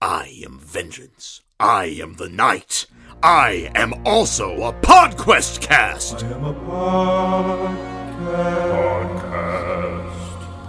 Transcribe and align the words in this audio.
I 0.00 0.42
am 0.44 0.60
vengeance. 0.60 1.40
I 1.58 1.86
am 2.00 2.14
the 2.14 2.28
night. 2.28 2.86
I 3.20 3.68
am 3.74 3.94
also 4.06 4.62
a 4.62 4.72
PodQuest 4.72 5.60
cast. 5.60 6.22
I 6.22 6.28
am 6.28 6.44
a 6.44 6.54
podcast. 6.54 7.98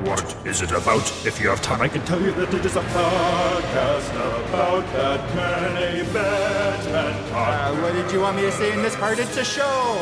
What 0.07 0.37
is 0.47 0.63
it 0.63 0.71
about? 0.71 1.03
If 1.27 1.41
you 1.41 1.49
have 1.49 1.61
time, 1.61 1.81
I 1.83 1.89
can 1.89 2.01
tell 2.05 2.21
you 2.23 2.31
that 2.33 2.55
it 2.55 2.65
is 2.65 2.77
a 2.77 2.81
podcast 2.81 4.11
about 4.49 4.85
Batman, 4.93 5.77
a 5.77 6.05
Batman 6.13 7.13
Uh, 7.35 7.75
what 7.83 7.93
did 7.93 8.13
you 8.13 8.21
want 8.21 8.37
me 8.37 8.43
to 8.43 8.53
say 8.53 8.73
in 8.73 8.83
this 8.83 8.95
part? 8.95 9.19
It's 9.19 9.37
a 9.37 9.45
show. 9.45 9.97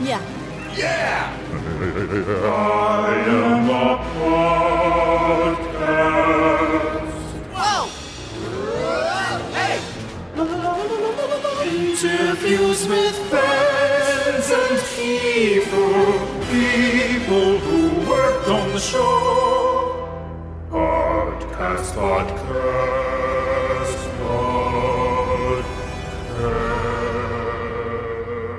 Yeah. 0.00 0.20
Yeah! 0.76 1.32
I 2.44 3.24
am 3.26 3.70
a 3.70 3.96
podcast. 5.76 6.26
Whoa! 7.56 7.88
Hey! 9.56 9.80
Interviews 11.66 12.86
with 12.86 13.16
fans 13.30 14.50
and 14.60 14.78
people, 14.94 16.04
people 16.52 17.58
who 17.64 17.76
worked 17.76 17.80
on 17.80 17.85
the 18.76 18.82
show. 18.82 20.68
Podcast, 20.70 21.94
podcast, 21.94 22.36
podcast. 24.20 25.64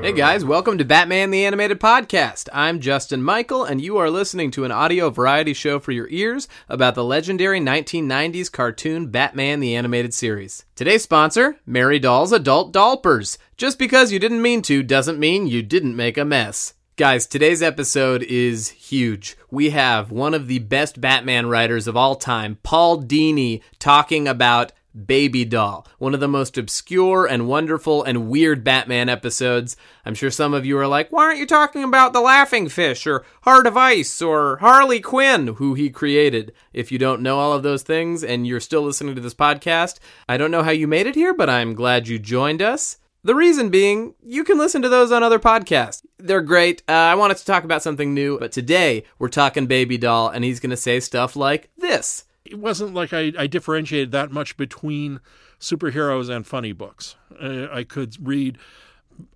Hey 0.01 0.13
guys, 0.13 0.43
welcome 0.43 0.79
to 0.79 0.85
Batman 0.85 1.29
the 1.29 1.45
Animated 1.45 1.79
Podcast. 1.79 2.49
I'm 2.51 2.79
Justin 2.79 3.21
Michael, 3.21 3.63
and 3.63 3.79
you 3.79 3.97
are 3.97 4.09
listening 4.09 4.49
to 4.51 4.63
an 4.65 4.71
audio 4.71 5.11
variety 5.11 5.53
show 5.53 5.79
for 5.79 5.91
your 5.91 6.07
ears 6.09 6.47
about 6.67 6.95
the 6.95 7.03
legendary 7.03 7.59
1990s 7.59 8.51
cartoon 8.51 9.11
Batman 9.11 9.59
the 9.59 9.75
Animated 9.75 10.15
Series. 10.15 10.65
Today's 10.75 11.03
sponsor, 11.03 11.57
Mary 11.67 11.99
Dahl's 11.99 12.31
Adult 12.31 12.73
Dollpers. 12.73 13.37
Just 13.55 13.77
because 13.77 14.11
you 14.11 14.17
didn't 14.17 14.41
mean 14.41 14.63
to 14.63 14.81
doesn't 14.81 15.19
mean 15.19 15.45
you 15.45 15.61
didn't 15.61 15.95
make 15.95 16.17
a 16.17 16.25
mess. 16.25 16.73
Guys, 16.97 17.27
today's 17.27 17.61
episode 17.61 18.23
is 18.23 18.69
huge. 18.69 19.37
We 19.51 19.69
have 19.69 20.09
one 20.09 20.33
of 20.33 20.47
the 20.47 20.57
best 20.57 20.99
Batman 20.99 21.45
writers 21.45 21.87
of 21.87 21.95
all 21.95 22.15
time, 22.15 22.57
Paul 22.63 23.03
Dini, 23.03 23.61
talking 23.77 24.27
about 24.27 24.71
Baby 25.05 25.45
Doll, 25.45 25.85
one 25.99 26.15
of 26.15 26.19
the 26.19 26.27
most 26.27 26.57
obscure 26.57 27.27
and 27.27 27.47
wonderful 27.47 28.01
and 28.01 28.29
weird 28.29 28.63
Batman 28.63 29.09
episodes. 29.09 29.77
I'm 30.07 30.15
sure 30.15 30.31
some 30.31 30.55
of 30.55 30.65
you 30.65 30.75
are 30.79 30.87
like, 30.87 31.11
why 31.11 31.25
aren't 31.25 31.37
you 31.37 31.45
talking 31.45 31.83
about 31.83 32.13
The 32.13 32.19
Laughing 32.19 32.67
Fish 32.67 33.05
or 33.05 33.23
Heart 33.43 33.67
of 33.67 33.77
Ice 33.77 34.19
or 34.19 34.57
Harley 34.57 34.99
Quinn, 34.99 35.49
who 35.57 35.75
he 35.75 35.91
created? 35.91 36.51
If 36.73 36.91
you 36.91 36.97
don't 36.97 37.21
know 37.21 37.37
all 37.37 37.53
of 37.53 37.61
those 37.61 37.83
things 37.83 38.23
and 38.23 38.47
you're 38.47 38.59
still 38.59 38.81
listening 38.81 39.13
to 39.13 39.21
this 39.21 39.35
podcast, 39.35 39.99
I 40.27 40.37
don't 40.37 40.49
know 40.49 40.63
how 40.63 40.71
you 40.71 40.87
made 40.87 41.05
it 41.05 41.13
here, 41.13 41.35
but 41.35 41.47
I'm 41.47 41.75
glad 41.75 42.07
you 42.07 42.17
joined 42.17 42.63
us. 42.63 42.97
The 43.27 43.35
reason 43.35 43.69
being, 43.69 44.13
you 44.23 44.45
can 44.45 44.57
listen 44.57 44.81
to 44.83 44.87
those 44.87 45.11
on 45.11 45.21
other 45.21 45.37
podcasts. 45.37 46.01
They're 46.17 46.39
great. 46.39 46.81
Uh, 46.87 46.93
I 46.93 47.15
wanted 47.15 47.35
to 47.35 47.45
talk 47.45 47.65
about 47.65 47.83
something 47.83 48.13
new, 48.13 48.39
but 48.39 48.53
today 48.53 49.03
we're 49.19 49.27
talking 49.27 49.67
Baby 49.67 49.97
Doll, 49.97 50.29
and 50.29 50.45
he's 50.45 50.61
going 50.61 50.69
to 50.69 50.77
say 50.77 51.01
stuff 51.01 51.35
like 51.35 51.69
this. 51.77 52.23
it 52.45 52.57
wasn't 52.57 52.93
like 52.93 53.11
I, 53.11 53.33
I 53.37 53.47
differentiated 53.47 54.13
that 54.13 54.31
much 54.31 54.55
between 54.55 55.19
superheroes 55.59 56.33
and 56.33 56.47
funny 56.47 56.71
books. 56.71 57.17
I 57.37 57.83
could 57.83 58.15
read 58.25 58.59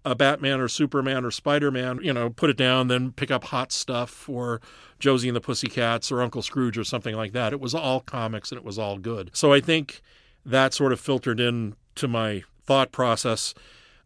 a 0.05 0.15
Batman 0.15 0.61
or 0.61 0.69
Superman 0.69 1.25
or 1.25 1.31
Spider 1.31 1.69
Man, 1.69 1.99
you 2.01 2.13
know, 2.13 2.29
put 2.29 2.49
it 2.49 2.55
down, 2.55 2.87
then 2.87 3.11
pick 3.11 3.29
up 3.29 3.43
hot 3.43 3.73
stuff 3.73 4.29
or 4.29 4.61
Josie 4.99 5.27
and 5.27 5.35
the 5.35 5.41
Pussycats 5.41 6.13
or 6.13 6.21
Uncle 6.21 6.41
Scrooge 6.41 6.77
or 6.77 6.85
something 6.85 7.17
like 7.17 7.33
that. 7.33 7.51
It 7.51 7.59
was 7.59 7.75
all 7.75 7.99
comics 7.99 8.53
and 8.53 8.57
it 8.57 8.63
was 8.63 8.79
all 8.79 8.97
good. 8.97 9.31
So 9.33 9.51
I 9.51 9.59
think 9.59 10.01
that 10.45 10.73
sort 10.73 10.93
of 10.93 11.01
filtered 11.01 11.41
in 11.41 11.75
to 11.95 12.07
my 12.07 12.43
thought 12.65 12.93
process. 12.93 13.53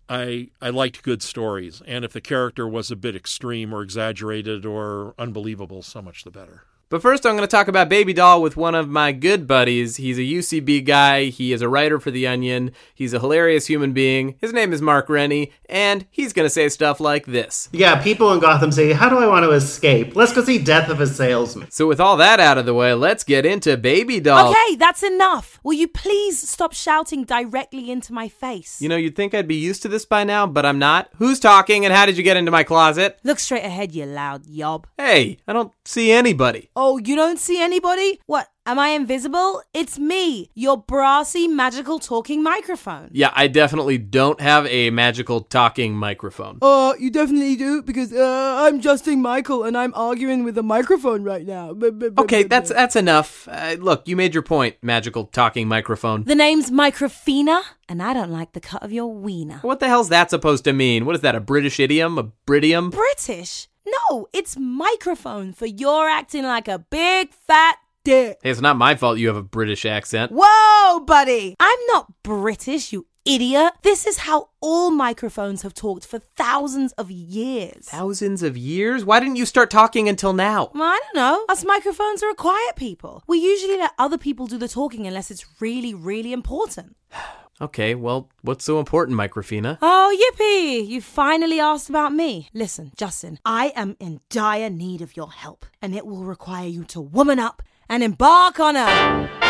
I 0.09 0.49
I 0.61 0.69
liked 0.69 1.03
good 1.03 1.23
stories, 1.23 1.81
and 1.85 2.05
if 2.05 2.13
the 2.13 2.21
character 2.21 2.67
was 2.67 2.91
a 2.91 2.95
bit 2.95 3.16
extreme 3.16 3.73
or 3.73 3.81
exaggerated 3.81 4.66
or 4.66 5.16
unbelievable, 5.17 5.81
so 5.81 6.01
much 6.01 6.23
the 6.23 6.31
better. 6.31 6.63
But 6.88 7.01
first, 7.01 7.25
I'm 7.25 7.35
going 7.35 7.47
to 7.47 7.51
talk 7.51 7.68
about 7.68 7.90
Baby 7.90 8.13
Doll 8.13 8.44
with 8.44 8.56
one 8.56 8.75
of 8.75 8.88
my 8.88 9.12
good 9.12 9.47
buddies. 9.47 9.96
He's 9.96 10.19
a 10.19 10.22
UCB 10.22 10.85
guy. 10.85 11.25
He 11.25 11.51
is 11.51 11.63
a 11.63 11.68
writer 11.68 12.00
for 12.00 12.12
The 12.12 12.28
Onion. 12.28 12.72
He's 12.94 13.12
a 13.12 13.19
hilarious 13.19 13.66
human 13.66 13.91
being. 13.91 14.35
His 14.40 14.53
name 14.53 14.72
is 14.72 14.84
Mark 14.84 15.09
Rennie, 15.09 15.51
and 15.68 16.06
he's 16.12 16.31
going 16.31 16.46
to 16.46 16.50
say 16.50 16.69
stuff 16.69 17.00
like 17.00 17.25
this. 17.25 17.69
Yeah, 17.72 18.00
people 18.03 18.31
in 18.34 18.40
Gotham 18.40 18.72
say, 18.72 18.94
How 18.94 19.09
do 19.09 19.18
I 19.18 19.25
want 19.25 19.46
to 19.46 19.51
escape? 19.51 20.16
Let's 20.16 20.31
go 20.31 20.44
see 20.44 20.59
Death 20.59 20.90
of 20.90 21.01
a 21.01 21.07
Salesman. 21.07 21.72
So, 21.72 21.88
with 21.88 22.00
all 22.00 22.18
that 22.18 22.40
out 22.40 22.59
of 22.59 22.68
the 22.68 22.75
way, 22.75 22.94
let's 22.94 23.23
get 23.23 23.47
into 23.47 23.78
Baby 23.78 24.19
Doll. 24.19 24.52
Okay, 24.52 24.75
that's 24.75 25.02
enough. 25.02 25.59
Will 25.63 25.73
you 25.73 25.88
please 25.88 26.47
stop 26.47 26.73
shouting 26.73 27.23
directly 27.23 27.90
into 27.90 28.13
my 28.13 28.28
face? 28.28 28.79
You 28.79 28.90
know, 28.90 28.96
you'd 28.96 29.16
think 29.16 29.34
I'd 29.34 29.47
be 29.47 29.56
used 29.56 29.81
to 29.81 29.88
this 29.88 30.06
by 30.06 30.23
now, 30.23 30.46
but 30.46 30.67
I'm 30.67 30.78
not. 30.78 31.09
Who's 31.16 31.40
talking, 31.40 31.84
and 31.84 31.91
how 31.96 32.06
did 32.06 32.16
you 32.16 32.22
get 32.22 32.38
into 32.38 32.52
my 32.52 32.63
closet? 32.63 33.19
Look 33.23 33.40
straight 33.40 33.66
ahead, 33.66 33.96
you 33.96 34.06
loud 34.06 34.46
yob. 34.46 34.85
Hey, 35.00 35.40
I 35.47 35.53
don't 35.53 35.73
see 35.88 36.12
anybody. 36.12 36.69
Oh, 36.75 36.97
you 36.97 37.16
don't 37.16 37.40
see 37.40 37.62
anybody? 37.62 38.19
What? 38.25 38.47
Am 38.68 38.79
I 38.79 38.90
invisible? 38.90 39.62
It's 39.75 40.00
me, 40.00 40.50
your 40.56 40.75
brassy, 40.75 41.47
magical 41.47 42.00
talking 42.00 42.41
microphone. 42.41 43.09
Yeah, 43.12 43.31
I 43.35 43.47
definitely 43.47 44.00
don't 44.00 44.41
have 44.41 44.66
a 44.66 44.90
magical 44.90 45.41
talking 45.41 45.96
microphone. 45.96 46.57
Uh, 46.63 46.96
you 46.97 47.12
definitely 47.12 47.57
do 47.57 47.84
because 47.84 48.12
uh, 48.12 48.63
I'm 48.66 48.81
Justin 48.81 49.22
Michael 49.22 49.63
and 49.63 49.78
I'm 49.78 49.94
arguing 49.94 50.44
with 50.44 50.57
a 50.57 50.63
microphone 50.63 51.23
right 51.23 51.46
now. 51.46 51.75
Okay, 52.17 52.41
that's 52.41 52.72
that's 52.72 52.96
enough. 52.96 53.47
Uh, 53.52 53.75
look, 53.79 54.07
you 54.07 54.16
made 54.16 54.34
your 54.34 54.41
point, 54.41 54.78
magical 54.81 55.25
talking 55.25 55.67
microphone. 55.67 56.23
The 56.23 56.34
name's 56.34 56.72
Microfina, 56.72 57.62
and 57.88 58.02
I 58.02 58.16
don't 58.16 58.31
like 58.31 58.53
the 58.53 58.62
cut 58.62 58.81
of 58.81 58.91
your 58.91 59.13
wiener. 59.13 59.59
What 59.62 59.79
the 59.79 59.88
hell's 59.88 60.09
that 60.09 60.31
supposed 60.31 60.63
to 60.63 60.73
mean? 60.73 61.06
What 61.06 61.13
is 61.13 61.22
that, 61.22 61.35
a 61.35 61.40
British 61.40 61.79
idiom? 61.79 62.17
A 62.17 62.31
Britium? 62.47 62.90
British? 62.90 63.67
No, 64.09 64.27
it's 64.33 64.57
microphone 64.57 65.53
for 65.53 65.66
you're 65.66 66.09
acting 66.09 66.43
like 66.43 66.67
a 66.67 66.79
big 66.79 67.33
fat 67.33 67.77
dick. 68.03 68.39
Hey, 68.43 68.49
it's 68.49 68.61
not 68.61 68.77
my 68.77 68.95
fault 68.95 69.17
you 69.17 69.27
have 69.27 69.38
a 69.38 69.43
British 69.43 69.85
accent. 69.85 70.31
Whoa, 70.33 70.99
buddy! 71.01 71.55
I'm 71.59 71.79
not 71.88 72.11
British, 72.23 72.91
you 72.91 73.07
idiot. 73.25 73.73
This 73.81 74.05
is 74.05 74.19
how 74.19 74.49
all 74.61 74.91
microphones 74.91 75.63
have 75.63 75.73
talked 75.73 76.05
for 76.05 76.19
thousands 76.19 76.91
of 76.93 77.09
years. 77.09 77.85
Thousands 77.85 78.43
of 78.43 78.55
years? 78.55 79.03
Why 79.03 79.19
didn't 79.19 79.38
you 79.38 79.45
start 79.45 79.71
talking 79.71 80.07
until 80.07 80.33
now? 80.33 80.72
Well, 80.73 80.83
I 80.83 80.99
don't 81.03 81.16
know. 81.16 81.45
Us 81.49 81.66
microphones 81.66 82.22
are 82.22 82.29
a 82.29 82.35
quiet 82.35 82.75
people. 82.75 83.23
We 83.27 83.39
usually 83.39 83.77
let 83.77 83.93
other 83.97 84.17
people 84.17 84.47
do 84.47 84.57
the 84.57 84.67
talking 84.67 85.07
unless 85.07 85.31
it's 85.31 85.45
really, 85.59 85.93
really 85.93 86.33
important. 86.33 86.95
Okay, 87.61 87.95
well, 87.95 88.29
what's 88.41 88.66
so 88.66 88.79
important, 88.79 89.17
Microfina? 89.17 89.77
Oh, 89.81 90.13
yippee! 90.19 90.85
You 90.85 90.99
finally 90.99 91.57
asked 91.57 91.89
about 91.89 92.11
me. 92.11 92.49
Listen, 92.53 92.91
Justin, 92.97 93.39
I 93.45 93.71
am 93.77 93.95
in 93.97 94.19
dire 94.29 94.69
need 94.69 95.01
of 95.01 95.16
your 95.16 95.31
help, 95.31 95.66
and 95.81 95.95
it 95.95 96.05
will 96.05 96.25
require 96.25 96.67
you 96.67 96.83
to 96.85 96.99
woman 96.99 97.39
up 97.39 97.63
and 97.88 98.03
embark 98.03 98.59
on 98.59 98.75
a. 98.75 99.44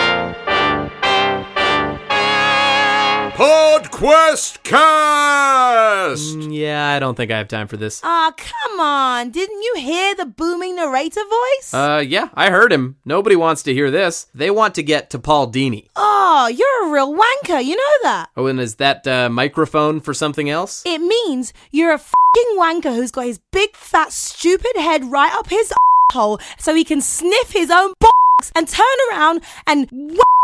PodQuest 3.36 4.64
cast! 4.64 6.38
Mm, 6.38 6.58
yeah, 6.58 6.88
I 6.96 7.00
don't 7.00 7.16
think 7.16 7.32
I 7.32 7.38
have 7.38 7.50
time 7.50 7.68
for 7.68 7.76
this. 7.76 8.00
Ah, 8.02 8.32
come 8.38 8.80
on! 8.80 9.30
Didn't 9.32 9.62
you 9.62 9.74
hear 9.76 10.16
the 10.16 10.26
booming 10.26 10.78
narrator 10.78 11.20
voice? 11.20 11.74
Uh, 11.74 12.02
yeah, 12.08 12.30
I 12.34 12.50
heard 12.50 12.72
him. 12.72 12.96
Nobody 13.04 13.36
wants 13.36 13.62
to 13.64 13.74
hear 13.74 13.92
this. 13.92 14.28
They 14.34 14.50
want 14.52 14.74
to 14.76 14.84
get 14.84 15.10
to 15.10 15.20
Paul 15.20 15.52
Dini. 15.52 15.90
oh, 15.98 16.48
you're 16.48 16.88
a 16.88 16.92
real 16.94 17.14
wanker, 17.14 17.62
you 17.62 17.76
know 17.76 17.98
that? 18.04 18.30
Oh, 18.38 18.46
and 18.46 18.58
is 18.62 18.76
that 18.76 19.06
uh, 19.06 19.28
microphone 19.30 20.00
for 20.00 20.14
something 20.14 20.50
else? 20.50 20.82
It 20.86 21.00
means 21.02 21.52
you're 21.72 21.92
a 21.94 21.98
fing 22.00 22.56
wanker 22.58 22.96
who's 22.96 23.12
got 23.12 23.26
his 23.26 23.42
big 23.52 23.76
fat 23.76 24.14
stupid 24.14 24.78
head 24.78 25.04
right 25.12 25.34
up 25.34 25.50
his 25.50 25.74
hole 26.14 26.40
so 26.58 26.74
he 26.74 26.86
can 26.86 27.02
sniff 27.02 27.52
his 27.52 27.70
own 27.70 27.94
box 28.00 28.14
and 28.54 28.68
turn 28.68 28.86
around 29.10 29.42
and 29.66 29.90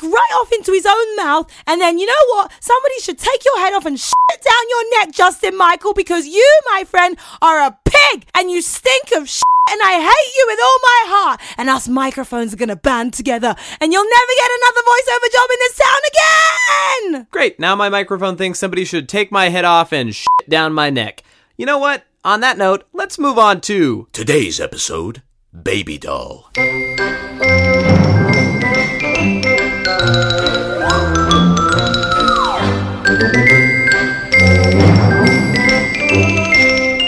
right 0.03 0.31
off 0.35 0.51
into 0.51 0.71
his 0.71 0.85
own 0.85 1.15
mouth 1.15 1.51
and 1.67 1.81
then 1.81 1.97
you 1.97 2.05
know 2.05 2.13
what 2.29 2.51
somebody 2.59 2.97
should 2.99 3.17
take 3.17 3.43
your 3.45 3.59
head 3.59 3.73
off 3.73 3.85
and 3.85 3.99
shit 3.99 4.41
down 4.41 4.63
your 4.69 4.99
neck 4.99 5.13
justin 5.13 5.55
michael 5.57 5.93
because 5.93 6.25
you 6.25 6.59
my 6.71 6.83
friend 6.85 7.17
are 7.41 7.59
a 7.59 7.77
pig 7.85 8.25
and 8.33 8.49
you 8.49 8.61
stink 8.61 9.11
of 9.15 9.29
shit 9.29 9.43
and 9.69 9.79
I 9.83 9.93
hate 9.93 10.35
you 10.35 10.45
with 10.47 10.59
all 10.61 10.79
my 10.81 11.03
heart. 11.07 11.41
And 11.55 11.69
us 11.69 11.87
microphones 11.87 12.51
are 12.51 12.57
gonna 12.57 12.75
band 12.75 13.13
together, 13.13 13.55
and 13.79 13.93
you'll 13.93 14.03
never 14.03 14.31
get 14.35 14.51
another 14.59 14.81
voiceover 14.81 15.31
job 15.31 15.49
in 15.53 15.59
this 15.59 15.77
town 15.77 17.13
again. 17.13 17.27
Great, 17.31 17.59
now 17.59 17.75
my 17.75 17.87
microphone 17.87 18.35
thinks 18.35 18.59
somebody 18.59 18.83
should 18.83 19.07
take 19.07 19.31
my 19.31 19.49
head 19.49 19.63
off 19.63 19.93
and 19.93 20.15
shit 20.15 20.49
down 20.49 20.73
my 20.73 20.89
neck. 20.89 21.23
You 21.57 21.67
know 21.67 21.77
what? 21.77 22.03
On 22.25 22.41
that 22.41 22.57
note, 22.57 22.85
let's 22.91 23.19
move 23.19 23.37
on 23.37 23.61
to. 23.61 24.07
Today's 24.11 24.59
episode 24.59 25.21
Baby 25.53 25.97
Doll. 25.97 26.51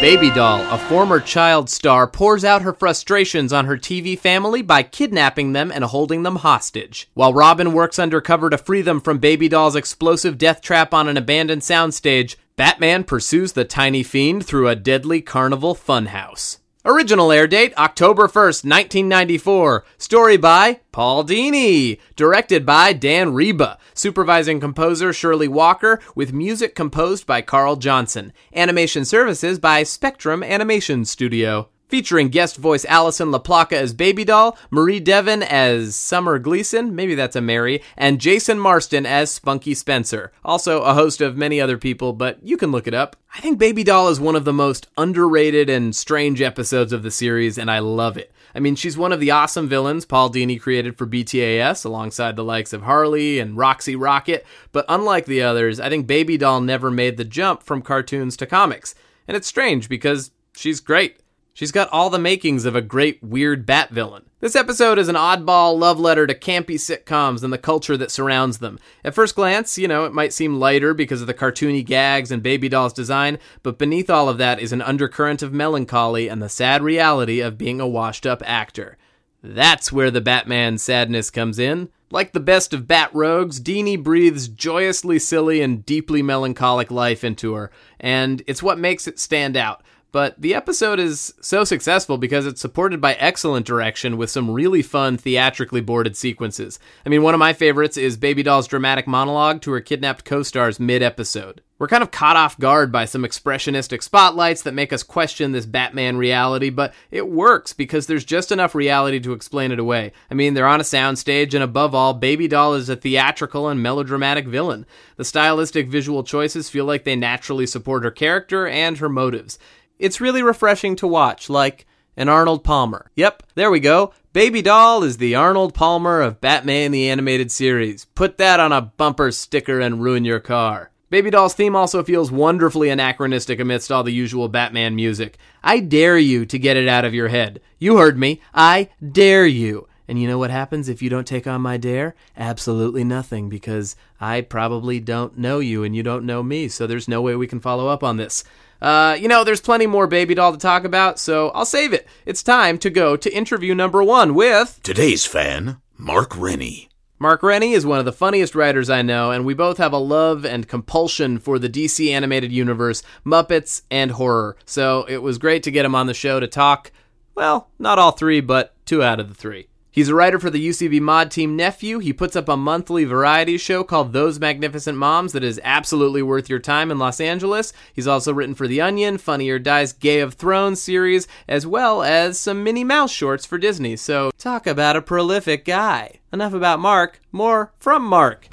Baby 0.04 0.32
Doll, 0.32 0.60
a 0.70 0.78
former 0.78 1.22
child 1.22 1.70
star, 1.70 2.08
pours 2.08 2.44
out 2.44 2.62
her 2.62 2.74
frustrations 2.74 3.54
on 3.54 3.68
her 3.68 3.78
TV 3.78 4.20
family 4.20 4.62
by 4.62 4.84
kidnapping 4.84 5.54
them 5.54 5.72
and 5.72 5.86
holding 5.86 6.24
them 6.24 6.36
hostage. 6.36 7.10
While 7.14 7.34
Robin 7.34 7.72
works 7.72 7.98
undercover 7.98 8.50
to 8.50 8.58
free 8.58 8.82
them 8.82 9.00
from 9.00 9.20
Baby 9.20 9.48
Doll's 9.48 9.78
explosive 9.78 10.38
death 10.38 10.60
trap 10.60 10.94
on 10.94 11.08
an 11.08 11.16
abandoned 11.16 11.62
soundstage, 11.62 12.36
Batman 12.58 13.06
pursues 13.06 13.54
the 13.54 13.64
tiny 13.64 14.04
fiend 14.04 14.46
through 14.46 14.68
a 14.68 14.76
deadly 14.76 15.22
carnival 15.22 15.74
funhouse. 15.74 16.58
Original 16.86 17.32
air 17.32 17.48
date 17.48 17.74
October 17.78 18.28
1st, 18.28 18.66
1994. 18.66 19.86
Story 19.98 20.36
by 20.36 20.82
Paul 20.92 21.24
Dini. 21.24 21.98
Directed 22.18 22.66
by 22.66 22.92
Dan 22.92 23.32
Riba. 23.32 23.78
Supervising 23.94 24.60
composer 24.60 25.14
Shirley 25.14 25.48
Walker, 25.48 26.02
with 26.14 26.34
music 26.34 26.76
composed 26.76 27.26
by 27.26 27.42
Carl 27.42 27.78
Johnson. 27.78 28.34
Animation 28.54 29.06
services 29.06 29.60
by 29.60 29.84
Spectrum 29.84 30.44
Animation 30.44 31.06
Studio. 31.06 31.70
Featuring 31.94 32.30
guest 32.30 32.58
voice 32.58 32.86
Alison 32.86 33.30
La 33.30 33.38
Placa 33.38 33.74
as 33.74 33.94
Baby 33.94 34.26
Doll, 34.26 34.58
Mari 34.72 35.00
Devon 35.00 35.44
as 35.44 35.96
Summer 35.96 36.40
Gleason, 36.40 36.96
maybe 36.96 37.14
that's 37.14 37.36
a 37.36 37.40
Mary, 37.40 37.84
and 37.96 38.20
Jason 38.20 38.58
Marsden 38.58 39.06
as 39.06 39.30
Spunky 39.30 39.76
Spencer. 39.76 40.32
Also 40.44 40.82
a 40.82 40.96
host 40.96 41.22
of 41.22 41.38
many 41.38 41.62
other 41.62 41.78
people, 41.78 42.12
but 42.12 42.40
you 42.42 42.58
can 42.58 42.72
look 42.72 42.88
it 42.88 42.96
up. 42.96 43.16
I 43.36 43.42
think 43.42 43.60
Baby 43.60 43.84
Doll 43.84 44.10
is 44.10 44.20
one 44.20 44.36
of 44.36 44.44
the 44.44 44.52
most 44.52 44.88
underrated 44.98 45.70
and 45.70 45.96
strange 45.96 46.42
episodes 46.42 46.94
of 46.94 47.04
the 47.04 47.12
series, 47.12 47.60
and 47.60 47.70
I 47.70 47.78
love 47.78 48.18
it. 48.18 48.32
I 48.56 48.60
mean, 48.60 48.76
she's 48.76 48.98
one 48.98 49.14
of 49.14 49.20
the 49.20 49.30
awesome 49.30 49.70
villains 49.70 50.04
Paul 50.04 50.32
Dini 50.32 50.60
created 50.60 50.98
for 50.98 51.06
BTAS 51.06 51.86
alongside 51.86 52.36
the 52.36 52.44
likes 52.44 52.74
of 52.74 52.82
Harley 52.82 53.38
and 53.38 53.56
Roxy 53.56 53.96
Rocket, 53.96 54.48
but 54.72 54.86
unlike 54.90 55.28
the 55.28 55.44
others, 55.44 55.80
I 55.80 55.90
think 55.90 56.08
Baby 56.08 56.40
Doll 56.40 56.60
never 56.60 56.90
made 56.90 57.18
the 57.18 57.24
jump 57.24 57.62
from 57.62 57.84
cartoons 57.84 58.36
to 58.38 58.48
comics. 58.48 58.96
And 59.28 59.38
it's 59.38 59.48
strange 59.48 59.88
because 59.88 60.32
she's 60.56 60.80
great. 60.80 61.20
She's 61.56 61.72
got 61.72 61.88
all 61.92 62.10
the 62.10 62.18
makings 62.18 62.66
of 62.66 62.76
a 62.76 62.82
great, 62.82 63.22
weird 63.22 63.64
bat 63.64 63.92
villain. 63.92 64.24
This 64.40 64.56
episode 64.56 64.98
is 64.98 65.08
an 65.08 65.16
oddball 65.16 65.78
love 65.78 66.00
letter 66.00 66.26
to 66.26 66.34
campy 66.34 66.80
sitcoms 66.80 67.44
and 67.44 67.54
the 67.54 67.60
culture 67.60 67.96
that 67.96 68.10
surrounds 68.10 68.58
them. 68.58 68.80
At 69.06 69.14
first 69.14 69.36
glance, 69.36 69.78
you 69.78 69.88
know, 69.88 70.06
it 70.06 70.14
might 70.14 70.34
seem 70.34 70.60
lighter 70.60 70.96
because 70.96 71.22
of 71.22 71.28
the 71.28 71.34
cartoony 71.34 71.86
gags 71.86 72.32
and 72.32 72.42
Baby 72.42 72.70
Doll's 72.70 72.92
design, 72.92 73.38
but 73.62 73.78
beneath 73.78 74.10
all 74.10 74.30
of 74.30 74.40
that 74.40 74.60
is 74.60 74.74
an 74.74 74.82
undercurrent 74.82 75.44
of 75.44 75.54
melancholy 75.54 76.28
and 76.28 76.42
the 76.42 76.50
sad 76.50 76.82
reality 76.82 77.40
of 77.40 77.60
being 77.60 77.80
a 77.80 77.88
washed 77.88 78.26
up 78.26 78.42
actor. 78.48 78.98
That's 79.44 79.92
where 79.92 80.10
the 80.10 80.22
Batman 80.22 80.80
sadness 80.80 81.30
comes 81.30 81.60
in. 81.60 81.90
Like 82.10 82.34
the 82.34 82.40
best 82.40 82.74
of 82.74 82.88
Bat 82.88 83.12
Rogues, 83.14 83.60
Dini 83.60 84.02
breathes 84.02 84.48
joyously 84.48 85.20
silly 85.20 85.62
and 85.62 85.86
deeply 85.86 86.22
melancholic 86.22 86.90
life 86.90 87.24
into 87.24 87.54
her, 87.54 87.70
and 88.00 88.42
it's 88.48 88.64
what 88.64 88.80
makes 88.80 89.08
it 89.08 89.20
stand 89.20 89.56
out. 89.56 89.84
But 90.14 90.40
the 90.40 90.54
episode 90.54 91.00
is 91.00 91.34
so 91.42 91.64
successful 91.64 92.20
because 92.20 92.46
it's 92.46 92.62
supported 92.62 93.02
by 93.02 93.16
excellent 93.16 93.66
direction 93.66 94.16
with 94.16 94.30
some 94.30 94.52
really 94.52 94.84
fun 94.84 95.18
theatrically 95.18 95.82
boarded 95.82 96.16
sequences. 96.16 96.78
I 97.04 97.10
mean, 97.10 97.24
one 97.24 97.34
of 97.34 97.40
my 97.40 97.52
favorites 97.52 97.98
is 97.98 98.16
Baby 98.16 98.44
Doll's 98.44 98.68
dramatic 98.68 99.08
monologue 99.08 99.62
to 99.64 99.72
her 99.72 99.82
kidnapped 99.82 100.24
co 100.24 100.44
stars 100.44 100.80
mid 100.80 101.02
episode. 101.02 101.62
We're 101.80 101.88
kind 101.88 102.04
of 102.04 102.12
caught 102.12 102.38
off 102.38 102.60
guard 102.60 102.92
by 102.92 103.06
some 103.06 103.24
expressionistic 103.24 104.04
spotlights 104.04 104.62
that 104.62 104.76
make 104.76 104.94
us 104.94 105.02
question 105.02 105.52
this 105.52 105.66
Batman 105.66 106.16
reality, 106.16 106.70
but 106.70 106.94
it 107.10 107.28
works 107.28 107.74
because 107.74 108.06
there's 108.06 108.24
just 108.24 108.52
enough 108.52 108.76
reality 108.76 109.20
to 109.20 109.34
explain 109.34 109.72
it 109.72 109.80
away. 109.80 110.14
I 110.30 110.36
mean, 110.36 110.54
they're 110.54 110.68
on 110.68 110.80
a 110.80 110.84
soundstage, 110.84 111.56
and 111.56 111.64
above 111.64 111.96
all, 111.96 112.14
Baby 112.14 112.48
Doll 112.48 112.76
is 112.76 112.88
a 112.88 112.96
theatrical 112.96 113.68
and 113.68 113.82
melodramatic 113.82 114.46
villain. 114.46 114.86
The 115.18 115.26
stylistic 115.26 115.88
visual 115.88 116.24
choices 116.24 116.70
feel 116.70 116.86
like 116.86 117.04
they 117.04 117.16
naturally 117.16 117.66
support 117.66 118.04
her 118.04 118.12
character 118.12 118.68
and 118.68 119.00
her 119.00 119.10
motives. 119.10 119.58
It's 120.00 120.22
really 120.22 120.44
refreshing 120.44 120.96
to 120.98 121.08
watch, 121.08 121.50
like 121.50 121.86
an 122.18 122.30
Arnold 122.30 122.64
Palmer. 122.64 123.12
Yep, 123.16 123.44
there 123.56 123.72
we 123.72 123.80
go. 123.80 124.14
Baby 124.34 124.62
Doll 124.62 125.04
is 125.04 125.18
the 125.18 125.36
Arnold 125.36 125.74
Palmer 125.74 126.22
of 126.22 126.42
Batman 126.42 126.92
the 126.92 127.10
Animated 127.10 127.52
Series. 127.52 128.06
Put 128.06 128.38
that 128.40 128.60
on 128.60 128.72
a 128.72 128.82
bumper 128.82 129.32
sticker 129.32 129.80
and 129.80 130.02
ruin 130.02 130.26
your 130.26 130.40
car. 130.40 130.92
Baby 131.10 131.30
Doll's 131.30 131.54
theme 131.54 131.76
also 131.76 132.04
feels 132.04 132.32
wonderfully 132.32 132.90
anachronistic 132.90 133.60
amidst 133.60 133.92
all 133.92 134.04
the 134.04 134.12
usual 134.12 134.50
Batman 134.50 134.96
music. 134.96 135.38
I 135.64 135.80
dare 135.80 136.18
you 136.18 136.48
to 136.48 136.58
get 136.58 136.76
it 136.76 136.88
out 136.88 137.06
of 137.06 137.14
your 137.14 137.28
head. 137.28 137.62
You 137.78 137.98
heard 137.98 138.18
me. 138.18 138.42
I 138.54 138.90
dare 139.12 139.46
you. 139.46 139.88
And 140.08 140.20
you 140.20 140.28
know 140.28 140.38
what 140.38 140.50
happens 140.50 140.90
if 140.90 141.02
you 141.02 141.10
don't 141.10 141.28
take 141.28 141.48
on 141.48 141.62
my 141.62 141.78
dare? 141.78 142.16
Absolutely 142.36 143.04
nothing, 143.04 143.48
because 143.48 143.96
I 144.20 144.42
probably 144.42 145.00
don't 145.00 145.38
know 145.38 145.60
you 145.60 145.84
and 145.84 145.96
you 145.96 146.04
don't 146.04 146.26
know 146.26 146.44
me, 146.44 146.68
so 146.68 146.86
there's 146.88 147.08
no 147.08 147.22
way 147.22 147.36
we 147.36 147.48
can 147.48 147.60
follow 147.60 147.88
up 147.88 148.04
on 148.04 148.18
this. 148.18 148.44
Uh, 148.84 149.16
you 149.18 149.30
know, 149.30 149.46
there's 149.46 149.62
plenty 149.62 149.88
more 149.88 150.08
Baby 150.08 150.36
Doll 150.36 150.52
to 150.52 150.58
talk 150.58 150.84
about, 150.84 151.18
so 151.18 151.52
I'll 151.52 151.66
save 151.66 151.94
it. 151.94 152.06
It's 152.26 152.44
time 152.44 152.78
to 152.80 152.90
go 152.90 153.16
to 153.16 153.34
interview 153.34 153.74
number 153.74 154.04
one 154.04 154.36
with. 154.36 154.82
Today's 154.84 155.26
fan, 155.26 155.78
Mark 155.98 156.38
Rennie. 156.38 156.90
Mark 157.18 157.42
Rennie 157.44 157.72
is 157.72 157.86
one 157.86 158.00
of 158.00 158.06
the 158.06 158.12
funniest 158.12 158.56
writers 158.56 158.90
I 158.90 159.02
know, 159.02 159.32
and 159.32 159.46
we 159.46 159.54
both 159.54 159.78
have 159.78 159.94
a 159.94 159.98
love 159.98 160.46
and 160.46 160.68
compulsion 160.68 161.40
for 161.40 161.58
the 161.58 161.70
DC 161.70 162.12
animated 162.12 162.52
universe, 162.52 163.04
Muppets, 163.26 163.84
and 163.90 164.12
horror. 164.12 164.58
So 164.66 165.06
it 165.08 165.20
was 165.20 165.38
great 165.38 165.64
to 165.64 165.72
get 165.72 165.86
him 165.86 165.96
on 165.96 166.08
the 166.08 166.14
show 166.14 166.42
to 166.42 166.48
talk. 166.48 166.92
Well, 167.36 167.70
not 167.80 168.00
all 168.00 168.12
three, 168.12 168.42
but 168.42 168.76
two 168.86 169.02
out 169.02 169.22
of 169.22 169.30
the 169.30 169.34
three. 169.34 169.70
He's 169.94 170.10
a 170.10 170.16
writer 170.16 170.40
for 170.40 170.50
the 170.50 170.70
UCB 170.70 171.00
Maude 171.02 171.30
team 171.30 171.56
Nephew. 171.56 172.00
He 172.00 172.14
puts 172.14 172.36
up 172.36 172.50
a 172.50 172.58
monthly 172.58 173.06
variety 173.06 173.60
show 173.60 173.84
called 173.84 174.12
Those 174.12 174.40
Magnificent 174.40 174.98
Moms 174.98 175.34
that 175.34 175.44
is 175.44 175.62
absolutely 175.64 176.24
worth 176.24 176.50
your 176.50 176.58
time 176.58 176.90
in 176.90 176.98
Los 176.98 177.22
Angeles. 177.22 177.74
He's 177.94 178.08
also 178.08 178.34
written 178.34 178.56
for 178.56 178.68
The 178.68 178.82
Onion, 178.82 179.20
Funny 179.20 179.52
or 179.52 179.60
Die's 179.60 179.94
Gay 179.94 180.20
of 180.20 180.34
Thrones 180.34 180.82
series, 180.82 181.28
as 181.48 181.68
well 181.68 182.02
as 182.02 182.40
some 182.40 182.64
Minnie 182.64 182.84
Mouse 182.84 183.12
shorts 183.12 183.46
for 183.46 183.60
Disney. 183.60 183.96
So, 183.96 184.32
talk 184.40 184.66
about 184.66 184.96
a 184.96 185.02
prolific 185.04 185.64
guy. 185.64 186.22
Enough 186.32 186.54
about 186.54 186.80
Mark, 186.80 187.22
more 187.32 187.72
from 187.78 188.04
Mark. 188.04 188.48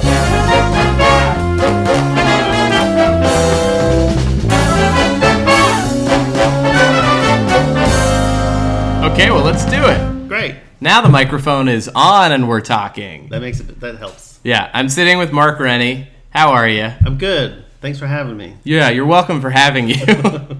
Okay, 9.02 9.30
well, 9.30 9.42
let's 9.42 9.64
do 9.64 9.82
it. 9.86 10.28
Great. 10.28 10.56
Now 10.82 11.02
the 11.02 11.10
microphone 11.10 11.68
is 11.68 11.90
on 11.94 12.32
and 12.32 12.48
we're 12.48 12.62
talking. 12.62 13.28
That 13.28 13.42
makes 13.42 13.60
it. 13.60 13.80
That 13.80 13.98
helps. 13.98 14.40
Yeah, 14.42 14.70
I'm 14.72 14.88
sitting 14.88 15.18
with 15.18 15.30
Mark 15.30 15.60
Rennie. 15.60 16.08
How 16.30 16.52
are 16.52 16.66
you? 16.66 16.90
I'm 17.04 17.18
good. 17.18 17.64
Thanks 17.82 17.98
for 17.98 18.06
having 18.06 18.36
me. 18.36 18.56
Yeah, 18.64 18.88
you're 18.88 19.04
welcome 19.06 19.42
for 19.42 19.50
having 19.50 19.88
you. 19.90 20.02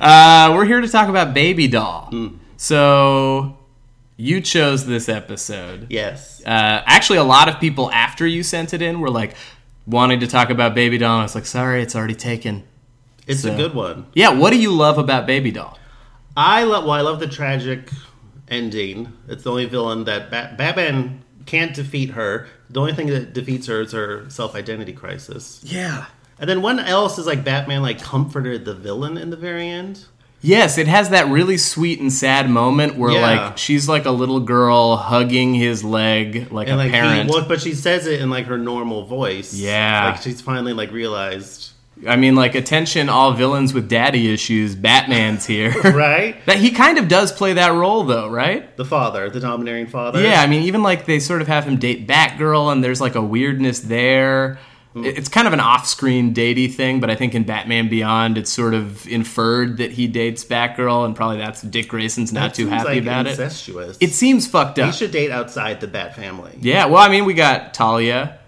uh, 0.00 0.52
we're 0.54 0.64
here 0.64 0.80
to 0.80 0.88
talk 0.88 1.08
about 1.08 1.34
Baby 1.34 1.68
Doll. 1.68 2.12
So, 2.56 3.58
you 4.16 4.40
chose 4.40 4.86
this 4.86 5.08
episode. 5.08 5.86
Yes. 5.90 6.42
Uh, 6.44 6.82
actually, 6.86 7.18
a 7.18 7.24
lot 7.24 7.48
of 7.48 7.60
people 7.60 7.92
after 7.92 8.26
you 8.26 8.42
sent 8.42 8.74
it 8.74 8.82
in 8.82 9.00
were 9.00 9.10
like 9.10 9.34
wanting 9.86 10.20
to 10.20 10.26
talk 10.26 10.50
about 10.50 10.74
Baby 10.74 10.98
Doll. 10.98 11.14
And 11.14 11.20
I 11.20 11.24
was 11.24 11.34
like, 11.36 11.46
sorry, 11.46 11.80
it's 11.82 11.94
already 11.94 12.14
taken. 12.16 12.64
It's 13.28 13.42
so- 13.42 13.52
a 13.52 13.56
good 13.56 13.74
one. 13.74 14.06
Yeah, 14.14 14.30
what 14.30 14.50
do 14.52 14.58
you 14.58 14.72
love 14.72 14.98
about 14.98 15.26
Baby 15.26 15.52
Doll? 15.52 15.78
I 16.36 16.64
love. 16.64 16.84
Well, 16.84 16.92
I 16.92 17.02
love 17.02 17.20
the 17.20 17.28
tragic 17.28 17.88
ending. 18.48 19.12
It's 19.28 19.44
the 19.44 19.50
only 19.50 19.66
villain 19.66 20.04
that 20.04 20.30
Bat- 20.30 20.56
Batman 20.58 21.22
can't 21.46 21.74
defeat 21.74 22.10
her. 22.10 22.46
The 22.70 22.80
only 22.80 22.92
thing 22.94 23.08
that 23.08 23.32
defeats 23.32 23.66
her 23.66 23.82
is 23.82 23.92
her 23.92 24.28
self-identity 24.30 24.92
crisis. 24.94 25.60
Yeah. 25.64 26.06
And 26.38 26.48
then 26.50 26.62
when 26.62 26.78
else 26.78 27.18
is 27.18 27.26
like 27.26 27.44
Batman 27.44 27.82
like 27.82 28.02
comforted 28.02 28.64
the 28.64 28.74
villain 28.74 29.16
in 29.16 29.30
the 29.30 29.36
very 29.36 29.68
end? 29.68 30.04
Yes, 30.40 30.76
it 30.76 30.88
has 30.88 31.08
that 31.10 31.28
really 31.28 31.56
sweet 31.56 32.00
and 32.00 32.12
sad 32.12 32.50
moment 32.50 32.96
where 32.96 33.12
Yeah. 33.12 33.20
like 33.20 33.56
she's 33.58 33.88
like 33.88 34.04
a 34.04 34.10
little 34.10 34.40
girl 34.40 34.96
hugging 34.96 35.54
his 35.54 35.82
leg 35.84 36.50
like 36.52 36.66
And 36.68 36.74
a 36.74 36.84
like 36.84 36.90
parent. 36.90 37.30
he, 37.30 37.34
well, 37.34 37.46
but 37.48 37.62
she 37.62 37.72
says 37.72 38.06
it 38.06 38.20
in 38.20 38.28
like 38.30 38.46
her 38.46 38.58
normal 38.58 39.04
voice. 39.06 39.54
Yeah. 39.54 40.10
like 40.12 40.22
she's 40.22 40.40
finally 40.42 40.72
like 40.74 40.90
realized, 40.92 41.70
I 42.08 42.16
mean, 42.16 42.34
like 42.34 42.54
attention, 42.54 43.08
all 43.08 43.32
villains 43.32 43.72
with 43.72 43.88
daddy 43.88 44.32
issues. 44.32 44.74
Batman's 44.74 45.46
here, 45.46 45.70
right? 45.92 46.36
That 46.46 46.58
he 46.58 46.70
kind 46.70 46.98
of 46.98 47.08
does 47.08 47.32
play 47.32 47.52
that 47.54 47.72
role, 47.72 48.04
though, 48.04 48.28
right? 48.28 48.76
The 48.76 48.84
father, 48.84 49.30
the 49.30 49.40
domineering 49.40 49.86
father. 49.86 50.20
Yeah, 50.22 50.40
I 50.42 50.46
mean, 50.46 50.62
even 50.64 50.82
like 50.82 51.06
they 51.06 51.20
sort 51.20 51.40
of 51.40 51.48
have 51.48 51.64
him 51.64 51.76
date 51.76 52.06
Batgirl, 52.08 52.72
and 52.72 52.82
there's 52.82 53.00
like 53.00 53.14
a 53.14 53.22
weirdness 53.22 53.80
there. 53.80 54.58
Hmm. 54.92 55.04
It- 55.04 55.18
It's 55.18 55.28
kind 55.28 55.46
of 55.46 55.52
an 55.52 55.60
off-screen 55.60 56.34
datey 56.34 56.72
thing, 56.72 57.00
but 57.00 57.10
I 57.10 57.14
think 57.14 57.34
in 57.34 57.44
Batman 57.44 57.88
Beyond, 57.88 58.38
it's 58.38 58.52
sort 58.52 58.74
of 58.74 59.06
inferred 59.08 59.78
that 59.78 59.92
he 59.92 60.06
dates 60.06 60.44
Batgirl, 60.44 61.04
and 61.06 61.16
probably 61.16 61.38
that's 61.38 61.62
Dick 61.62 61.88
Grayson's 61.88 62.32
not 62.32 62.50
That 62.50 62.54
too 62.54 62.68
happy 62.68 62.88
like, 62.88 63.02
about 63.02 63.26
it. 63.26 63.30
incestuous. 63.30 63.96
It 64.00 64.10
seems 64.12 64.46
fucked 64.46 64.78
up. 64.78 64.86
He 64.86 64.92
should 64.98 65.10
date 65.12 65.30
outside 65.30 65.80
the 65.80 65.86
Bat 65.88 66.16
family. 66.16 66.52
Yeah, 66.60 66.86
well, 66.86 67.02
I 67.02 67.08
mean, 67.08 67.24
we 67.24 67.34
got 67.34 67.72
Talia. 67.72 68.38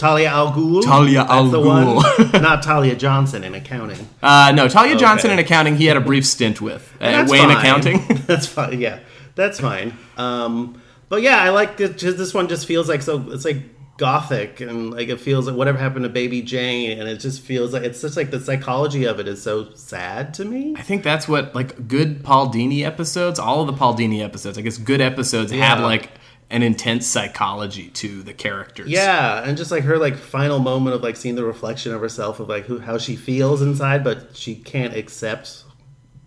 Talia 0.00 0.30
al 0.30 0.52
Ghul. 0.52 0.82
Talia 0.82 1.24
al 1.28 1.44
Ghul. 1.50 2.32
Not 2.40 2.62
Talia 2.62 2.96
Johnson 2.96 3.44
in 3.44 3.54
accounting. 3.54 4.08
Uh, 4.22 4.50
no, 4.54 4.66
Talia 4.66 4.96
Johnson 4.96 5.30
Okay. 5.30 5.38
in 5.40 5.44
accounting. 5.44 5.76
He 5.76 5.84
had 5.86 5.96
a 5.96 6.00
brief 6.00 6.24
stint 6.26 6.60
with 6.60 6.90
uh, 7.00 7.26
Wayne 7.28 7.48
fine. 7.48 7.56
Accounting. 7.56 7.98
That's 8.26 8.46
fine. 8.46 8.80
Yeah, 8.80 9.00
that's 9.34 9.60
fine. 9.60 9.96
Um, 10.16 10.80
but 11.10 11.20
yeah, 11.22 11.38
I 11.42 11.50
like 11.50 11.76
this. 11.76 12.00
This 12.00 12.32
one 12.32 12.48
just 12.48 12.66
feels 12.66 12.88
like 12.88 13.02
so. 13.02 13.24
It's 13.30 13.44
like 13.44 13.58
gothic 13.98 14.62
and 14.62 14.92
like 14.92 15.08
it 15.10 15.20
feels 15.20 15.46
like 15.46 15.54
whatever 15.54 15.76
happened 15.76 16.04
to 16.04 16.08
Baby 16.08 16.40
Jane, 16.40 16.98
and 16.98 17.06
it 17.06 17.18
just 17.20 17.42
feels 17.42 17.74
like 17.74 17.82
it's 17.82 18.00
just 18.00 18.16
like 18.16 18.30
the 18.30 18.40
psychology 18.40 19.04
of 19.04 19.20
it 19.20 19.28
is 19.28 19.42
so 19.42 19.72
sad 19.74 20.32
to 20.34 20.44
me. 20.46 20.74
I 20.78 20.82
think 20.82 21.02
that's 21.02 21.28
what 21.28 21.54
like 21.54 21.86
good 21.86 22.24
Paul 22.24 22.50
Dini 22.50 22.82
episodes, 22.82 23.38
all 23.38 23.60
of 23.60 23.66
the 23.66 23.74
Paul 23.74 23.94
Dini 23.94 24.22
episodes, 24.24 24.56
I 24.56 24.62
guess 24.62 24.78
good 24.78 25.02
episodes 25.02 25.52
have 25.52 25.80
like 25.80 26.08
an 26.50 26.62
intense 26.62 27.06
psychology 27.06 27.88
to 27.88 28.22
the 28.22 28.34
characters. 28.34 28.88
Yeah, 28.88 29.42
and 29.42 29.56
just 29.56 29.70
like 29.70 29.84
her 29.84 29.98
like 29.98 30.16
final 30.16 30.58
moment 30.58 30.96
of 30.96 31.02
like 31.02 31.16
seeing 31.16 31.36
the 31.36 31.44
reflection 31.44 31.94
of 31.94 32.00
herself 32.00 32.40
of 32.40 32.48
like 32.48 32.64
who 32.64 32.78
how 32.78 32.98
she 32.98 33.16
feels 33.16 33.62
inside, 33.62 34.02
but 34.02 34.36
she 34.36 34.56
can't 34.56 34.94
accept 34.94 35.64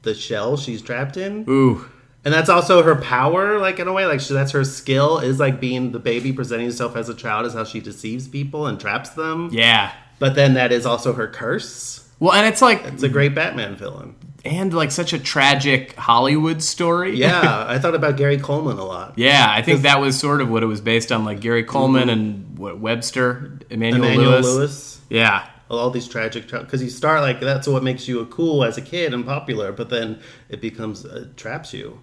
the 0.03 0.13
shell 0.13 0.57
she's 0.57 0.81
trapped 0.81 1.17
in. 1.17 1.45
Ooh. 1.49 1.85
And 2.25 2.33
that's 2.33 2.49
also 2.49 2.83
her 2.83 2.95
power, 2.95 3.59
like 3.59 3.79
in 3.79 3.87
a 3.89 3.93
way, 3.93 4.05
like 4.05 4.21
she, 4.21 4.33
that's 4.33 4.53
her 4.53 4.63
skill 4.63 5.19
is 5.19 5.39
like 5.39 5.59
being 5.59 5.91
the 5.91 5.99
baby, 5.99 6.31
presenting 6.31 6.67
herself 6.67 6.95
as 6.95 7.09
a 7.09 7.13
child, 7.13 7.45
is 7.45 7.53
how 7.53 7.65
she 7.65 7.81
deceives 7.81 8.29
people 8.29 8.65
and 8.65 8.79
traps 8.79 9.09
them. 9.09 9.49
Yeah. 9.51 9.91
But 10.19 10.35
then 10.35 10.53
that 10.53 10.71
is 10.71 10.85
also 10.85 11.11
her 11.13 11.27
curse. 11.27 12.09
Well, 12.19 12.31
and 12.31 12.47
it's 12.47 12.61
like 12.61 12.81
It's 12.85 13.03
a 13.03 13.09
great 13.09 13.35
Batman 13.35 13.75
villain. 13.75 14.15
And 14.45 14.73
like 14.73 14.91
such 14.91 15.13
a 15.13 15.19
tragic 15.19 15.93
Hollywood 15.95 16.61
story. 16.61 17.15
Yeah, 17.15 17.65
I 17.69 17.79
thought 17.79 17.95
about 17.95 18.17
Gary 18.17 18.37
Coleman 18.37 18.77
a 18.77 18.85
lot. 18.85 19.13
Yeah, 19.17 19.45
I 19.49 19.61
think 19.61 19.81
that 19.83 20.01
was 20.01 20.19
sort 20.19 20.41
of 20.41 20.49
what 20.49 20.63
it 20.63 20.67
was 20.67 20.81
based 20.81 21.11
on, 21.11 21.23
like 21.25 21.39
Gary 21.39 21.63
Coleman 21.63 22.09
and 22.09 22.57
what 22.57 22.79
Webster, 22.79 23.59
Emmanuel, 23.69 24.01
Mm-hmm. 24.01 24.13
Emmanuel 24.13 24.31
Lewis. 24.41 24.45
Lewis. 24.55 25.01
Yeah, 25.09 25.47
all 25.69 25.89
these 25.89 26.07
tragic 26.07 26.49
because 26.49 26.83
you 26.83 26.89
start 26.89 27.21
like 27.21 27.39
that's 27.39 27.67
what 27.67 27.83
makes 27.83 28.07
you 28.07 28.25
cool 28.27 28.63
as 28.63 28.77
a 28.77 28.81
kid 28.81 29.13
and 29.13 29.25
popular, 29.25 29.71
but 29.71 29.89
then 29.89 30.19
it 30.49 30.61
becomes 30.61 31.05
uh, 31.05 31.27
traps 31.35 31.73
you. 31.73 31.99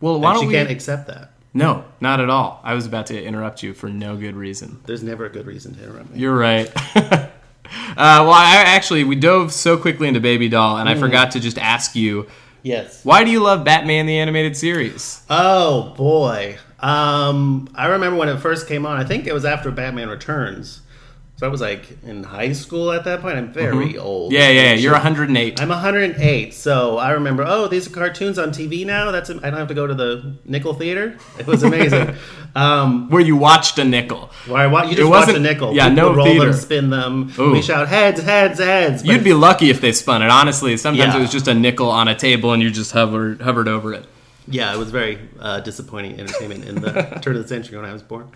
Well, 0.00 0.18
why 0.20 0.30
and 0.30 0.34
don't 0.36 0.42
she 0.44 0.48
we? 0.48 0.54
can't 0.54 0.70
accept 0.70 1.06
that. 1.08 1.32
no, 1.54 1.84
not 2.00 2.20
at 2.20 2.30
all. 2.30 2.60
I 2.64 2.74
was 2.74 2.86
about 2.86 3.06
to 3.06 3.22
interrupt 3.22 3.62
you 3.62 3.74
for 3.74 3.88
no 3.88 4.16
good 4.16 4.34
reason. 4.34 4.80
There's 4.86 5.02
never 5.02 5.26
a 5.26 5.30
good 5.30 5.46
reason 5.46 5.74
to 5.74 5.84
interrupt 5.84 6.10
me. 6.10 6.18
You're 6.18 6.36
right. 6.36 6.68
uh, 7.72 8.22
well, 8.24 8.32
I 8.32 8.62
actually 8.66 9.04
we 9.04 9.16
dove 9.16 9.52
so 9.52 9.76
quickly 9.76 10.08
into 10.08 10.20
Baby 10.20 10.48
Doll, 10.48 10.78
and 10.78 10.88
I 10.88 10.94
forgot 10.94 11.30
to 11.32 11.40
just 11.40 11.58
ask 11.58 11.96
you, 11.96 12.26
yes. 12.62 13.04
why 13.04 13.24
do 13.24 13.30
you 13.30 13.40
love 13.40 13.64
Batman 13.64 14.06
the 14.06 14.18
animated 14.18 14.56
series? 14.56 15.22
Oh 15.30 15.94
boy. 15.96 16.58
Um, 16.80 17.68
I 17.74 17.86
remember 17.86 18.18
when 18.18 18.28
it 18.28 18.38
first 18.38 18.66
came 18.66 18.84
on. 18.84 18.98
I 18.98 19.04
think 19.04 19.26
it 19.26 19.32
was 19.32 19.44
after 19.44 19.70
Batman 19.70 20.08
Returns. 20.08 20.81
So 21.42 21.48
I 21.48 21.50
was 21.50 21.60
like 21.60 21.98
in 22.04 22.22
high 22.22 22.52
school 22.52 22.92
at 22.92 23.02
that 23.02 23.20
point. 23.20 23.36
I'm 23.36 23.52
very 23.52 23.98
old. 23.98 24.30
Mm-hmm. 24.30 24.40
Yeah, 24.40 24.48
yeah, 24.50 24.62
yeah. 24.62 24.74
You're 24.74 24.92
108. 24.92 25.60
I'm 25.60 25.70
108, 25.70 26.54
so 26.54 26.98
I 26.98 27.10
remember. 27.10 27.42
Oh, 27.44 27.66
these 27.66 27.88
are 27.88 27.90
cartoons 27.90 28.38
on 28.38 28.50
TV 28.50 28.86
now. 28.86 29.10
That's 29.10 29.28
I 29.28 29.34
don't 29.50 29.54
have 29.54 29.66
to 29.66 29.74
go 29.74 29.88
to 29.88 29.92
the 29.94 30.36
nickel 30.44 30.72
theater. 30.72 31.18
It 31.40 31.48
was 31.48 31.64
amazing. 31.64 32.14
um, 32.54 33.10
Where 33.10 33.20
you 33.20 33.34
watched 33.34 33.76
a 33.80 33.84
nickel. 33.84 34.30
why? 34.46 34.68
Why 34.68 34.84
you 34.84 34.94
just 34.94 35.10
watch 35.10 35.26
wasn't- 35.26 35.38
a 35.38 35.40
nickel? 35.40 35.74
yeah, 35.74 35.88
People 35.88 36.10
no 36.10 36.14
roll 36.14 36.26
theater. 36.26 36.44
them, 36.52 36.54
spin 36.54 36.90
them. 36.90 37.32
Ooh. 37.36 37.50
We 37.50 37.60
shout 37.60 37.88
heads, 37.88 38.22
heads, 38.22 38.60
heads. 38.60 39.02
But 39.02 39.10
You'd 39.10 39.24
be 39.24 39.34
lucky 39.34 39.68
if 39.68 39.80
they 39.80 39.90
spun 39.90 40.22
it. 40.22 40.30
Honestly, 40.30 40.76
sometimes 40.76 41.12
Yeah. 41.12 41.18
it 41.18 41.22
was 41.22 41.32
just 41.32 41.48
a 41.48 41.54
nickel 41.54 41.90
on 41.90 42.06
a 42.06 42.14
table, 42.14 42.52
and 42.52 42.62
you 42.62 42.70
just 42.70 42.92
hovered 42.92 43.40
hovered 43.42 43.66
over 43.66 43.92
it. 43.92 44.06
Yeah, 44.46 44.72
it 44.72 44.78
was 44.78 44.92
very 44.92 45.18
uh, 45.40 45.58
disappointing 45.58 46.20
entertainment 46.20 46.66
in 46.66 46.76
the 46.76 46.92
turn 47.22 47.34
of 47.34 47.42
the 47.42 47.48
century 47.48 47.78
when 47.78 47.84
I 47.88 47.92
was 47.92 48.02
born. 48.02 48.28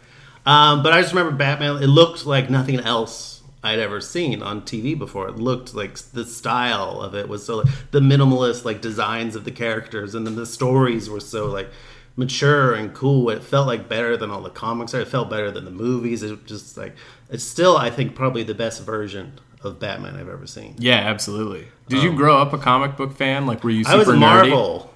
Um, 0.47 0.83
but 0.83 0.93
I 0.93 1.00
just 1.03 1.12
remember 1.12 1.37
Batman. 1.37 1.83
It 1.83 1.88
looked 1.88 2.25
like 2.25 2.49
nothing 2.49 2.81
else 2.81 3.43
I'd 3.62 3.81
ever 3.81 4.00
seen 4.00 4.43
on 4.43 4.62
TV 4.62 4.97
before. 4.97 5.29
It 5.29 5.37
looked 5.37 5.75
like 5.75 5.99
the 5.99 6.25
style 6.25 7.00
of 7.00 7.15
it 7.15 7.29
was 7.29 7.45
so 7.45 7.59
like, 7.59 7.91
the 7.91 8.00
minimalist 8.00 8.65
like 8.65 8.81
designs 8.81 9.35
of 9.35 9.45
the 9.45 9.50
characters, 9.50 10.15
and 10.15 10.26
then 10.26 10.37
the 10.37 10.47
stories 10.47 11.11
were 11.11 11.21
so 11.21 11.47
like 11.47 11.69
mature 12.15 12.75
and 12.75 12.95
cool. 12.95 13.29
It 13.31 13.43
felt 13.43 13.67
like 13.67 13.88
better 13.88 14.17
than 14.17 14.31
all 14.31 14.41
the 14.41 14.50
comics. 14.50 14.95
It 14.95 15.09
felt 15.09 15.29
better 15.29 15.50
than 15.50 15.65
the 15.65 15.71
movies. 15.73 16.23
It 16.23 16.31
was 16.31 16.41
just 16.47 16.76
like 16.76 16.95
it's 17.29 17.45
still 17.45 17.76
I 17.76 17.91
think 17.91 18.15
probably 18.15 18.45
the 18.45 18.55
best 18.55 18.85
version 18.85 19.41
of 19.62 19.81
Batman 19.81 20.17
I've 20.17 20.29
ever 20.29 20.47
seen. 20.47 20.76
Yeah, 20.79 20.99
absolutely. 20.99 21.69
Did 21.88 22.03
you 22.03 22.15
grow 22.15 22.38
up 22.38 22.53
a 22.53 22.59
comic 22.59 22.97
book 22.97 23.17
fan? 23.17 23.47
Like, 23.47 23.65
were 23.65 23.71
you 23.71 23.85
super 23.85 23.95
Um, 23.95 23.97
I 23.97 23.99
was 23.99 24.09
a 24.09 24.12
nerdy? 24.12 24.88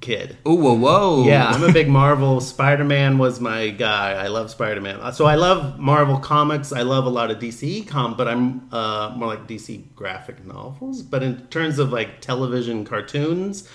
Marvel 0.00 0.26
kid. 0.26 0.36
Oh, 0.44 0.54
whoa, 0.54 0.74
whoa. 0.74 1.24
Yeah, 1.24 1.46
I'm 1.48 1.62
a 1.62 1.72
big 1.72 1.88
Marvel. 1.88 2.40
Spider 2.40 2.84
Man 2.84 3.18
was 3.18 3.40
my 3.40 3.70
guy. 3.70 4.12
I 4.12 4.28
love 4.28 4.50
Spider 4.50 4.80
Man. 4.80 5.12
So 5.12 5.26
I 5.26 5.34
love 5.36 5.78
Marvel 5.78 6.18
comics. 6.18 6.72
I 6.72 6.82
love 6.82 7.06
a 7.06 7.10
lot 7.10 7.30
of 7.30 7.38
DC 7.38 7.86
com, 7.88 8.16
but 8.16 8.28
I'm 8.28 8.68
uh, 8.72 9.12
more 9.16 9.28
like 9.28 9.46
DC 9.46 9.94
graphic 9.94 10.44
novels. 10.44 11.02
But 11.02 11.22
in 11.22 11.46
terms 11.48 11.78
of 11.78 11.92
like 11.92 12.20
television 12.20 12.84
cartoons, 12.84 13.68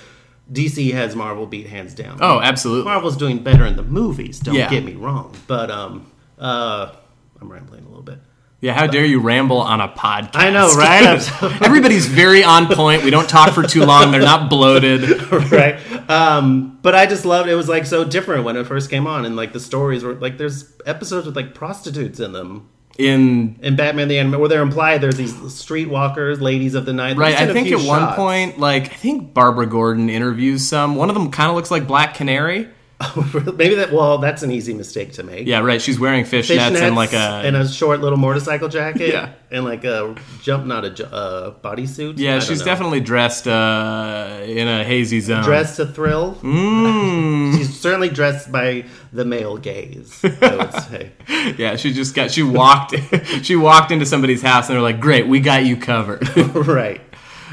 DC 0.51 0.91
has 0.93 1.15
Marvel 1.15 1.45
beat 1.45 1.67
hands 1.67 1.93
down. 1.93 2.17
Oh, 2.21 2.39
absolutely. 2.41 2.85
Marvel's 2.85 3.17
doing 3.17 3.39
better 3.43 3.65
in 3.65 3.75
the 3.75 3.83
movies. 3.83 4.39
Don't 4.39 4.55
Yeah. 4.55 4.69
get 4.69 4.83
me 4.83 4.93
wrong, 4.93 5.35
but 5.47 5.71
um, 5.71 6.11
uh, 6.39 6.93
I'm 7.39 7.51
rambling 7.51 7.83
a 7.85 7.87
little 7.87 8.03
bit. 8.03 8.19
Yeah, 8.61 8.73
how 8.73 8.85
dare 8.85 9.05
you 9.05 9.19
ramble 9.19 9.57
on 9.57 9.81
a 9.81 9.87
podcast? 9.87 10.35
I 10.35 10.51
know, 10.51 10.71
right? 10.75 11.61
Everybody's 11.63 12.05
very 12.05 12.43
on 12.43 12.67
point. 12.67 13.03
We 13.03 13.09
don't 13.09 13.27
talk 13.27 13.55
for 13.55 13.63
too 13.63 13.85
long. 13.85 14.11
They're 14.11 14.21
not 14.21 14.51
bloated. 14.51 15.31
right? 15.51 15.79
Um, 16.07 16.77
but 16.83 16.93
I 16.93 17.07
just 17.07 17.25
loved 17.25 17.49
it. 17.49 17.55
Was 17.55 17.67
like 17.67 17.87
so 17.87 18.03
different 18.03 18.43
when 18.43 18.57
it 18.57 18.67
first 18.67 18.91
came 18.91 19.07
on, 19.07 19.25
and 19.25 19.35
like 19.35 19.51
the 19.51 19.59
stories 19.59 20.03
were 20.03 20.13
like 20.13 20.37
there's 20.37 20.71
episodes 20.85 21.25
with 21.25 21.35
like 21.35 21.55
prostitutes 21.55 22.19
in 22.19 22.33
them. 22.33 22.69
In 22.99 23.57
in 23.63 23.75
Batman 23.75 24.09
the 24.09 24.19
Animated, 24.19 24.39
where 24.39 24.49
they're 24.49 24.61
implied 24.61 25.01
there's 25.01 25.15
these 25.15 25.33
streetwalkers, 25.33 26.39
ladies 26.39 26.75
of 26.75 26.85
the 26.85 26.93
night. 26.93 27.17
right, 27.17 27.35
I 27.35 27.51
think 27.51 27.71
at 27.71 27.81
one 27.81 28.13
point, 28.13 28.59
like 28.59 28.83
I 28.83 28.95
think 28.95 29.33
Barbara 29.33 29.65
Gordon 29.65 30.07
interviews 30.07 30.67
some. 30.67 30.95
One 30.95 31.09
of 31.09 31.15
them 31.15 31.31
kind 31.31 31.49
of 31.49 31.55
looks 31.55 31.71
like 31.71 31.87
Black 31.87 32.13
Canary. 32.13 32.69
maybe 33.55 33.75
that. 33.75 33.91
Well, 33.91 34.17
that's 34.17 34.43
an 34.43 34.51
easy 34.51 34.73
mistake 34.73 35.13
to 35.13 35.23
make. 35.23 35.47
Yeah, 35.47 35.59
right. 35.59 35.81
She's 35.81 35.99
wearing 35.99 36.25
fishnets, 36.25 36.57
Fishnets 36.57 36.81
and 36.81 36.95
like 36.95 37.13
a 37.13 37.41
and 37.45 37.55
a 37.55 37.67
short 37.67 38.01
little 38.01 38.17
motorcycle 38.17 38.67
jacket. 38.69 39.01
Yeah. 39.11 39.33
and 39.49 39.65
like 39.65 39.83
a 39.83 40.15
jump, 40.41 40.65
not 40.65 40.85
a 40.85 41.13
uh, 41.13 41.51
bodysuit. 41.61 42.17
Yeah. 42.17 42.33
don't 42.33 42.43
She's 42.43 42.61
definitely 42.61 43.01
dressed 43.01 43.47
uh, 43.47 44.39
in 44.45 44.67
a 44.67 44.83
hazy 44.83 45.19
zone. 45.19 45.43
dressed 45.43 45.75
to 45.77 45.85
thrill. 45.85 46.35
Mm. 46.35 47.53
She's 47.57 47.77
certainly 47.79 48.09
dressed 48.09 48.51
by 48.51 48.85
the 49.11 49.25
male 49.25 49.57
gaze. 49.57 50.19
I 50.23 50.55
would 50.55 50.73
say. 50.83 51.11
Yeah, 51.57 51.75
she 51.75 51.91
just 51.93 52.15
got. 52.15 52.31
She 52.31 52.43
walked. 52.43 52.95
she 53.43 53.55
walked 53.55 53.91
into 53.91 54.05
somebody's 54.05 54.41
house, 54.41 54.69
and 54.69 54.75
they're 54.75 54.81
like, 54.81 54.99
"Great, 54.99 55.27
we 55.27 55.39
got 55.39 55.65
you 55.65 55.75
covered." 55.77 56.25
right. 56.55 57.01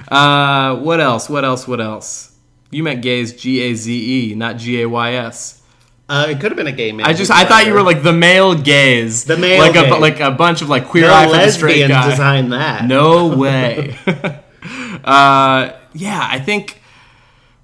Uh, 0.09 0.77
what 0.77 1.01
else? 1.01 1.29
What 1.29 1.45
else? 1.45 1.67
What 1.69 1.81
else? 1.81 2.33
You 2.71 2.83
meant 2.83 3.03
gays, 3.03 3.33
G 3.33 3.61
A 3.61 3.75
Z 3.75 4.31
E, 4.31 4.35
not 4.35 4.57
G 4.59 4.83
A 4.83 4.89
Y 4.89 5.13
S. 5.15 5.63
Uh, 6.09 6.27
it 6.31 6.41
could 6.41 6.51
have 6.51 6.57
been 6.57 6.67
a 6.67 6.73
gay 6.73 6.91
man. 6.93 7.07
I 7.07 7.13
just 7.13 7.31
I 7.31 7.45
thought 7.45 7.67
you 7.67 7.75
were 7.75 7.83
like 7.83 8.03
the 8.03 8.15
male 8.15 8.55
gays, 8.55 9.25
The 9.25 9.37
male 9.37 9.61
like 9.61 9.77
a 9.77 9.95
like 9.97 10.21
a 10.21 10.31
bunch 10.31 10.63
of 10.63 10.69
like 10.69 10.87
queer 10.87 11.07
no 11.07 11.15
eye 11.15 11.27
for 11.27 11.37
the 11.37 11.51
straight 11.51 11.87
guy. 11.87 12.11
designed 12.11 12.53
that. 12.53 12.87
No 12.87 13.37
way. 13.37 13.99
uh, 15.05 15.73
yeah, 15.93 16.29
I 16.31 16.41
think. 16.41 16.81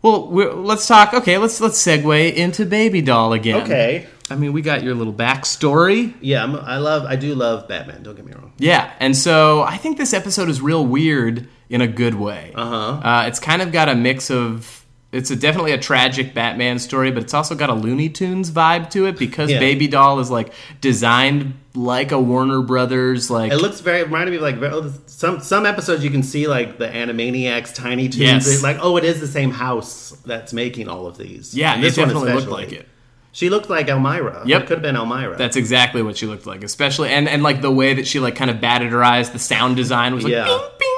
Well, 0.02 0.28
we're, 0.28 0.52
let's 0.52 0.86
talk. 0.86 1.14
Okay, 1.14 1.38
let's 1.38 1.58
let's 1.60 1.82
segue 1.82 2.34
into 2.34 2.66
Baby 2.66 3.00
Doll 3.00 3.32
again. 3.32 3.62
Okay. 3.62 4.06
I 4.30 4.36
mean, 4.36 4.52
we 4.52 4.60
got 4.62 4.82
your 4.82 4.94
little 4.94 5.12
backstory. 5.12 6.14
Yeah, 6.20 6.42
I'm, 6.44 6.56
I 6.56 6.78
love. 6.78 7.04
I 7.04 7.16
do 7.16 7.34
love 7.34 7.68
Batman. 7.68 8.02
Don't 8.02 8.14
get 8.14 8.26
me 8.26 8.32
wrong. 8.32 8.52
Yeah, 8.58 8.92
and 9.00 9.16
so 9.16 9.62
I 9.62 9.78
think 9.78 9.96
this 9.96 10.12
episode 10.12 10.50
is 10.50 10.60
real 10.60 10.84
weird 10.84 11.48
in 11.70 11.80
a 11.80 11.88
good 11.88 12.14
way. 12.14 12.52
Uh-huh. 12.54 13.00
Uh, 13.06 13.24
it's 13.26 13.40
kind 13.40 13.62
of 13.62 13.72
got 13.72 13.88
a 13.88 13.94
mix 13.94 14.30
of. 14.30 14.83
It's 15.14 15.30
a, 15.30 15.36
definitely 15.36 15.72
a 15.72 15.78
tragic 15.78 16.34
Batman 16.34 16.78
story, 16.78 17.10
but 17.12 17.22
it's 17.22 17.34
also 17.34 17.54
got 17.54 17.70
a 17.70 17.74
Looney 17.74 18.08
Tunes 18.08 18.50
vibe 18.50 18.90
to 18.90 19.06
it 19.06 19.16
because 19.16 19.50
Yeah. 19.50 19.60
Baby 19.60 19.86
Doll 19.86 20.18
is 20.20 20.30
like 20.30 20.52
designed 20.80 21.54
like 21.74 22.12
a 22.12 22.20
Warner 22.20 22.62
Brothers 22.62 23.30
like. 23.30 23.52
It 23.52 23.58
looks 23.58 23.80
very 23.80 24.02
reminded 24.02 24.30
me 24.32 24.36
of 24.36 24.42
like 24.42 24.56
oh, 24.72 24.92
some 25.06 25.40
some 25.40 25.66
episodes 25.66 26.02
you 26.04 26.10
can 26.10 26.22
see 26.22 26.46
like 26.48 26.78
the 26.78 26.86
Animaniacs, 26.88 27.74
Tiny 27.74 28.08
Toons. 28.08 28.20
Yes. 28.46 28.62
Like 28.62 28.78
oh, 28.80 28.96
it 28.96 29.04
is 29.04 29.20
the 29.20 29.28
same 29.28 29.50
house 29.50 30.10
that's 30.26 30.52
making 30.52 30.88
all 30.88 31.06
of 31.06 31.16
these. 31.16 31.54
yeah, 31.54 31.74
And 31.74 31.84
it 31.84 31.96
one 31.96 32.08
definitely 32.08 32.32
looked 32.34 32.48
like 32.48 32.72
it. 32.72 32.88
She 33.32 33.50
looked 33.50 33.68
like 33.68 33.88
Elmyra. 33.88 34.46
Yep. 34.46 34.62
it 34.62 34.66
could 34.66 34.76
have 34.78 34.82
been 34.82 34.94
Elmyra. 34.94 35.36
That's 35.36 35.56
exactly 35.56 36.02
what 36.02 36.16
she 36.16 36.26
looked 36.26 36.46
like, 36.46 36.62
especially 36.62 37.08
and 37.10 37.28
and 37.28 37.42
like 37.42 37.62
the 37.62 37.70
way 37.70 37.94
that 37.94 38.06
she 38.06 38.20
like 38.20 38.36
kind 38.36 38.50
of 38.50 38.60
batted 38.60 38.90
her 38.92 39.02
eyes. 39.02 39.30
The 39.30 39.40
sound 39.40 39.76
design 39.76 40.14
was 40.14 40.22
like 40.24 40.32
Yeah. 40.32 40.44
bing 40.44 40.60
bing. 40.78 40.93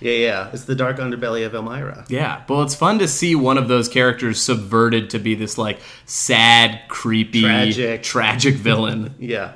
Yeah, 0.00 0.12
yeah. 0.12 0.50
It's 0.52 0.64
the 0.64 0.74
dark 0.74 0.96
underbelly 0.98 1.44
of 1.44 1.52
Elmyra. 1.52 2.08
Yeah, 2.08 2.42
well, 2.48 2.62
it's 2.62 2.74
fun 2.74 2.98
to 3.00 3.08
see 3.08 3.34
one 3.34 3.58
of 3.58 3.68
those 3.68 3.88
characters 3.88 4.40
subverted 4.40 5.10
to 5.10 5.18
be 5.18 5.34
this 5.34 5.58
like 5.58 5.78
sad, 6.06 6.80
creepy, 6.88 7.42
Tragic. 7.42 8.02
tragic 8.02 8.54
villain. 8.54 9.14
Yeah, 9.18 9.52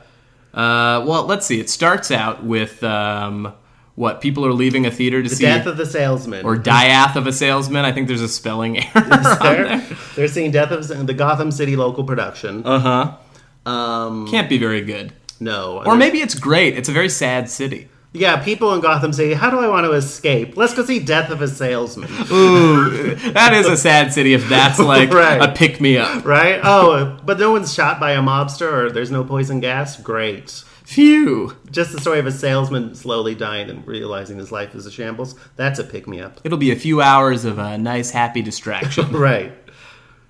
uh, 0.52 1.04
well, 1.06 1.24
let's 1.24 1.46
see. 1.46 1.58
It 1.60 1.68
starts 1.70 2.10
out 2.10 2.44
with 2.44 2.84
um, 2.84 3.52
what 3.96 4.20
people 4.20 4.44
are 4.46 4.52
leaving 4.52 4.86
a 4.86 4.90
theater 4.90 5.22
to 5.22 5.28
the 5.28 5.34
see, 5.34 5.44
death 5.44 5.66
of 5.66 5.76
the 5.76 5.86
salesman. 5.86 6.44
or 6.44 6.56
diath 6.56 7.16
of 7.16 7.26
a 7.26 7.32
salesman. 7.32 7.84
I 7.84 7.92
think 7.92 8.08
there's 8.08 8.20
a 8.22 8.28
spelling 8.28 8.78
error. 8.94 9.02
They're, 9.40 9.86
they're 10.14 10.28
seeing 10.28 10.50
Death 10.50 10.70
of 10.70 11.06
the 11.06 11.14
Gotham 11.14 11.50
City 11.50 11.74
local 11.76 12.04
production. 12.04 12.64
Uh 12.66 12.78
huh. 12.78 13.70
Um, 13.70 14.28
Can't 14.28 14.48
be 14.48 14.58
very 14.58 14.82
good. 14.82 15.12
no, 15.40 15.82
Or 15.86 15.96
maybe 15.96 16.20
it's 16.20 16.34
great. 16.34 16.76
It's 16.76 16.88
a 16.88 16.92
very 16.92 17.08
sad 17.08 17.48
city. 17.48 17.88
Yeah. 18.14 18.42
People 18.42 18.72
in 18.74 18.80
Gotham 18.80 19.12
say, 19.12 19.34
"How 19.34 19.50
do 19.50 19.58
I 19.58 19.68
want 19.68 19.84
to 19.84 19.92
escape? 19.92 20.56
Let's 20.56 20.72
go 20.72 20.84
see 20.84 20.98
Death 21.00 21.28
of 21.30 21.42
a 21.42 21.48
Salesman." 21.48 22.08
Ooh, 22.32 23.14
that 23.32 23.52
is 23.52 23.66
a 23.66 23.76
sad 23.76 24.12
city 24.14 24.32
if 24.32 24.48
that's 24.48 24.78
like 24.78 25.12
Right. 25.12 25.42
a 25.42 25.52
pick 25.52 25.80
me 25.80 25.98
up. 25.98 26.24
right? 26.24 26.60
Oh, 26.64 27.18
but 27.24 27.38
no 27.38 27.52
one's 27.52 27.74
shot 27.74 28.00
by 28.00 28.12
a 28.12 28.20
mobster 28.22 28.72
or 28.72 28.90
there's 28.90 29.10
no 29.10 29.22
poison 29.24 29.60
gas. 29.60 30.00
Great. 30.00 30.62
Phew. 30.84 31.56
Just 31.70 31.92
the 31.92 32.00
story 32.00 32.18
of 32.18 32.26
a 32.26 32.30
salesman 32.30 32.94
slowly 32.94 33.34
dying 33.34 33.70
and 33.70 33.86
realizing 33.86 34.36
his 34.36 34.52
life 34.52 34.74
is 34.74 34.84
a 34.84 34.90
shambles. 34.90 35.34
That's 35.56 35.78
a 35.78 35.84
pick 35.84 36.06
me 36.06 36.20
up. 36.20 36.40
It'll 36.44 36.58
be 36.58 36.72
a 36.72 36.76
few 36.76 37.00
hours 37.00 37.46
of 37.46 37.58
a 37.58 37.78
nice, 37.78 38.10
happy 38.10 38.42
distraction. 38.42 39.10
Right. 39.12 39.52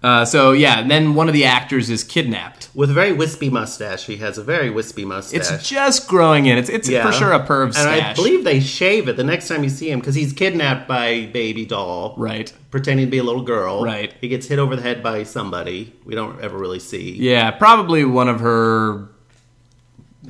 Uh, 0.05 0.25
so 0.25 0.53
yeah, 0.53 0.81
and 0.81 0.91
then 0.91 1.15
one 1.15 1.29
of 1.29 1.33
the 1.35 1.45
actors 1.47 1.89
is 1.89 2.05
kidnapped. 2.05 2.69
With 2.75 2.91
a 2.91 2.93
very 2.93 3.13
wispy 3.13 3.49
mustache. 3.49 4.05
He 4.05 4.17
has 4.19 4.37
a 4.37 4.43
very 4.43 4.69
wispy 4.69 5.05
mustache. 5.05 5.41
It's 5.53 5.69
just 5.69 6.09
growing 6.09 6.45
in. 6.47 6.59
It's 6.59 6.69
it's 6.69 6.89
Yeah. 6.89 7.07
for 7.07 7.13
sure 7.13 7.33
a 7.33 7.41
perv 7.41 7.67
And 7.67 7.75
stash. 7.75 8.03
I 8.03 8.13
believe 8.15 8.45
they 8.45 8.61
shave 8.61 9.09
it 9.09 9.17
the 9.17 9.25
next 9.25 9.49
time 9.49 9.65
you 9.65 9.71
see 9.71 9.91
him 9.91 10.01
because 10.01 10.15
he's 10.15 10.33
kidnapped 10.33 10.87
by 10.87 11.27
baby 11.33 11.65
doll. 11.65 12.15
right. 12.19 12.53
Pretending 12.71 13.07
to 13.07 13.11
be 13.11 13.19
a 13.19 13.23
little 13.23 13.43
girl. 13.43 13.83
Right. 13.85 14.13
He 14.21 14.29
gets 14.29 14.47
hit 14.49 14.59
over 14.59 14.75
the 14.77 14.83
head 14.83 15.03
by 15.03 15.23
somebody. 15.23 15.93
We 16.05 16.15
don't 16.15 16.41
ever 16.41 16.59
really 16.59 16.81
see. 16.81 17.13
Yeah, 17.13 17.53
probably 17.53 18.05
one 18.05 18.29
of 18.29 18.41
her 18.41 19.09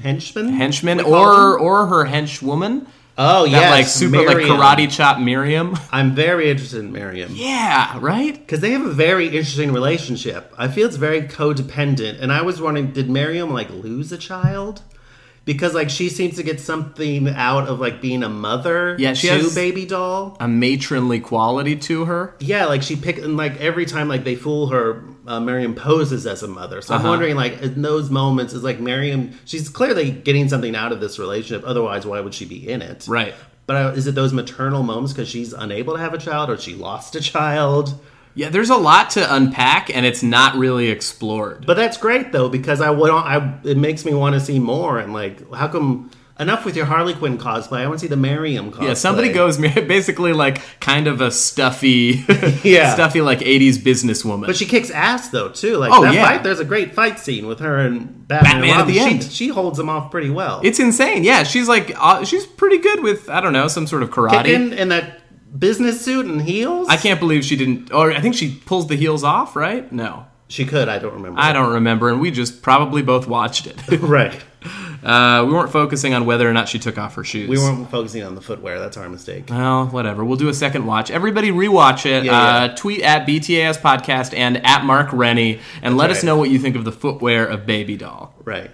henchmen 0.02 0.98
we 0.98 1.02
or 1.02 1.58
or 1.58 1.86
her 1.86 2.04
henchwoman. 2.04 2.86
Oh, 3.16 3.44
yeah. 3.44 3.70
like 3.70 3.86
super 3.86 4.24
like 4.24 4.38
karate 4.38 4.90
chop 4.90 5.18
Miriam. 5.18 5.76
I'm 5.92 6.14
very 6.14 6.50
interested 6.50 6.80
in 6.80 6.92
Miriam. 6.92 7.32
Yeah, 7.34 7.98
right? 8.00 8.34
Because 8.34 8.60
they 8.60 8.72
have 8.72 8.84
a 8.84 8.92
very 8.92 9.26
interesting 9.26 9.72
relationship. 9.72 10.52
I 10.58 10.68
feel 10.68 10.88
it's 10.88 10.96
very 10.96 11.22
codependent. 11.22 12.20
And 12.20 12.32
I 12.32 12.42
was 12.42 12.60
wondering, 12.60 12.92
did 12.92 13.08
Miriam 13.08 13.52
like 13.52 13.70
lose 13.70 14.10
a 14.10 14.18
child? 14.18 14.82
Because 15.44 15.74
like 15.74 15.90
she 15.90 16.08
seems 16.08 16.36
to 16.36 16.42
get 16.42 16.58
something 16.58 17.28
out 17.28 17.68
of 17.68 17.78
like 17.78 18.00
being 18.00 18.22
a 18.22 18.28
mother 18.30 18.96
Yeah, 18.98 19.12
she 19.12 19.28
to 19.28 19.34
has- 19.34 19.54
baby 19.54 19.84
doll. 19.84 20.36
A 20.40 20.48
matronly 20.48 21.20
quality 21.20 21.76
to 21.76 22.06
her. 22.06 22.34
Yeah, 22.40 22.64
like 22.64 22.82
she 22.82 22.96
pick 22.96 23.18
and 23.18 23.36
like 23.36 23.60
every 23.60 23.84
time 23.84 24.08
like 24.08 24.24
they 24.24 24.36
fool 24.36 24.68
her, 24.68 25.04
uh, 25.26 25.40
Miriam 25.40 25.74
poses 25.74 26.26
as 26.26 26.42
a 26.42 26.48
mother. 26.48 26.80
So 26.80 26.94
I'm 26.94 27.00
Uh-huh. 27.00 27.10
wondering 27.10 27.36
like 27.36 27.60
in 27.60 27.82
those 27.82 28.08
moments 28.10 28.54
is 28.54 28.62
like 28.62 28.80
Miriam, 28.80 29.38
she's 29.44 29.68
clearly 29.68 30.10
getting 30.10 30.48
something 30.48 30.74
out 30.74 30.92
of 30.92 31.00
this 31.00 31.18
relationship. 31.18 31.62
Otherwise, 31.66 32.06
why 32.06 32.20
would 32.20 32.32
she 32.32 32.46
be 32.46 32.66
in 32.66 32.80
it? 32.80 33.04
Right. 33.06 33.34
But 33.66 33.76
uh, 33.76 33.88
is 33.96 34.06
it 34.06 34.14
those 34.14 34.32
maternal 34.32 34.82
moments 34.82 35.12
because 35.12 35.28
she's 35.28 35.52
unable 35.52 35.94
to 35.94 35.98
have 36.00 36.12
a 36.14 36.18
child 36.18 36.48
or 36.50 36.56
she 36.56 36.74
lost 36.74 37.16
a 37.16 37.20
child? 37.20 37.98
Yeah, 38.36 38.48
there's 38.48 38.70
a 38.70 38.76
lot 38.76 39.10
to 39.10 39.34
unpack 39.34 39.94
and 39.94 40.04
it's 40.04 40.22
not 40.22 40.56
really 40.56 40.88
explored. 40.88 41.66
But 41.66 41.74
that's 41.74 41.96
great 41.96 42.32
though 42.32 42.48
because 42.48 42.80
I 42.80 42.90
would 42.90 43.10
I 43.10 43.58
it 43.64 43.76
makes 43.76 44.04
me 44.04 44.12
want 44.14 44.34
to 44.34 44.40
see 44.40 44.58
more 44.58 44.98
and 44.98 45.12
like 45.12 45.52
how 45.52 45.68
come 45.68 46.10
enough 46.40 46.64
with 46.64 46.74
your 46.74 46.84
Harley 46.86 47.14
Quinn 47.14 47.38
cosplay? 47.38 47.78
I 47.82 47.86
want 47.86 48.00
to 48.00 48.06
see 48.06 48.08
the 48.08 48.16
Miriam 48.16 48.72
cosplay. 48.72 48.88
Yeah, 48.88 48.94
somebody 48.94 49.32
goes 49.32 49.56
basically 49.58 50.32
like 50.32 50.60
kind 50.80 51.06
of 51.06 51.20
a 51.20 51.30
stuffy, 51.30 52.24
Yeah. 52.64 52.92
stuffy 52.92 53.20
like 53.20 53.38
'80s 53.38 53.74
businesswoman. 53.78 54.46
But 54.46 54.56
she 54.56 54.66
kicks 54.66 54.90
ass 54.90 55.28
though 55.28 55.48
too. 55.50 55.76
Like 55.76 55.92
Oh, 55.92 56.02
that 56.02 56.12
yeah. 56.14 56.26
fight, 56.26 56.42
there's 56.42 56.58
a 56.60 56.64
great 56.64 56.92
fight 56.92 57.20
scene 57.20 57.46
with 57.46 57.60
her 57.60 57.78
and 57.78 58.26
Batman. 58.26 58.52
Batman 58.54 58.70
and 58.70 58.80
at 58.80 58.86
the 58.88 58.94
She- 58.94 59.00
end. 59.00 59.22
She, 59.22 59.48
holds 59.48 59.78
him 59.78 59.88
off 59.88 60.10
pretty 60.10 60.30
well. 60.30 60.60
it's 60.64 60.80
insane. 60.80 61.22
Yeah, 61.22 61.44
she's 61.44 61.68
like 61.68 61.92
uh, 61.96 62.24
she's 62.24 62.46
pretty 62.46 62.78
good 62.78 63.00
with 63.00 63.30
I 63.30 63.40
don't 63.40 63.52
know 63.52 63.68
some 63.68 63.86
sort 63.86 64.02
of 64.02 64.10
karate. 64.10 64.42
kicking 64.44 64.72
in 64.72 64.88
that 64.88 65.20
business 65.56 66.04
suit 66.04 66.26
and 66.26 66.42
heels. 66.42 66.88
I 66.88 66.96
can't 66.96 67.20
believe 67.20 67.44
she 67.44 67.56
didn't. 67.56 67.92
Or 67.92 68.12
I 68.12 68.20
think 68.20 68.34
she 68.34 68.54
pulls 68.66 68.86
the 68.88 68.96
heels 68.96 69.24
off. 69.24 69.56
Right? 69.56 69.90
No, 69.92 70.26
She 70.48 70.64
could. 70.64 70.88
I 70.88 70.98
don't 70.98 71.14
remember. 71.14 71.40
I 71.40 71.52
don't 71.52 71.72
remember, 71.74 72.10
and 72.10 72.20
we 72.20 72.30
just 72.30 72.62
probably 72.62 73.02
both 73.02 73.26
watched 73.26 73.66
it. 73.66 73.76
right. 74.00 74.38
Uh, 75.02 75.44
we 75.46 75.52
weren't 75.52 75.70
focusing 75.70 76.14
on 76.14 76.24
whether 76.24 76.48
or 76.48 76.54
not 76.54 76.68
she 76.68 76.78
took 76.78 76.96
off 76.96 77.14
her 77.16 77.24
shoes. 77.24 77.48
We 77.50 77.58
weren't 77.58 77.90
focusing 77.90 78.22
on 78.22 78.34
the 78.34 78.40
footwear. 78.40 78.78
That's 78.78 78.96
our 78.96 79.08
mistake. 79.10 79.44
Well, 79.50 79.86
whatever. 79.88 80.24
We'll 80.24 80.38
do 80.38 80.48
a 80.48 80.54
second 80.54 80.86
watch. 80.86 81.10
Everybody 81.10 81.50
rewatch 81.50 82.06
it. 82.06 82.24
Yeah, 82.24 82.32
yeah. 82.32 82.72
Uh, 82.72 82.74
tweet 82.74 83.02
at 83.02 83.26
BTAS 83.26 83.78
Podcast 83.78 84.34
and 84.34 84.64
at 84.64 84.84
Mark 84.84 85.12
Rennie 85.12 85.60
and 85.82 85.98
let 85.98 86.10
us 86.10 86.22
know 86.22 86.38
what 86.38 86.48
you 86.48 86.58
think 86.58 86.76
of 86.76 86.84
the 86.86 86.92
footwear 86.92 87.44
of 87.46 87.66
Baby 87.66 87.98
Doll. 87.98 88.34
Right. 88.44 88.70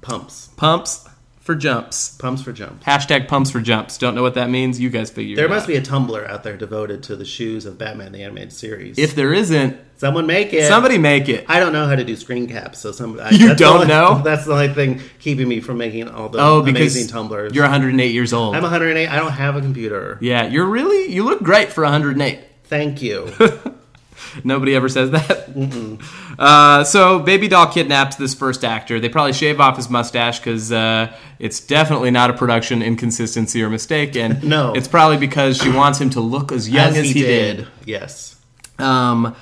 Pumps. 0.00 0.48
Pumps 0.56 1.08
for 1.42 1.54
jumps. 1.54 2.10
Pumps 2.16 2.40
for 2.42 2.52
jumps. 2.52 2.84
Hashtag 2.86 3.28
pumps 3.28 3.50
for 3.50 3.60
jumps. 3.60 3.98
Don't 3.98 4.14
know 4.14 4.22
what 4.22 4.34
that 4.34 4.48
means? 4.48 4.80
You 4.80 4.88
guys 4.90 5.10
figure 5.10 5.36
There 5.36 5.48
must 5.48 5.64
out. 5.64 5.68
be 5.68 5.76
a 5.76 5.82
Tumblr 5.82 6.30
out 6.30 6.42
there 6.44 6.56
devoted 6.56 7.02
to 7.04 7.16
the 7.16 7.24
shoes 7.24 7.66
of 7.66 7.76
Batman 7.78 8.12
the 8.12 8.22
Animated 8.22 8.52
Series. 8.52 8.96
If 8.98 9.14
there 9.16 9.32
isn't, 9.34 9.76
someone 9.96 10.26
make 10.26 10.52
it, 10.52 10.68
somebody 10.68 10.98
make 10.98 11.28
it. 11.28 11.44
I 11.48 11.58
don't 11.60 11.72
know 11.72 11.86
how 11.86 11.96
to 11.96 12.04
do 12.04 12.14
screen 12.16 12.46
caps, 12.48 12.78
so 12.78 12.92
some. 12.92 13.18
I, 13.20 13.30
You 13.32 13.54
don't 13.56 13.74
only- 13.74 13.86
know? 13.88 14.22
That's 14.24 14.44
the 14.46 14.52
only 14.52 14.68
thing 14.72 15.00
keeping 15.18 15.48
me 15.48 15.60
from 15.60 15.78
making 15.78 16.08
all 16.08 16.28
the 16.28 16.38
Oh, 16.40 16.60
amazing 16.62 17.08
Tumblrs. 17.08 17.54
you're 17.54 17.64
108 17.64 18.12
years 18.12 18.32
old. 18.32 18.54
I'm 18.56 18.62
108. 18.62 19.08
I 19.08 19.16
don't 19.16 19.32
have 19.32 19.56
a 19.56 19.60
computer. 19.60 20.18
yeah, 20.20 20.46
you're 20.46 20.66
really, 20.66 21.12
you 21.12 21.24
look 21.24 21.42
great 21.42 21.72
for 21.72 21.82
108. 21.82 22.40
Thank 22.64 23.02
you. 23.02 23.30
Nobody 24.44 24.74
ever 24.74 24.88
says 24.88 25.10
that. 25.10 25.48
Uh, 26.38 26.82
so, 26.82 27.18
Baby 27.20 27.46
Doll 27.46 27.66
kidnaps 27.70 28.16
this 28.16 28.34
first 28.34 28.64
actor. 28.64 28.98
They 28.98 29.10
probably 29.10 29.34
shave 29.34 29.60
off 29.60 29.76
his 29.76 29.90
mustache 29.90 30.38
because 30.40 30.72
uh, 30.72 31.14
it's 31.38 31.60
definitely 31.60 32.10
not 32.10 32.30
a 32.30 32.32
production 32.32 32.82
inconsistency 32.82 33.62
or 33.62 33.68
mistake, 33.68 34.16
and 34.16 34.42
No. 34.48 34.72
it's 34.72 34.88
probably 34.88 35.18
because 35.18 35.58
she 35.58 35.70
wants 35.70 36.00
him 36.00 36.08
to 36.10 36.20
look 36.20 36.50
as 36.50 36.68
young 36.70 36.96
as, 36.96 37.10
he, 37.10 37.12
did. 37.20 37.68
Yes. 37.84 38.36
Um, 38.78 39.36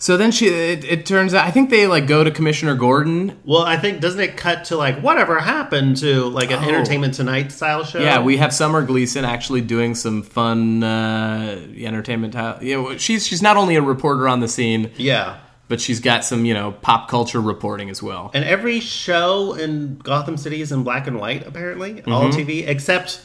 so 0.00 0.16
then 0.16 0.30
she, 0.30 0.46
it, 0.46 0.84
it 0.84 1.06
turns 1.06 1.34
out, 1.34 1.44
I 1.46 1.50
think 1.50 1.70
they 1.70 1.86
like 1.88 2.06
go 2.06 2.22
to 2.22 2.30
Commissioner 2.30 2.74
Gordon. 2.76 3.36
Well, 3.44 3.62
I 3.62 3.76
think 3.76 4.00
doesn't 4.00 4.20
it 4.20 4.36
cut 4.36 4.66
to 4.66 4.76
like 4.76 5.00
whatever 5.00 5.40
happened 5.40 5.96
to 5.98 6.24
like 6.26 6.50
an 6.52 6.60
Oh. 6.62 6.68
Entertainment 6.68 7.14
Tonight 7.14 7.50
style 7.50 7.82
show? 7.84 7.98
Yeah, 7.98 8.22
we 8.22 8.36
have 8.36 8.54
Summer 8.54 8.82
Gleason 8.82 9.24
actually 9.24 9.60
doing 9.60 9.94
some 9.96 10.22
fun 10.22 10.84
uh, 10.84 11.66
entertainment. 11.76 12.32
ti- 12.34 12.68
You 12.68 12.82
know, 12.82 12.96
she's 12.96 13.26
she's 13.26 13.42
not 13.42 13.56
only 13.56 13.74
a 13.76 13.82
reporter 13.82 14.28
on 14.28 14.40
the 14.40 14.48
scene, 14.48 14.90
Yeah. 14.96 15.38
but 15.66 15.80
she's 15.80 15.98
got 16.00 16.24
some 16.24 16.44
you 16.44 16.54
know 16.54 16.72
pop 16.80 17.08
culture 17.08 17.40
reporting 17.40 17.90
as 17.90 18.00
well. 18.02 18.30
And 18.34 18.44
every 18.44 18.78
show 18.80 19.54
in 19.54 19.98
Gotham 19.98 20.36
City 20.36 20.60
is 20.60 20.70
in 20.72 20.84
black 20.84 21.06
and 21.08 21.18
white, 21.18 21.46
apparently, 21.46 21.94
Mm-hmm. 21.94 22.12
all 22.12 22.28
TV, 22.28 22.66
except 22.68 23.20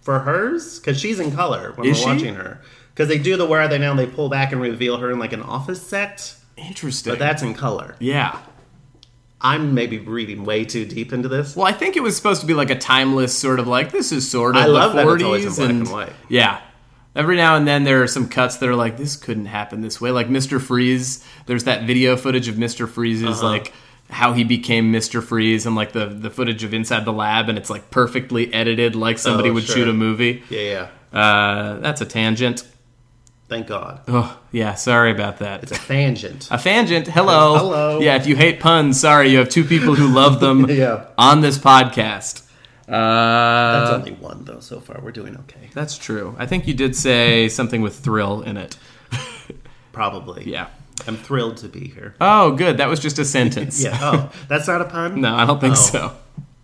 for 0.00 0.18
hers, 0.20 0.78
because 0.80 0.98
she's 0.98 1.20
in 1.20 1.30
color 1.32 1.72
when 1.76 1.86
Is 1.88 1.98
we're 1.98 2.02
she? 2.02 2.08
watching 2.08 2.34
her. 2.34 2.60
Because 2.98 3.08
they 3.08 3.18
do 3.18 3.36
the 3.36 3.46
Where 3.46 3.60
Are 3.60 3.68
They 3.68 3.78
Now? 3.78 3.94
They 3.94 4.08
pull 4.08 4.28
back 4.28 4.50
and 4.50 4.60
reveal 4.60 4.96
her 4.96 5.12
in 5.12 5.20
like 5.20 5.32
an 5.32 5.40
office 5.40 5.80
set, 5.80 6.34
Interesting. 6.56 7.12
but 7.12 7.20
that's 7.20 7.42
in 7.42 7.54
color. 7.54 7.94
yeah. 8.00 8.40
I'm 9.40 9.72
maybe 9.72 10.00
reading 10.00 10.42
way 10.44 10.64
too 10.64 10.84
deep 10.84 11.12
into 11.12 11.28
this. 11.28 11.54
Well, 11.54 11.64
I 11.64 11.70
think 11.72 11.96
it 11.96 12.02
was 12.02 12.16
supposed 12.16 12.40
to 12.40 12.46
be 12.48 12.54
like 12.54 12.70
a 12.70 12.74
timeless 12.74 13.38
sort 13.38 13.60
of 13.60 13.68
like 13.68 13.92
this 13.92 14.10
is 14.10 14.28
sort 14.28 14.56
of 14.56 14.62
I 14.62 14.66
the 14.66 14.72
love 14.72 14.94
that 14.96 15.06
it's 15.06 15.22
always 15.22 15.58
in 15.60 15.64
black 15.64 15.70
and 15.70 15.90
white. 15.92 16.12
Yeah. 16.28 16.60
Every 17.14 17.36
now 17.36 17.54
and 17.54 17.64
then 17.64 17.84
there 17.84 18.02
are 18.02 18.08
some 18.08 18.28
cuts 18.28 18.56
that 18.56 18.68
are 18.68 18.74
like 18.74 18.96
this 18.96 19.14
couldn't 19.14 19.46
happen 19.46 19.80
this 19.80 20.00
way. 20.00 20.10
Like 20.10 20.26
Mr. 20.28 20.60
Freeze, 20.60 21.24
there's 21.46 21.62
that 21.64 21.84
video 21.84 22.16
footage 22.16 22.48
of 22.48 22.56
Mr. 22.56 22.88
Freeze's 22.88 23.38
Uh-huh. 23.38 23.46
like 23.46 23.72
how 24.10 24.32
he 24.32 24.42
became 24.42 24.92
Mr. 24.92 25.22
Freeze 25.22 25.66
and 25.66 25.76
like 25.76 25.92
the 25.92 26.06
the 26.06 26.30
footage 26.30 26.64
of 26.64 26.74
inside 26.74 27.04
the 27.04 27.12
lab 27.12 27.48
and 27.48 27.56
it's 27.56 27.70
like 27.70 27.92
perfectly 27.92 28.52
edited 28.52 28.96
like 28.96 29.20
somebody 29.20 29.50
Oh, 29.50 29.52
would 29.52 29.62
sure. 29.62 29.76
shoot 29.76 29.88
a 29.88 29.92
movie. 29.92 30.42
Yeah, 30.50 30.88
yeah. 31.12 31.16
Uh, 31.20 31.78
that's 31.78 32.00
a 32.00 32.06
tangent. 32.06 32.64
Thank 33.48 33.66
God. 33.66 34.02
Oh, 34.08 34.38
yeah, 34.52 34.74
sorry 34.74 35.10
about 35.10 35.38
that. 35.38 35.62
It's 35.62 35.72
a 35.72 35.76
tangent. 35.76 36.48
A 36.50 36.56
fangent. 36.58 37.06
Hello. 37.08 37.56
Hello. 37.56 37.98
Yeah, 38.00 38.16
if 38.16 38.26
you 38.26 38.36
hate 38.36 38.60
puns, 38.60 39.00
sorry, 39.00 39.30
you 39.30 39.38
have 39.38 39.48
two 39.48 39.64
people 39.64 39.94
who 39.94 40.06
love 40.08 40.40
them 40.40 40.66
Yeah. 40.70 41.06
on 41.16 41.40
this 41.40 41.56
podcast. 41.56 42.42
That's 42.86 43.90
Uh, 43.90 43.94
only 43.98 44.12
one 44.12 44.44
though. 44.44 44.60
So 44.60 44.80
far, 44.80 45.00
we're 45.02 45.12
doing 45.12 45.36
okay. 45.40 45.68
that's 45.74 45.96
true. 45.98 46.34
I 46.38 46.46
think 46.46 46.66
you 46.66 46.74
did 46.74 46.94
say 46.96 47.48
something 47.48 47.80
with 47.82 47.98
thrill 47.98 48.42
in 48.42 48.56
it. 48.56 48.76
Probably. 49.92 50.44
Yeah. 50.50 50.68
I'm 51.06 51.16
thrilled 51.16 51.56
to 51.58 51.68
be 51.68 51.88
here. 51.88 52.14
Oh, 52.20 52.52
good. 52.52 52.78
That 52.78 52.88
was 52.88 53.00
just 53.00 53.18
a 53.18 53.24
sentence. 53.24 53.82
Yeah. 53.84 53.98
Oh, 54.00 54.32
that's 54.48 54.66
not 54.68 54.80
a 54.80 54.84
pun. 54.86 55.20
No, 55.20 55.34
I 55.34 55.46
don't 55.46 55.60
think 55.60 55.72
Oh. 55.76 55.76
so. 55.76 56.16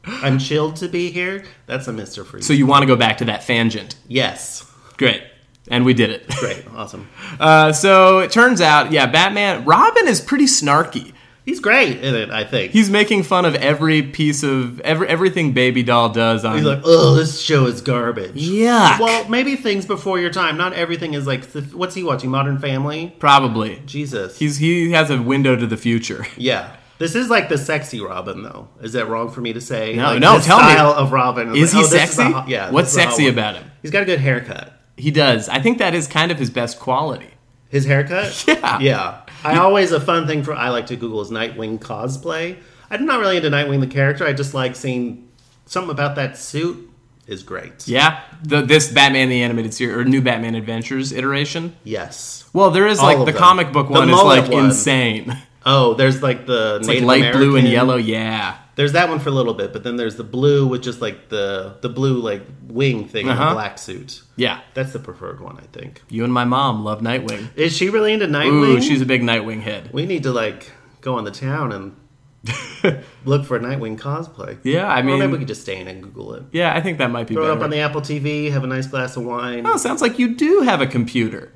I'm 0.06 0.38
chilled 0.38 0.76
to 0.76 0.88
be 0.88 1.10
here. 1.10 1.44
That's 1.66 1.88
a 1.88 1.92
Mr. 1.92 2.26
Freeze. 2.26 2.46
So 2.46 2.52
you 2.52 2.66
want 2.66 2.82
to 2.82 2.86
go 2.86 2.96
back 2.96 3.18
to 3.18 3.24
that 3.26 3.40
fangent. 3.40 3.94
yes. 4.06 4.70
Great. 4.98 5.22
And 5.68 5.84
we 5.84 5.94
did 5.94 6.10
it. 6.10 6.28
Great. 6.40 6.64
Awesome. 6.74 7.08
Uh, 7.40 7.72
so 7.72 8.18
it 8.18 8.30
turns 8.30 8.60
out, 8.60 8.92
yeah, 8.92 9.06
Batman, 9.06 9.64
Robin 9.64 10.06
is 10.06 10.20
pretty 10.20 10.44
snarky. 10.44 11.12
He's 11.44 11.60
great 11.60 12.02
in 12.02 12.14
it. 12.14 12.30
I 12.30 12.44
think. 12.44 12.72
He's 12.72 12.88
making 12.88 13.24
fun 13.24 13.44
of 13.44 13.54
every 13.54 14.00
piece 14.00 14.42
of 14.42 14.80
every 14.80 15.06
everything 15.08 15.52
Baby 15.52 15.82
Doll 15.82 16.08
does 16.08 16.42
on. 16.42 16.56
He's 16.56 16.64
like, 16.64 16.80
oh, 16.84 17.14
this 17.16 17.38
show 17.38 17.66
is 17.66 17.82
garbage. 17.82 18.34
Yeah. 18.34 18.98
Well, 18.98 19.28
maybe 19.28 19.54
things 19.54 19.84
before 19.84 20.18
your 20.18 20.30
time. 20.30 20.56
Not 20.56 20.72
everything 20.72 21.12
is 21.12 21.26
like. 21.26 21.44
What's 21.72 21.94
he 21.94 22.02
watching? 22.02 22.30
Modern 22.30 22.58
Family. 22.58 23.14
Probably. 23.18 23.82
Jesus. 23.84 24.38
He's 24.38 24.56
he 24.56 24.92
has 24.92 25.10
a 25.10 25.20
window 25.20 25.54
to 25.54 25.66
the 25.66 25.76
future. 25.76 26.26
yeah. 26.38 26.76
This 26.96 27.14
is 27.14 27.28
like 27.28 27.50
the 27.50 27.58
sexy 27.58 28.00
Robin, 28.00 28.42
though. 28.42 28.68
Is 28.80 28.94
that 28.94 29.08
wrong 29.08 29.28
for 29.28 29.42
me 29.42 29.52
to 29.52 29.60
say? 29.60 29.96
No, 29.96 30.12
like, 30.12 30.20
no, 30.20 30.38
tell 30.38 30.58
me. 30.58 30.72
style 30.72 30.92
of 30.92 31.12
Robin. 31.12 31.54
Is 31.54 31.74
like, 31.74 31.82
he 31.82 31.86
oh, 31.86 31.90
sexy? 31.90 32.22
a 32.22 32.44
yeah. 32.46 32.70
What's 32.70 32.94
this 32.94 32.96
is 32.96 32.96
a 32.96 33.08
hot 33.08 33.16
sexy 33.16 33.28
about 33.28 33.56
him? 33.56 33.70
He's 33.82 33.90
got 33.90 34.02
a 34.02 34.06
good 34.06 34.20
haircut. 34.20 34.73
He 34.96 35.10
does. 35.10 35.48
I 35.48 35.60
think 35.60 35.78
that 35.78 35.94
is 35.94 36.06
kind 36.06 36.30
of 36.30 36.38
his 36.38 36.50
best 36.50 36.78
quality. 36.78 37.30
His 37.68 37.84
haircut? 37.86 38.44
Yeah. 38.48 38.78
Yeah. 38.78 39.20
I 39.42 39.58
always, 39.58 39.92
a 39.92 40.00
fun 40.00 40.26
thing 40.26 40.42
for 40.42 40.54
I 40.54 40.70
like 40.70 40.86
to 40.86 40.96
Google 40.96 41.20
is 41.20 41.30
Nightwing 41.30 41.78
cosplay. 41.78 42.56
I'm 42.90 43.04
not 43.04 43.20
really 43.20 43.36
into 43.38 43.50
Nightwing 43.50 43.80
the 43.80 43.86
character. 43.86 44.24
I 44.26 44.32
just 44.32 44.54
like 44.54 44.74
seeing 44.76 45.28
something 45.66 45.90
about 45.90 46.14
that 46.16 46.38
suit 46.38 46.90
is 47.26 47.42
great. 47.42 47.86
Yeah, 47.88 48.22
the 48.42 48.62
this 48.62 48.90
Batman 48.90 49.28
the 49.28 49.42
animated 49.42 49.74
series 49.74 49.96
or 49.96 50.04
new 50.04 50.20
Batman 50.22 50.54
Adventures 50.54 51.10
iteration. 51.12 51.74
Yes. 51.84 52.44
Well, 52.52 52.70
there 52.70 52.86
is 52.86 53.00
like 53.02 53.18
the 53.18 53.24
them. 53.26 53.34
comic 53.36 53.72
book 53.72 53.88
The 53.88 53.92
one 53.94 54.08
is 54.10 54.22
like 54.22 54.50
one. 54.50 54.66
insane. 54.66 55.36
Oh, 55.66 55.94
there's 55.94 56.22
like 56.22 56.46
the 56.46 56.76
It's 56.78 56.88
like 56.88 57.02
light 57.02 57.32
blue 57.32 57.56
and 57.56 57.66
yellow. 57.66 57.96
Yeah, 57.96 58.56
There's 58.76 58.92
that 58.92 59.08
one 59.08 59.20
for 59.20 59.28
a 59.28 59.32
little 59.32 59.54
bit, 59.54 59.72
but 59.72 59.84
then 59.84 59.96
there's 59.96 60.16
the 60.16 60.24
blue 60.24 60.66
with 60.66 60.82
just 60.82 61.00
like 61.00 61.28
the 61.28 61.76
the 61.80 61.88
blue 61.88 62.18
like 62.20 62.42
wing 62.66 63.06
thing 63.06 63.26
in 63.26 63.32
Uh-huh. 63.32 63.50
the 63.50 63.54
black 63.54 63.78
suit. 63.78 64.22
Yeah. 64.36 64.60
That's 64.74 64.92
the 64.92 64.98
preferred 64.98 65.40
one, 65.40 65.58
I 65.58 65.66
think. 65.76 66.02
You 66.08 66.24
and 66.24 66.32
my 66.32 66.44
mom 66.44 66.82
love 66.84 67.00
Nightwing. 67.00 67.48
Is 67.56 67.76
she 67.76 67.88
really 67.90 68.12
into 68.12 68.26
Ooh, 68.26 68.30
Nightwing? 68.30 68.82
she's 68.82 69.00
a 69.00 69.06
big 69.06 69.22
Nightwing 69.22 69.60
head. 69.62 69.90
We 69.92 70.06
need 70.06 70.22
to 70.24 70.32
like 70.32 70.72
go 71.02 71.16
on 71.16 71.24
the 71.24 71.30
town 71.30 71.70
and 71.72 71.96
look 73.24 73.44
for 73.46 73.58
Nightwing 73.58 73.98
cosplay. 73.98 74.58
Yeah, 74.64 74.86
I 74.86 75.00
or 75.00 75.02
mean- 75.04 75.18
maybe 75.18 75.32
we 75.32 75.38
could 75.38 75.48
just 75.48 75.62
stay 75.62 75.80
in 75.80 75.88
and 75.88 76.02
Google 76.02 76.34
it. 76.34 76.42
Yeah, 76.52 76.74
I 76.74 76.80
think 76.80 76.98
that 76.98 77.10
might 77.10 77.26
be 77.26 77.34
Throw 77.34 77.44
it 77.44 77.46
better. 77.46 77.58
up 77.58 77.64
on 77.64 77.70
the 77.70 77.78
Apple 77.78 78.00
TV, 78.02 78.50
have 78.50 78.64
a 78.64 78.66
nice 78.66 78.86
glass 78.86 79.16
of 79.16 79.24
wine. 79.24 79.66
oh, 79.66 79.76
sounds 79.76 80.02
like 80.02 80.18
you 80.18 80.34
do 80.34 80.60
have 80.60 80.80
a 80.80 80.86
computer. 80.86 81.52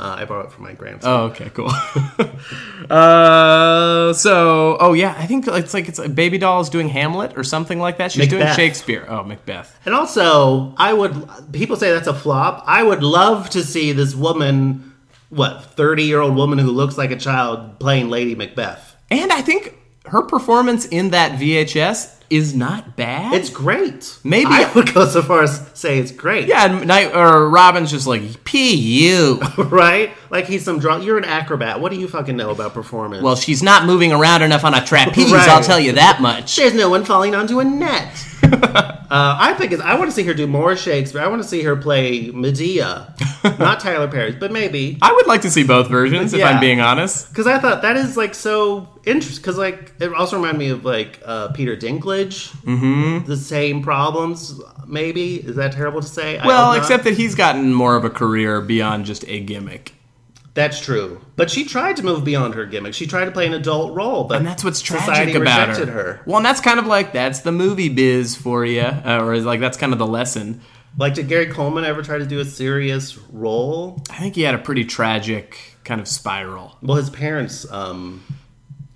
Uh, 0.00 0.14
I 0.18 0.24
borrowed 0.26 0.46
it 0.46 0.52
from 0.52 0.62
my 0.62 0.74
grandson. 0.74 1.10
Oh, 1.10 1.24
okay, 1.24 1.50
cool. 1.54 1.70
uh, 2.90 4.12
so, 4.12 4.76
oh 4.78 4.92
yeah, 4.92 5.12
I 5.18 5.26
think 5.26 5.48
it's 5.48 5.74
like 5.74 5.88
it's 5.88 5.98
like 5.98 6.14
Baby 6.14 6.38
Doll 6.38 6.60
is 6.60 6.68
doing 6.68 6.88
Hamlet 6.88 7.36
or 7.36 7.42
something 7.42 7.80
like 7.80 7.98
that. 7.98 8.12
She's 8.12 8.28
doing 8.28 8.46
Shakespeare. 8.54 9.04
Oh, 9.08 9.24
Macbeth. 9.24 9.76
And 9.84 9.96
also, 9.96 10.72
I 10.76 10.92
would 10.92 11.28
people 11.52 11.74
say 11.74 11.90
that's 11.90 12.06
a 12.06 12.14
flop. 12.14 12.62
I 12.64 12.84
would 12.84 13.02
love 13.02 13.50
to 13.50 13.64
see 13.64 13.90
this 13.90 14.14
woman, 14.14 14.94
what 15.30 15.64
thirty 15.64 16.04
year 16.04 16.20
old 16.20 16.36
woman 16.36 16.60
who 16.60 16.70
looks 16.70 16.96
like 16.96 17.10
a 17.10 17.16
child 17.16 17.80
playing 17.80 18.08
Lady 18.08 18.36
Macbeth. 18.36 18.94
And 19.10 19.32
I 19.32 19.42
think 19.42 19.74
her 20.06 20.22
performance 20.22 20.86
in 20.86 21.10
that 21.10 21.40
VHS 21.40 22.17
is 22.30 22.54
not 22.54 22.96
bad. 22.96 23.32
It's 23.34 23.48
great. 23.50 24.18
Maybe- 24.22 24.50
I 24.50 24.70
would 24.74 24.92
go 24.92 25.06
so 25.06 25.22
far 25.22 25.42
as 25.44 25.66
say 25.74 25.98
it's 25.98 26.12
great. 26.12 26.46
yeah, 26.48 26.66
and 26.66 26.86
Night 26.86 27.14
or 27.14 27.48
Robin's 27.48 27.90
just 27.90 28.06
like 28.06 28.44
P 28.44 28.74
U. 29.10 29.40
right. 29.58 30.12
Like 30.30 30.46
he's 30.46 30.64
some 30.64 30.78
drunk. 30.78 31.04
You're 31.04 31.18
an 31.18 31.24
acrobat. 31.24 31.80
What 31.80 31.90
do 31.92 31.98
you 31.98 32.06
fucking 32.08 32.36
know 32.36 32.50
about 32.50 32.74
performance? 32.74 33.22
Well, 33.22 33.36
she's 33.36 33.62
not 33.62 33.86
moving 33.86 34.12
around 34.12 34.42
enough 34.42 34.64
on 34.64 34.74
a 34.74 34.84
trapeze. 34.84 35.32
Right. 35.32 35.48
I'll 35.48 35.62
tell 35.62 35.80
you 35.80 35.92
that 35.92 36.20
much. 36.20 36.56
There's 36.56 36.74
no 36.74 36.90
one 36.90 37.04
falling 37.04 37.34
onto 37.34 37.60
a 37.60 37.64
net. 37.64 38.24
uh, 38.42 39.08
I 39.10 39.54
think 39.58 39.72
it's, 39.72 39.82
I 39.82 39.98
want 39.98 40.10
to 40.10 40.14
see 40.14 40.22
her 40.24 40.34
do 40.34 40.46
more 40.46 40.76
Shakespeare. 40.76 41.20
I 41.20 41.26
want 41.28 41.42
to 41.42 41.48
see 41.48 41.62
her 41.62 41.76
play 41.76 42.30
Medea, 42.30 43.14
not 43.58 43.80
Tyler 43.80 44.08
Perry's, 44.08 44.36
but 44.36 44.52
maybe 44.52 44.98
I 45.02 45.12
would 45.12 45.26
like 45.26 45.42
to 45.42 45.50
see 45.50 45.64
both 45.64 45.88
versions, 45.88 46.32
if 46.32 46.42
I'm 46.44 46.60
being 46.60 46.80
honest. 46.80 47.28
because 47.30 47.46
I 47.46 47.58
thought 47.58 47.82
that 47.82 47.96
is 47.96 48.16
like 48.16 48.34
so 48.34 48.88
interesting. 49.04 49.42
Because 49.42 49.58
like 49.58 49.92
it 50.00 50.12
also 50.14 50.36
reminded 50.36 50.58
me 50.58 50.68
of 50.70 50.84
like 50.84 51.20
uh, 51.24 51.48
Peter 51.48 51.76
Dinklage. 51.76 52.17
Mm-hmm. 52.26 53.26
The 53.26 53.36
same 53.36 53.82
problems, 53.82 54.60
maybe. 54.86 55.36
Is 55.36 55.56
that 55.56 55.72
terrible 55.72 56.00
to 56.00 56.06
say? 56.06 56.40
Well, 56.44 56.72
except 56.74 57.04
that 57.04 57.14
he's 57.14 57.34
gotten 57.34 57.72
more 57.72 57.96
of 57.96 58.04
a 58.04 58.10
career 58.10 58.60
beyond 58.60 59.06
just 59.06 59.24
a 59.28 59.40
gimmick. 59.40 59.92
that's 60.54 60.80
true. 60.80 61.20
But 61.36 61.50
she 61.50 61.64
tried 61.64 61.96
to 61.98 62.02
move 62.04 62.24
beyond 62.24 62.54
her 62.54 62.66
gimmick. 62.66 62.92
She 62.94 63.06
tried 63.06 63.26
to 63.26 63.30
play 63.30 63.46
an 63.46 63.54
adult 63.54 63.94
role, 63.94 64.24
but 64.24 64.38
And 64.38 64.46
that's 64.46 64.64
what's 64.64 64.80
tragic 64.82 65.34
about 65.36 65.68
rejected 65.68 65.88
her. 65.88 66.02
her. 66.02 66.20
Well, 66.26 66.38
and 66.38 66.44
that's 66.46 66.60
kind 66.60 66.80
of 66.80 66.86
like 66.86 67.12
that's 67.12 67.40
the 67.40 67.52
movie 67.52 67.88
biz 67.88 68.34
for 68.36 68.64
you, 68.64 68.80
uh, 68.80 69.20
or 69.22 69.34
is 69.34 69.44
like 69.44 69.60
that's 69.60 69.76
kind 69.78 69.92
of 69.92 69.98
the 70.00 70.06
lesson. 70.06 70.60
Like, 70.96 71.14
did 71.14 71.28
Gary 71.28 71.46
Coleman 71.46 71.84
ever 71.84 72.02
try 72.02 72.18
to 72.18 72.26
do 72.26 72.40
a 72.40 72.44
serious 72.44 73.16
role? 73.30 74.02
I 74.10 74.18
think 74.18 74.34
he 74.34 74.42
had 74.42 74.56
a 74.56 74.58
pretty 74.58 74.84
tragic 74.84 75.76
kind 75.84 76.00
of 76.00 76.08
spiral. 76.08 76.76
Well, 76.82 76.96
his 76.96 77.08
parents 77.08 77.70
um, 77.70 78.24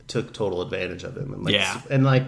took 0.08 0.32
total 0.32 0.62
advantage 0.62 1.04
of 1.04 1.16
him, 1.16 1.32
and 1.32 1.44
like, 1.44 1.54
Yeah. 1.54 1.80
and 1.90 2.02
like 2.02 2.24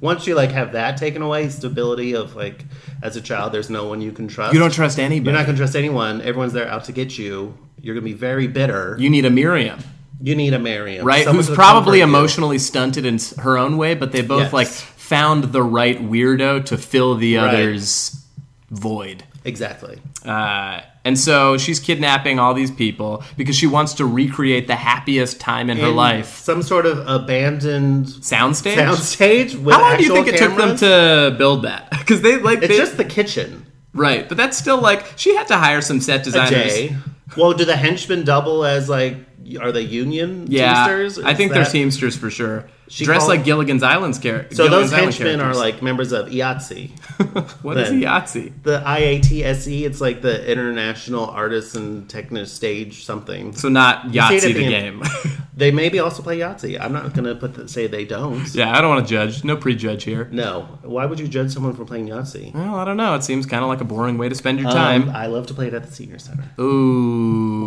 once 0.00 0.26
you 0.26 0.34
like 0.34 0.50
have 0.52 0.72
that 0.72 0.96
taken 0.96 1.22
away, 1.22 1.48
stability 1.48 2.14
of 2.14 2.36
like 2.36 2.64
as 3.02 3.16
a 3.16 3.20
child, 3.20 3.52
there's 3.52 3.70
no 3.70 3.86
one 3.88 4.00
you 4.00 4.12
can 4.12 4.28
trust. 4.28 4.52
You 4.54 4.58
don't 4.60 4.72
trust 4.72 4.98
anybody. 4.98 5.30
You're 5.30 5.38
not 5.38 5.46
going 5.46 5.56
to 5.56 5.60
trust 5.60 5.76
anyone. 5.76 6.20
Everyone's 6.20 6.52
there 6.52 6.68
out 6.68 6.84
to 6.84 6.92
get 6.92 7.16
you. 7.18 7.56
You're 7.80 7.94
going 7.94 8.04
to 8.04 8.10
be 8.10 8.16
very 8.18 8.46
bitter. 8.46 8.96
You, 8.98 9.10
need 9.10 9.24
a 9.26 9.30
Miriam, 9.30 9.78
You 10.20 10.34
need 10.34 10.54
a 10.54 10.58
Miriam, 10.58 11.06
right? 11.06 11.24
someone 11.24 11.44
Who's 11.44 11.54
probably 11.54 11.98
comfort 12.00 12.10
you. 12.10 12.16
emotionally 12.16 12.58
stunted 12.58 13.04
in 13.04 13.18
her 13.40 13.58
own 13.58 13.76
way, 13.76 13.94
but 13.94 14.10
they 14.12 14.22
both 14.22 14.44
Yes. 14.44 14.52
like 14.52 14.68
found 14.68 15.44
the 15.52 15.62
right 15.62 16.00
weirdo 16.00 16.64
to 16.66 16.78
fill 16.78 17.14
the 17.14 17.36
Right. 17.36 17.48
other's 17.54 18.24
void. 18.70 19.24
Exactly. 19.44 19.98
Uh, 20.24 20.80
and 21.04 21.18
so 21.18 21.56
she's 21.58 21.80
kidnapping 21.80 22.38
all 22.38 22.54
these 22.54 22.70
people 22.70 23.22
because 23.36 23.56
she 23.56 23.66
wants 23.66 23.94
to 23.94 24.04
recreate 24.06 24.66
the 24.66 24.76
happiest 24.76 25.38
time 25.40 25.68
in 25.70 25.76
her 25.78 25.88
life. 25.88 26.38
Some 26.38 26.62
sort 26.62 26.86
of 26.86 27.06
abandoned 27.06 28.06
Soundstage. 28.06 28.76
soundstage. 28.76 29.54
With 29.62 29.74
How 29.74 29.80
long 29.82 29.96
do 29.98 30.04
you 30.04 30.12
think 30.14 30.28
it 30.28 30.38
took 30.38 30.56
them 30.56 30.76
to 30.78 31.34
build 31.36 31.62
that? 31.62 31.88
Because 32.04 32.20
they 32.22 32.36
like 32.38 32.58
It's 32.58 32.68
they- 32.68 32.76
just 32.76 32.96
the 32.98 33.04
kitchen. 33.04 33.64
right, 33.94 34.28
but 34.28 34.36
that's 34.36 34.56
still 34.58 34.78
like 34.80 35.04
she 35.16 35.34
had 35.34 35.46
to 35.48 35.56
hire 35.56 35.80
some 35.80 36.00
set 36.00 36.22
designers. 36.24 36.90
Well, 37.36 37.52
do 37.54 37.64
the 37.64 37.76
henchmen 37.76 38.24
double 38.24 38.64
as 38.64 38.88
like? 38.88 39.16
Are 39.60 39.72
they 39.72 39.82
union 39.82 40.46
Yeah, 40.48 40.74
teamsters? 40.86 41.18
I 41.24 41.32
Is 41.32 41.36
think 41.36 41.52
they're 41.52 41.64
teamsters 41.64 42.16
for 42.16 42.30
sure. 42.30 42.66
She 42.86 43.04
Dressed 43.06 43.20
called- 43.20 43.30
like 43.38 43.44
Gilligan's 43.44 43.82
Island's 43.82 44.18
character. 44.18 44.54
So 44.54 44.68
those 44.68 44.92
henchmen 44.92 45.40
are 45.40 45.54
like 45.54 45.80
members 45.82 46.12
of 46.12 46.26
IATSE. 46.28 46.90
what 47.62 47.78
is 47.78 47.88
then- 47.88 48.02
Yahtzee? 48.02 48.52
The 48.62 48.80
IATSE, 48.80 49.66
E, 49.68 49.84
it's 49.86 50.00
like 50.02 50.20
the 50.20 50.50
International 50.50 51.24
Artists 51.26 51.74
and 51.76 52.08
Techno 52.10 52.44
Stage 52.44 53.04
something. 53.04 53.54
So 53.54 53.68
not 53.70 54.08
Yahtzee 54.08 54.40
the 54.42 54.52
the 54.52 54.68
game. 54.68 55.02
They 55.56 55.70
maybe 55.70 56.00
also 56.00 56.20
play 56.20 56.38
Yahtzee. 56.40 56.80
I'm 56.80 56.92
not 56.92 57.12
going 57.14 57.26
to 57.26 57.36
put 57.36 57.54
the, 57.54 57.68
say 57.68 57.86
they 57.86 58.04
don't. 58.04 58.44
yeah, 58.56 58.76
I 58.76 58.80
don't 58.80 58.90
want 58.92 59.06
to 59.06 59.08
judge. 59.14 59.44
No 59.44 59.56
prejudge 59.56 60.02
here. 60.02 60.28
No. 60.32 60.62
Why 60.82 61.06
would 61.06 61.20
you 61.20 61.28
judge 61.28 61.52
someone 61.54 61.74
for 61.76 61.84
playing 61.84 62.08
Yahtzee? 62.08 62.52
Well, 62.52 62.74
I 62.74 62.84
don't 62.84 62.96
know. 62.96 63.14
It 63.14 63.22
seems 63.22 63.46
kind 63.46 63.62
of 63.62 63.68
like 63.68 63.80
a 63.80 63.84
boring 63.84 64.18
way 64.18 64.28
to 64.28 64.34
spend 64.34 64.58
your 64.58 64.66
Um, 64.70 64.74
time. 64.74 65.10
I 65.10 65.26
love 65.28 65.46
to 65.46 65.54
play 65.54 65.68
it 65.68 65.74
at 65.74 65.84
the 65.84 65.92
senior 65.92 66.18
center. 66.18 66.42
Ooh, 66.60 67.63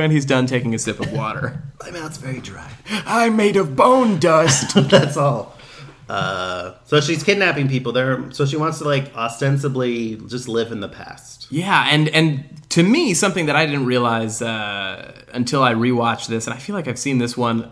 and 0.00 0.12
he's 0.12 0.24
done 0.24 0.46
taking 0.46 0.74
a 0.74 0.78
sip 0.78 1.00
of 1.00 1.12
water. 1.12 1.62
My 1.80 1.90
mouth's 1.90 2.18
very 2.18 2.40
dry. 2.40 2.70
I'm 2.88 3.36
made 3.36 3.56
of 3.56 3.76
bone 3.76 4.18
dust. 4.18 4.74
That's 4.90 5.16
all. 5.16 5.56
Uh, 6.08 6.74
so 6.84 7.00
she's 7.00 7.22
kidnapping 7.22 7.68
people 7.68 7.92
there. 7.92 8.30
So 8.32 8.46
she 8.46 8.56
wants 8.56 8.78
to 8.78 8.84
like 8.84 9.14
ostensibly 9.14 10.16
just 10.16 10.48
live 10.48 10.72
in 10.72 10.80
the 10.80 10.88
past. 10.88 11.46
Yeah, 11.50 11.86
and 11.90 12.08
and 12.08 12.62
to 12.70 12.82
me, 12.82 13.14
something 13.14 13.46
that 13.46 13.56
I 13.56 13.66
didn't 13.66 13.86
realize 13.86 14.40
uh, 14.40 15.22
until 15.32 15.62
I 15.62 15.74
rewatched 15.74 16.28
this, 16.28 16.46
and 16.46 16.54
I 16.54 16.58
feel 16.58 16.74
like 16.74 16.88
I've 16.88 16.98
seen 16.98 17.18
this 17.18 17.36
one 17.36 17.70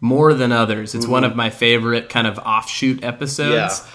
more 0.00 0.34
than 0.34 0.52
others. 0.52 0.94
It's 0.94 1.06
one 1.06 1.24
of 1.24 1.34
my 1.36 1.50
favorite 1.50 2.08
kind 2.08 2.26
of 2.26 2.38
offshoot 2.38 3.02
episodes. 3.02 3.82
Yeah. 3.84 3.90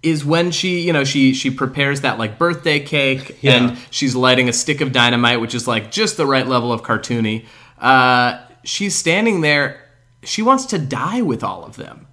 Is 0.00 0.24
when 0.24 0.52
she, 0.52 0.80
you 0.80 0.92
know, 0.92 1.02
she 1.02 1.34
she 1.34 1.50
prepares 1.50 2.02
that 2.02 2.18
like 2.18 2.38
birthday 2.38 2.78
cake, 2.78 3.38
Yeah. 3.42 3.54
and 3.70 3.78
she's 3.90 4.14
lighting 4.14 4.48
a 4.48 4.52
stick 4.52 4.80
of 4.80 4.92
dynamite, 4.92 5.40
which 5.40 5.54
is 5.56 5.66
like 5.66 5.90
just 5.90 6.16
the 6.16 6.24
right 6.26 6.46
level 6.46 6.72
of 6.72 6.82
cartoony. 6.82 7.46
Uh, 7.80 8.38
she's 8.64 8.94
standing 8.94 9.40
there. 9.40 9.80
She 10.22 10.40
wants 10.42 10.66
to 10.66 10.78
die 10.78 11.22
with 11.22 11.42
all 11.42 11.64
of 11.64 11.74
them. 11.76 12.06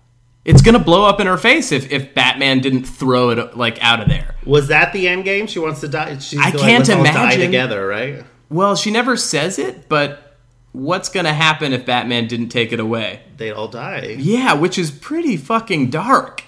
It's 0.45 0.61
gonna 0.63 0.79
blow 0.79 1.05
up 1.05 1.19
in 1.19 1.27
her 1.27 1.37
face 1.37 1.71
if, 1.71 1.91
if 1.91 2.13
Batman 2.15 2.59
didn't 2.59 2.85
throw 2.85 3.29
it 3.29 3.55
like 3.57 3.77
out 3.83 3.99
of 4.01 4.07
there. 4.09 4.35
Was 4.45 4.67
that 4.69 4.91
the 4.93 5.07
end 5.07 5.23
game? 5.23 5.45
She 5.45 5.59
wants 5.59 5.81
to 5.81 5.87
die. 5.87 6.17
She's 6.17 6.39
I 6.39 6.49
can't 6.51 6.85
die 6.85 6.99
imagine. 6.99 7.39
together, 7.41 7.85
right? 7.87 8.23
Well, 8.49 8.75
she 8.75 8.89
never 8.91 9.15
says 9.17 9.57
it, 9.59 9.89
but 9.89 10.37
what's 10.71 11.09
going 11.09 11.25
to 11.25 11.33
happen 11.33 11.73
if 11.73 11.85
Batman 11.85 12.27
didn't 12.27 12.49
take 12.49 12.71
it 12.71 12.79
away? 12.79 13.21
They'd 13.37 13.53
all 13.53 13.67
die. 13.67 14.15
Yeah, 14.19 14.53
which 14.53 14.77
is 14.77 14.91
pretty 14.91 15.35
fucking 15.37 15.89
dark. 15.89 16.43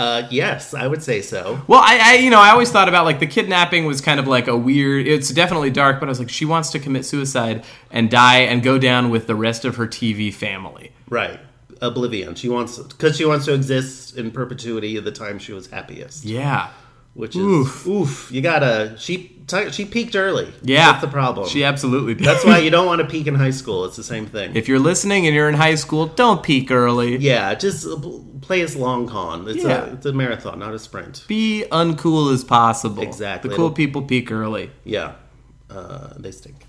Uh, 0.00 0.26
yes, 0.30 0.72
I 0.72 0.86
would 0.86 1.02
say 1.02 1.20
so. 1.20 1.60
Well, 1.66 1.82
I, 1.84 1.98
I, 2.02 2.14
you 2.14 2.30
know, 2.30 2.40
I 2.40 2.52
always 2.52 2.70
thought 2.70 2.88
about 2.88 3.04
like 3.04 3.20
the 3.20 3.26
kidnapping 3.26 3.84
was 3.84 4.00
kind 4.00 4.18
of 4.18 4.26
like 4.26 4.48
a 4.48 4.56
weird. 4.56 5.06
It's 5.06 5.28
definitely 5.28 5.68
dark, 5.68 6.00
but 6.00 6.08
I 6.08 6.08
was 6.08 6.18
like, 6.18 6.30
she 6.30 6.46
wants 6.46 6.70
to 6.70 6.78
commit 6.78 7.04
suicide 7.04 7.66
and 7.90 8.10
die 8.10 8.38
and 8.38 8.62
go 8.62 8.78
down 8.78 9.10
with 9.10 9.26
the 9.26 9.34
rest 9.34 9.66
of 9.66 9.76
her 9.76 9.86
TV 9.86 10.32
family. 10.32 10.92
Right. 11.10 11.38
Oblivion. 11.82 12.34
She 12.34 12.48
wants 12.48 12.78
because 12.78 13.18
she 13.18 13.26
wants 13.26 13.44
to 13.44 13.52
exist 13.52 14.16
in 14.16 14.30
perpetuity 14.30 14.96
at 14.96 15.04
the 15.04 15.12
time 15.12 15.38
she 15.38 15.52
was 15.52 15.66
happiest. 15.66 16.24
Yeah, 16.24 16.70
Which 17.14 17.34
is 17.36 17.42
oof. 17.86 18.30
you 18.32 18.40
gotta. 18.40 18.94
She 18.98 19.36
she 19.72 19.84
peaked 19.84 20.14
early. 20.14 20.52
yeah, 20.62 20.92
that's 20.92 21.00
the 21.00 21.08
problem. 21.08 21.48
She 21.48 21.64
absolutely 21.64 22.14
did. 22.14 22.24
that's 22.24 22.44
why 22.44 22.58
you 22.58 22.70
don't 22.76 22.86
want 22.86 23.00
to 23.00 23.06
peak 23.08 23.26
in 23.26 23.34
high 23.34 23.50
school. 23.50 23.84
It's 23.84 23.96
the 23.96 24.04
same 24.04 24.26
thing. 24.26 24.54
if 24.54 24.68
you're 24.68 24.78
listening 24.78 25.26
and 25.26 25.34
you're 25.34 25.48
in 25.48 25.56
high 25.56 25.74
school, 25.74 26.06
don't 26.06 26.42
peak 26.42 26.70
early. 26.70 27.16
yeah, 27.16 27.52
just 27.54 27.86
play 28.42 28.60
as 28.60 28.76
long 28.76 29.08
con. 29.08 29.48
It's 29.48 29.64
Yeah. 29.64 29.86
a 29.86 29.92
it's 29.94 30.06
a 30.06 30.12
marathon, 30.12 30.60
not 30.60 30.72
a 30.72 30.78
sprint. 30.78 31.24
Be 31.26 31.64
uncool 31.72 32.32
as 32.32 32.44
possible. 32.44 33.02
Exactly. 33.02 33.50
The 33.50 33.56
cool 33.56 33.72
people 33.72 34.02
peak 34.02 34.30
early. 34.30 34.70
Yeah, 34.84 35.14
uh, 35.68 36.14
they 36.16 36.30
stink. 36.30 36.64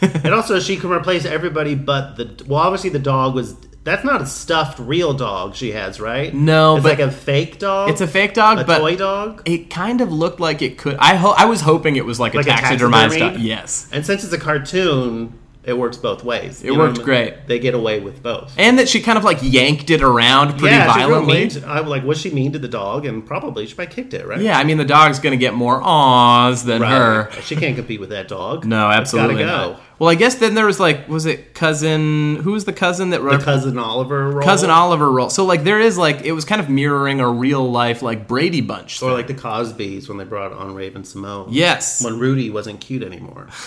and 0.00 0.32
also, 0.32 0.60
she 0.60 0.76
can 0.76 0.90
replace 0.92 1.24
everybody 1.24 1.74
but 1.74 2.14
the. 2.16 2.44
Well, 2.46 2.60
obviously, 2.60 2.90
the 2.90 2.98
dog 3.00 3.34
was. 3.34 3.56
That's 3.84 4.04
not 4.04 4.20
a 4.22 4.26
stuffed 4.26 4.78
real 4.78 5.12
dog 5.12 5.56
she 5.56 5.72
has, 5.72 6.00
right? 6.00 6.32
No, 6.32 6.76
it's 6.76 6.84
but- 6.84 6.90
like 6.98 6.98
a 7.00 7.10
fake 7.10 7.58
dog. 7.58 7.90
It's 7.90 8.00
a 8.00 8.06
fake 8.06 8.32
dog, 8.34 8.58
a 8.60 8.64
but 8.64 8.78
toy 8.78 8.94
dog. 8.96 9.42
It 9.44 9.70
kind 9.70 10.00
of 10.00 10.12
looked 10.12 10.38
like 10.38 10.62
it 10.62 10.78
could. 10.78 10.96
I 11.00 11.16
ho- 11.16 11.34
I 11.36 11.46
was 11.46 11.60
hoping 11.62 11.96
it 11.96 12.04
was 12.06 12.20
like, 12.20 12.34
Like 12.34 12.46
a 12.46 12.50
taxidermized 12.50 13.10
taxidermied? 13.16 13.18
dog. 13.34 13.40
Yes, 13.40 13.88
And 13.92 14.06
since 14.06 14.22
it's 14.22 14.32
a 14.32 14.38
cartoon, 14.38 15.34
it 15.64 15.78
works 15.78 15.96
both 15.96 16.24
ways. 16.24 16.60
It 16.62 16.66
You 16.66 16.78
worked 16.78 16.94
I 16.94 16.98
mean? 16.98 17.04
great. 17.04 17.46
They 17.46 17.58
get 17.60 17.74
away 17.74 18.00
with 18.00 18.22
both. 18.22 18.52
and 18.58 18.78
that 18.80 18.88
she 18.88 19.00
kind 19.00 19.16
of 19.18 19.22
like 19.24 19.38
yanked 19.42 19.90
it 19.90 20.02
around 20.02 20.58
pretty 20.58 20.74
yeah, 20.76 20.86
violently. 20.92 21.48
to- 21.48 21.68
I'm 21.68 21.86
like, 21.86 22.04
was 22.04 22.18
she 22.20 22.30
mean 22.30 22.52
to 22.52 22.58
the 22.60 22.68
dog? 22.68 23.04
And 23.06 23.24
probably 23.26 23.66
she 23.66 23.74
probably 23.74 23.94
kicked 23.94 24.14
it, 24.14 24.26
right? 24.26 24.40
yeah, 24.40 24.58
I 24.58 24.64
mean 24.64 24.76
the 24.76 24.84
dog's 24.84 25.18
gonna 25.18 25.36
get 25.36 25.54
more 25.54 25.80
awes 25.82 26.64
than 26.64 26.82
Right. 26.82 26.90
her. 26.92 27.30
She 27.42 27.56
can't 27.56 27.74
compete 27.76 27.98
with 28.00 28.10
that 28.10 28.28
dog. 28.28 28.64
No, 28.64 28.88
It's 28.90 28.98
absolutely 28.98 29.34
gotta 29.44 29.44
go. 29.46 29.70
not. 29.72 29.80
Well, 30.02 30.10
I 30.10 30.16
guess 30.16 30.34
then 30.34 30.56
there 30.56 30.66
was 30.66 30.80
like, 30.80 31.06
was 31.06 31.26
it 31.26 31.54
cousin? 31.54 32.34
Who 32.34 32.50
was 32.50 32.64
the 32.64 32.72
cousin 32.72 33.10
that 33.10 33.22
The 33.22 33.38
cousin 33.38 33.78
Oliver 33.78 34.30
role, 34.30 34.42
cousin 34.42 34.68
Oliver 34.68 35.08
role? 35.08 35.30
So 35.30 35.44
like 35.44 35.62
there 35.62 35.78
is 35.78 35.96
like 35.96 36.22
it 36.22 36.32
was 36.32 36.44
kind 36.44 36.60
of 36.60 36.68
mirroring 36.68 37.20
a 37.20 37.30
real 37.30 37.70
life 37.70 38.02
like 38.02 38.26
Brady 38.26 38.62
Bunch. 38.62 39.00
or 39.00 39.10
thing. 39.10 39.12
like 39.12 39.28
the 39.28 39.34
Cosbys 39.34 40.08
when 40.08 40.18
they 40.18 40.24
brought 40.24 40.52
on 40.52 40.74
Raven-Symoné. 40.74 41.50
yes. 41.50 42.02
when 42.04 42.18
Rudy 42.18 42.50
wasn't 42.50 42.80
cute 42.80 43.04
anymore. 43.04 43.46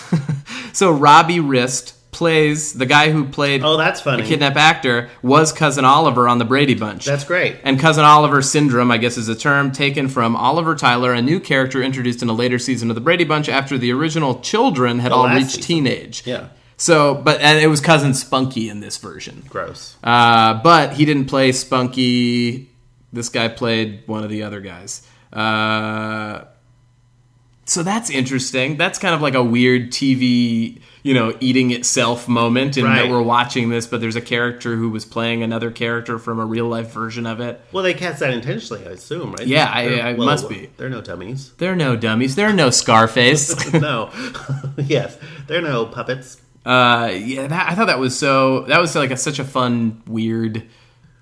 So 0.74 0.92
Robbie 0.92 1.40
Rist 1.40 1.94
plays 2.16 2.72
the 2.72 2.86
guy 2.86 3.10
who 3.12 3.24
played 3.28 3.62
Oh, 3.62 3.76
that's 3.76 4.00
the 4.02 4.22
kidnap 4.24 4.56
actor 4.56 5.08
was 5.22 5.52
cousin 5.52 5.84
Oliver 5.84 6.26
on 6.28 6.38
the 6.38 6.44
Brady 6.44 6.74
Bunch. 6.74 7.04
That's 7.04 7.22
great. 7.24 7.58
And 7.62 7.78
Cousin 7.78 8.04
Oliver 8.04 8.42
syndrome, 8.42 8.90
I 8.90 8.96
guess, 8.96 9.16
is 9.16 9.28
a 9.28 9.34
term 9.36 9.70
taken 9.70 10.08
from 10.08 10.34
Oliver 10.34 10.74
Tyler, 10.74 11.12
a 11.12 11.22
new 11.22 11.38
character 11.38 11.82
introduced 11.82 12.22
in 12.22 12.28
a 12.28 12.32
later 12.32 12.58
season 12.58 12.90
of 12.90 12.94
the 12.94 13.00
Brady 13.00 13.24
Bunch 13.24 13.48
after 13.48 13.78
the 13.78 13.92
original 13.92 14.40
children 14.40 14.98
had 14.98 15.12
The 15.12 15.16
all 15.16 15.28
reached 15.28 15.50
season. 15.50 15.62
teenage. 15.62 16.22
Yeah, 16.26 16.48
So, 16.78 17.14
but 17.14 17.40
and 17.40 17.58
it 17.60 17.66
was 17.68 17.80
Cousin 17.80 18.14
Spunky 18.14 18.68
in 18.68 18.80
this 18.80 18.96
version. 18.96 19.44
gross. 19.48 19.96
Uh, 20.02 20.54
but 20.62 20.94
he 20.94 21.04
didn't 21.04 21.26
play 21.26 21.52
Spunky. 21.52 22.70
This 23.12 23.28
guy 23.28 23.48
played 23.48 24.02
one 24.06 24.24
of 24.24 24.30
the 24.30 24.42
other 24.42 24.60
guys. 24.60 25.06
Uh, 25.32 26.44
so 27.64 27.82
that's 27.82 28.10
interesting. 28.10 28.76
That's 28.76 28.98
kind 28.98 29.14
of 29.14 29.20
like 29.20 29.34
a 29.34 29.42
weird 29.42 29.90
TV, 29.90 30.80
you 31.06 31.14
know, 31.14 31.32
eating 31.38 31.70
itself 31.70 32.26
moment 32.26 32.76
in 32.76 32.82
that 32.84 33.08
we're 33.08 33.22
watching 33.22 33.68
this, 33.68 33.86
but 33.86 34.00
there's 34.00 34.16
a 34.16 34.20
character 34.20 34.74
who 34.74 34.90
was 34.90 35.04
playing 35.04 35.44
another 35.44 35.70
character 35.70 36.18
from 36.18 36.40
a 36.40 36.44
real 36.44 36.66
life 36.66 36.90
version 36.90 37.26
of 37.26 37.38
it. 37.38 37.60
Well, 37.70 37.84
they 37.84 37.94
cast 37.94 38.18
that 38.18 38.30
intentionally, 38.34 38.84
I 38.84 38.90
assume, 38.90 39.30
right? 39.32 39.46
Yeah, 39.46 39.70
I- 39.72 39.86
They're- 39.88 40.02
I 40.02 40.12
well, 40.14 40.26
must 40.26 40.48
be. 40.48 40.68
They're 40.76 40.90
no 40.90 41.00
dummies. 41.00 41.52
They're 41.58 41.76
no 41.76 41.94
dummies. 41.94 42.34
They're 42.34 42.52
no 42.52 42.70
Scarface. 42.70 43.72
no, 43.72 44.10
yes, 44.78 45.16
they're 45.46 45.62
no 45.62 45.86
puppets. 45.86 46.40
uh, 46.64 47.12
yeah, 47.14 47.46
that, 47.46 47.70
I 47.70 47.76
thought 47.76 47.86
that 47.86 48.00
was 48.00 48.18
so. 48.18 48.62
That 48.62 48.80
was 48.80 48.96
like 48.96 49.12
a, 49.12 49.16
such 49.16 49.38
a 49.38 49.44
fun, 49.44 50.02
weird 50.08 50.64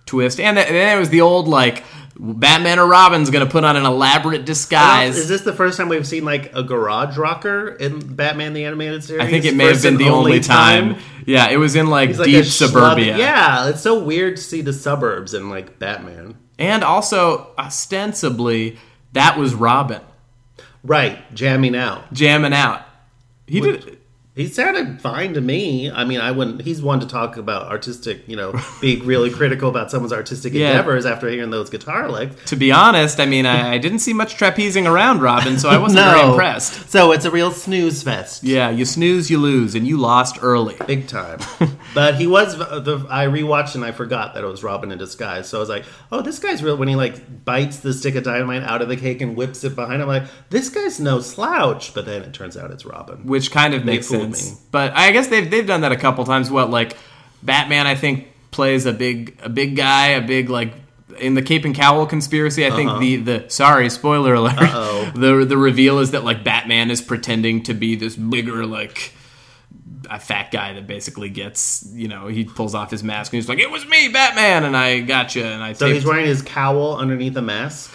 twist, 0.07 0.41
and, 0.41 0.57
that, 0.57 0.69
and 0.69 0.75
then 0.77 0.97
it 0.97 0.99
was 1.01 1.11
the 1.11 1.21
old 1.21 1.47
like 1.47 1.85
Batman 2.17 2.79
or 2.79 2.87
Robin's 2.87 3.31
going 3.31 3.45
to 3.45 3.51
put 3.51 3.65
on 3.65 3.77
an 3.77 3.85
elaborate 3.85 4.45
disguise. 4.45 5.17
Is 5.17 5.29
this 5.29 5.41
the 5.43 5.53
first 5.53 5.77
time 5.77 5.89
we've 5.89 6.07
seen 6.07 6.25
like 6.25 6.55
a 6.55 6.63
garage 6.63 7.17
rocker 7.19 7.69
in 7.69 8.15
Batman 8.15 8.53
the 8.53 8.65
Animated 8.65 9.03
Series? 9.03 9.23
I 9.27 9.29
think 9.31 9.45
it 9.45 9.57
may 9.57 9.65
have 9.67 9.83
been 9.83 9.97
the 9.97 10.09
only 10.11 10.39
time. 10.41 10.97
Yeah, 11.27 11.49
it 11.51 11.57
was 11.57 11.75
in 11.75 11.89
like 11.89 12.11
deep 12.11 12.19
a 12.19 12.23
schlub- 12.41 12.69
suburbia. 12.69 13.19
Yeah, 13.19 13.69
it's 13.69 13.81
so 13.81 13.99
weird 14.03 14.37
to 14.37 14.43
see 14.43 14.61
the 14.61 14.73
suburbs 14.73 15.35
in 15.35 15.51
like 15.51 15.79
Batman. 15.79 16.37
And 16.59 16.85
also, 16.85 17.49
ostensibly, 17.59 18.79
that 19.13 19.37
was 19.39 19.55
Robin 19.55 20.01
Right, 20.85 21.35
jamming 21.35 21.75
out. 21.75 22.13
jamming 22.13 22.53
out. 22.53 22.83
He 23.47 23.61
Which- 23.61 23.85
did. 23.85 23.99
He 24.37 24.49
sounded 24.49 25.01
fine 25.01 25.35
to 25.35 25.41
me. 25.41 25.89
I 25.93 26.05
mean, 26.05 26.19
I 26.21 26.33
wouldn't. 26.33 26.63
He's 26.63 26.83
one 26.83 26.99
to 26.99 27.07
talk 27.07 27.37
about 27.37 27.71
artistic, 27.71 28.27
you 28.27 28.35
know, 28.35 28.61
being 28.81 29.07
really 29.07 29.31
critical 29.39 29.69
about 29.69 29.93
someone's 29.93 30.13
artistic 30.13 30.53
Yeah. 30.53 30.71
endeavors 30.71 31.07
after 31.07 31.29
hearing 31.29 31.51
those 31.51 31.71
guitar 31.71 32.11
licks. 32.11 32.45
To 32.47 32.57
be 32.57 32.73
honest, 32.73 33.21
I 33.21 33.27
mean, 33.27 33.47
I, 33.47 33.75
I 33.75 33.79
didn't 33.79 34.01
see 34.01 34.13
much 34.13 34.37
trapezing 34.37 34.91
around 34.91 35.21
Robin, 35.21 35.57
so 35.57 35.69
I 35.69 35.79
wasn't 35.79 36.05
very 36.05 36.29
impressed. 36.29 36.91
So 36.91 37.13
it's 37.13 37.25
a 37.25 37.31
real 37.31 37.53
snooze 37.53 38.03
fest. 38.03 38.43
Yeah, 38.43 38.71
you 38.71 38.85
snooze, 38.85 39.31
you 39.31 39.39
lose, 39.39 39.77
and 39.77 39.87
you 39.87 39.99
lost 39.99 40.39
early. 40.43 40.75
Big 40.85 41.07
time. 41.07 41.39
but 41.95 42.17
he 42.17 42.27
was 42.27 42.61
uh, 42.61 42.81
the 42.81 43.07
I 43.09 43.27
rewatched 43.27 43.77
and 43.77 43.85
I 43.85 43.93
forgot 43.93 44.35
that 44.35 44.43
it 44.43 44.49
was 44.49 44.65
Robin 44.65 44.91
in 44.91 44.99
disguise. 44.99 45.49
So 45.49 45.59
I 45.59 45.61
was 45.61 45.69
like, 45.69 45.85
"Oh, 46.11 46.23
this 46.23 46.41
guy's 46.41 46.61
real." 46.61 46.77
When 46.77 46.89
he 46.89 46.97
like 46.97 47.45
bites 47.45 47.79
the 47.79 47.93
stick 47.93 48.17
of 48.17 48.25
dynamite 48.25 48.65
out 48.65 48.83
of 48.83 48.89
the 48.89 48.97
cake 48.97 49.21
and 49.21 49.37
whips 49.37 49.63
it 49.63 49.77
behind 49.77 50.03
him, 50.03 50.09
like 50.09 50.25
this 50.51 50.71
guy's 50.71 50.99
no 50.99 51.21
slouch. 51.21 51.95
But 51.95 52.05
then 52.07 52.23
it 52.23 52.33
turns 52.35 52.57
out 52.57 52.73
it's 52.73 52.85
Robin. 52.85 53.25
which 53.27 53.53
kind 53.53 53.75
of 53.75 53.85
makes 53.85 54.09
sense. 54.09 54.24
But 54.71 54.93
I 54.95 55.13
guess 55.13 55.29
they've 55.29 55.51
they've 55.51 55.67
done 55.67 55.83
that 55.83 55.93
a 55.93 55.97
couple 55.97 56.25
times. 56.25 56.51
What 56.51 56.71
like 56.71 56.97
Batman? 57.43 57.87
I 57.87 57.95
think 57.95 58.29
plays 58.51 58.87
a 58.87 58.93
big 58.93 59.39
a 59.43 59.49
big 59.49 59.77
guy, 59.77 60.09
a 60.11 60.21
big 60.27 60.49
like 60.51 60.75
in 61.19 61.35
the 61.35 61.43
Cape 61.43 61.65
and 61.65 61.75
Cowl 61.75 62.07
conspiracy. 62.07 62.67
I 62.67 62.71
think 62.71 62.99
the 63.01 63.17
the 63.17 63.45
sorry 63.49 63.89
spoiler 63.91 64.35
alert. 64.35 64.59
Uh-huh. 64.59 64.79
Uh-oh. 64.79 65.13
The 65.15 65.45
the 65.45 65.57
reveal 65.57 65.99
is 66.01 66.11
that 66.13 66.25
like 66.25 66.43
Batman 66.45 66.91
is 66.91 67.01
pretending 67.01 67.63
to 67.65 67.75
be 67.75 67.95
this 67.97 68.17
bigger 68.17 68.67
like. 68.67 69.13
A 70.11 70.21
fat 70.21 70.51
guy 70.51 70.75
that 70.75 70.87
basically 70.87 71.31
gets, 71.31 71.89
you 71.95 72.09
know, 72.09 72.27
he 72.27 72.45
pulls 72.45 72.75
off 72.75 72.91
his 72.91 73.03
mask 73.03 73.33
and 73.33 73.39
he's 73.39 73.49
like, 73.49 73.59
"It 73.59 73.71
was 73.71 73.87
me, 73.87 74.09
Batman," 74.09 74.65
and 74.65 74.77
I 74.77 75.01
got 75.01 75.35
you, 75.35 75.43
and 75.43 75.63
I. 75.63 75.73
So 75.73 75.87
taped- 75.87 75.95
he's 75.95 76.05
wearing 76.05 76.27
his 76.27 76.43
cowl 76.43 76.97
underneath 76.99 77.35
a 77.37 77.43
mask. 77.43 77.91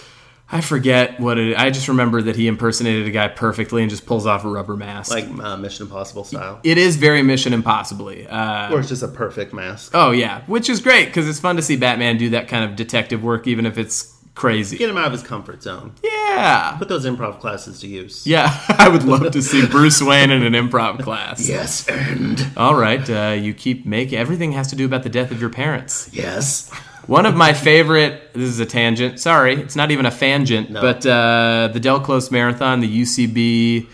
I 0.52 0.62
forget 0.62 1.20
what 1.20 1.38
it. 1.38 1.56
I 1.58 1.70
just 1.70 1.88
remember 1.88 2.22
that 2.24 2.36
he 2.36 2.48
impersonated 2.48 3.06
a 3.08 3.12
guy 3.12 3.28
perfectly 3.28 3.82
and 3.84 3.90
just 3.90 4.06
pulls 4.06 4.26
off 4.26 4.44
a 4.46 4.50
rubber 4.50 4.76
mask. 4.76 5.12
like 5.12 5.26
uh, 5.44 5.58
Mission 5.58 5.86
Impossible 5.86 6.24
style, 6.24 6.60
it 6.64 6.78
is 6.80 6.96
very 6.96 7.22
Mission 7.22 7.54
Impossibly. 7.54 8.26
Uh, 8.28 8.74
or 8.74 8.80
it's 8.80 8.90
just 8.90 9.04
a 9.04 9.08
perfect 9.08 9.54
mask. 9.54 9.92
Oh 9.94 10.12
yeah, 10.12 10.42
which 10.48 10.70
is 10.70 10.80
great 10.82 11.06
because 11.06 11.30
it's 11.30 11.40
fun 11.40 11.56
to 11.58 11.62
see 11.62 11.76
Batman 11.76 12.18
do 12.18 12.32
that 12.32 12.48
kind 12.48 12.64
of 12.64 12.76
detective 12.76 13.24
work, 13.24 13.46
even 13.48 13.66
if 13.68 13.78
it's 13.78 14.16
crazy. 14.34 14.78
Get 14.78 14.90
him 14.90 14.98
out 14.98 15.06
of 15.08 15.12
his 15.12 15.22
comfort 15.22 15.62
zone. 15.62 15.94
Yeah, 16.04 16.76
Put 16.80 16.88
those 16.88 17.06
improv 17.06 17.40
classes 17.42 17.82
to 17.82 17.88
use. 17.88 18.26
yeah. 18.26 18.58
I 18.70 18.88
would 18.88 19.04
love 19.04 19.30
to 19.32 19.42
see 19.42 19.68
Bruce 19.68 20.02
Wayne 20.02 20.32
in 20.32 20.44
an 20.44 20.54
improv 20.54 21.04
class. 21.04 21.48
Yes, 21.48 21.88
and 21.90 22.44
All 22.56 22.76
right, 22.76 23.08
uh, 23.10 23.36
you 23.40 23.54
keep 23.54 23.86
making 23.86 24.18
everything 24.18 24.54
has 24.54 24.70
to 24.70 24.76
do 24.76 24.86
about 24.86 25.04
the 25.04 25.10
death 25.10 25.30
of 25.32 25.42
your 25.42 25.50
parents. 25.50 26.10
yes. 26.14 26.72
One 27.10 27.26
of 27.26 27.36
my 27.36 27.54
favorite. 27.54 28.34
This 28.34 28.50
is 28.50 28.60
a 28.60 28.66
tangent. 28.66 29.20
Sorry, 29.20 29.56
it's 29.56 29.76
not 29.76 29.90
even 29.90 30.06
a 30.06 30.12
fangent. 30.12 30.70
No. 30.70 30.82
But 30.82 31.06
uh, 31.06 31.70
the 31.74 31.80
Del 31.80 32.00
Close 32.00 32.30
Marathon, 32.30 32.82
the 32.82 33.02
UCB 33.02 33.88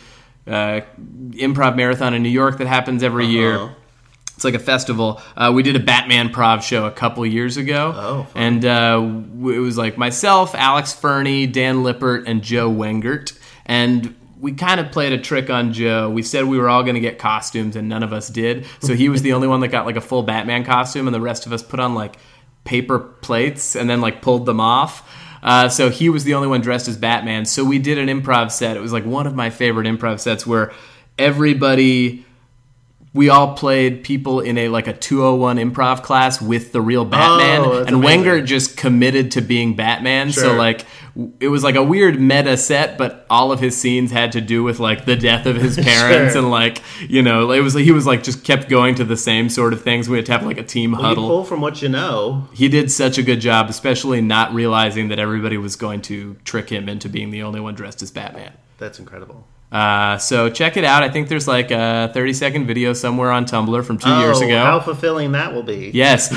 uh, 0.47 0.81
improv 1.31 1.75
marathon 1.75 2.13
in 2.13 2.23
New 2.23 2.29
York 2.29 2.57
that 2.57 2.67
happens 2.67 3.03
every 3.03 3.25
year. 3.25 3.55
Uh-huh. 3.55 3.73
It's 4.35 4.43
like 4.43 4.53
a 4.53 4.59
festival. 4.59 5.21
Uh, 5.37 5.53
we 5.55 5.63
did 5.63 5.77
a 5.77 5.79
Batman 5.79 6.29
prov 6.29 6.61
show 6.61 6.85
a 6.85 6.91
couple 6.91 7.25
years 7.25 7.55
ago, 7.55 7.93
Oh, 7.95 8.27
and 8.35 8.65
uh, 8.65 8.99
it 9.01 9.59
was 9.59 9.77
like 9.77 9.97
myself, 9.97 10.53
Alex 10.53 10.91
Fernie, 10.93 11.47
Dan 11.47 11.83
Lippert, 11.83 12.27
and 12.27 12.41
Joe 12.43 12.69
Wengert, 12.69 13.31
and 13.65 14.13
we 14.41 14.51
kind 14.51 14.81
of 14.81 14.91
played 14.91 15.13
a 15.13 15.17
trick 15.17 15.49
on 15.49 15.71
Joe. 15.71 16.09
We 16.09 16.21
said 16.21 16.43
we 16.43 16.57
were 16.57 16.67
all 16.67 16.83
going 16.83 16.95
to 16.95 16.99
get 16.99 17.17
costumes, 17.17 17.77
and 17.77 17.87
none 17.87 18.03
of 18.03 18.11
us 18.11 18.27
did. 18.27 18.65
So 18.81 18.93
he 18.93 19.07
was 19.07 19.21
the 19.21 19.31
only 19.31 19.47
one 19.47 19.61
that 19.61 19.69
got 19.69 19.85
like 19.85 19.95
a 19.95 20.01
full 20.01 20.21
Batman 20.21 20.65
costume, 20.65 21.07
and 21.07 21.15
the 21.15 21.21
rest 21.21 21.45
of 21.45 21.53
us 21.53 21.63
put 21.63 21.79
on 21.79 21.95
like 21.95 22.17
paper 22.65 22.99
plates 22.99 23.75
and 23.75 23.89
then 23.89 24.01
like 24.01 24.21
pulled 24.21 24.45
them 24.45 24.59
off. 24.59 25.09
Uh, 25.41 25.69
so 25.69 25.89
he 25.89 26.09
was 26.09 26.23
the 26.23 26.33
only 26.33 26.47
one 26.47 26.59
dressed 26.59 26.87
as 26.87 26.97
Batman. 26.97 27.45
So 27.45 27.63
we 27.63 27.79
did 27.79 27.97
an 27.97 28.07
improv 28.07 28.51
set. 28.51 28.75
It 28.75 28.81
was 28.81 28.91
like 28.91 29.05
one 29.05 29.27
of 29.27 29.35
my 29.35 29.49
favorite 29.51 29.87
improv 29.87 30.19
sets 30.19 30.45
where 30.45 30.73
everybody 31.17 32.24
we 33.15 33.29
all 33.29 33.53
played 33.55 34.03
people 34.03 34.41
in 34.41 34.57
a 34.57 34.67
like 34.67 34.87
a 34.87 34.93
201 34.93 35.55
improv 35.57 36.03
class 36.03 36.41
with 36.41 36.71
the 36.73 36.81
real 36.81 37.05
Batman 37.05 37.61
Oh, 37.61 37.79
and 37.79 37.95
amazing. 37.95 38.23
Wengert 38.23 38.45
just 38.45 38.75
committed 38.77 39.31
to 39.31 39.41
being 39.41 39.75
Batman 39.75 40.31
so 40.31 40.53
like 40.53 40.85
it 41.39 41.47
was 41.47 41.63
like 41.63 41.75
a 41.75 41.81
weird 41.83 42.19
meta 42.19 42.57
set 42.57 42.97
but 42.97 43.25
all 43.29 43.53
of 43.53 43.61
his 43.61 43.77
scenes 43.77 44.11
had 44.11 44.33
to 44.33 44.41
do 44.41 44.63
with 44.63 44.79
like 44.79 45.05
the 45.05 45.15
death 45.15 45.45
of 45.45 45.55
his 45.55 45.77
parents 45.81 46.33
Sure. 46.33 46.41
and 46.41 46.51
like 46.51 46.81
you 46.99 47.21
know 47.21 47.51
it 47.51 47.61
was 47.61 47.73
he 47.73 47.91
was 47.91 48.05
like 48.05 48.21
just 48.21 48.43
kept 48.43 48.67
going 48.67 48.95
to 48.95 49.05
the 49.05 49.15
same 49.15 49.47
sort 49.49 49.71
of 49.71 49.81
things 49.81 50.09
we 50.09 50.17
had 50.17 50.25
to 50.25 50.33
have 50.33 50.45
like 50.45 50.57
a 50.57 50.63
team 50.63 50.91
You 50.91 50.97
huddle 50.97 51.27
pull 51.27 51.43
from 51.45 51.61
what 51.61 51.81
you 51.81 51.87
know. 51.87 52.49
he 52.53 52.67
did 52.67 52.91
such 52.91 53.17
a 53.17 53.23
good 53.23 53.39
job 53.39 53.69
especially 53.69 54.19
not 54.19 54.53
realizing 54.53 55.07
that 55.07 55.19
everybody 55.19 55.57
was 55.57 55.77
going 55.77 56.01
to 56.03 56.35
trick 56.43 56.69
him 56.69 56.89
into 56.89 57.07
being 57.07 57.31
the 57.31 57.43
only 57.43 57.61
one 57.61 57.75
dressed 57.75 58.01
as 58.01 58.11
Batman 58.11 58.51
That's 58.77 58.99
incredible. 58.99 59.47
Uh, 59.71 60.17
so 60.17 60.49
check 60.49 60.77
it 60.77 60.85
out. 60.85 61.03
I 61.03 61.09
think 61.09 61.27
there's 61.27 61.47
like 61.47 61.69
a 61.71 62.09
30 62.13 62.33
second 62.33 62.65
video 62.67 62.93
somewhere 62.93 63.31
on 63.31 63.45
Tumblr 63.45 63.83
from 63.85 63.97
two 63.97 64.09
years 64.19 64.39
Oh, 64.41 64.45
ago. 64.45 64.57
How 64.63 64.79
fulfilling 64.79 65.33
that 65.33 65.53
will 65.53 65.63
be. 65.63 65.91
Yes. 65.93 66.31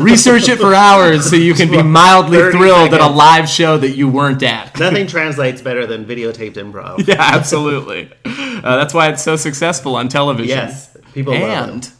Research 0.00 0.48
it 0.48 0.58
for 0.60 0.74
hours 0.74 1.28
so 1.28 1.34
you 1.36 1.54
can 1.54 1.70
be 1.70 1.82
mildly 1.82 2.38
30 2.38 2.56
thrilled 2.58 2.94
at 2.94 3.00
a 3.00 3.08
live 3.08 3.48
show 3.48 3.78
that 3.78 3.96
you 3.96 4.08
weren't 4.08 4.42
at. 4.44 4.78
Nothing 4.78 5.06
translates 5.08 5.60
better 5.60 5.86
than 5.86 6.04
videotaped 6.04 6.54
improv. 6.54 7.04
yeah, 7.08 7.16
absolutely. 7.18 8.12
Uh, 8.24 8.76
that's 8.76 8.94
why 8.94 9.08
it's 9.08 9.22
so 9.22 9.34
successful 9.36 9.96
on 9.96 10.08
television. 10.08 10.48
Yes, 10.56 10.96
people 11.14 11.32
love 11.32 11.42
And 11.70 11.84
it. 11.84 11.92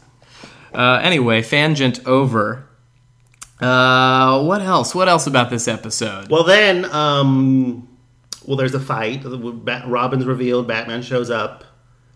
uh, 0.73 0.99
anyway, 1.03 1.41
Fangent 1.41 2.05
over. 2.07 2.69
Uh, 3.59 4.43
what 4.43 4.61
else? 4.61 4.93
What 4.93 5.07
else 5.09 5.27
about 5.27 5.49
this 5.49 5.67
episode? 5.67 6.29
Well, 6.29 6.43
then, 6.43 6.85
um, 6.85 7.87
well, 8.47 8.57
there's 8.57 8.73
a 8.75 8.79
fight. 8.79 9.23
Robin's 9.25 10.25
revealed. 10.25 10.67
Batman 10.67 11.01
shows 11.01 11.29
up 11.29 11.63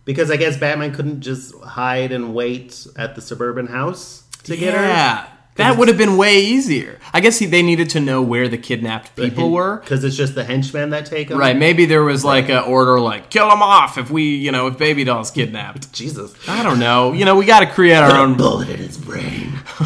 because 0.06 0.32
I 0.32 0.38
guess 0.38 0.58
Batman 0.58 0.94
couldn't 0.94 1.22
just 1.22 1.56
hide 1.62 2.12
and 2.12 2.34
wait 2.34 2.88
at 2.96 3.15
the 3.15 3.22
suburban 3.22 3.68
house 3.68 4.24
to 4.44 4.56
get 4.58 4.74
her. 4.74 4.82
yeah. 4.82 5.28
That 5.56 5.78
would 5.78 5.89
have 5.89 5.98
been 5.98 6.15
way 6.15 6.39
easier. 6.39 7.00
I 7.13 7.20
guess 7.20 7.38
he, 7.39 7.46
they 7.46 7.62
needed 7.62 7.89
to 7.89 8.00
know 8.00 8.22
where 8.22 8.48
the 8.48 8.58
kidnapped 8.58 9.13
people 9.18 9.52
were. 9.52 9.80
because 9.80 10.06
it's 10.06 10.15
just 10.15 10.34
the 10.34 10.46
henchmen 10.46 10.92
that 10.92 11.06
take 11.06 11.28
them. 11.28 11.38
Right, 11.38 11.54
maybe 11.54 11.86
there 11.86 12.02
was 12.04 12.24
like 12.24 12.48
an 12.48 12.63
order 12.63 12.98
like 12.98 13.30
kill 13.30 13.50
them 13.50 13.62
off 13.62 13.98
if 13.98 14.10
we, 14.10 14.36
you 14.36 14.54
know, 14.54 14.68
if 14.68 14.78
Baby 14.78 15.04
Doll's 15.04 15.32
kidnapped. 15.32 15.92
Jesus. 15.92 16.34
I 16.48 16.63
don't 16.63 16.80
know. 16.80 17.12
You 17.12 17.26
know, 17.26 17.36
we 17.36 17.46
got 17.46 17.60
to 17.60 17.65
create 17.68 17.98
our 17.98 18.15
own. 18.22 18.38
bullet 18.38 18.70
in 18.70 18.78
his 18.78 18.98
brain. 18.98 19.50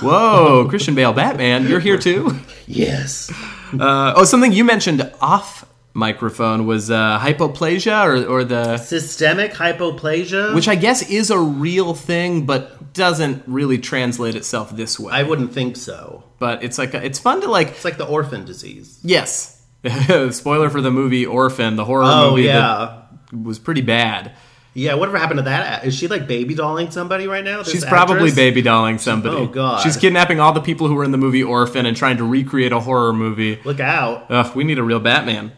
Whoa, 0.00 0.66
Christian 0.70 0.94
Bale, 0.94 1.12
Batman, 1.12 1.68
you're 1.68 1.80
here 1.80 1.98
too. 1.98 2.34
Yes. 2.66 3.30
Uh, 3.78 4.14
oh, 4.16 4.24
something 4.24 4.52
you 4.52 4.64
mentioned 4.64 5.12
off 5.20 5.66
microphone 5.94 6.66
was 6.66 6.90
uh, 6.90 7.18
hypoplasia 7.18 8.04
or, 8.06 8.26
or 8.26 8.44
the 8.44 8.76
Systemic 8.78 9.52
hypoplasia? 9.52 10.54
which 10.54 10.68
I 10.68 10.74
guess 10.74 11.08
is 11.10 11.30
a 11.30 11.38
real 11.38 11.94
thing, 11.94 12.46
but 12.46 12.92
doesn't 12.94 13.42
really 13.46 13.78
translate 13.78 14.34
itself 14.34 14.70
this 14.76 14.98
way. 14.98 15.12
I 15.12 15.22
wouldn't 15.22 15.52
think 15.52 15.76
so. 15.76 16.24
but 16.38 16.62
it's 16.64 16.78
like 16.78 16.94
it's 16.94 17.18
fun 17.18 17.40
to 17.42 17.48
like 17.50 17.68
It's 17.68 17.84
like 17.84 17.98
the 17.98 18.06
orphan 18.06 18.44
disease. 18.44 18.98
yes. 19.02 19.54
Spoiler 20.30 20.70
for 20.70 20.80
the 20.80 20.90
movie 20.90 21.24
Orphan, 21.24 21.76
the 21.76 21.84
horror 21.84 22.02
Oh, 22.04 22.30
movie 22.30 22.42
yeah. 22.44 23.04
that 23.30 23.36
was 23.44 23.60
pretty 23.60 23.80
bad. 23.80 24.32
Yeah, 24.74 24.94
whatever 24.94 25.18
happened 25.18 25.38
to 25.38 25.44
that? 25.44 25.84
Is 25.84 25.94
she 25.96 26.08
like 26.08 26.26
baby 26.26 26.54
dolling 26.54 26.90
somebody 26.90 27.26
right 27.28 27.44
now? 27.44 27.62
She's 27.62 27.84
probably 27.84 28.16
actress? 28.16 28.34
baby 28.34 28.62
dolling 28.62 28.98
somebody. 28.98 29.36
Oh, 29.36 29.46
God. 29.46 29.80
She's 29.82 29.96
kidnapping 29.96 30.40
all 30.40 30.52
the 30.52 30.60
people 30.60 30.88
who 30.88 30.94
were 30.94 31.04
in 31.04 31.10
the 31.12 31.18
movie 31.18 31.42
Orphan 31.44 31.86
and 31.86 31.96
trying 31.96 32.16
to 32.18 32.24
recreate 32.24 32.72
a 32.72 32.80
horror 32.80 33.12
movie. 33.12 33.60
Look 33.64 33.78
out. 33.80 34.26
Ugh, 34.30 34.54
we 34.56 34.64
need 34.64 34.78
a 34.78 34.82
real 34.82 35.00
Batman. 35.00 35.52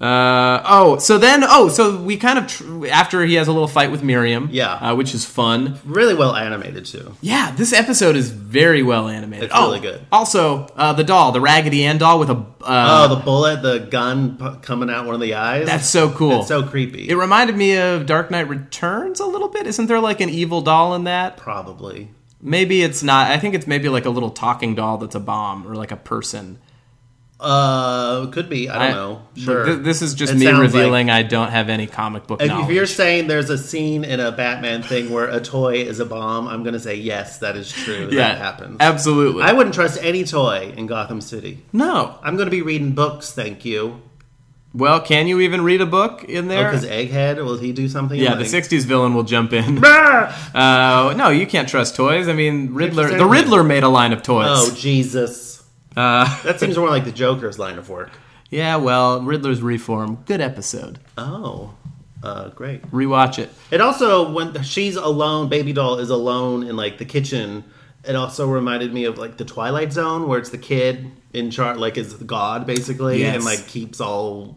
Uh, 0.00 0.62
oh, 0.64 0.96
so 0.98 1.18
then, 1.18 1.44
oh, 1.44 1.68
so 1.68 2.00
we 2.00 2.16
kind 2.16 2.38
of 2.38 2.46
tr- 2.46 2.86
after 2.86 3.22
he 3.22 3.34
has 3.34 3.48
a 3.48 3.52
little 3.52 3.68
fight 3.68 3.90
with 3.90 4.02
Miriam, 4.02 4.48
Yeah. 4.50 4.72
uh, 4.72 4.94
which 4.94 5.14
is 5.14 5.26
fun. 5.26 5.78
Really 5.84 6.14
well 6.14 6.34
animated, 6.34 6.86
too. 6.86 7.14
Yeah, 7.20 7.52
this 7.54 7.74
episode 7.74 8.16
is 8.16 8.30
very 8.30 8.82
well 8.82 9.08
animated. 9.08 9.44
It's 9.44 9.52
oh, 9.54 9.66
really 9.66 9.80
good. 9.80 10.00
Also, 10.10 10.68
uh, 10.76 10.94
the 10.94 11.04
doll, 11.04 11.32
the 11.32 11.40
Raggedy 11.42 11.84
Ann 11.84 11.98
doll 11.98 12.18
with 12.18 12.30
a 12.30 12.46
uh, 12.62 13.08
Oh, 13.10 13.14
the 13.14 13.20
bullet, 13.22 13.60
the 13.60 13.80
gun 13.90 14.38
p- 14.38 14.60
coming 14.62 14.88
out 14.88 15.04
one 15.04 15.14
of 15.14 15.20
the 15.20 15.34
eyes. 15.34 15.66
that's 15.66 15.86
so 15.88 16.10
cool. 16.10 16.38
It's 16.40 16.48
so 16.48 16.62
creepy. 16.62 17.08
It 17.10 17.16
reminded 17.16 17.56
me 17.56 17.76
of 17.76 18.06
Dark 18.06 18.30
Knight 18.30 18.48
Returns 18.48 19.20
a 19.20 19.26
little 19.26 19.48
bit. 19.48 19.66
Isn't 19.66 19.84
there 19.86 20.00
like 20.00 20.22
an 20.22 20.30
evil 20.30 20.62
doll 20.62 20.94
in 20.94 21.04
that? 21.04 21.36
Probably. 21.36 22.10
Maybe 22.40 22.80
it's 22.82 23.02
not. 23.02 23.30
I 23.30 23.38
think 23.38 23.54
it's 23.54 23.66
maybe 23.66 23.90
like 23.90 24.06
a 24.06 24.10
little 24.10 24.30
talking 24.30 24.74
doll 24.74 24.96
that's 24.96 25.14
a 25.14 25.20
bomb 25.20 25.66
or 25.66 25.74
like 25.74 25.90
a 25.92 25.96
person. 25.96 26.58
Uh, 27.40 28.26
could 28.26 28.48
be. 28.50 28.68
I 28.68 28.74
don't 28.74 28.82
I- 28.82 28.90
know. 28.92 29.22
Sure. 29.34 29.64
th- 29.64 29.78
this 29.78 30.02
is 30.02 30.12
just 30.14 30.34
It 30.34 30.36
me 30.36 30.46
revealing 30.46 31.06
like- 31.06 31.16
I 31.16 31.22
don't 31.22 31.48
have 31.50 31.68
any 31.70 31.86
comic 31.86 32.26
book 32.26 32.42
if, 32.42 32.48
knowledge. 32.48 32.68
if 32.68 32.74
you're 32.74 32.86
saying 32.86 33.28
there's 33.28 33.48
a 33.48 33.56
scene 33.56 34.04
in 34.04 34.20
a 34.20 34.30
Batman 34.30 34.82
thing 34.82 35.10
where 35.10 35.24
a 35.26 35.40
toy 35.40 35.76
is 35.76 36.00
a 36.00 36.04
bomb, 36.04 36.46
I'm 36.48 36.62
going 36.62 36.74
to 36.74 36.80
say 36.80 36.96
yes, 36.96 37.38
that 37.38 37.56
is 37.56 37.72
true. 37.72 38.08
yeah, 38.12 38.28
that 38.28 38.38
happens. 38.38 38.76
Absolutely. 38.80 39.42
I 39.42 39.52
wouldn't 39.52 39.74
trust 39.74 39.98
any 40.02 40.24
toy 40.24 40.74
in 40.76 40.86
Gotham 40.86 41.20
City. 41.22 41.62
no. 41.72 42.16
I'm 42.22 42.36
going 42.36 42.46
to 42.46 42.50
be 42.50 42.62
reading 42.62 42.92
books, 42.92 43.32
thank 43.32 43.64
you. 43.64 44.02
Well, 44.72 45.00
can 45.00 45.26
you 45.26 45.40
even 45.40 45.62
read 45.62 45.80
a 45.80 45.86
book 45.86 46.22
in 46.22 46.46
there? 46.46 46.64
Because 46.70 46.86
Egghead, 46.86 47.36
will 47.44 47.58
he 47.58 47.72
do 47.72 47.88
something? 47.88 48.16
yeah, 48.20 48.34
like, 48.34 48.48
the 48.48 48.60
'60s 48.60 48.84
villain 48.84 49.14
will 49.14 49.24
jump 49.24 49.52
in. 49.52 49.84
Uh, 49.84 51.12
no, 51.16 51.30
you 51.30 51.44
can't 51.46 51.68
trust 51.68 51.96
toys. 51.96 52.28
I 52.28 52.34
mean, 52.34 52.72
Riddler. 52.72 53.08
The. 53.18 53.26
Riddler 53.26 53.64
made 53.64 53.82
a 53.82 53.88
line 53.88 54.12
of 54.12 54.22
toys. 54.22 54.46
Oh, 54.48 54.72
Jesus. 54.76 55.49
Uh, 55.96 56.42
That 56.44 56.60
seems 56.60 56.76
more 56.78 56.88
like 56.90 57.04
the 57.04 57.12
Joker's 57.12 57.58
line 57.58 57.78
of 57.78 57.88
work. 57.88 58.10
yeah, 58.50 58.76
well, 58.76 59.22
Riddler's 59.22 59.62
Reform. 59.62 60.22
Good 60.26 60.40
episode. 60.40 60.98
Oh, 61.18 61.74
uh, 62.22 62.48
great. 62.50 62.82
Rewatch 62.90 63.38
it. 63.38 63.50
It 63.70 63.80
also 63.80 64.30
when 64.32 64.62
she's 64.62 64.96
alone, 64.96 65.48
baby 65.48 65.72
doll 65.72 65.98
is 65.98 66.10
alone 66.10 66.64
in 66.66 66.76
like 66.76 66.98
the 66.98 67.04
kitchen. 67.04 67.64
It 68.04 68.14
also 68.16 68.46
reminded 68.48 68.92
me 68.94 69.04
of 69.04 69.18
like 69.18 69.36
the 69.36 69.44
Twilight 69.44 69.92
Zone, 69.92 70.26
where 70.28 70.38
it's 70.38 70.50
the 70.50 70.58
kid 70.58 71.10
in 71.32 71.50
charge, 71.50 71.76
like 71.78 71.96
is 71.98 72.14
God 72.14 72.66
basically, 72.66 73.20
Yes. 73.20 73.36
and 73.36 73.44
like 73.44 73.66
keeps 73.66 74.00
all 74.00 74.56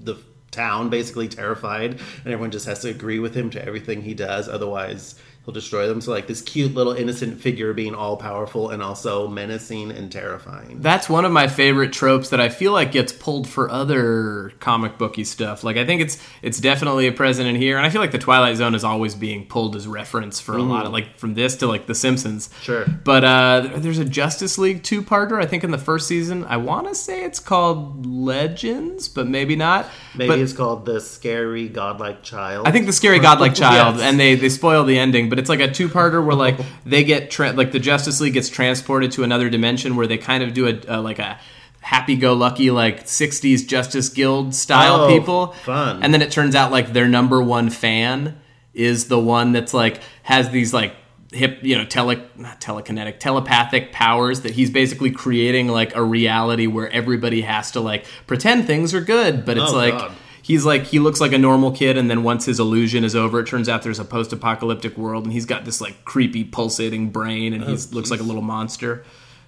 the 0.00 0.16
town 0.50 0.88
basically 0.90 1.28
terrified, 1.28 1.92
and 1.92 2.26
everyone 2.32 2.50
just 2.52 2.66
has 2.66 2.80
to 2.80 2.88
agree 2.90 3.18
with 3.18 3.34
him 3.34 3.50
to 3.50 3.64
everything 3.64 4.02
he 4.02 4.14
does. 4.14 4.48
Otherwise, 4.48 5.16
he'll 5.44 5.54
destroy 5.54 5.86
them. 5.86 6.00
So 6.00 6.10
like 6.10 6.26
this 6.26 6.40
cute 6.40 6.74
little 6.74 6.92
innocent 6.92 7.40
figure 7.40 7.72
being 7.72 7.94
all 7.94 8.16
powerful 8.16 8.70
and 8.70 8.82
also 8.82 9.28
menacing 9.28 9.90
and 9.90 10.10
terrifying. 10.10 10.80
That's 10.80 11.08
one 11.08 11.24
of 11.24 11.32
my 11.32 11.48
favorite 11.48 11.92
tropes 11.92 12.30
that 12.30 12.40
I 12.40 12.48
feel 12.48 12.72
like 12.72 12.92
gets 12.92 13.12
pulled 13.12 13.46
for 13.48 13.70
other 13.70 14.52
comic 14.60 14.96
booky 14.98 15.24
stuff. 15.24 15.62
Like 15.64 15.76
I 15.76 15.84
think 15.84 16.00
it's 16.00 16.18
it's 16.42 16.60
definitely 16.60 17.06
a 17.06 17.12
present 17.12 17.48
in 17.48 17.56
here, 17.56 17.76
and 17.76 17.86
I 17.86 17.90
feel 17.90 18.00
like 18.00 18.12
the 18.12 18.18
Twilight 18.18 18.56
Zone 18.56 18.74
is 18.74 18.84
always 18.84 19.14
being 19.14 19.46
pulled 19.46 19.76
as 19.76 19.86
reference 19.86 20.40
for 20.40 20.56
a 20.56 20.62
lot 20.62 20.86
of 20.86 20.92
like 20.92 21.16
from 21.16 21.34
this 21.34 21.56
to 21.56 21.66
like 21.66 21.86
The 21.86 21.94
Simpsons. 21.94 22.50
Sure. 22.62 22.86
But 22.86 23.24
uh, 23.24 23.70
there's 23.76 23.98
a 23.98 24.04
Justice 24.04 24.58
League 24.58 24.82
two 24.82 25.02
parter. 25.02 25.40
I 25.42 25.46
think 25.46 25.64
in 25.64 25.70
the 25.70 25.78
first 25.78 26.08
season. 26.08 26.44
I 26.44 26.56
want 26.56 26.88
to 26.88 26.94
say 26.94 27.24
it's 27.24 27.40
called 27.40 28.06
Legends, 28.06 29.08
but 29.08 29.26
maybe 29.26 29.56
not. 29.56 29.86
Maybe 30.14 30.28
but, 30.28 30.38
it's 30.38 30.52
called 30.52 30.86
the 30.86 31.00
scary 31.00 31.68
godlike 31.68 32.22
child. 32.22 32.66
I 32.66 32.70
think 32.70 32.86
the 32.86 32.92
scary 32.92 33.18
godlike 33.18 33.54
child, 33.64 33.96
Yes. 33.96 34.04
and 34.04 34.18
they 34.18 34.34
they 34.34 34.48
spoil 34.48 34.84
the 34.84 34.98
ending, 34.98 35.28
but 35.28 35.33
it's 35.38 35.48
like 35.48 35.60
a 35.60 35.70
two 35.70 35.88
parter 35.88 36.24
where 36.24 36.34
like 36.36 36.58
they 36.86 37.04
get 37.04 37.30
tra- 37.30 37.52
like 37.52 37.72
the 37.72 37.78
Justice 37.80 38.20
League 38.20 38.34
gets 38.34 38.48
transported 38.48 39.12
to 39.12 39.22
another 39.24 39.48
dimension 39.50 39.96
where 39.96 40.06
they 40.06 40.18
kind 40.18 40.42
of 40.42 40.54
do 40.54 40.66
a, 40.68 40.80
a 40.88 41.00
like 41.00 41.18
a 41.18 41.38
happy 41.80 42.16
go 42.16 42.32
lucky 42.34 42.70
like 42.70 43.04
'60s 43.04 43.66
Justice 43.66 44.08
Guild 44.08 44.54
style 44.54 45.02
Oh, 45.02 45.08
people, 45.18 45.46
fun. 45.64 46.02
and 46.02 46.12
then 46.14 46.22
it 46.22 46.30
turns 46.30 46.54
out 46.54 46.70
like 46.72 46.92
their 46.92 47.08
number 47.08 47.42
one 47.42 47.70
fan 47.70 48.38
is 48.72 49.08
the 49.08 49.18
one 49.18 49.52
that's 49.52 49.72
like 49.74 50.00
has 50.22 50.50
these 50.50 50.72
like 50.74 50.94
hip 51.32 51.58
you 51.62 51.76
know 51.76 51.84
tele 51.84 52.22
not 52.36 52.60
telekinetic 52.60 53.18
telepathic 53.18 53.90
powers 53.92 54.42
that 54.42 54.52
he's 54.52 54.70
basically 54.70 55.10
creating 55.10 55.66
like 55.66 55.94
a 55.96 56.02
reality 56.02 56.66
where 56.68 56.88
everybody 56.90 57.40
has 57.40 57.72
to 57.72 57.80
like 57.80 58.04
pretend 58.28 58.66
things 58.68 58.94
are 58.94 59.00
good 59.00 59.44
but 59.44 59.56
it's 59.58 59.72
Oh, 59.72 59.76
like 59.76 59.94
God. 59.94 60.12
He's 60.44 60.64
like 60.64 60.84
he 60.84 60.98
looks 60.98 61.20
like 61.20 61.32
a 61.32 61.38
normal 61.38 61.72
kid 61.72 61.96
and 61.96 62.10
then 62.10 62.22
once 62.22 62.44
his 62.44 62.60
illusion 62.60 63.02
is 63.02 63.16
over 63.16 63.40
it 63.40 63.46
turns 63.46 63.66
out 63.68 63.82
there's 63.82 63.98
a 63.98 64.04
post-apocalyptic 64.04 64.96
world 64.98 65.24
and 65.24 65.32
he's 65.32 65.46
got 65.46 65.64
this 65.64 65.80
like 65.80 66.04
creepy 66.04 66.44
pulsating 66.44 67.08
brain 67.10 67.54
and 67.54 67.64
he 67.64 67.74
looks 67.94 68.10
like 68.10 68.20
a 68.20 68.24
little 68.24 68.42
monster. 68.42 69.04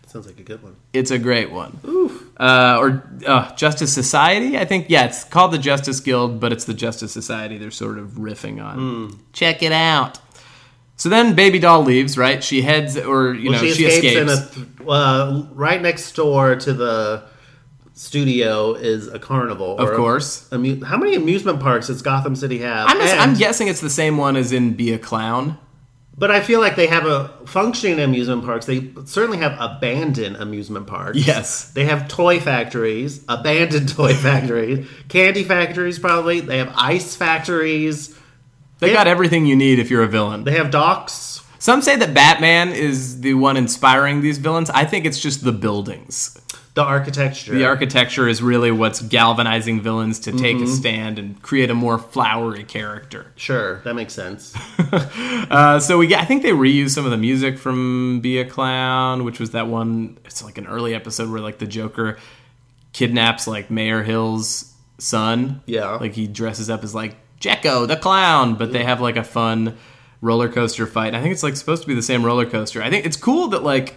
Sounds 0.09 0.27
like 0.27 0.39
a 0.39 0.43
good 0.43 0.63
one. 0.63 0.77
it's 0.95 1.11
a 1.11 1.19
great 1.19 1.51
one. 1.51 1.79
Uh, 2.39 2.79
or 2.81 3.11
uh, 3.27 3.55
justice 3.57 3.93
society 3.93 4.57
i 4.57 4.65
think? 4.65 4.87
Yeah 4.89 5.05
it's 5.07 5.25
called 5.25 5.53
the 5.53 5.59
justice 5.59 6.01
guild 6.01 6.41
but 6.41 6.53
it's 6.53 6.65
the 6.65 6.75
justice 6.75 7.13
society 7.13 7.59
they're 7.59 7.71
sort 7.71 7.99
of 7.99 8.13
riffing 8.13 8.65
on. 8.65 9.19
Check 9.33 9.63
it 9.63 9.73
out. 9.73 10.19
So 10.99 11.11
then 11.11 11.35
baby 11.35 11.59
doll 11.59 11.83
leaves 11.83 12.17
right? 12.17 12.43
She 12.43 12.63
heads 12.63 12.97
or 12.97 13.35
you 13.35 13.51
Well, 13.51 13.61
know 13.63 13.69
she 13.69 13.75
she 13.75 13.85
escapes, 13.85 14.17
escapes, 14.31 14.55
in 14.55 14.65
a 14.65 14.67
th- 14.67 14.89
uh, 14.89 15.43
right 15.53 15.83
next 15.83 16.13
door 16.17 16.57
to 16.57 16.73
the 16.73 17.25
studio 17.97 18.75
is 18.75 19.09
a 19.09 19.19
carnival. 19.19 19.77
Of 19.79 19.89
or 19.89 19.93
a- 19.95 19.97
course. 19.97 20.47
amu- 20.53 20.85
how 20.85 20.97
many 20.99 21.17
amusement 21.17 21.59
parks 21.61 21.89
does 21.89 22.03
Gotham 22.03 22.37
City 22.37 22.59
have? 22.59 22.89
I'm, 22.89 22.99
just, 22.99 23.13
And- 23.15 23.21
I'm 23.23 23.35
guessing 23.37 23.67
it's 23.69 23.81
the 23.81 23.91
same 23.91 24.17
one 24.19 24.37
as 24.37 24.53
in 24.53 24.75
be 24.75 24.93
a 24.93 24.99
clown 24.99 25.59
but 26.19 26.31
I 26.31 26.41
feel 26.41 26.61
like 26.61 26.77
they 26.77 26.87
have 26.87 27.05
a 27.05 27.29
functioning 27.45 28.01
amusement 28.01 28.43
parks. 28.43 28.65
They 28.65 28.91
certainly 29.05 29.37
have 29.37 29.55
abandoned 29.61 30.37
amusement 30.37 30.87
parks. 30.87 31.19
Yes. 31.19 31.71
They 31.73 31.85
have 31.85 32.09
toy 32.09 32.41
factories, 32.41 33.23
abandoned 33.29 33.91
toy 33.95 34.15
factories, 34.15 34.87
candy 35.11 35.45
factories. 35.45 35.99
Probably 35.99 36.41
they 36.41 36.57
have 36.57 36.73
ice 36.75 37.15
factories. 37.15 38.15
they 38.79 38.89
Yeah. 38.89 38.95
got 38.95 39.09
everything 39.09 39.45
you 39.45 39.57
need 39.57 39.79
if 39.79 39.91
you're 39.91 40.05
a 40.05 40.09
villain 40.09 40.45
They 40.45 40.53
have 40.53 40.71
docks. 40.71 41.43
Some 41.59 41.83
say 41.83 41.97
that 41.97 42.13
Batman 42.15 42.71
is 42.73 43.21
the 43.21 43.35
one 43.35 43.57
inspiring 43.57 44.21
these 44.21 44.39
villains. 44.39 44.71
I 44.71 44.85
think 44.85 45.05
it's 45.07 45.19
just 45.21 45.43
the 45.45 45.53
buildings. 45.53 46.39
The 46.75 46.83
architecture. 46.83 47.55
The 47.55 47.65
architecture 47.65 48.29
is 48.29 48.43
really 48.43 48.71
what's 48.71 49.01
galvanizing 49.01 49.81
villains 49.81 50.19
to 50.21 50.33
take 50.33 50.57
Mm-hmm. 50.57 50.65
a 50.65 50.69
stand 50.69 51.19
and 51.19 51.41
create 51.41 51.71
a 51.71 51.75
more 51.75 51.97
flowery 51.99 52.65
character. 52.65 53.33
Sure, 53.37 53.81
that 53.85 53.95
makes 53.95 54.13
sense. 54.13 54.55
Uh, 55.49 55.79
so 55.79 55.97
we, 55.97 56.09
get, 56.09 56.21
I 56.21 56.25
think 56.25 56.43
they 56.43 56.51
reuse 56.51 56.91
some 56.91 57.05
of 57.05 57.13
the 57.13 57.17
music 57.17 57.57
from 57.57 58.21
"Be 58.21 58.39
a 58.39 58.45
Clown," 58.45 59.23
which 59.25 59.39
was 59.39 59.53
that 59.53 59.69
one. 59.69 60.19
It's 60.25 60.43
like 60.43 60.59
an 60.59 60.67
early 60.67 60.93
episode 60.95 61.31
where 61.31 61.41
like 61.41 61.59
the 61.59 61.67
Joker 61.69 62.19
kidnaps 62.93 63.47
like 63.47 63.71
Mayor 63.71 64.03
Hill's 64.03 64.73
son. 64.99 65.63
Yeah. 65.67 65.93
like 65.97 66.15
he 66.15 66.27
dresses 66.27 66.69
up 66.69 66.83
as 66.83 66.95
like 66.95 67.17
Jecko 67.39 67.87
the 67.87 67.97
clown, 67.97 68.55
but 68.57 68.73
they 68.73 68.83
have 68.83 69.01
like 69.01 69.17
a 69.17 69.25
fun 69.25 69.77
roller 70.27 70.49
coaster 70.49 70.87
fight. 70.87 71.15
I 71.15 71.23
think 71.23 71.33
it's 71.33 71.43
like 71.43 71.57
supposed 71.57 71.83
to 71.83 71.89
be 71.89 71.95
the 71.95 72.03
same 72.03 72.25
roller 72.25 72.45
coaster. 72.47 72.83
I 72.83 72.91
think 72.91 73.07
it's 73.07 73.17
cool 73.17 73.49
that 73.49 73.63
like. 73.63 73.95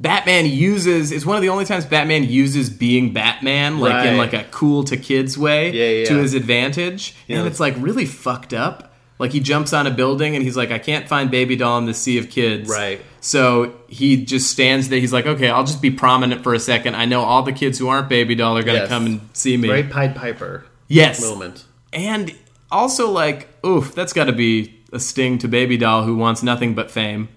Batman 0.00 0.46
uses 0.46 1.10
it's 1.10 1.26
one 1.26 1.34
of 1.34 1.42
the 1.42 1.48
only 1.48 1.64
times 1.64 1.84
Batman 1.84 2.22
uses 2.22 2.70
being 2.70 3.12
Batman 3.12 3.80
like 3.80 4.06
in 4.06 4.16
like 4.16 4.32
a 4.32 4.44
cool 4.52 4.84
to 4.84 4.96
kids 4.96 5.36
way 5.36 5.72
Yeah, 5.72 6.00
yeah, 6.02 6.04
to 6.06 6.18
his 6.18 6.34
advantage 6.34 7.16
Yeah. 7.26 7.38
and 7.38 7.48
it's 7.48 7.58
like 7.58 7.74
really 7.78 8.04
fucked 8.06 8.54
up 8.54 8.92
like 9.18 9.32
he 9.32 9.40
jumps 9.40 9.72
on 9.72 9.88
a 9.88 9.90
building 9.90 10.36
and 10.36 10.44
he's 10.44 10.56
like 10.56 10.70
I 10.70 10.78
can't 10.78 11.08
find 11.08 11.32
baby 11.32 11.56
doll 11.56 11.78
in 11.78 11.86
the 11.86 11.94
sea 11.94 12.16
of 12.18 12.30
kids 12.30 12.70
Right. 12.70 13.00
so 13.20 13.74
he 13.88 14.24
just 14.24 14.48
stands 14.52 14.88
there 14.88 15.00
he's 15.00 15.12
like 15.12 15.26
okay 15.26 15.50
I'll 15.50 15.64
just 15.64 15.82
be 15.82 15.90
prominent 15.90 16.44
for 16.44 16.54
a 16.54 16.60
second 16.60 16.94
I 16.94 17.04
know 17.04 17.22
all 17.22 17.42
the 17.42 17.52
kids 17.52 17.76
who 17.76 17.88
aren't 17.88 18.08
baby 18.08 18.36
doll 18.36 18.56
are 18.56 18.62
gonna 18.62 18.78
Yes. 18.78 18.88
come 18.88 19.04
and 19.06 19.20
see 19.32 19.56
me 19.56 19.66
Great 19.66 19.90
Pied 19.90 20.14
Piper 20.14 20.64
yes 20.86 21.20
moment. 21.20 21.64
and 21.92 22.32
also 22.70 23.10
like 23.10 23.48
oof 23.66 23.96
that's 23.96 24.12
got 24.12 24.26
to 24.26 24.32
be 24.32 24.77
a 24.92 25.00
sting 25.00 25.38
to 25.38 25.48
baby 25.48 25.76
doll 25.76 26.04
who 26.04 26.16
wants 26.16 26.42
nothing 26.42 26.74
but 26.74 26.90
fame 26.90 27.28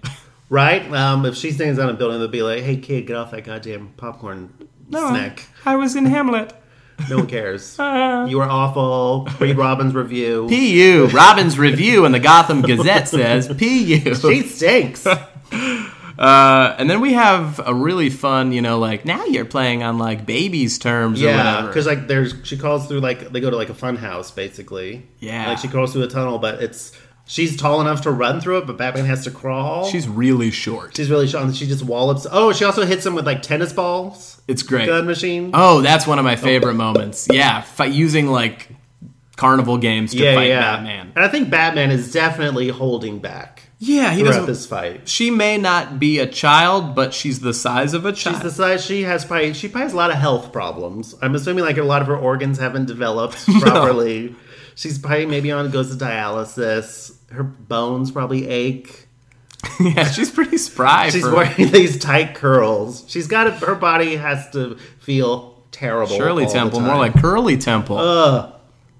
Right? 0.52 0.92
Um, 0.92 1.24
if 1.24 1.34
she 1.34 1.50
stands 1.50 1.78
on 1.78 1.88
a 1.88 1.94
building, 1.94 2.18
they'll 2.18 2.28
be 2.28 2.42
like, 2.42 2.62
"Hey, 2.62 2.76
kid, 2.76 3.06
get 3.06 3.16
off 3.16 3.30
that 3.30 3.44
goddamn 3.44 3.94
popcorn 3.96 4.52
snack." 4.90 5.48
I 5.64 5.76
was 5.76 5.96
in 5.96 6.04
Hamlet 6.04 6.52
No 7.08 7.16
one 7.16 7.26
cares. 7.26 7.74
you 7.78 8.38
are 8.38 8.50
awful. 8.50 9.26
Read 9.40 9.56
Robin's 9.56 9.94
review. 9.94 10.46
P.U. 10.50 11.06
Robin's 11.06 11.58
review 11.58 12.04
in 12.04 12.12
the 12.12 12.20
Gotham 12.20 12.60
Gazette 12.60 13.08
says 13.08 13.50
P.U. 13.56 14.14
she 14.14 14.42
stinks. 14.42 15.06
Uh, 15.06 15.26
Uh, 16.18 16.76
and 16.78 16.88
then 16.88 17.00
we 17.00 17.14
have 17.14 17.60
a 17.66 17.74
really 17.74 18.10
fun, 18.10 18.52
you 18.52 18.60
know, 18.60 18.78
like 18.78 19.04
now 19.04 19.24
you're 19.24 19.44
playing 19.46 19.82
on 19.82 19.98
like 19.98 20.26
babies' 20.26 20.78
terms 20.78 21.20
or 21.20 21.24
Yeah, 21.24 21.66
because 21.66 21.86
like 21.86 22.06
there's 22.06 22.34
she 22.44 22.56
calls 22.56 22.86
through 22.86 23.00
like 23.00 23.32
they 23.32 23.40
go 23.40 23.50
to 23.50 23.56
like 23.56 23.70
a 23.70 23.74
fun 23.74 23.96
house 23.96 24.30
basically. 24.30 25.06
Yeah. 25.18 25.48
like 25.48 25.58
she 25.58 25.68
crawls 25.68 25.92
through 25.92 26.02
a 26.02 26.08
tunnel, 26.08 26.38
but 26.38 26.62
it's 26.62 26.92
she's 27.26 27.56
tall 27.56 27.80
enough 27.80 28.02
to 28.02 28.10
run 28.10 28.40
through 28.40 28.58
it, 28.58 28.66
but 28.66 28.76
Batman 28.76 29.04
has 29.06 29.24
to 29.24 29.30
crawl. 29.30 29.86
She's 29.88 30.08
really 30.08 30.50
short. 30.50 30.96
she's 30.96 31.10
really 31.10 31.26
short. 31.26 31.44
and 31.44 31.56
She 31.56 31.66
just 31.66 31.84
wallops. 31.84 32.26
Oh, 32.30 32.52
she 32.52 32.64
also 32.64 32.84
hits 32.84 33.04
him 33.06 33.14
with 33.14 33.26
like 33.26 33.42
tennis 33.42 33.72
balls. 33.72 34.40
It's 34.48 34.62
great. 34.62 34.86
Gun 34.86 35.06
machine. 35.06 35.50
Oh, 35.54 35.80
that's 35.82 36.06
one 36.06 36.18
of 36.18 36.24
my 36.24 36.36
favorite 36.36 36.74
moments. 36.74 37.28
Yeah, 37.30 37.60
fi- 37.62 37.86
using 37.86 38.26
like 38.26 38.68
carnival 39.36 39.78
games 39.78 40.12
to 40.12 40.18
yeah, 40.18 40.34
fight 40.34 40.48
yeah. 40.48 40.60
Batman. 40.60 41.12
And 41.16 41.24
I 41.24 41.28
think 41.28 41.50
Batman 41.50 41.90
is 41.90 42.12
definitely 42.12 42.68
holding 42.68 43.18
back 43.18 43.62
Yeah, 43.78 44.12
he 44.12 44.22
doesn't. 44.22 44.46
this 44.46 44.66
fight. 44.66 45.08
She 45.08 45.30
may 45.30 45.56
not 45.58 45.98
be 45.98 46.18
a 46.18 46.26
child, 46.26 46.94
but 46.94 47.14
she's 47.14 47.40
the 47.40 47.54
size 47.54 47.94
of 47.94 48.04
a 48.04 48.12
child. 48.12 48.36
She's 48.36 48.42
the 48.42 48.50
size. 48.50 48.84
She 48.84 49.02
has 49.04 49.24
probably 49.24 49.54
she 49.54 49.68
probably 49.68 49.84
has 49.86 49.94
a 49.94 49.96
lot 49.96 50.10
of 50.10 50.16
health 50.16 50.52
problems. 50.52 51.14
I'm 51.22 51.34
assuming 51.34 51.64
like 51.64 51.78
a 51.78 51.82
lot 51.82 52.02
of 52.02 52.08
her 52.08 52.16
organs 52.16 52.58
haven't 52.58 52.86
developed 52.86 53.44
properly. 53.60 54.36
She's 54.74 54.98
probably 54.98 55.26
maybe 55.26 55.50
on 55.52 55.70
goes 55.70 55.96
to 55.96 56.02
dialysis. 56.02 57.16
Her 57.30 57.42
bones 57.42 58.10
probably 58.10 58.48
ache. 58.48 59.06
yeah, 59.80 60.10
she's 60.10 60.30
pretty 60.30 60.58
spry. 60.58 61.10
She's 61.10 61.22
for 61.22 61.34
wearing 61.34 61.54
these 61.72 61.98
tight 61.98 62.34
curls. 62.34 63.04
She's 63.08 63.26
got 63.28 63.44
to, 63.44 63.52
her 63.66 63.74
body 63.74 64.16
has 64.16 64.50
to 64.50 64.76
feel 64.98 65.62
terrible. 65.70 66.16
Shirley 66.16 66.46
Temple, 66.46 66.80
more 66.80 66.96
like 66.96 67.14
Curly 67.14 67.56
Temple. 67.56 67.98
Ugh. 67.98 68.54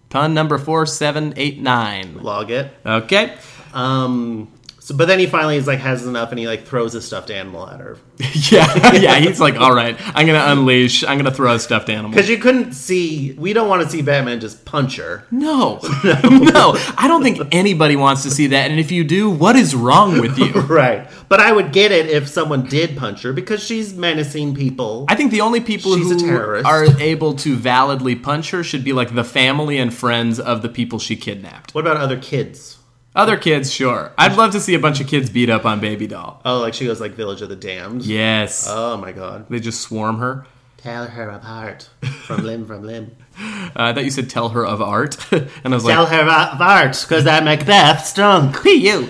Pun 0.08 0.34
number 0.34 0.58
four, 0.58 0.84
seven, 0.86 1.32
eight, 1.36 1.60
nine. 1.60 2.22
log 2.22 2.50
it. 2.50 2.70
Okay. 2.84 3.34
Um. 3.72 4.52
So, 4.92 4.98
but 4.98 5.08
then 5.08 5.18
he 5.18 5.26
finally 5.26 5.56
is 5.56 5.66
like 5.66 5.78
has 5.78 6.06
enough, 6.06 6.30
and 6.30 6.38
he 6.38 6.46
like 6.46 6.66
throws 6.66 6.94
a 6.94 7.00
stuffed 7.00 7.30
animal 7.30 7.66
at 7.68 7.80
her 7.80 7.96
yeah, 8.50 8.92
yeah. 8.94 9.14
He's 9.18 9.40
like, 9.40 9.56
all 9.56 9.74
right, 9.74 9.96
I'm 10.14 10.26
gonna 10.26 10.44
unleash. 10.46 11.02
I'm 11.02 11.16
gonna 11.16 11.32
throw 11.32 11.54
a 11.54 11.58
stuffed 11.58 11.88
animal. 11.88 12.10
because 12.10 12.28
you 12.28 12.38
couldn't 12.38 12.72
see. 12.72 13.32
We 13.32 13.52
don't 13.52 13.68
want 13.68 13.82
to 13.82 13.88
see 13.88 14.02
Batman 14.02 14.40
just 14.40 14.64
punch 14.64 14.96
her. 14.96 15.24
No, 15.30 15.80
no, 16.14 16.74
I 16.96 17.06
don't 17.08 17.22
think 17.22 17.40
anybody 17.52 17.96
wants 17.96 18.22
to 18.24 18.30
see 18.30 18.48
that. 18.48 18.70
And 18.70 18.78
if 18.78 18.90
you 18.90 19.02
do, 19.04 19.30
what 19.30 19.56
is 19.56 19.74
wrong 19.74 20.20
with 20.20 20.38
you? 20.38 20.52
Right. 20.52 21.08
But 21.28 21.40
I 21.40 21.52
would 21.52 21.72
get 21.72 21.92
it 21.92 22.06
if 22.06 22.28
someone 22.28 22.66
did 22.66 22.96
punch 22.96 23.22
her 23.22 23.32
because 23.32 23.62
she's 23.62 23.94
menacing 23.94 24.54
people. 24.54 25.06
I 25.08 25.14
think 25.14 25.30
the 25.30 25.40
only 25.40 25.60
people 25.60 25.96
She's 25.96 26.22
who 26.22 26.36
are 26.36 26.84
able 27.00 27.34
to 27.36 27.56
validly 27.56 28.16
punch 28.16 28.50
her 28.50 28.62
should 28.62 28.84
be 28.84 28.92
like 28.92 29.14
the 29.14 29.24
family 29.24 29.78
and 29.78 29.92
friends 29.92 30.38
of 30.38 30.62
the 30.62 30.68
people 30.68 30.98
she 30.98 31.16
kidnapped. 31.16 31.74
What 31.74 31.82
about 31.82 31.96
other 31.96 32.18
kids? 32.18 32.78
Other 33.14 33.36
kids, 33.36 33.70
sure. 33.72 34.12
I'd 34.16 34.36
love 34.36 34.52
to 34.52 34.60
see 34.60 34.74
a 34.74 34.78
bunch 34.78 35.00
of 35.00 35.06
kids 35.06 35.28
beat 35.28 35.50
up 35.50 35.66
on 35.66 35.80
Baby 35.80 36.06
Doll. 36.06 36.40
Oh, 36.46 36.60
like 36.60 36.72
she 36.74 36.86
goes 36.86 37.00
like 37.00 37.12
Village 37.12 37.42
of 37.42 37.48
the 37.50 37.56
Damned. 37.56 38.06
Yes. 38.06 38.66
Oh 38.70 38.96
my 38.96 39.12
god. 39.12 39.46
they 39.50 39.60
just 39.60 39.82
swarm 39.82 40.18
her. 40.18 40.46
Tear 40.78 41.04
her 41.06 41.28
apart 41.30 41.88
from 42.24 42.44
limb 42.44 42.66
from 42.66 42.82
limb. 42.84 43.14
Uh, 43.38 43.70
I 43.76 43.92
thought 43.94 44.04
you 44.04 44.10
said 44.10 44.28
tell 44.28 44.50
her 44.50 44.66
of 44.66 44.82
art. 44.82 45.16
and 45.32 45.48
I 45.64 45.70
was 45.70 45.84
like, 45.86 45.94
Tell 45.94 46.04
her 46.04 46.20
of 46.20 46.60
art 46.60 47.00
because 47.08 47.24
that 47.24 47.44
Macbeth 47.44 48.04
stunk. 48.04 48.62
you. 48.66 49.08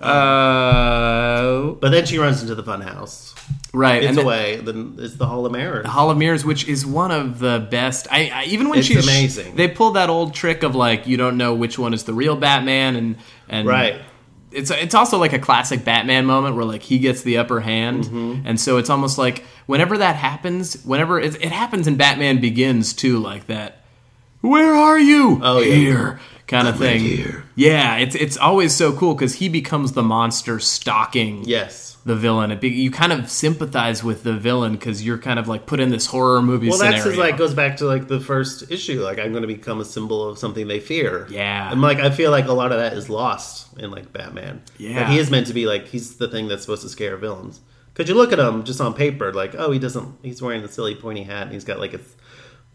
Uh, 0.00 1.72
But 1.72 1.90
then 1.90 2.06
she 2.06 2.18
runs 2.18 2.40
into 2.42 2.54
the 2.54 2.62
funhouse. 2.62 3.34
right. 3.74 3.98
It's 4.02 4.08
and 4.08 4.18
then- 4.18 4.24
away. 4.24 4.56
Then 4.56 4.96
it's 4.98 5.16
the 5.16 5.26
Hall 5.26 5.44
of 5.44 5.52
Mirrors. 5.52 5.84
The 5.84 5.90
Hall 5.90 6.10
of 6.10 6.16
Mirrors, 6.16 6.44
which 6.46 6.66
is 6.66 6.86
one 6.86 7.10
of 7.10 7.38
the 7.40 7.66
best. 7.70 8.06
I, 8.10 8.30
I 8.32 8.44
even 8.44 8.68
when 8.70 8.78
It's 8.78 8.88
she's 8.88 9.04
amazing. 9.06 9.56
they 9.56 9.68
pulled 9.68 9.96
that 9.96 10.08
old 10.08 10.32
trick 10.34 10.62
of 10.62 10.74
like 10.74 11.06
you 11.06 11.16
don't 11.18 11.36
know 11.36 11.54
which 11.54 11.78
one 11.78 11.92
is 11.94 12.04
the 12.04 12.14
real 12.14 12.36
Batman, 12.36 12.96
and 12.96 13.16
and 13.48 13.66
Right. 13.68 14.00
It's 14.50 14.70
it's 14.70 14.94
also 14.94 15.18
like 15.18 15.34
a 15.34 15.38
classic 15.38 15.84
Batman 15.84 16.24
moment 16.24 16.56
where 16.56 16.64
like 16.64 16.82
he 16.82 16.98
gets 16.98 17.22
the 17.22 17.36
upper 17.36 17.60
hand, 17.60 18.04
Mm-hmm. 18.04 18.46
and 18.46 18.58
so 18.58 18.78
it's 18.78 18.88
almost 18.88 19.18
like 19.18 19.44
whenever 19.66 19.98
that 19.98 20.16
happens, 20.16 20.82
whenever 20.84 21.20
it, 21.20 21.34
it 21.36 21.52
happens 21.52 21.86
in 21.86 21.96
Batman 21.96 22.40
Begins 22.40 22.94
too, 22.94 23.18
like 23.18 23.46
that. 23.48 23.82
Where 24.40 24.72
are 24.72 24.98
you? 24.98 25.38
Oh, 25.42 25.58
yeah. 25.60 25.74
here. 25.74 26.20
Kind 26.46 26.66
of 26.66 26.78
thing. 26.78 27.00
here. 27.00 27.44
Yeah, 27.56 27.96
it's 27.96 28.14
it's 28.14 28.38
always 28.38 28.74
so 28.74 28.94
cool 28.94 29.14
because 29.14 29.34
he 29.34 29.50
becomes 29.50 29.92
the 29.92 30.02
monster 30.02 30.58
stalking 30.60 31.44
Yes. 31.44 31.97
The 32.08 32.16
villain. 32.16 32.50
It 32.50 32.60
be, 32.60 32.68
you 32.70 32.90
kind 32.90 33.12
of 33.12 33.30
sympathize 33.30 34.02
with 34.02 34.24
the 34.24 34.32
villain 34.36 34.72
because 34.72 35.04
you're 35.04 35.18
kind 35.18 35.38
of 35.38 35.46
like 35.46 35.66
put 35.66 35.78
in 35.78 35.90
this 35.90 36.06
horror 36.06 36.42
movie 36.42 36.68
Well, 36.68 36.78
scenario. 36.78 37.04
that's 37.04 37.16
like 37.16 37.36
goes 37.36 37.54
back 37.54 37.76
to 37.76 37.84
like 37.84 38.08
the 38.08 38.18
first 38.18 38.70
issue. 38.72 39.00
Like 39.02 39.18
I'm 39.20 39.30
going 39.30 39.42
to 39.42 39.46
become 39.46 39.80
a 39.80 39.84
symbol 39.84 40.28
of 40.28 40.38
something 40.38 40.66
they 40.66 40.80
fear. 40.80 41.26
Yeah. 41.30 41.70
and 41.70 41.80
like 41.80 41.98
I 41.98 42.10
feel 42.10 42.32
like 42.32 42.46
a 42.46 42.52
lot 42.52 42.72
of 42.72 42.78
that 42.78 42.94
is 42.94 43.08
lost 43.08 43.78
in 43.78 43.90
like 43.92 44.12
Batman. 44.12 44.62
Yeah. 44.78 45.02
like, 45.02 45.08
he 45.10 45.18
is 45.18 45.30
meant 45.30 45.46
to 45.46 45.54
be 45.54 45.66
like 45.66 45.86
he's 45.86 46.16
the 46.16 46.26
thing 46.28 46.48
that's 46.48 46.62
supposed 46.62 46.82
to 46.82 46.88
scare 46.88 47.16
villains. 47.16 47.60
Because 47.94 48.08
you 48.08 48.14
look 48.16 48.32
at 48.32 48.38
him 48.38 48.64
just 48.64 48.80
on 48.80 48.94
paper, 48.94 49.32
like 49.32 49.54
oh 49.56 49.70
he 49.70 49.78
doesn't. 49.78 50.18
He's 50.22 50.42
wearing 50.42 50.62
the 50.62 50.68
silly 50.68 50.94
pointy 50.94 51.22
hat 51.24 51.42
and 51.44 51.52
he's 51.52 51.64
got 51.64 51.78
like 51.78 51.94
a 51.94 52.00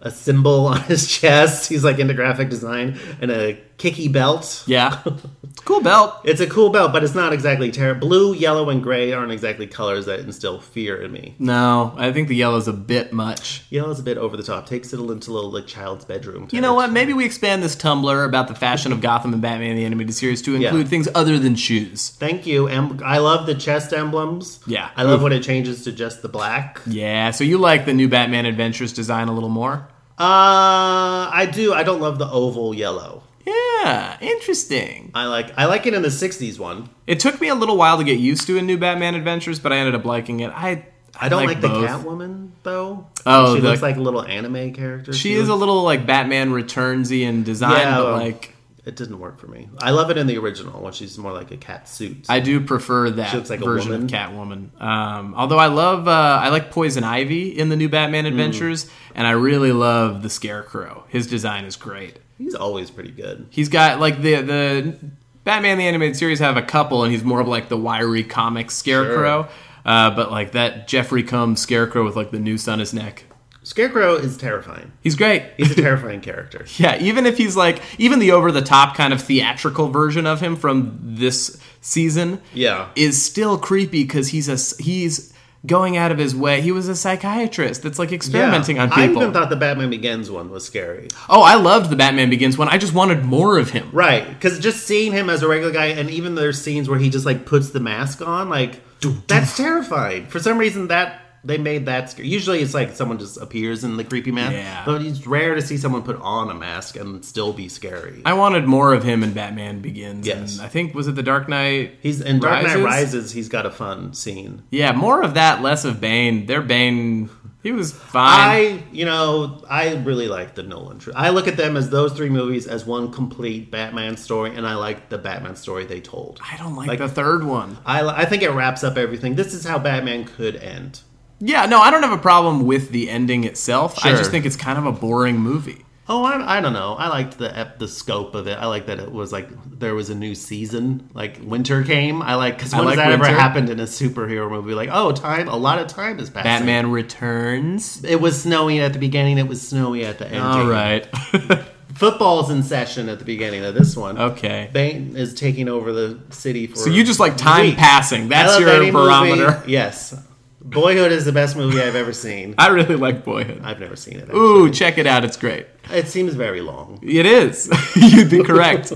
a 0.03 0.11
symbol 0.11 0.67
on 0.67 0.81
his 0.83 1.07
chest. 1.07 1.69
He's 1.69 1.83
like 1.83 1.97
into 1.97 2.13
graphic 2.13 2.49
design 2.49 2.99
and 3.21 3.31
a 3.31 3.59
kicky 3.77 4.07
belt. 4.07 4.63
yeah, 4.67 5.01
it's 5.05 5.59
a 5.59 5.63
cool 5.65 5.81
belt. 5.81 6.13
It's 6.23 6.39
a 6.39 6.47
cool 6.47 6.69
belt, 6.69 6.93
but 6.93 7.03
it's 7.03 7.15
not 7.15 7.33
exactly 7.33 7.71
terrible. 7.71 8.07
Blue, 8.07 8.33
yellow, 8.35 8.69
and 8.69 8.83
gray 8.83 9.11
aren't 9.11 9.31
exactly 9.31 9.65
colors 9.65 10.05
that 10.05 10.19
instill 10.19 10.59
fear 10.61 11.01
in 11.01 11.11
me. 11.11 11.35
No, 11.39 11.93
I 11.97 12.11
think 12.13 12.27
the 12.27 12.35
yellow's 12.35 12.67
a 12.67 12.73
bit 12.73 13.11
much. 13.11 13.63
Yellow's 13.71 13.99
a 13.99 14.03
bit 14.03 14.17
over 14.17 14.37
the 14.37 14.43
top. 14.43 14.67
Takes 14.67 14.93
it 14.93 14.99
into 14.99 15.31
a 15.31 15.33
little 15.33 15.51
like 15.51 15.65
child's 15.67 16.05
bedroom. 16.05 16.47
You 16.51 16.61
know 16.61 16.73
what? 16.75 16.91
Maybe 16.91 17.13
we 17.13 17.25
expand 17.25 17.63
this 17.63 17.75
Tumblr 17.75 18.25
about 18.25 18.47
the 18.47 18.55
fashion 18.55 18.91
of 18.91 19.01
Gotham 19.01 19.33
and 19.33 19.41
Batman 19.41 19.75
the 19.75 19.85
animated 19.85 20.13
series 20.13 20.41
to 20.43 20.55
include 20.55 20.85
Yeah. 20.85 20.89
things 20.89 21.07
other 21.15 21.39
than 21.39 21.55
shoes. 21.55 22.09
Thank 22.19 22.45
you. 22.45 22.67
Em- 22.67 22.99
I 23.03 23.17
love 23.17 23.47
the 23.47 23.55
chest 23.55 23.91
emblems. 23.93 24.59
Yeah. 24.67 24.89
I 24.95 25.03
love 25.03 25.21
when 25.23 25.31
it 25.33 25.41
changes 25.43 25.83
to 25.85 25.91
just 25.91 26.21
the 26.21 26.29
black. 26.29 26.79
Yeah, 26.85 27.31
so 27.31 27.43
you 27.43 27.57
like 27.57 27.85
the 27.85 27.93
new 27.93 28.07
Batman 28.07 28.45
Adventures 28.45 28.93
design 28.93 29.27
a 29.29 29.33
little 29.33 29.49
more? 29.49 29.87
Uh, 30.19 31.29
I 31.33 31.49
do. 31.51 31.73
I 31.73 31.83
don't 31.83 31.99
love 32.01 32.17
the 32.19 32.29
oval 32.29 32.73
yellow. 32.73 33.23
Yeah, 33.45 34.17
interesting. 34.21 35.11
I 35.13 35.25
like 35.25 35.51
I 35.57 35.65
like 35.65 35.85
it 35.85 35.93
in 35.93 36.01
the 36.01 36.07
'60s 36.09 36.59
one. 36.59 36.89
It 37.07 37.19
took 37.19 37.41
me 37.41 37.49
a 37.49 37.55
little 37.55 37.75
while 37.77 37.97
to 37.97 38.03
get 38.03 38.19
used 38.19 38.47
to 38.47 38.57
in 38.57 38.65
New 38.65 38.77
Batman 38.77 39.15
Adventures, 39.15 39.59
but 39.59 39.73
I 39.73 39.77
ended 39.77 39.95
up 39.95 40.05
liking 40.05 40.39
it. 40.39 40.51
I 40.51 40.85
I 41.19 41.29
don't 41.29 41.45
like, 41.45 41.59
the 41.61 41.67
both. 41.67 41.89
Catwoman 41.89 42.51
though. 42.63 43.07
Oh, 43.25 43.55
she 43.55 43.61
the- 43.61 43.69
looks 43.69 43.81
like 43.81 43.97
a 43.97 44.01
little 44.01 44.23
anime 44.23 44.73
character. 44.73 45.13
She 45.13 45.33
is 45.33 45.49
a 45.49 45.55
little 45.55 45.83
like 45.83 46.05
Batman 46.05 46.51
Returnsy 46.51 47.21
in 47.21 47.43
design, 47.43 47.71
Yeah, 47.71 47.97
but 47.97 48.13
like 48.13 48.52
It 48.85 48.97
didn't 48.97 49.19
work 49.19 49.39
for 49.39 49.47
me. 49.47 49.69
I 49.79 49.91
love 49.91 50.09
it 50.11 50.17
in 50.17 50.27
the 50.27 50.37
original 50.37 50.81
when 50.81 50.91
she's 50.91 51.17
more 51.17 51.31
like 51.31 51.51
a 51.51 51.57
cat 51.57 51.87
suit. 51.87 52.25
I 52.27 52.41
do 52.41 52.59
prefer 52.59 53.09
that 53.11 53.33
looks 53.33 53.49
like 53.49 53.61
a 53.61 53.65
version 53.65 53.91
woman. 53.91 54.05
of 54.05 54.11
Catwoman. 54.11 54.81
Um, 54.81 55.33
although 55.37 55.57
I 55.57 55.67
love, 55.67 56.07
uh, 56.09 56.11
I 56.41 56.49
like 56.49 56.69
Poison 56.69 57.03
Ivy 57.05 57.57
in 57.57 57.69
the 57.69 57.77
new 57.77 57.87
Batman 57.87 58.25
Mm. 58.25 58.27
Adventures, 58.29 58.89
and 59.15 59.25
I 59.25 59.31
really 59.31 59.71
love 59.71 60.21
the 60.21 60.29
Scarecrow. 60.29 61.05
His 61.07 61.27
design 61.27 61.63
is 61.63 61.77
great. 61.77 62.17
He's 62.37 62.55
always 62.55 62.91
pretty 62.91 63.11
good. 63.11 63.47
He's 63.51 63.69
got 63.69 64.01
like 64.01 64.21
the 64.21 64.41
the 64.41 64.99
Batman 65.45 65.77
the 65.77 65.85
animated 65.87 66.17
series 66.17 66.39
have 66.39 66.57
a 66.57 66.61
couple, 66.61 67.03
and 67.03 67.11
he's 67.13 67.23
more 67.23 67.39
of 67.39 67.47
like 67.47 67.69
the 67.69 67.77
wiry 67.77 68.23
comic 68.23 68.69
Scarecrow. 68.69 69.47
Uh, 69.85 70.09
but 70.15 70.31
like 70.31 70.53
that 70.53 70.87
Jeffrey 70.89 71.23
Combs 71.23 71.61
Scarecrow 71.61 72.03
with 72.05 72.15
like 72.17 72.31
the 72.31 72.39
noose 72.39 72.67
on 72.67 72.79
his 72.79 72.93
neck, 72.93 73.25
Scarecrow 73.73 74.13
is 74.17 74.37
terrifying. 74.37 74.91
he's 75.01 75.15
great. 75.15 75.41
He's 75.57 75.71
a 75.71 75.75
terrifying 75.81 76.21
character. 76.21 76.63
Yeah, 76.77 77.01
even 77.01 77.25
if 77.25 77.39
he's 77.39 77.55
like 77.55 77.81
even 77.97 78.19
the 78.19 78.31
over 78.31 78.51
the 78.51 78.61
top 78.61 78.95
kind 78.95 79.11
of 79.11 79.19
theatrical 79.19 79.89
version 79.89 80.27
of 80.27 80.39
him 80.41 80.55
from 80.55 80.99
this 81.01 81.57
season, 81.81 82.39
Yeah. 82.53 82.89
is 82.95 83.19
still 83.19 83.57
creepy 83.57 84.03
because 84.03 84.27
he's 84.27 84.47
a 84.47 84.83
he's 84.83 85.33
going 85.65 85.97
out 85.97 86.11
of 86.11 86.19
his 86.19 86.35
way. 86.35 86.61
He 86.61 86.71
was 86.71 86.87
a 86.87 86.95
psychiatrist 86.95 87.81
that's 87.81 87.97
like 87.97 88.11
experimenting 88.11 88.75
Yeah. 88.75 88.83
on 88.83 88.89
people. 88.89 89.01
I 89.01 89.07
even 89.21 89.33
thought 89.33 89.49
the 89.49 89.55
Batman 89.55 89.89
Begins 89.89 90.29
one 90.29 90.51
was 90.51 90.63
scary. 90.63 91.07
oh, 91.27 91.41
I 91.41 91.55
loved 91.55 91.89
the 91.89 91.95
Batman 91.95 92.29
Begins 92.29 92.55
one. 92.59 92.67
I 92.69 92.77
just 92.77 92.93
wanted 92.93 93.23
more 93.25 93.57
of 93.57 93.71
him. 93.71 93.89
Right, 93.91 94.27
because 94.29 94.59
just 94.59 94.85
seeing 94.85 95.13
him 95.13 95.31
as 95.31 95.41
a 95.41 95.47
regular 95.47 95.73
guy, 95.73 95.87
and 95.87 96.11
even 96.11 96.35
there's 96.35 96.61
scenes 96.61 96.87
where 96.87 96.99
he 96.99 97.09
just 97.09 97.25
like 97.25 97.47
puts 97.47 97.71
the 97.71 97.79
mask 97.79 98.21
on, 98.21 98.49
like 98.49 98.81
that's 99.27 99.57
terrifying. 99.57 100.27
For 100.27 100.39
some 100.39 100.59
reason, 100.59 100.89
that 100.89 101.21
they 101.45 101.57
made 101.57 101.85
that 101.87 102.09
scary. 102.09 102.27
Usually, 102.29 102.61
it's 102.61 102.73
like 102.73 102.95
someone 102.95 103.17
just 103.19 103.37
appears 103.37 103.83
in 103.83 103.97
the 103.97 104.03
creepy 104.03 104.31
mask, 104.31 104.53
Yeah. 104.53 104.83
but 104.85 105.01
it's 105.01 105.27
rare 105.27 105.55
to 105.55 105.61
see 105.61 105.77
someone 105.77 106.01
put 106.03 106.19
on 106.21 106.49
a 106.49 106.53
mask 106.53 106.95
and 106.95 107.23
still 107.25 107.51
be 107.53 107.67
scary. 107.69 108.21
I 108.25 108.33
wanted 108.33 108.65
more 108.65 108.93
of 108.93 109.03
him 109.03 109.23
in 109.23 109.33
Batman 109.33 109.81
Begins. 109.81 110.25
Yes. 110.25 110.57
and 110.57 110.65
I 110.65 110.69
think 110.69 110.93
was 110.95 111.07
it 111.07 111.15
the 111.15 111.23
Dark 111.23 111.49
Knight. 111.49 111.97
He's 112.01 112.21
in 112.21 112.39
Dark 112.39 112.63
Knight 112.63 112.77
Rises? 112.77 112.83
Rises. 112.83 113.31
He's 113.33 113.49
got 113.49 113.65
a 113.65 113.71
fun 113.71 114.13
scene. 114.13 114.63
Yeah, 114.69 114.93
more 114.93 115.21
of 115.21 115.33
that, 115.33 115.61
less 115.61 115.83
of 115.85 115.99
Bane. 115.99 116.45
Their 116.45 116.61
Bane, 116.61 117.29
he 117.61 117.71
was 117.71 117.91
fine. 117.91 118.49
I, 118.49 118.83
you 118.91 119.05
know, 119.05 119.63
I 119.69 119.95
really 119.95 120.27
like 120.27 120.55
the 120.55 120.63
Nolan. 120.63 120.99
Tr- 120.99 121.11
I 121.15 121.29
look 121.29 121.47
at 121.47 121.57
them 121.57 121.75
as 121.77 121.89
those 121.89 122.13
three 122.13 122.29
movies 122.29 122.67
as 122.67 122.85
one 122.85 123.11
complete 123.11 123.69
Batman 123.71 124.15
story, 124.17 124.55
and 124.55 124.65
I 124.67 124.75
like 124.75 125.09
the 125.09 125.17
Batman 125.17 125.55
story 125.55 125.85
they 125.85 126.01
told. 126.01 126.39
I 126.49 126.57
don't 126.57 126.75
like, 126.75 126.87
Like- 126.87 126.99
the 126.99 127.09
third 127.09 127.43
one. 127.43 127.77
I, 127.85 128.05
I 128.07 128.25
think 128.25 128.43
it 128.43 128.51
wraps 128.51 128.83
up 128.83 128.97
everything. 128.97 129.35
This 129.35 129.53
is 129.53 129.65
how 129.65 129.77
Batman 129.79 130.25
could 130.25 130.55
end. 130.57 131.01
Yeah, 131.45 131.65
no, 131.65 131.79
I 131.79 131.91
don't 131.91 132.03
have 132.03 132.11
a 132.17 132.21
problem 132.21 132.65
with 132.65 132.89
the 132.89 133.09
ending 133.09 133.43
itself. 133.43 134.03
I 134.05 134.11
just 134.11 134.31
think 134.31 134.45
it's 134.45 134.55
kind 134.55 134.77
of 134.77 134.85
a 134.85 134.91
boring 134.91 135.37
movie. 135.37 135.85
Oh, 136.07 136.23
I, 136.25 136.57
I 136.57 136.61
don't 136.61 136.73
know. 136.73 136.95
I 136.95 137.07
liked 137.07 137.37
the 137.37 137.71
the 137.79 137.87
scope 137.87 138.35
of 138.35 138.45
it. 138.47 138.57
I 138.57 138.65
like 138.65 138.87
that 138.87 138.99
it 138.99 139.09
was 139.11 139.31
like 139.31 139.47
there 139.79 139.95
was 139.95 140.09
a 140.09 140.15
new 140.15 140.35
season, 140.35 141.09
like 141.13 141.39
winter 141.41 141.81
came. 141.83 142.21
I 142.21 142.35
like 142.35 142.57
because 142.57 142.73
when 142.73 142.83
like 142.85 142.97
has 142.99 143.07
that 143.07 143.11
ever 143.13 143.25
happened 143.27 143.69
in 143.69 143.79
a 143.79 143.83
superhero 143.85 144.49
movie? 144.49 144.73
Like, 144.73 144.89
oh, 144.91 145.13
time, 145.13 145.47
a 145.47 145.55
lot 145.55 145.79
of 145.79 145.87
time 145.87 146.19
has 146.19 146.29
passed. 146.29 146.43
Batman 146.43 146.91
Returns. 146.91 148.03
It 148.03 148.19
was 148.19 148.41
snowy 148.41 148.81
at 148.81 148.91
the 148.93 148.99
beginning. 148.99 149.37
It 149.37 149.47
was 149.47 149.65
snowy 149.65 150.03
at 150.05 150.19
the 150.19 150.27
end. 150.27 150.43
All 150.43 150.67
right. 150.67 151.07
Football's 151.95 152.49
in 152.49 152.63
session 152.63 153.07
at 153.07 153.19
the 153.19 153.25
beginning 153.25 153.63
of 153.63 153.75
this 153.75 153.95
one. 153.95 154.17
okay. 154.17 154.69
Bane 154.73 155.15
is 155.15 155.33
taking 155.33 155.69
over 155.69 155.93
the 155.93 156.19
city 156.31 156.67
for. 156.67 156.75
So 156.77 156.89
you 156.89 157.03
just 157.03 157.19
like 157.19 157.37
time 157.37 157.75
passing. 157.75 158.27
That's 158.27 158.59
your 158.59 158.69
any 158.69 158.91
movie- 158.91 159.05
barometer. 159.05 159.63
Yes, 159.67 160.19
Boyhood 160.65 161.11
is 161.11 161.25
the 161.25 161.31
best 161.33 161.57
movie 161.57 161.81
I've 161.81 161.95
ever 161.95 162.13
seen. 162.13 162.55
I 162.57 162.69
really 162.69 162.95
like 162.95 163.25
Boyhood. 163.25 163.61
I've 163.63 163.79
never 163.81 163.95
seen 163.97 164.17
it. 164.17 164.33
Ooh, 164.33 164.71
check 164.71 164.97
it 164.97 165.05
out. 165.05 165.25
It's 165.25 165.35
great. 165.35 165.67
it 165.91 166.07
seems 166.07 166.33
very 166.35 166.61
long. 166.61 166.99
It 167.03 167.25
is. 167.25 167.69
You'd 167.95 168.29
be 168.29 168.43
correct. 168.43 168.93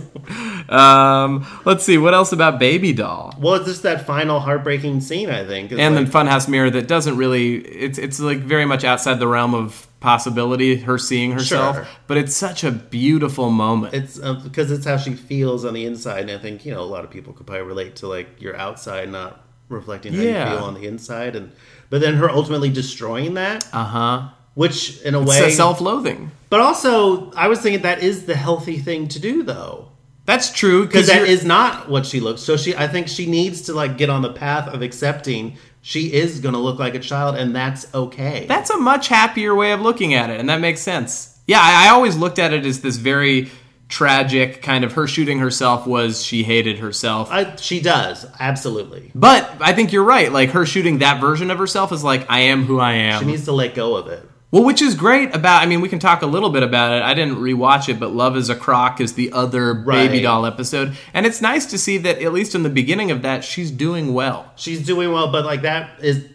Um, 0.69 1.45
let's 1.65 1.83
see. 1.83 1.97
What 1.97 2.13
else 2.13 2.31
about 2.31 2.59
Baby 2.59 2.93
Doll? 2.93 3.33
Well, 3.37 3.55
it's 3.55 3.65
just 3.65 3.83
that 3.83 4.05
final 4.05 4.39
heartbreaking 4.39 5.01
scene. 5.01 5.29
I 5.29 5.45
think, 5.45 5.71
It's 5.71 5.79
And 5.79 5.95
like- 5.95 6.09
then 6.11 6.27
Funhouse 6.27 6.47
Mirror 6.47 6.71
that 6.71 6.87
doesn't 6.87 7.17
really. 7.17 7.57
It's 7.57 7.97
it's 7.97 8.19
like 8.19 8.39
very 8.39 8.65
much 8.65 8.83
outside 8.83 9.19
the 9.19 9.27
realm 9.27 9.53
of 9.53 9.87
possibility. 9.99 10.77
Her 10.77 10.97
seeing 10.97 11.31
herself, 11.33 11.75
Sure. 11.75 11.87
but 12.07 12.17
it's 12.17 12.35
such 12.35 12.63
a 12.63 12.71
beautiful 12.71 13.49
moment. 13.49 13.93
It's 13.93 14.19
uh, 14.21 14.33
because 14.35 14.71
it's 14.71 14.85
how 14.85 14.97
she 14.97 15.13
feels 15.15 15.65
on 15.65 15.73
the 15.73 15.85
inside, 15.85 16.21
and 16.21 16.31
I 16.31 16.37
think 16.37 16.65
you 16.65 16.73
know 16.73 16.81
a 16.81 16.85
lot 16.85 17.03
of 17.03 17.09
people 17.09 17.33
could 17.33 17.45
probably 17.47 17.65
relate 17.65 17.97
to 17.97 18.07
like 18.07 18.27
your 18.41 18.55
outside 18.55 19.09
not 19.09 19.41
reflecting 19.69 20.13
how 20.13 20.21
Yeah. 20.21 20.51
you 20.51 20.57
feel 20.57 20.65
on 20.65 20.73
the 20.75 20.87
inside, 20.87 21.35
and 21.35 21.51
but 21.89 22.01
then 22.01 22.15
her 22.15 22.29
ultimately 22.29 22.69
destroying 22.69 23.33
that, 23.35 23.65
Uh 23.73 23.83
huh. 23.83 24.21
which 24.55 25.01
in 25.03 25.15
a 25.15 25.21
It's 25.21 25.29
way, 25.29 25.47
a 25.47 25.51
self-loathing. 25.51 26.31
but 26.49 26.59
also 26.59 27.31
I 27.35 27.47
was 27.47 27.59
thinking 27.59 27.81
that 27.83 28.01
is 28.03 28.25
the 28.25 28.35
healthy 28.35 28.79
thing 28.79 29.07
to 29.09 29.19
do 29.19 29.43
though, 29.43 29.89
That's 30.25 30.51
true 30.51 30.85
because 30.85 31.07
that 31.07 31.27
is 31.27 31.45
not 31.45 31.89
what 31.89 32.05
she 32.05 32.19
looks. 32.19 32.41
So 32.41 32.57
she, 32.57 32.75
I 32.75 32.87
think 32.87 33.07
she 33.07 33.25
needs 33.27 33.61
to 33.63 33.73
like 33.73 33.97
get 33.97 34.09
on 34.09 34.21
the 34.21 34.33
path 34.33 34.67
of 34.73 34.81
accepting 34.81 35.55
she 35.81 36.11
is 36.11 36.41
going 36.41 36.53
to 36.53 36.59
look 36.59 36.79
like 36.79 36.95
a 36.95 36.99
child, 36.99 37.35
and 37.37 37.55
that's 37.55 37.87
okay. 37.93 38.45
That's 38.45 38.69
a 38.69 38.77
much 38.77 39.07
happier 39.07 39.55
way 39.55 39.71
of 39.71 39.79
looking 39.79 40.13
at 40.13 40.29
it, 40.29 40.37
and 40.39 40.49
that 40.49 40.59
makes 40.59 40.81
sense. 40.81 41.37
Yeah, 41.47 41.59
I, 41.61 41.85
I 41.87 41.89
always 41.91 42.17
looked 42.17 42.39
at 42.39 42.51
it 42.51 42.65
as 42.65 42.81
this 42.81 42.97
very 42.97 43.49
tragic 43.89 44.61
kind 44.61 44.83
of 44.83 44.93
her 44.93 45.07
shooting 45.07 45.39
herself 45.39 45.87
was 45.87 46.23
she 46.23 46.43
hated 46.43 46.79
herself. 46.79 47.29
I, 47.31 47.55
she 47.55 47.79
does 47.81 48.25
absolutely. 48.39 49.11
But 49.15 49.49
I 49.61 49.73
think 49.73 49.91
you're 49.93 50.03
right. 50.03 50.31
Like 50.31 50.49
her 50.51 50.65
shooting 50.65 50.99
that 50.99 51.21
version 51.21 51.49
of 51.51 51.57
herself 51.57 51.91
is 51.91 52.03
like, 52.03 52.25
I 52.29 52.39
am 52.41 52.63
who 52.65 52.79
I 52.79 52.93
am. 52.93 53.21
She 53.21 53.25
needs 53.27 53.45
to 53.45 53.51
let 53.53 53.75
go 53.75 53.95
of 53.95 54.07
it. 54.07 54.27
well, 54.51 54.63
which 54.63 54.81
is 54.81 54.95
great 54.95 55.33
about. 55.35 55.61
I 55.61 55.65
mean, 55.65 55.81
we 55.81 55.89
can 55.89 55.99
talk 55.99 56.21
a 56.21 56.25
little 56.25 56.49
bit 56.49 56.63
about 56.63 56.93
it. 56.97 57.01
I 57.03 57.13
didn't 57.13 57.35
rewatch 57.35 57.87
it, 57.89 57.99
but 57.99 58.13
Love 58.13 58.35
is 58.37 58.49
a 58.49 58.55
Croc 58.55 58.99
is 59.01 59.13
the 59.13 59.31
other 59.31 59.73
Right. 59.73 60.07
baby 60.07 60.21
doll 60.21 60.45
episode, 60.45 60.95
and 61.13 61.25
it's 61.25 61.41
nice 61.41 61.65
to 61.67 61.77
see 61.77 61.97
that 61.99 62.21
at 62.21 62.33
least 62.33 62.55
in 62.55 62.63
the 62.63 62.69
beginning 62.69 63.11
of 63.11 63.21
that, 63.23 63.43
she's 63.43 63.71
doing 63.71 64.13
well. 64.13 64.51
she's 64.55 64.85
doing 64.85 65.11
well, 65.11 65.31
but 65.31 65.45
like 65.45 65.61
that 65.63 65.91
is 66.03 66.27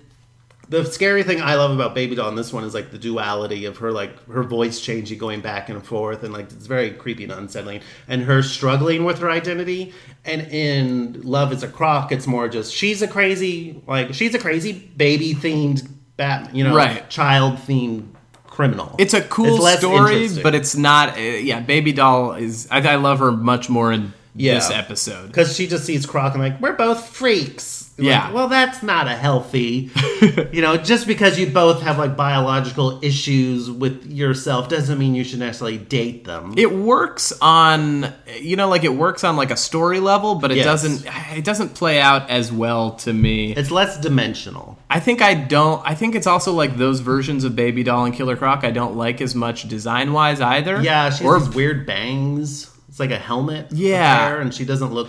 the 0.72 0.84
scary 0.86 1.22
thing 1.22 1.40
I 1.40 1.54
love 1.54 1.70
about 1.70 1.94
Baby 1.94 2.16
Doll 2.16 2.28
in 2.30 2.34
this 2.34 2.52
one 2.52 2.64
is 2.64 2.74
like 2.74 2.90
the 2.90 2.98
duality 2.98 3.66
of 3.66 3.76
her 3.78 3.92
like 3.92 4.24
her 4.26 4.42
voice 4.42 4.80
changing, 4.80 5.18
going 5.18 5.40
back 5.40 5.68
and 5.68 5.84
forth, 5.86 6.24
and 6.24 6.32
like 6.32 6.46
it's 6.50 6.66
very 6.66 6.90
creepy 6.90 7.22
and 7.24 7.32
unsettling, 7.32 7.82
and 8.08 8.22
her 8.24 8.42
struggling 8.42 9.04
with 9.04 9.18
her 9.20 9.30
identity. 9.30 9.92
And 10.24 10.42
in 10.52 11.22
Love 11.22 11.52
is 11.52 11.62
a 11.62 11.68
Croc, 11.68 12.10
it's 12.10 12.26
more 12.26 12.48
just 12.48 12.74
she's 12.74 13.02
a 13.02 13.06
crazy 13.08 13.82
like 13.86 14.14
she's 14.14 14.34
a 14.34 14.38
crazy 14.38 14.72
baby 14.96 15.34
themed 15.34 15.88
bat, 16.16 16.54
you 16.54 16.64
know, 16.64 16.74
Right. 16.74 17.08
child 17.08 17.58
themed 17.58 18.08
criminal. 18.46 18.94
It's 18.98 19.14
a 19.14 19.22
cool 19.22 19.56
less 19.58 19.78
story, 19.78 20.28
but 20.42 20.54
it's 20.54 20.76
not. 20.76 21.16
Uh, 21.16 21.20
yeah, 21.20 21.60
Baby 21.60 21.92
Doll 21.92 22.32
is. 22.34 22.68
I, 22.70 22.86
I 22.86 22.96
love 22.96 23.18
her 23.20 23.32
much 23.32 23.68
more 23.70 23.92
in 23.92 24.12
Yeah. 24.34 24.54
this 24.54 24.70
episode. 24.70 25.28
because 25.28 25.56
she 25.56 25.66
just 25.66 25.84
sees 25.84 26.04
Croc 26.06 26.34
and 26.34 26.42
like 26.42 26.60
we're 26.60 26.74
both 26.74 27.08
freaks. 27.08 27.81
Like, 28.02 28.10
Yeah. 28.10 28.32
well, 28.32 28.48
that's 28.48 28.82
not 28.82 29.06
a 29.06 29.14
healthy. 29.14 29.90
you 30.52 30.60
know, 30.62 30.76
just 30.76 31.06
because 31.06 31.38
you 31.38 31.46
both 31.48 31.82
have 31.82 31.98
like 31.98 32.16
biological 32.16 32.98
issues 33.02 33.70
with 33.70 34.04
yourself 34.10 34.68
doesn't 34.68 34.98
mean 34.98 35.14
you 35.14 35.24
should 35.24 35.38
necessarily 35.38 35.78
date 35.78 36.24
them. 36.24 36.54
It 36.56 36.72
works 36.72 37.32
on, 37.40 38.12
you 38.40 38.56
know, 38.56 38.68
like 38.68 38.84
it 38.84 38.94
works 38.94 39.24
on 39.24 39.36
like 39.36 39.50
a 39.50 39.56
story 39.56 40.00
level, 40.00 40.34
but 40.36 40.50
it 40.50 40.56
Yes. 40.58 40.64
doesn't. 40.66 41.06
It 41.36 41.44
doesn't 41.44 41.74
play 41.74 42.00
out 42.00 42.28
as 42.30 42.52
well 42.52 42.92
to 42.96 43.12
me. 43.12 43.52
it's 43.54 43.70
less 43.70 43.98
dimensional. 43.98 44.78
I 44.90 45.00
think 45.00 45.22
I 45.22 45.34
don't. 45.34 45.80
I 45.84 45.94
think 45.94 46.14
it's 46.14 46.26
also 46.26 46.52
like 46.52 46.76
those 46.76 47.00
versions 47.00 47.44
of 47.44 47.56
Baby 47.56 47.82
Doll 47.82 48.04
and 48.04 48.14
Killer 48.14 48.36
Croc. 48.36 48.64
I 48.64 48.70
don't 48.70 48.96
like 48.96 49.20
as 49.20 49.34
much 49.34 49.66
design 49.68 50.12
wise 50.12 50.40
either. 50.40 50.80
Yeah, 50.82 51.08
she 51.10 51.24
or 51.24 51.38
has 51.38 51.46
these 51.48 51.56
weird 51.56 51.86
bangs. 51.86 52.68
It's 52.88 53.00
like 53.00 53.10
a 53.10 53.18
helmet. 53.18 53.68
Yeah. 53.72 54.28
hair, 54.28 54.40
and 54.40 54.52
she 54.52 54.64
doesn't 54.66 54.92
look. 54.92 55.08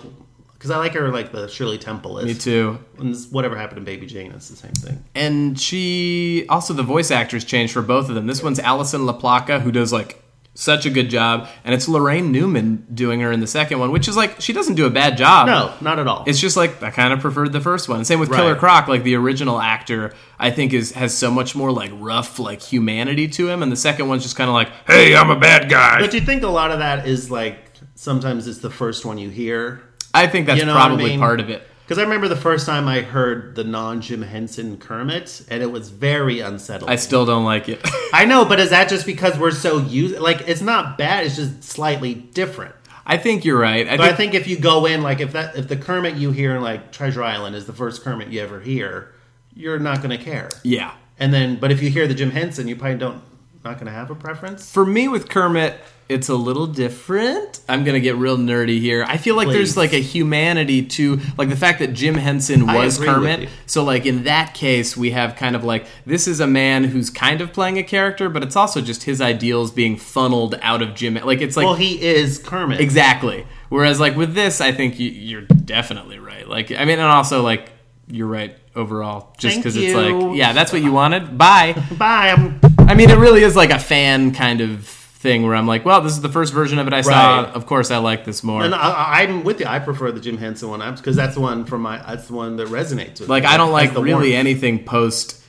Because 0.64 0.72
I 0.72 0.78
like 0.78 0.94
her 0.94 1.10
like 1.12 1.34
the 1.34 1.50
Shirley 1.50 1.78
Temple 1.78 2.20
is. 2.20 2.26
me 2.26 2.34
too. 2.34 2.80
And 2.98 3.14
this- 3.14 3.28
whatever 3.30 3.58
happened 3.58 3.82
to 3.82 3.84
Baby 3.84 4.06
Jane, 4.06 4.32
it's 4.32 4.48
the 4.48 4.56
same 4.56 4.72
thing. 4.72 5.04
And 5.14 5.60
she 5.60 6.46
also 6.48 6.74
the 6.74 6.84
voice 6.84 7.12
actors 7.12 7.44
changed 7.44 7.74
for 7.74 7.82
both 7.82 8.08
of 8.08 8.16
them. 8.16 8.28
This 8.28 8.42
one's 8.42 8.60
Alison 8.60 9.06
La 9.06 9.12
Placa 9.20 9.60
who 9.62 9.74
does 9.74 9.92
like 9.92 10.22
such 10.56 10.86
a 10.86 10.90
good 10.90 11.10
job, 11.10 11.50
and 11.66 11.74
it's 11.74 11.88
Laraine 11.88 12.30
Newman 12.30 12.86
doing 12.94 13.20
her 13.22 13.32
in 13.32 13.40
the 13.42 13.48
second 13.48 13.80
one, 13.80 13.92
which 13.92 14.08
is 14.08 14.16
like 14.16 14.40
she 14.40 14.54
doesn't 14.54 14.76
do 14.76 14.86
a 14.86 14.90
bad 14.90 15.18
job. 15.18 15.48
No, 15.48 15.74
not 15.82 16.00
at 16.00 16.08
all. 16.08 16.24
It's 16.28 16.40
just 16.40 16.56
like 16.56 16.82
I 16.82 16.92
kind 16.92 17.12
of 17.12 17.20
preferred 17.20 17.52
the 17.52 17.60
first 17.60 17.90
one. 17.90 18.06
Same 18.06 18.20
with 18.22 18.30
Killer 18.32 18.56
Croc. 18.56 18.88
Like 18.88 19.04
the 19.04 19.16
original 19.16 19.60
actor, 19.60 20.14
I 20.40 20.50
think 20.52 20.72
is 20.72 20.92
has 20.94 21.14
so 21.18 21.30
much 21.30 21.56
more 21.56 21.72
like 21.74 21.92
rough 21.96 22.40
like 22.40 22.62
humanity 22.62 23.28
to 23.30 23.50
him, 23.50 23.62
and 23.64 23.70
the 23.72 23.76
second 23.76 24.08
one's 24.08 24.24
just 24.24 24.38
kind 24.38 24.48
of 24.50 24.54
like, 24.54 24.70
hey, 24.88 25.14
I'm 25.16 25.30
a 25.30 25.36
bad 25.40 25.70
guy. 25.70 26.00
but 26.00 26.12
do 26.12 26.18
you 26.20 26.24
think 26.26 26.44
a 26.44 26.48
lot 26.48 26.72
of 26.72 26.80
that 26.80 27.08
is 27.08 27.30
like 27.32 27.58
sometimes 27.96 28.48
it's 28.48 28.60
the 28.60 28.70
first 28.70 29.06
one 29.06 29.18
you 29.18 29.30
hear? 29.30 29.82
I 30.14 30.28
think 30.28 30.48
that's 30.48 30.60
You 30.60 30.66
know 30.66 30.74
what 30.74 30.82
I 30.82 30.88
probably 30.88 31.06
mean? 31.12 31.20
part 31.20 31.40
of 31.40 31.50
it. 31.50 31.68
Because 31.84 31.98
I 31.98 32.04
remember 32.04 32.30
the 32.30 32.36
first 32.38 32.66
time 32.66 32.88
I 32.88 33.02
heard 33.02 33.56
the 33.56 33.64
non 33.66 34.00
Jim 34.02 34.22
Henson 34.22 34.78
Kermit, 34.78 35.44
and 35.50 35.62
it 35.62 35.72
was 35.72 35.90
very 35.90 36.40
unsettling. 36.40 36.90
I 36.92 36.96
still 36.96 37.26
don't 37.26 37.44
like 37.44 37.68
it. 37.68 37.82
I 38.14 38.24
know, 38.32 38.46
but 38.46 38.60
is 38.60 38.70
that 38.70 38.88
just 38.88 39.06
because 39.06 39.38
we're 39.38 39.52
so 39.52 39.80
used? 39.80 40.18
Like, 40.18 40.48
it's 40.48 40.62
not 40.62 40.98
bad. 40.98 41.26
It's 41.26 41.36
just 41.36 41.62
slightly 41.64 42.14
different. 42.14 42.74
I 43.06 43.18
think 43.18 43.44
you're 43.44 43.60
right. 43.60 43.86
I 43.86 43.98
But 43.98 44.04
think, 44.04 44.14
I 44.14 44.16
think 44.16 44.34
if 44.36 44.48
you 44.48 44.58
go 44.58 44.86
in, 44.86 45.02
like, 45.04 45.20
if 45.20 45.34
that 45.34 45.58
if 45.58 45.68
the 45.68 45.76
Kermit 45.76 46.16
you 46.16 46.32
hear 46.32 46.56
in 46.56 46.62
like 46.62 46.94
Treasure 46.94 47.22
Island 47.22 47.54
is 47.54 47.66
the 47.66 47.74
first 47.74 48.02
Kermit 48.02 48.30
you 48.30 48.40
ever 48.40 48.62
hear, 48.62 49.14
you're 49.54 49.78
not 49.78 49.98
going 50.02 50.18
to 50.18 50.24
care. 50.24 50.50
yeah. 50.64 50.94
And 51.20 51.32
then, 51.34 51.58
but 51.58 51.72
if 51.72 51.82
you 51.84 51.90
hear 51.92 52.08
the 52.08 52.16
Jim 52.16 52.32
Henson, 52.32 52.68
you 52.68 52.76
probably 52.76 52.98
don't 52.98 53.22
not 53.64 53.76
going 53.76 53.88
to 53.88 53.92
have 53.92 54.10
a 54.12 54.16
preference. 54.16 54.72
For 54.72 54.86
me 54.86 55.08
with 55.08 55.30
Kermit, 55.30 55.80
it's 56.10 56.30
a 56.30 56.36
little 56.36 56.68
different. 56.68 57.62
I'm 57.68 57.84
gonna 57.84 58.00
get 58.00 58.16
real 58.16 58.38
nerdy 58.38 58.80
here. 58.80 59.06
I 59.08 59.18
feel 59.18 59.36
like 59.36 59.48
there's 59.48 59.78
like 59.78 59.94
a 59.94 60.02
humanity 60.02 60.86
to 60.86 61.20
like 61.38 61.50
the 61.50 61.56
fact 61.56 61.80
that 61.80 61.94
Jim 61.94 62.16
Henson 62.16 62.68
was 62.68 62.98
Kermit. 62.98 63.50
So 63.66 63.84
like 63.84 64.06
in 64.06 64.26
that 64.26 64.54
case, 64.54 64.98
we 64.98 65.12
have 65.12 65.36
kind 65.36 65.56
of 65.56 65.64
like 65.64 65.86
this 66.06 66.28
is 66.28 66.40
a 66.40 66.48
man 66.48 66.84
who's 66.84 67.10
kind 67.10 67.40
of 67.40 67.54
playing 67.54 67.78
a 67.78 67.84
character, 67.84 68.30
but 68.30 68.44
it's 68.44 68.56
also 68.56 68.82
just 68.82 69.04
his 69.04 69.22
ideals 69.22 69.72
being 69.72 69.96
funneled 69.96 70.60
out 70.62 70.82
of 70.82 70.94
Jim. 70.94 71.16
Like 71.16 71.42
it's 71.42 71.56
like 71.56 71.66
well, 71.66 71.76
he 71.76 72.02
is 72.02 72.38
Kermit. 72.38 72.82
exactly. 72.82 73.48
Whereas 73.70 74.00
like 74.00 74.16
with 74.16 74.36
this, 74.36 74.60
I 74.60 74.74
think 74.74 75.00
you, 75.00 75.10
you're 75.10 75.42
definitely 75.42 76.20
right. 76.20 76.48
Like 76.48 76.72
I 76.72 76.86
mean, 76.86 77.00
and 77.00 77.02
also 77.02 77.42
like 77.42 77.72
you're 78.08 78.28
right 78.28 78.58
overall, 78.76 79.34
just 79.38 79.58
because 79.58 79.78
it's 79.78 79.96
like 79.96 80.36
yeah, 80.38 80.52
that's 80.52 80.74
what 80.74 80.82
you 80.82 80.92
wanted. 80.92 81.38
Bye. 81.38 81.74
Bye. 81.98 82.32
I'm 82.32 82.60
I 82.88 82.96
mean, 82.96 83.10
it 83.10 83.18
really 83.18 83.44
is 83.44 83.56
like 83.56 83.70
a 83.72 83.80
fan 83.80 84.34
kind 84.34 84.62
of 84.62 84.86
thing 84.86 85.44
where 85.44 85.56
I'm 85.56 85.66
like, 85.66 85.86
well, 85.86 86.02
this 86.02 86.12
is 86.14 86.22
the 86.22 86.30
first 86.30 86.54
version 86.54 86.80
of 86.80 86.88
it 86.88 86.94
I 86.94 87.02
saw. 87.02 87.42
Right. 87.44 87.54
Of 87.56 87.66
course, 87.66 87.92
I 87.92 87.98
like 87.98 88.26
this 88.26 88.44
more. 88.44 88.64
And 88.64 88.76
I, 88.76 89.22
I'm 89.24 89.44
with 89.44 89.60
you. 89.62 89.66
I 89.66 89.80
prefer 89.80 90.12
the 90.12 90.20
Jim 90.20 90.38
Henson 90.38 90.70
one 90.70 90.96
because 90.96 91.16
that's 91.16 91.36
the 91.36 91.42
one 91.42 91.66
from 91.66 91.82
my. 91.82 91.98
That's 91.98 92.28
the 92.28 92.34
one 92.34 92.58
that 92.58 92.68
resonates 92.68 93.20
with. 93.20 93.30
like, 93.30 93.44
me. 93.44 93.50
I 93.50 93.58
don't 93.58 93.72
like 93.72 93.94
the 93.94 94.02
really 94.04 94.32
warmth. 94.32 94.34
anything 94.36 94.84
post 94.84 95.42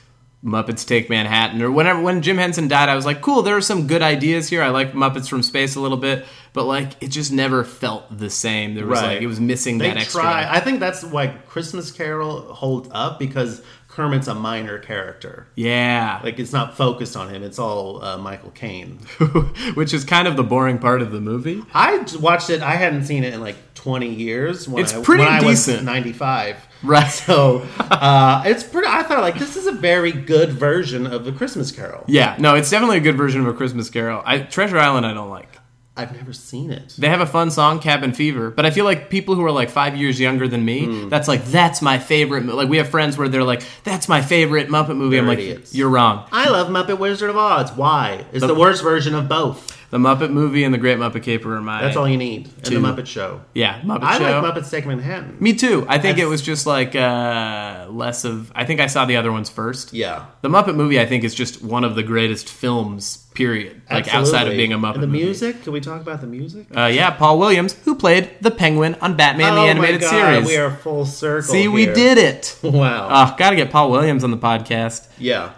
Muppets 0.43 0.87
Take 0.87 1.09
Manhattan 1.09 1.61
or 1.61 1.71
whenever 1.71 2.01
when 2.01 2.21
Jim 2.21 2.37
Henson 2.37 2.67
died, 2.67 2.87
I 2.87 2.95
was 2.95 3.05
like, 3.05 3.21
cool, 3.21 3.41
there 3.41 3.57
are 3.57 3.61
some 3.61 3.85
good 3.87 4.01
ideas 4.01 4.47
here. 4.47 4.61
I 4.63 4.69
like 4.69 4.93
Muppets 4.93 5.27
from 5.27 5.43
Space 5.43 5.75
a 5.75 5.81
little 5.81 5.97
bit, 5.97 6.25
but 6.53 6.65
like 6.65 6.91
it 7.03 7.07
just 7.09 7.31
never 7.33 7.63
felt 7.63 8.17
the 8.17 8.29
same. 8.29 8.75
There 8.75 8.85
was 8.85 9.01
Right. 9.01 9.13
like 9.15 9.21
it 9.21 9.27
was 9.27 9.39
missing 9.41 9.77
They 9.79 9.87
that 9.89 9.97
extra. 9.97 10.21
try. 10.21 10.47
I 10.49 10.59
think 10.61 10.79
that's 10.79 11.03
why 11.03 11.27
Christmas 11.47 11.91
Carol 11.91 12.53
holds 12.53 12.87
up 12.91 13.19
because 13.19 13.61
Kermit's 13.95 14.27
a 14.27 14.35
minor 14.35 14.77
character. 14.77 15.47
yeah, 15.55 16.19
Like 16.21 16.37
it's 16.37 16.51
not 16.51 16.75
focused 16.75 17.15
on 17.15 17.29
him. 17.29 17.43
It's 17.43 17.57
all 17.57 18.03
uh, 18.03 18.17
Michael 18.17 18.51
Caine. 18.51 18.97
which 19.75 19.93
is 19.93 20.03
kind 20.03 20.27
of 20.27 20.35
the 20.35 20.43
boring 20.43 20.79
part 20.79 21.01
of 21.01 21.11
the 21.11 21.21
movie. 21.21 21.63
I 21.73 22.05
watched 22.19 22.49
it. 22.49 22.61
I 22.61 22.75
hadn't 22.75 23.05
seen 23.05 23.23
it 23.23 23.33
in 23.33 23.39
like 23.41 23.55
20 23.75 24.09
years. 24.13 24.67
When 24.67 24.83
It's 24.83 24.93
I, 24.93 25.01
pretty 25.01 25.23
when 25.23 25.41
decent. 25.41 25.83
95. 25.85 26.57
Right. 26.83 27.07
So 27.09 27.65
uh, 27.79 28.43
it's 28.45 28.63
pretty. 28.63 28.87
I 28.87 29.03
thought 29.03 29.21
like 29.21 29.39
this 29.39 29.55
is 29.55 29.65
a 29.65 29.71
very 29.71 30.11
good 30.11 30.51
version 30.51 31.07
of 31.07 31.25
a 31.25 31.31
Christmas 31.31 31.71
Carol. 31.71 32.03
Yeah, 32.07 32.35
no, 32.37 32.55
it's 32.55 32.69
definitely 32.69 32.97
a 32.97 33.01
good 33.01 33.15
version 33.17 33.41
of 33.41 33.47
a 33.47 33.53
Christmas 33.53 33.89
Carol. 33.89 34.21
I, 34.25 34.39
Treasure 34.39 34.77
Island, 34.77 35.05
I 35.05 35.13
don't 35.13 35.29
like. 35.29 35.54
I've 35.97 36.13
never 36.13 36.33
seen 36.33 36.71
it. 36.71 36.93
They 36.97 37.07
have 37.07 37.21
a 37.21 37.25
fun 37.25 37.51
song, 37.51 37.79
Cabin 37.79 38.11
Fever, 38.11 38.51
but 38.51 38.65
I 38.65 38.71
feel 38.71 38.83
like 38.83 39.09
people 39.09 39.35
who 39.35 39.45
are 39.45 39.51
like 39.51 39.69
five 39.69 39.95
years 39.95 40.19
younger 40.19 40.45
than 40.47 40.65
me, 40.65 40.85
Hmm. 40.85 41.09
that's 41.09 41.27
like 41.29 41.45
that's 41.45 41.81
my 41.81 41.99
favorite. 41.99 42.43
mo-" 42.43 42.55
Like 42.55 42.67
we 42.67 42.77
have 42.77 42.89
friends 42.89 43.17
where 43.17 43.29
they're 43.29 43.43
like, 43.45 43.63
"That's 43.85 44.09
my 44.09 44.21
favorite 44.21 44.67
Muppet 44.67 44.97
movie." 44.97 45.17
I'm 45.17 45.25
They're 45.25 45.35
like, 45.35 45.39
idiots. 45.43 45.73
"You're 45.73 45.89
wrong." 45.89 46.25
I 46.33 46.49
love 46.49 46.67
Muppet 46.67 46.99
Wizard 46.99 47.29
of 47.29 47.37
Oz. 47.37 47.71
Why? 47.75 48.25
It's 48.33 48.41
The- 48.41 48.47
the 48.47 48.55
worst 48.55 48.83
version 48.83 49.15
of 49.15 49.29
both. 49.29 49.74
The 49.91 49.97
Muppet 49.97 50.31
Movie 50.31 50.63
and 50.63 50.73
The 50.73 50.77
Great 50.77 50.97
Muppet 50.97 51.23
Caper 51.23 51.55
are 51.55 51.61
my. 51.61 51.81
That's 51.81 51.95
all 51.95 52.07
you 52.07 52.17
need. 52.17 52.47
And 52.47 52.65
Two. 52.65 52.81
the 52.81 52.87
Muppet 52.87 53.05
Show. 53.05 53.41
Yeah, 53.53 53.79
Muppet 53.81 54.03
I 54.03 54.17
Show. 54.17 54.23
like 54.41 54.55
Muppets 54.55 54.69
Take 54.71 54.85
Manhattan. 54.85 55.37
Me 55.39 55.53
too. 55.53 55.85
I 55.87 55.99
think 55.99 56.17
it 56.17 56.25
was 56.25 56.41
just 56.41 56.65
like 56.65 56.95
uh, 56.95 57.87
less 57.89 58.25
of. 58.25 58.51
I 58.55 58.65
think 58.65 58.79
I 58.79 58.87
saw 58.87 59.05
the 59.05 59.15
other 59.17 59.31
ones 59.31 59.49
first. 59.49 59.93
Yeah. 59.93 60.25
The 60.41 60.49
Muppet 60.49 60.75
Movie, 60.75 60.99
I 60.99 61.05
think, 61.05 61.23
is 61.23 61.33
just 61.35 61.63
one 61.63 61.83
of 61.83 61.95
the 61.95 62.03
greatest 62.03 62.49
films. 62.49 63.21
Period. 63.35 63.81
Like 63.91 64.07
outside 64.07 64.17
of 64.17 64.23
Absolutely. 64.53 64.57
being 64.57 64.73
a 64.73 64.79
Muppet 64.79 64.93
And 64.95 65.03
the 65.03 65.07
movie. 65.07 65.23
music? 65.25 65.63
Can 65.63 65.73
we 65.73 65.81
talk 65.81 65.99
about 66.01 66.21
the 66.21 66.27
music? 66.27 66.67
Uh, 66.75 66.85
yeah, 66.85 67.11
Paul 67.11 67.37
Williams, 67.37 67.73
who 67.83 67.93
played 67.95 68.29
the 68.39 68.49
Penguin 68.49 68.95
on 69.01 69.17
Batman 69.17 69.55
the 69.55 69.59
oh 69.61 69.65
Animated 69.65 70.01
my 70.01 70.07
God, 70.07 70.09
Series. 70.09 70.47
We 70.47 70.55
are 70.57 70.71
full 70.71 71.05
circle. 71.05 71.51
See, 71.53 71.67
we 71.67 71.83
here. 71.83 71.93
did 71.93 72.17
it. 72.17 72.57
Wow. 72.63 73.09
Oh, 73.11 73.35
gotta 73.37 73.55
get 73.57 73.71
Paul 73.71 73.91
Williams 73.91 74.23
on 74.23 74.31
the 74.31 74.37
podcast. 74.37 75.07
yeah. 75.17 75.51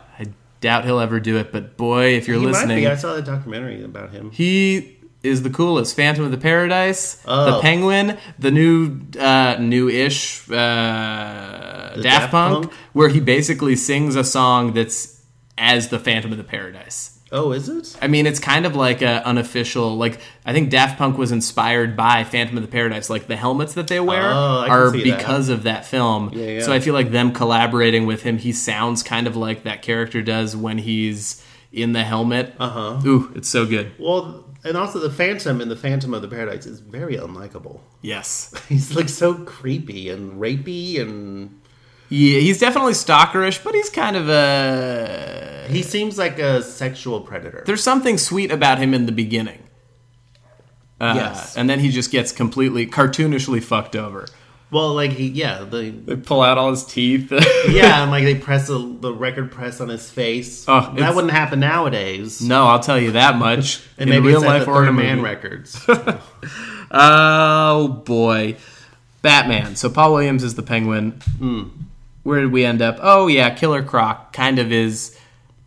Doubt 0.62 0.86
he'll 0.86 1.00
ever 1.00 1.20
do 1.20 1.38
it, 1.38 1.52
but 1.52 1.78
boy, 1.78 2.16
if 2.16 2.28
you're 2.28 2.38
he 2.40 2.46
might 2.46 2.52
listening, 2.52 2.78
be. 2.80 2.88
I 2.88 2.96
saw 2.96 3.14
the 3.16 3.22
documentary 3.22 3.84
about 3.84 4.12
him. 4.12 4.32
he 4.32 4.98
is 5.24 5.44
the 5.44 5.50
coolest. 5.50 5.96
Phantom 5.96 6.24
of 6.26 6.32
the 6.32 6.38
Paradise, 6.38 7.16
the 7.16 7.58
Oh. 7.58 7.60
Penguin, 7.62 8.18
the 8.40 8.50
new, 8.52 9.00
uh, 9.20 9.58
new-ish 9.60 10.50
uh, 10.50 10.54
Daft, 10.54 12.04
Daft 12.04 12.32
Punk, 12.32 12.64
Punk? 12.66 12.74
where 12.94 13.10
he 13.10 13.20
basically 13.20 13.76
sings 13.76 14.16
a 14.16 14.24
song 14.24 14.74
that's 14.74 15.22
as 15.58 15.90
the 15.90 16.00
Phantom 16.00 16.32
of 16.32 16.38
the 16.38 16.44
Paradise. 16.44 17.17
Oh, 17.32 17.52
is 17.52 17.68
it? 17.68 17.98
I 18.02 18.08
mean, 18.08 18.26
it's 18.26 18.40
kind 18.40 18.66
of 18.66 18.76
like 18.76 19.02
a 19.02 19.26
unofficial. 19.28 19.98
Like 19.98 20.20
I 20.46 20.54
think 20.54 20.70
Daft 20.70 20.98
Punk 20.98 21.18
was 21.18 21.32
inspired 21.32 21.98
by 21.98 22.24
Phantom 22.24 22.56
of 22.58 22.64
the 22.64 22.70
Paradise. 22.70 23.10
Like 23.10 23.28
the 23.28 23.36
helmets 23.36 23.74
that 23.74 23.88
they 23.88 24.00
wear 24.00 24.22
Oh, 24.24 24.66
are 24.70 24.92
see 24.92 25.10
that. 25.10 25.18
because 25.18 25.50
of 25.50 25.64
that 25.64 25.86
film. 25.86 26.32
Yeah, 26.34 26.46
yeah. 26.46 26.62
So 26.62 26.72
I 26.72 26.80
feel 26.80 26.94
like 26.94 27.12
them 27.12 27.34
collaborating 27.34 28.06
with 28.06 28.24
him, 28.24 28.38
he 28.38 28.52
sounds 28.54 29.04
kind 29.04 29.28
of 29.28 29.36
like 29.36 29.64
that 29.64 29.82
character 29.82 30.22
does 30.22 30.56
when 30.56 30.78
he's 30.78 31.44
in 31.74 31.92
the 31.94 32.04
helmet. 32.04 32.54
Uh 32.60 32.64
Uh-huh. 32.64 32.96
huh. 33.02 33.08
Ooh, 33.08 33.32
it's 33.36 33.50
so 33.50 33.66
good. 33.66 33.92
Well, 34.00 34.46
and 34.64 34.78
also 34.78 35.00
the 35.00 35.10
Phantom 35.12 35.60
in 35.62 35.68
the 35.70 35.76
Phantom 35.76 36.14
of 36.14 36.22
the 36.22 36.28
Paradise 36.30 36.66
is 36.66 36.80
very 36.80 37.18
unlikable. 37.18 37.82
Yes. 38.02 38.54
He's 38.70 38.96
like 38.96 39.10
so 39.10 39.34
creepy 39.34 40.10
and 40.10 40.40
rapey, 40.42 41.00
and 41.02 41.60
Yeah, 42.10 42.40
he's 42.40 42.60
definitely 42.60 42.94
stalkerish, 42.94 43.64
but 43.64 43.76
he's 43.76 43.90
kind 43.90 44.16
of 44.16 44.30
a. 44.30 45.57
he 45.68 45.84
seems 45.84 46.18
like 46.18 46.40
a 46.40 46.62
sexual 46.64 47.22
predator. 47.22 47.64
There's 47.66 47.84
something 47.84 48.18
sweet 48.18 48.52
about 48.52 48.80
him 48.80 48.94
in 48.94 49.06
the 49.06 49.12
beginning. 49.12 49.64
Uh, 51.00 51.14
Yes. 51.16 51.56
And 51.56 51.70
then 51.70 51.80
he 51.80 51.90
just 51.90 52.12
gets 52.12 52.32
completely 52.32 52.88
cartoonishly 52.88 53.64
fucked 53.64 53.96
over. 53.96 54.26
well, 54.72 54.94
like 54.96 55.12
he, 55.12 55.28
yeah, 55.28 55.64
the 55.64 55.92
They 55.92 56.16
pull 56.16 56.42
out 56.42 56.58
all 56.58 56.72
his 56.72 56.84
teeth. 56.84 57.32
yeah, 57.70 58.02
and 58.02 58.12
like 58.12 58.24
they 58.24 58.36
press 58.36 58.68
the, 58.68 58.98
the 59.00 59.14
record 59.14 59.52
press 59.52 59.80
on 59.80 59.90
his 59.90 60.10
face. 60.10 60.66
Oh, 60.68 60.94
that 60.98 61.14
wouldn't 61.16 61.32
happen 61.34 61.60
nowadays. 61.60 62.42
No, 62.42 62.66
I'll 62.66 62.80
tell 62.80 63.00
you 63.00 63.12
that 63.12 63.38
much. 63.38 63.82
and 63.98 64.10
in 64.10 64.24
real 64.24 64.42
life 64.42 64.68
or 64.68 64.82
in 64.84 64.90
a 64.90 64.94
Man 64.94 65.18
movie. 65.18 65.30
Records. 65.30 65.86
Oh 66.90 67.88
boy, 68.06 68.56
Batman. 69.22 69.76
So 69.76 69.90
Paul 69.90 70.14
Williams 70.14 70.44
is 70.44 70.56
the 70.56 70.64
Penguin. 70.64 71.12
Hmm. 71.38 71.64
Where 72.24 72.42
did 72.42 72.52
we 72.52 72.64
end 72.66 72.82
up? 72.82 72.98
Oh 73.02 73.28
yeah, 73.28 73.50
Killer 73.50 73.84
Croc 73.84 74.32
kind 74.34 74.60
of 74.60 74.72
is 74.72 75.18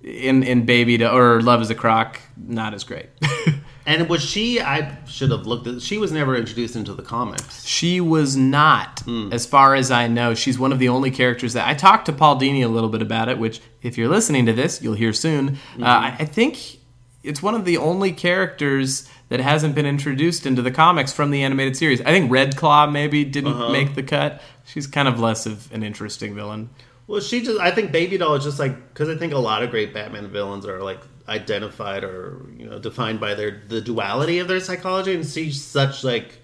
in 0.02 0.42
in 0.42 0.64
Baby 0.64 0.98
to 0.98 1.12
or 1.12 1.40
Love 1.42 1.60
is 1.62 1.70
a 1.70 1.74
Croc. 1.74 2.20
Not 2.36 2.74
as 2.74 2.84
great. 2.84 3.06
and 3.86 4.08
was 4.08 4.22
she? 4.24 4.60
I 4.60 4.96
should 5.06 5.30
have 5.30 5.46
looked 5.46 5.66
at. 5.66 5.82
She 5.82 5.98
was 5.98 6.10
never 6.12 6.34
introduced 6.36 6.76
into 6.76 6.94
the 6.94 7.02
comics. 7.02 7.64
she 7.64 8.00
was 8.00 8.36
not, 8.36 9.00
Hmm. 9.00 9.32
as 9.32 9.46
far 9.46 9.74
as 9.74 9.90
I 9.90 10.06
know. 10.06 10.34
She's 10.34 10.58
one 10.58 10.72
of 10.72 10.78
the 10.78 10.88
only 10.88 11.10
characters 11.10 11.52
that 11.52 11.66
I 11.68 11.74
talked 11.74 12.06
to 12.06 12.12
Paul 12.12 12.40
Dini 12.40 12.64
a 12.64 12.68
little 12.68 12.88
bit 12.90 13.02
about 13.02 13.28
it. 13.28 13.38
Which, 13.38 13.60
if 13.82 13.98
you're 13.98 14.08
listening 14.08 14.46
to 14.46 14.52
this, 14.52 14.80
you'll 14.82 14.94
hear 14.94 15.12
soon. 15.12 15.50
Mm-hmm. 15.50 15.82
Uh, 15.82 15.86
I, 15.86 16.16
I 16.20 16.24
think 16.24 16.78
it's 17.22 17.42
one 17.42 17.54
of 17.54 17.64
the 17.66 17.76
only 17.76 18.12
characters 18.12 19.06
that 19.28 19.40
hasn't 19.40 19.74
been 19.74 19.86
introduced 19.86 20.46
into 20.46 20.62
the 20.62 20.70
comics 20.70 21.12
from 21.12 21.30
the 21.30 21.42
animated 21.42 21.76
series. 21.76 22.00
I 22.00 22.06
think 22.06 22.30
Red 22.32 22.56
Claw 22.56 22.86
maybe 22.86 23.24
didn't 23.24 23.52
Uh-huh. 23.52 23.70
make 23.70 23.94
the 23.94 24.02
cut. 24.02 24.40
She's 24.64 24.86
kind 24.86 25.06
of 25.06 25.20
less 25.20 25.46
of 25.46 25.70
an 25.72 25.82
interesting 25.82 26.34
villain. 26.34 26.70
Well, 27.10 27.20
she 27.20 27.42
just. 27.42 27.58
I 27.58 27.72
think 27.72 27.90
Baby 27.90 28.18
Doll 28.18 28.36
is 28.36 28.44
just 28.44 28.60
like 28.60 28.88
because 28.90 29.08
I 29.08 29.16
think 29.16 29.32
a 29.32 29.38
lot 29.38 29.64
of 29.64 29.70
great 29.72 29.92
Batman 29.92 30.28
villains 30.28 30.64
are 30.64 30.80
like 30.80 31.00
identified 31.28 32.04
or 32.04 32.46
you 32.56 32.66
know 32.66 32.78
defined 32.78 33.18
by 33.18 33.34
their 33.34 33.62
the 33.66 33.80
duality 33.80 34.38
of 34.38 34.46
their 34.46 34.60
psychology, 34.60 35.14
and 35.16 35.26
she's 35.26 35.60
such 35.60 36.04
like 36.04 36.40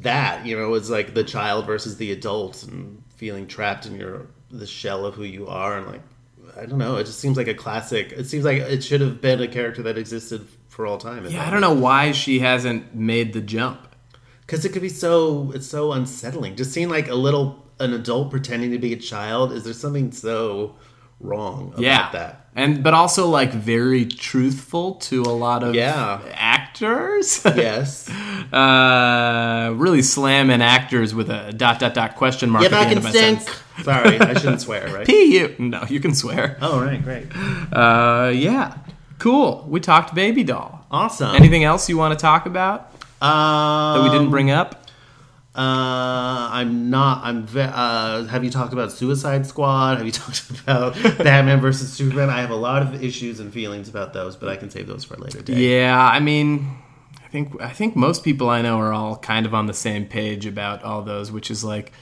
that. 0.00 0.46
You 0.46 0.58
know, 0.58 0.72
it's 0.72 0.88
like 0.88 1.12
the 1.12 1.24
child 1.24 1.66
versus 1.66 1.98
the 1.98 2.10
adult, 2.10 2.62
and 2.62 3.02
feeling 3.16 3.46
trapped 3.46 3.84
in 3.84 3.96
your 3.96 4.28
the 4.50 4.66
shell 4.66 5.04
of 5.04 5.14
who 5.14 5.24
you 5.24 5.46
are, 5.46 5.76
and 5.76 5.86
like 5.86 6.02
I 6.56 6.64
don't 6.64 6.78
know. 6.78 6.96
It 6.96 7.04
just 7.04 7.20
seems 7.20 7.36
like 7.36 7.48
a 7.48 7.52
classic. 7.54 8.12
It 8.12 8.24
seems 8.24 8.46
like 8.46 8.62
it 8.62 8.82
should 8.82 9.02
have 9.02 9.20
been 9.20 9.42
a 9.42 9.48
character 9.48 9.82
that 9.82 9.98
existed 9.98 10.46
for 10.68 10.86
all 10.86 10.96
time. 10.96 11.26
Yeah, 11.26 11.46
I 11.46 11.50
don't 11.50 11.60
know 11.60 11.74
why 11.74 12.12
she 12.12 12.38
hasn't 12.38 12.94
made 12.94 13.34
the 13.34 13.42
jump. 13.42 13.94
because 14.40 14.64
it 14.64 14.72
could 14.72 14.80
be 14.80 14.88
so 14.88 15.52
it's 15.54 15.66
so 15.66 15.92
unsettling 15.92 16.56
just 16.56 16.72
seeing 16.72 16.88
like 16.88 17.08
a 17.08 17.14
little 17.14 17.65
an 17.78 17.92
adult 17.92 18.30
pretending 18.30 18.70
to 18.70 18.78
be 18.78 18.92
a 18.92 18.96
child 18.96 19.52
is 19.52 19.64
there 19.64 19.74
something 19.74 20.10
so 20.12 20.74
wrong 21.20 21.68
about 21.68 21.80
Yeah, 21.80 22.10
that 22.12 22.46
and 22.54 22.82
but 22.82 22.92
also 22.94 23.26
like 23.26 23.52
very 23.52 24.04
truthful 24.04 24.94
to 24.96 25.22
a 25.22 25.32
lot 25.32 25.62
of 25.62 25.74
Yeah. 25.74 26.20
actors. 26.34 27.40
yes 27.44 28.08
uh, 28.52 29.72
really 29.76 30.02
slamming 30.02 30.62
actors 30.62 31.14
with 31.14 31.30
a 31.30 31.52
dot 31.52 31.78
dot 31.80 31.94
dot 31.94 32.16
question 32.16 32.50
mark. 32.50 32.64
at 32.64 32.72
i 32.72 32.84
the 32.84 32.88
end 32.88 32.88
can 32.90 32.98
of 32.98 33.04
my 33.04 33.10
stink 33.10 33.40
sentence. 33.40 33.84
sorry 33.84 34.20
i 34.20 34.34
shouldn't 34.34 34.60
swear 34.66 34.88
right 34.92 35.06
P 35.06 35.38
you 35.38 35.54
no, 35.58 35.84
you 35.88 36.00
can 36.00 36.14
swear. 36.14 36.56
oh 36.60 36.80
right 36.82 37.02
great 37.02 37.26
Uh, 37.72 38.30
yeah, 38.34 38.78
cool. 39.18 39.64
We 39.68 39.80
talked 39.80 40.14
baby 40.14 40.44
doll. 40.44 40.84
awesome 40.90 41.34
Anything 41.34 41.64
else 41.64 41.88
you 41.88 41.96
want 41.98 42.18
to 42.18 42.22
talk 42.22 42.46
about 42.46 42.92
um, 43.20 43.94
that 43.94 44.02
we 44.04 44.10
didn't 44.10 44.30
bring 44.30 44.50
up? 44.50 44.85
Uh 45.56 46.48
i'm 46.52 46.90
not 46.90 47.24
i'm 47.24 47.46
ve- 47.46 47.60
uh 47.72 48.24
have 48.24 48.44
you 48.44 48.50
talked 48.50 48.72
about 48.74 48.92
suicide 48.92 49.46
squad? 49.46 49.96
Have 49.96 50.06
you 50.06 50.12
talked 50.24 50.48
about 50.50 50.94
batman 51.18 51.60
versus 51.60 51.92
superman? 51.92 52.28
I 52.30 52.40
have 52.42 52.50
a 52.50 52.56
lot 52.56 52.82
of 52.82 53.02
issues 53.02 53.40
and 53.40 53.52
feelings 53.52 53.88
about 53.88 54.12
those 54.12 54.36
but 54.36 54.48
i 54.50 54.56
can 54.56 54.68
save 54.70 54.86
those 54.86 55.04
for 55.04 55.14
a 55.14 55.18
later 55.18 55.40
day. 55.42 55.54
Yeah, 55.80 55.98
I 55.98 56.20
mean, 56.20 56.76
I 57.24 57.28
think 57.28 57.60
I 57.60 57.70
think 57.70 57.96
most 57.96 58.22
people 58.22 58.48
I 58.50 58.60
know 58.62 58.78
are 58.78 58.92
all 58.92 59.16
kind 59.16 59.46
of 59.46 59.54
on 59.54 59.66
the 59.66 59.74
same 59.74 60.06
page 60.06 60.44
about 60.46 60.82
all 60.84 61.02
those, 61.02 61.32
which 61.32 61.50
is 61.50 61.64
like 61.64 61.92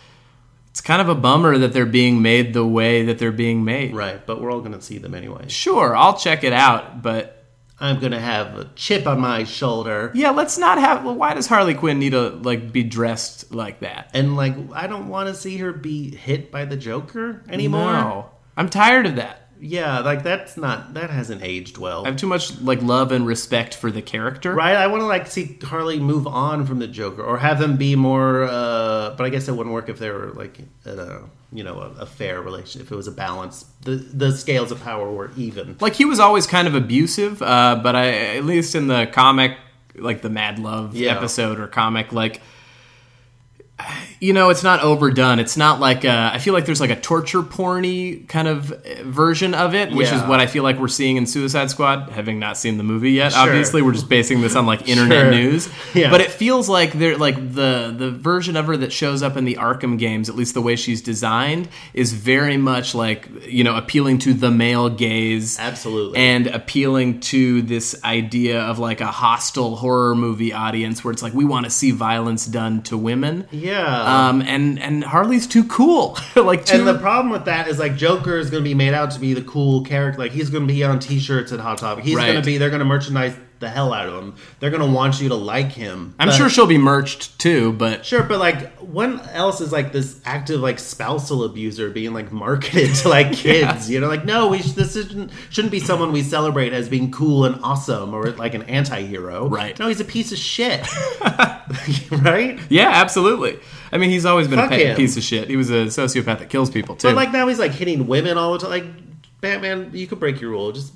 it's 0.71 0.81
kind 0.81 1.01
of 1.01 1.09
a 1.09 1.15
bummer 1.15 1.57
that 1.59 1.73
they're 1.73 1.87
being 1.87 2.21
made 2.21 2.53
the 2.53 2.67
way 2.67 3.05
that 3.05 3.19
they're 3.21 3.31
being 3.33 3.65
made. 3.65 3.95
right 3.95 4.27
but 4.27 4.41
we're 4.41 4.51
all 4.51 4.61
gonna 4.61 4.81
see 4.83 4.99
them 4.99 5.15
anyway. 5.15 5.47
Sure, 5.49 5.95
I'll 5.97 6.17
check 6.17 6.43
it 6.43 6.53
out, 6.53 7.03
but 7.03 7.44
I'm 7.81 7.99
gonna 8.01 8.21
have 8.21 8.57
a 8.59 8.71
chip 8.77 9.07
on 9.07 9.21
my 9.21 9.45
shoulder. 9.45 10.13
yeah, 10.15 10.31
let's 10.31 10.57
not 10.59 10.79
have. 10.79 11.05
Well, 11.05 11.17
why 11.17 11.35
does 11.35 11.47
Harley 11.47 11.75
Quinn 11.75 11.99
need 11.99 12.11
to 12.11 12.31
like 12.31 12.73
be 12.73 12.83
dressed 12.85 13.53
like 13.53 13.81
that 13.81 14.11
And 14.15 14.37
like, 14.37 14.55
I 14.73 14.87
don't 14.87 15.09
want 15.09 15.29
to 15.29 15.35
see 15.35 15.57
her 15.59 15.73
be 15.73 16.15
hit 16.15 16.51
by 16.53 16.65
the 16.65 16.77
Joker 16.77 17.43
anymore. 17.49 17.93
No, 17.93 18.31
I'm 18.57 18.69
tired 18.69 19.07
of 19.07 19.17
that. 19.17 19.44
Yeah, 19.67 20.01
like 20.01 20.23
that's 20.23 20.59
not 20.59 20.93
that 20.93 21.09
hasn't 21.09 21.43
aged 21.43 21.79
well. 21.79 22.05
I 22.05 22.09
have 22.09 22.19
too 22.19 22.27
much 22.27 22.61
like 22.61 22.83
love 22.83 23.13
and 23.13 23.27
respect 23.27 23.75
for 23.75 23.91
the 23.91 24.03
character. 24.03 24.55
right? 24.55 24.77
I 24.77 24.87
want 24.89 25.01
to 25.01 25.07
like 25.07 25.27
see 25.27 25.59
Harley 25.65 25.99
move 25.99 26.27
on 26.27 26.67
from 26.67 26.81
the 26.81 26.87
Joker, 26.87 27.23
or 27.23 27.39
have 27.39 27.59
them 27.59 27.77
be 27.79 27.97
more. 27.97 28.43
uh 28.45 29.15
But 29.17 29.25
I 29.25 29.31
guess 29.31 29.49
it 29.49 29.53
wouldn't 29.57 29.73
work 29.73 29.89
if 29.89 29.99
they 29.99 30.11
were 30.11 30.33
like, 30.35 30.59
at 30.85 30.99
a, 30.99 31.23
you 31.51 31.65
know, 31.65 31.81
a, 31.81 32.03
a 32.03 32.07
fair 32.07 32.43
relation. 32.43 32.83
If 32.83 32.93
it 32.93 32.97
was 32.97 33.07
a 33.09 33.13
balance, 33.13 33.65
the 33.83 33.97
the 33.97 34.33
scales 34.37 34.71
of 34.71 34.83
power 34.83 35.11
were 35.11 35.31
even. 35.37 35.77
Like 35.81 35.95
he 35.95 36.05
was 36.05 36.21
always 36.21 36.47
kind 36.47 36.69
of 36.69 36.75
abusive, 36.75 37.41
uh, 37.41 37.81
but 37.83 37.97
I 37.97 38.37
at 38.37 38.45
least 38.45 38.75
in 38.75 38.89
the 38.89 39.07
comic, 39.07 39.57
like 39.97 40.21
the 40.21 40.31
Mad 40.31 40.59
Love 40.59 40.95
Yeah. 40.95 41.17
episode 41.17 41.59
or 41.59 41.69
comic, 41.69 42.13
like 42.13 42.43
you 44.21 44.33
know, 44.33 44.51
it's 44.51 44.63
not 44.63 44.81
overdone. 44.81 45.39
It's 45.41 45.57
not 45.57 45.81
like 45.81 46.05
uh, 46.05 46.31
I 46.33 46.39
feel 46.39 46.55
like 46.55 46.65
there's 46.65 46.81
like 46.81 46.91
a 46.91 47.01
torture 47.01 47.43
porny 47.43 48.27
kind 48.29 48.47
of 48.47 48.67
version 49.03 49.53
of 49.53 49.75
it, 49.75 49.93
which 49.93 50.13
is 50.13 50.23
what 50.23 50.39
I 50.41 50.47
feel 50.47 50.63
like 50.63 50.79
we're 50.79 50.87
seeing 50.89 51.17
in 51.17 51.27
Suicide 51.27 51.71
Squad. 51.71 52.11
Having 52.11 52.39
not 52.39 52.57
seen 52.57 52.79
the 52.79 52.85
movie 52.85 53.11
yet, 53.13 53.33
Sure. 53.33 53.43
obviously 53.43 53.83
we're 53.83 53.93
just 53.93 54.09
basing 54.09 54.41
this 54.41 54.55
on 54.55 54.65
like 54.65 54.89
internet 54.89 55.23
Sure. 55.25 55.31
news. 55.33 55.69
Yeah. 55.93 56.11
But 56.11 56.21
it 56.21 56.31
feels 56.31 56.69
like 56.69 56.93
they're 56.93 57.19
like 57.19 57.35
the 57.37 57.93
the 57.97 58.11
version 58.13 58.57
of 58.57 58.67
her 58.67 58.77
that 58.77 58.93
shows 58.93 59.23
up 59.25 59.37
in 59.37 59.45
the 59.45 59.57
Arkham 59.57 59.99
games, 59.99 60.29
at 60.29 60.37
least 60.37 60.55
the 60.55 60.63
way 60.63 60.77
she's 60.77 61.03
designed, 61.03 61.69
is 61.95 62.13
very 62.13 62.57
much 62.57 62.95
like 62.95 63.29
you 63.45 63.65
know 63.65 63.77
appealing 63.77 64.19
to 64.21 64.35
the 64.35 64.53
male 64.53 64.89
gaze, 64.89 65.59
Absolutely. 65.59 66.19
and 66.19 66.47
appealing 66.47 67.19
to 67.21 67.61
this 67.63 67.97
idea 68.05 68.61
of 68.61 68.79
like 68.79 69.01
a 69.01 69.07
hostile 69.07 69.75
horror 69.77 70.15
movie 70.15 70.53
audience 70.53 71.03
where 71.03 71.11
it's 71.11 71.23
like 71.25 71.35
we 71.35 71.45
want 71.45 71.65
to 71.65 71.71
see 71.71 71.91
violence 71.91 72.47
done 72.47 72.81
to 72.85 72.97
women. 72.97 73.49
Yeah. 73.51 73.74
Um, 73.81 74.43
and 74.43 74.79
and 74.81 75.03
Harley's 75.05 75.47
too 75.47 75.65
cool. 75.65 76.19
like 76.37 76.65
too. 76.65 76.79
and 76.79 76.87
the 76.87 76.99
problem 76.99 77.31
with 77.31 77.45
that 77.47 77.69
is 77.69 77.79
like 77.79 77.97
Joker 77.97 78.37
is 78.39 78.51
going 78.51 78.63
to 78.63 78.69
be 78.69 78.75
made 78.75 78.95
out 78.95 79.11
to 79.13 79.21
be 79.21 79.35
the 79.35 79.43
cool 79.43 79.83
character. 79.85 80.19
Like 80.19 80.33
he's 80.33 80.51
going 80.51 80.67
to 80.67 80.73
be 80.73 80.83
on 80.85 80.99
T-shirts 80.99 81.53
at 81.53 81.61
Hot 81.61 81.79
Topic. 81.79 82.05
He's 82.05 82.17
Right. 82.17 82.27
going 82.33 82.41
to 82.41 82.47
be. 82.47 82.59
They're 82.59 82.71
going 82.71 82.81
to 82.81 82.85
merchandise 82.85 83.35
the 83.65 83.71
hell 83.71 83.93
out 83.93 84.09
of 84.09 84.15
him. 84.23 84.35
They're 84.61 84.71
gonna 84.71 84.87
want 84.91 85.21
you 85.21 85.29
to 85.31 85.35
like 85.35 85.73
him. 85.73 86.15
I'm 86.19 86.29
But- 86.29 86.35
sure 86.37 86.49
she'll 86.49 86.67
be 86.67 86.79
merched 86.79 87.39
too, 87.39 87.73
but 87.73 88.05
Sure, 88.07 88.23
but 88.23 88.39
like, 88.39 88.73
when 88.79 89.19
else 89.33 89.61
is 89.61 89.73
like 89.73 89.93
this 89.93 90.21
active 90.25 90.61
like 90.61 90.79
spousal 90.79 91.43
abuser 91.45 91.91
being 91.91 92.13
like 92.13 92.31
marketed 92.31 92.95
to 92.97 93.09
like 93.09 93.33
kids? 93.45 93.91
You 93.91 94.01
know, 94.01 94.09
like 94.09 94.25
no, 94.25 94.49
we 94.49 94.61
sh- 94.63 94.73
this 94.73 94.97
isn't, 94.97 95.31
shouldn't 95.51 95.73
be 95.73 95.81
someone 95.81 96.13
we 96.13 96.23
celebrate 96.23 96.73
as 96.73 96.89
being 96.89 97.11
cool 97.11 97.45
and 97.45 97.59
awesome 97.65 98.15
or 98.15 98.31
like 98.33 98.55
an 98.55 98.63
anti-hero. 98.65 99.49
Right. 99.49 99.79
No, 99.79 99.89
he's 99.89 100.01
a 100.01 100.05
piece 100.05 100.31
of 100.33 100.39
shit. 100.39 100.87
right. 102.11 102.59
yeah, 102.69 102.89
absolutely. 102.91 103.59
I 103.93 103.99
mean, 103.99 104.11
he's 104.11 104.25
always 104.27 104.49
been 104.49 104.59
Fuck 104.59 104.73
a 104.73 104.91
him. 104.91 104.97
piece 104.97 105.17
of 105.17 105.23
shit. 105.23 105.49
He 105.49 105.57
was 105.57 105.71
a 105.71 105.87
sociopath 105.87 106.39
that 106.41 106.51
kills 106.51 106.71
people 106.71 106.97
too. 106.97 107.09
But 107.09 107.17
like 107.17 107.33
now 107.33 107.47
he's 107.49 107.59
like 107.59 107.73
hitting 107.73 108.07
women 108.07 108.37
all 108.39 108.53
the 108.53 108.59
time. 108.59 108.71
Like 108.71 108.85
Batman, 109.41 109.91
you 109.93 110.07
could 110.07 110.21
break 110.21 110.41
your 110.41 110.51
rule. 110.51 110.73
Just 110.73 110.93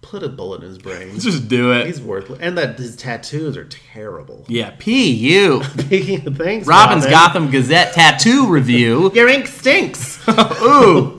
put 0.00 0.22
a 0.22 0.28
bullet 0.28 0.62
in 0.62 0.68
his 0.68 0.78
brain. 0.78 1.18
just 1.20 1.48
do 1.48 1.72
it. 1.72 1.86
He's 1.86 2.00
worthless. 2.00 2.38
And 2.40 2.56
that 2.58 2.78
his 2.78 2.96
tattoos 2.96 3.56
are 3.56 3.64
terrible. 3.64 4.44
yeah, 4.48 4.74
P 4.78 5.10
U. 5.12 5.62
Speaking 5.78 6.26
of 6.26 6.36
things, 6.36 6.66
Robin's 6.66 7.04
Robin, 7.04 7.10
Gotham 7.10 7.50
Gazette 7.50 7.92
tattoo 7.92 8.46
review. 8.48 9.10
Your 9.14 9.28
ink 9.28 9.46
stinks. 9.46 10.18
Ooh, 10.28 11.16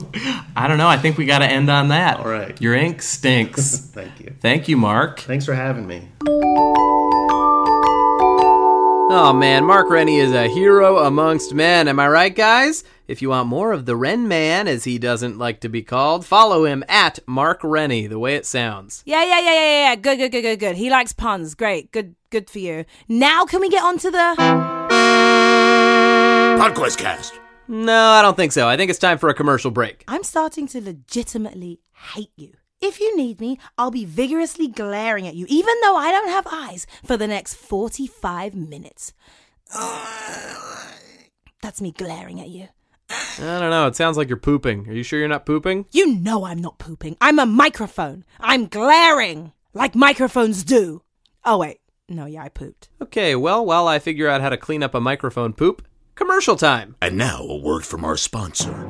I 0.56 0.66
don't 0.68 0.78
know. 0.78 0.88
I 0.88 0.96
think 0.96 1.18
we 1.18 1.26
got 1.26 1.40
to 1.40 1.46
end 1.46 1.70
on 1.70 1.88
that. 1.88 2.20
All 2.20 2.28
right. 2.28 2.60
Your 2.60 2.74
ink 2.74 3.02
stinks. 3.02 3.78
Thank 3.78 4.20
you. 4.20 4.34
Thank 4.40 4.68
you, 4.68 4.76
Mark. 4.76 5.20
Thanks 5.20 5.44
for 5.44 5.54
having 5.54 5.86
me. 5.86 6.08
Oh 9.12 9.32
man, 9.36 9.64
Mark 9.64 9.90
Rennie 9.90 10.18
is 10.20 10.32
a 10.32 10.46
hero 10.46 10.98
amongst 10.98 11.52
men. 11.52 11.88
Am 11.88 11.98
I 11.98 12.08
right, 12.08 12.34
guys? 12.34 12.84
If 13.10 13.20
you 13.20 13.30
want 13.30 13.48
more 13.48 13.72
of 13.72 13.86
the 13.86 13.96
Ren 13.96 14.28
Man, 14.28 14.68
as 14.68 14.84
he 14.84 14.96
doesn't 14.96 15.36
like 15.36 15.58
to 15.62 15.68
be 15.68 15.82
called, 15.82 16.24
follow 16.24 16.64
him 16.64 16.84
at 16.88 17.18
Mark 17.26 17.58
Rennie, 17.64 18.06
the 18.06 18.20
way 18.20 18.36
it 18.36 18.46
sounds. 18.46 19.02
Yeah, 19.04 19.24
yeah, 19.24 19.40
yeah, 19.40 19.52
yeah, 19.52 19.88
yeah. 19.88 19.96
Good, 19.96 20.18
good, 20.18 20.30
good, 20.30 20.42
good, 20.42 20.60
good. 20.60 20.76
He 20.76 20.90
likes 20.90 21.12
puns. 21.12 21.56
Great. 21.56 21.90
Good, 21.90 22.14
good 22.30 22.48
for 22.48 22.60
you. 22.60 22.84
Now 23.08 23.46
can 23.46 23.60
we 23.60 23.68
get 23.68 23.82
on 23.82 23.98
to 23.98 24.12
the. 24.12 24.36
Podquest 26.56 26.98
Cast. 26.98 27.34
No, 27.66 28.10
I 28.10 28.22
don't 28.22 28.36
think 28.36 28.52
so. 28.52 28.68
I 28.68 28.76
think 28.76 28.90
it's 28.90 29.00
time 29.00 29.18
for 29.18 29.28
a 29.28 29.34
commercial 29.34 29.72
break. 29.72 30.04
I'm 30.06 30.22
starting 30.22 30.68
to 30.68 30.80
legitimately 30.80 31.80
hate 32.14 32.30
you. 32.36 32.52
If 32.80 33.00
you 33.00 33.16
need 33.16 33.40
me, 33.40 33.58
I'll 33.76 33.90
be 33.90 34.04
vigorously 34.04 34.68
glaring 34.68 35.26
at 35.26 35.34
you, 35.34 35.46
even 35.48 35.74
though 35.82 35.96
I 35.96 36.12
don't 36.12 36.28
have 36.28 36.46
eyes, 36.48 36.86
for 37.04 37.16
the 37.16 37.26
next 37.26 37.54
45 37.54 38.54
minutes. 38.54 39.12
That's 41.60 41.80
me 41.80 41.90
glaring 41.90 42.40
at 42.40 42.50
you. 42.50 42.68
I 43.10 43.58
don't 43.58 43.70
know. 43.70 43.86
It 43.86 43.96
sounds 43.96 44.16
like 44.16 44.28
you're 44.28 44.36
pooping. 44.36 44.88
Are 44.88 44.92
you 44.92 45.02
sure 45.02 45.18
you're 45.18 45.28
not 45.28 45.46
pooping? 45.46 45.86
You 45.90 46.14
know 46.14 46.44
I'm 46.44 46.60
not 46.60 46.78
pooping. 46.78 47.16
I'm 47.20 47.38
a 47.38 47.46
microphone. 47.46 48.24
I'm 48.38 48.66
glaring 48.66 49.52
like 49.74 49.94
microphones 49.94 50.64
do. 50.64 51.02
Oh, 51.44 51.58
wait. 51.58 51.80
No, 52.08 52.26
yeah, 52.26 52.42
I 52.42 52.48
pooped. 52.48 52.88
Okay, 53.00 53.36
well, 53.36 53.64
while 53.64 53.86
I 53.86 53.98
figure 53.98 54.28
out 54.28 54.40
how 54.40 54.48
to 54.48 54.56
clean 54.56 54.82
up 54.82 54.94
a 54.94 55.00
microphone 55.00 55.52
poop, 55.52 55.86
commercial 56.14 56.56
time. 56.56 56.96
And 57.00 57.16
now 57.16 57.40
a 57.42 57.56
word 57.56 57.84
from 57.84 58.04
our 58.04 58.16
sponsor. 58.16 58.88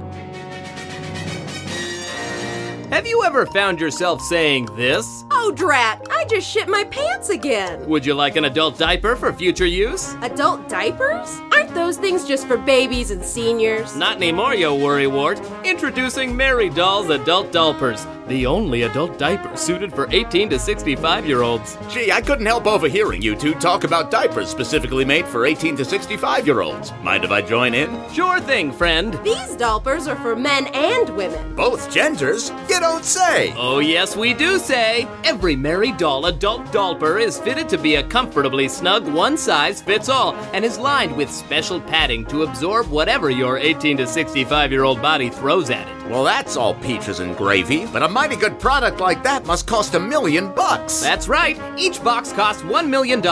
Have 2.91 3.07
you 3.07 3.23
ever 3.23 3.47
found 3.47 3.81
yourself 3.81 4.21
saying 4.21 4.67
this? 4.75 5.25
Oh, 5.31 5.53
drat! 5.55 6.05
I 6.11 6.25
just 6.25 6.51
shit 6.51 6.69
my 6.69 6.83
pants 6.83 7.29
again! 7.29 7.89
Would 7.89 8.05
you 8.05 8.15
like 8.15 8.35
an 8.35 8.47
adult 8.47 8.79
diaper 8.79 9.15
for 9.15 9.33
future 9.33 9.65
use? 9.65 10.15
Adult 10.23 10.69
diapers? 10.69 11.41
Aren't 11.53 11.73
those 11.73 11.99
things 11.99 12.27
just 12.27 12.49
for 12.49 12.57
babies 12.57 13.13
and 13.13 13.25
seniors? 13.25 13.95
Not 13.95 14.17
anymore, 14.17 14.55
you 14.55 14.67
worrywart. 14.67 15.39
Introducing 15.65 16.37
Mary 16.37 16.69
Dahl's 16.69 17.11
Adult 17.11 17.53
Diapers, 17.53 18.05
the 18.31 18.47
only 18.47 18.83
adult 18.83 19.19
diaper 19.19 19.57
suited 19.57 19.93
for 19.93 20.09
18 20.11 20.49
to 20.51 20.59
65 20.59 21.27
year 21.27 21.43
olds. 21.43 21.77
Gee, 21.91 22.13
I 22.13 22.21
couldn't 22.21 22.47
help 22.47 22.67
overhearing 22.67 23.21
you 23.21 23.35
two 23.35 23.55
talk 23.55 23.83
about 23.83 24.11
diapers 24.11 24.49
specifically 24.49 25.05
made 25.05 25.27
for 25.27 25.45
18 25.45 25.77
to 25.77 25.85
65 25.85 26.47
year 26.47 26.61
olds. 26.61 26.93
Mind 27.03 27.25
if 27.25 27.33
I 27.33 27.43
join 27.43 27.75
in? 27.75 27.91
Sure 28.13 28.41
thing, 28.41 28.73
friend. 28.73 29.19
These 29.25 29.57
diapers 29.57 30.07
are 30.07 30.17
for 30.17 30.37
men 30.37 30.69
and 30.69 31.11
women. 31.17 31.57
Both 31.57 31.91
genders? 31.93 32.51
You 32.69 32.79
don't 32.79 33.05
say! 33.05 33.53
Oh, 33.57 33.81
yes, 33.81 34.17
we 34.17 34.33
do 34.33 34.59
say. 34.59 35.09
Every 35.25 35.57
Mary 35.57 35.91
Dahl 35.93 36.27
adult 36.27 36.71
diaper 36.73 37.19
is 37.19 37.39
fitted 37.41 37.69
to 37.71 37.79
be 37.79 37.97
a 37.97 38.05
comfortably 38.05 38.69
snug 38.69 39.07
one 39.13 39.37
size 39.37 39.83
fits 39.83 40.09
all 40.09 40.35
and 40.55 40.65
is 40.65 40.79
lined 40.79 41.17
with 41.17 41.31
special 41.31 41.81
padding 41.81 42.25
to 42.27 42.45
absorb 42.45 42.87
whatever 42.89 43.29
your 43.29 43.59
18 43.59 43.97
to 43.97 44.07
65 44.07 44.71
year 44.71 44.85
old 44.85 45.03
body 45.03 45.31
throws 45.31 45.69
at 45.71 45.89
it. 45.89 46.01
Well, 46.11 46.25
that's 46.25 46.57
all 46.57 46.75
peaches 46.75 47.21
and 47.21 47.37
gravy, 47.37 47.87
but 47.87 48.03
a 48.03 48.09
mighty 48.21 48.37
good 48.37 48.61
product 48.61 49.01
like 49.01 49.23
that 49.23 49.47
must 49.47 49.67
cost 49.67 49.95
a 49.95 49.99
million 49.99 50.53
bucks. 50.53 51.01
That's 51.01 51.27
right, 51.27 51.59
each 51.79 52.05
box 52.05 52.35
costs 52.35 52.63
$1 52.65 52.87
million. 52.87 53.23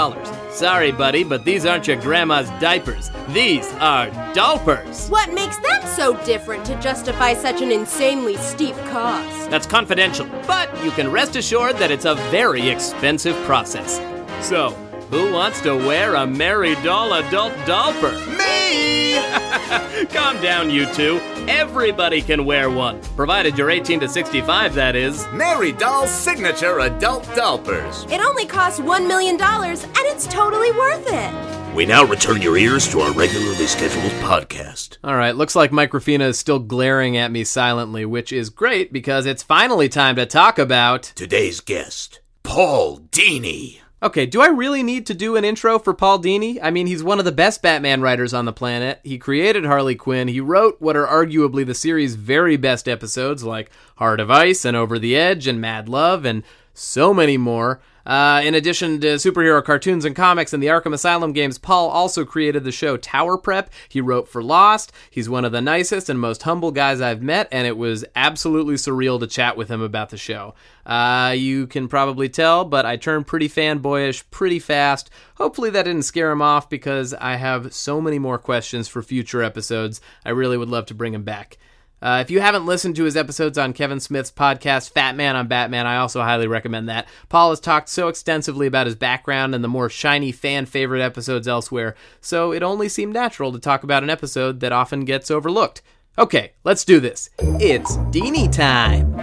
Sorry, 0.51 0.93
buddy, 0.93 1.25
but 1.25 1.45
these 1.45 1.67
aren't 1.67 1.87
your 1.87 1.99
grandma's 2.01 2.49
diapers. 2.59 3.11
These 3.29 3.71
are 3.81 4.07
diapers. 4.33 5.11
What 5.11 5.35
makes 5.35 5.59
them 5.59 5.87
so 5.89 6.17
different 6.25 6.65
to 6.65 6.81
justify 6.81 7.35
such 7.35 7.61
an 7.61 7.71
insanely 7.71 8.39
steep 8.39 8.77
cost? 8.87 9.51
That's 9.51 9.67
confidential, 9.67 10.27
but 10.47 10.73
you 10.83 10.91
can 10.93 11.13
rest 11.13 11.37
assured 11.37 11.77
that 11.77 11.91
it's 11.91 12.07
a 12.07 12.15
very 12.31 12.67
expensive 12.71 13.37
process. 13.45 14.01
So, 14.41 14.71
who 15.11 15.31
wants 15.35 15.61
to 15.65 15.77
wear 15.77 16.15
a 16.15 16.27
Mary 16.27 16.77
Dahl 16.77 17.13
adult 17.13 17.53
diaper? 17.67 18.48
Me! 18.69 19.15
Calm 20.11 20.41
down, 20.43 20.71
you 20.71 20.87
two. 20.93 21.19
Everybody 21.49 22.21
can 22.23 22.45
wear 22.45 22.71
one, 22.71 23.01
provided 23.17 23.57
you're 23.57 23.71
18 23.71 24.01
to 24.01 24.09
65, 24.09 24.75
that 24.75 24.95
is. 24.95 25.27
Mary 25.33 25.73
Dahl's 25.73 26.11
signature 26.11 26.81
adult 26.81 27.25
diapers. 27.35 28.05
It 28.11 28.21
only 28.21 28.47
costs 28.47 28.81
$1 28.81 29.07
million 29.07 29.41
and 29.41 29.89
it's 29.97 30.27
totally 30.27 30.73
worth 30.73 31.07
it. 31.07 31.75
We 31.75 31.87
now 31.87 32.05
return 32.05 32.43
your 32.43 32.57
ears 32.57 32.89
to 32.89 33.01
our 33.01 33.13
regularly 33.13 33.67
scheduled 33.67 34.13
podcast. 34.23 34.99
All 35.05 35.15
right, 35.17 35.37
looks 35.37 35.55
like 35.55 35.71
Microfina 35.71 36.23
is 36.29 36.39
still 36.39 36.59
glaring 36.59 37.17
at 37.17 37.31
me 37.31 37.45
silently, 37.45 38.05
which 38.05 38.33
is 38.33 38.51
great 38.51 38.93
because 38.93 39.27
it's 39.27 39.43
finally 39.43 39.89
time 39.89 40.17
to 40.17 40.27
talk 40.27 40.59
about. 40.59 41.05
Today's 41.15 41.61
guest, 41.61 42.21
Paul 42.43 43.01
Dini. 43.13 43.81
Okay, 44.01 44.27
do 44.27 44.41
I 44.41 44.47
really 44.47 44.85
need 44.85 45.07
to 45.07 45.15
do 45.15 45.35
an 45.35 45.45
intro 45.45 45.77
for 45.77 45.93
Paul 45.93 46.21
Dini? 46.21 46.61
I 46.63 46.71
mean, 46.71 46.87
he's 46.87 47.03
one 47.03 47.19
of 47.19 47.25
the 47.25 47.33
best 47.33 47.63
Batman 47.63 48.01
writers 48.01 48.33
on 48.33 48.45
the 48.45 48.53
planet. 48.53 49.01
He 49.03 49.19
created 49.19 49.65
Harley 49.65 49.97
Quinn. 49.97 50.29
He 50.29 50.41
wrote 50.41 50.77
what 50.81 50.95
are 50.95 51.07
arguably 51.07 51.67
the 51.67 51.75
series' 51.75 52.15
very 52.15 52.57
best 52.57 52.89
episodes, 52.89 53.43
like 53.43 53.73
Heart 53.97 54.21
of 54.21 54.31
Ice 54.31 54.65
and 54.65 54.77
Over 54.77 55.01
the 55.01 55.17
Edge 55.17 55.49
and 55.49 55.61
Mad 55.61 55.89
Love, 55.89 56.25
and 56.25 56.45
so 56.75 57.13
many 57.13 57.37
more. 57.37 57.81
Uh, 58.09 58.41
in 58.43 58.55
addition 58.55 58.99
to 59.03 59.17
superhero 59.17 59.63
cartoons 59.63 60.07
and 60.07 60.17
comics 60.17 60.55
and 60.55 60.63
the 60.63 60.69
Arkham 60.69 60.95
Asylum 60.95 61.35
games, 61.35 61.59
Paul 61.59 61.91
also 61.91 62.25
created 62.25 62.65
the 62.65 62.73
show 62.73 62.97
Tower 62.97 63.37
Prep. 63.37 63.71
He 63.87 64.01
wrote 64.01 64.29
for 64.29 64.43
Lost. 64.43 64.93
He's 65.11 65.29
one 65.29 65.45
of 65.45 65.53
the 65.53 65.61
nicest 65.61 66.09
and 66.09 66.19
most 66.19 66.45
humble 66.45 66.73
guys 66.73 67.03
I've 67.03 67.21
met, 67.21 67.49
and 67.53 67.67
it 67.67 67.77
was 67.77 68.07
absolutely 68.17 68.77
surreal 68.77 69.21
to 69.21 69.27
chat 69.27 69.59
with 69.59 69.69
him 69.69 69.83
about 69.83 70.09
the 70.09 70.17
show. 70.17 70.55
Uh, 70.87 71.35
you 71.37 71.67
can 71.67 71.87
probably 71.87 72.31
tell, 72.31 72.65
but 72.65 72.87
I 72.87 72.97
turned 72.97 73.27
pretty 73.27 73.49
fanboyish 73.49 74.25
pretty 74.31 74.59
fast. 74.59 75.11
Hopefully, 75.35 75.69
that 75.69 75.83
didn't 75.83 76.03
scare 76.03 76.31
him 76.31 76.41
off 76.41 76.71
because 76.71 77.13
I 77.13 77.37
have 77.37 77.75
so 77.75 78.01
many 78.01 78.19
more 78.19 78.39
questions 78.39 78.89
for 78.89 79.03
future 79.03 79.43
episodes. 79.43 80.01
I 80.25 80.31
really 80.31 80.57
would 80.57 80.71
love 80.71 80.87
to 80.87 80.95
bring 80.95 81.13
him 81.13 81.25
back. 81.25 81.59
Uh, 82.01 82.19
if 82.21 82.31
you 82.31 82.41
haven't 82.41 82.67
listened 82.67 82.95
to 82.95 83.05
his 83.05 83.17
episodes 83.17 83.59
on 83.59 83.73
Kevin 83.73 83.99
Smith's 83.99 84.31
podcast, 84.31 84.91
Fat 84.91 85.17
Man 85.17 85.35
on 85.35 85.49
Batman, 85.49 85.87
I 85.87 85.97
also 85.97 86.21
highly 86.23 86.47
recommend 86.47 86.89
that. 86.89 87.09
Paul 87.29 87.51
has 87.51 87.59
talked 87.59 87.89
so 87.89 88.07
extensively 88.07 88.69
about 88.69 88.87
his 88.87 88.95
background 88.95 89.55
and 89.55 89.65
the 89.65 89.69
more 89.69 89.89
shiny 89.89 90.31
fan 90.31 90.67
favorite 90.67 91.03
episodes 91.03 91.49
elsewhere, 91.49 91.97
so 92.21 92.53
it 92.53 92.63
only 92.63 92.89
seemed 92.89 93.15
natural 93.15 93.53
to 93.53 93.59
talk 93.59 93.83
about 93.83 94.05
an 94.05 94.11
episode 94.11 94.61
that 94.61 94.71
often 94.73 95.05
gets 95.05 95.31
overlooked. 95.31 95.83
Okay, 96.17 96.53
let's 96.63 96.85
do 96.85 97.01
this. 97.01 97.31
It's 97.39 97.97
Dini 97.97 98.51
time. 98.51 99.15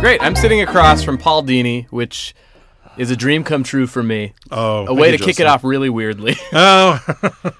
Great, 0.00 0.22
I'm 0.22 0.34
sitting 0.34 0.62
across 0.62 1.02
from 1.02 1.18
Paul 1.18 1.44
Dini, 1.44 1.86
which 1.88 2.34
is 2.96 3.10
a 3.10 3.16
dream 3.16 3.44
come 3.44 3.62
true 3.62 3.86
for 3.86 4.02
me. 4.02 4.34
Oh, 4.50 4.86
a 4.86 4.94
way 4.94 5.10
to 5.10 5.18
kick 5.18 5.40
it 5.40 5.46
off 5.46 5.64
really 5.64 5.90
weirdly. 5.90 6.36
Oh, 6.52 7.00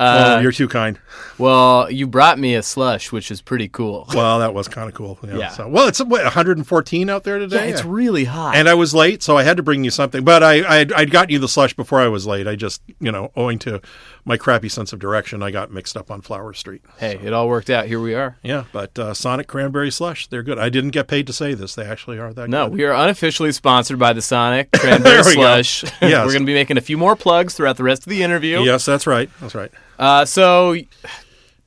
Uh, 0.00 0.14
well, 0.36 0.42
you're 0.42 0.52
too 0.52 0.68
kind. 0.68 0.96
well, 1.38 1.90
you 1.90 2.06
brought 2.06 2.38
me 2.38 2.54
a 2.54 2.62
slush, 2.62 3.10
which 3.10 3.32
is 3.32 3.40
pretty 3.40 3.66
cool. 3.66 4.06
Well, 4.14 4.38
that 4.38 4.54
was 4.54 4.68
kind 4.68 4.88
of 4.88 4.94
cool. 4.94 5.18
Yeah. 5.24 5.36
Yeah. 5.38 5.48
So, 5.48 5.66
well, 5.66 5.88
it's 5.88 5.98
what 5.98 6.22
114 6.22 7.10
out 7.10 7.24
there 7.24 7.40
today. 7.40 7.68
it's 7.70 7.84
really 7.84 8.24
hot. 8.24 8.54
and 8.54 8.68
I 8.68 8.74
was 8.74 8.94
late, 8.94 9.24
so 9.24 9.36
I 9.36 9.42
had 9.42 9.56
to 9.56 9.64
bring 9.64 9.82
you 9.82 9.90
something. 9.90 10.22
But 10.22 10.44
I, 10.44 10.60
I, 10.82 10.86
I'd 10.94 11.10
gotten 11.10 11.30
you 11.32 11.40
the 11.40 11.48
slush 11.48 11.74
before 11.74 12.00
I 12.00 12.06
was 12.06 12.28
late. 12.28 12.46
I 12.46 12.54
just, 12.54 12.80
you 13.00 13.10
know, 13.10 13.32
owing 13.34 13.58
to 13.60 13.80
my 14.28 14.36
crappy 14.36 14.68
sense 14.68 14.92
of 14.92 14.98
direction, 14.98 15.42
I 15.42 15.50
got 15.50 15.72
mixed 15.72 15.96
up 15.96 16.10
on 16.10 16.20
Flower 16.20 16.52
Street. 16.52 16.82
hey, 16.98 17.18
it 17.22 17.32
all 17.32 17.48
worked 17.48 17.70
out. 17.70 17.86
Here 17.86 17.98
we 17.98 18.14
are. 18.14 18.36
Yeah, 18.42 18.64
but 18.72 18.96
uh, 18.98 19.14
Sonic 19.14 19.48
Cranberry 19.48 19.90
Slush, 19.90 20.26
they're 20.26 20.42
good. 20.42 20.58
I 20.58 20.68
didn't 20.68 20.90
get 20.90 21.08
paid 21.08 21.26
to 21.28 21.32
say 21.32 21.54
this. 21.54 21.74
They 21.74 21.84
actually 21.84 22.18
are 22.18 22.32
that 22.34 22.42
good. 22.42 22.50
No, 22.50 22.68
good. 22.68 22.74
we 22.74 22.84
are 22.84 22.92
unofficially 22.92 23.52
sponsored 23.52 23.98
by 23.98 24.12
the 24.12 24.20
Sonic 24.22 24.70
Cranberry 24.74 25.22
we 25.24 25.34
go. 25.34 25.62
Slush. 25.62 25.84
Yes. 26.00 26.24
We're 26.24 26.32
going 26.32 26.42
to 26.42 26.46
be 26.46 26.54
making 26.54 26.76
a 26.78 26.80
few 26.80 26.96
more 26.96 27.16
plugs 27.16 27.54
throughout 27.54 27.76
the 27.76 27.82
rest 27.82 28.06
of 28.06 28.10
the 28.10 28.22
interview. 28.22 28.60
Yes, 28.60 28.84
that's 28.84 29.06
right. 29.06 29.28
That's 29.40 29.54
right. 29.54 29.70
Uh, 29.98 30.24
so, 30.24 30.76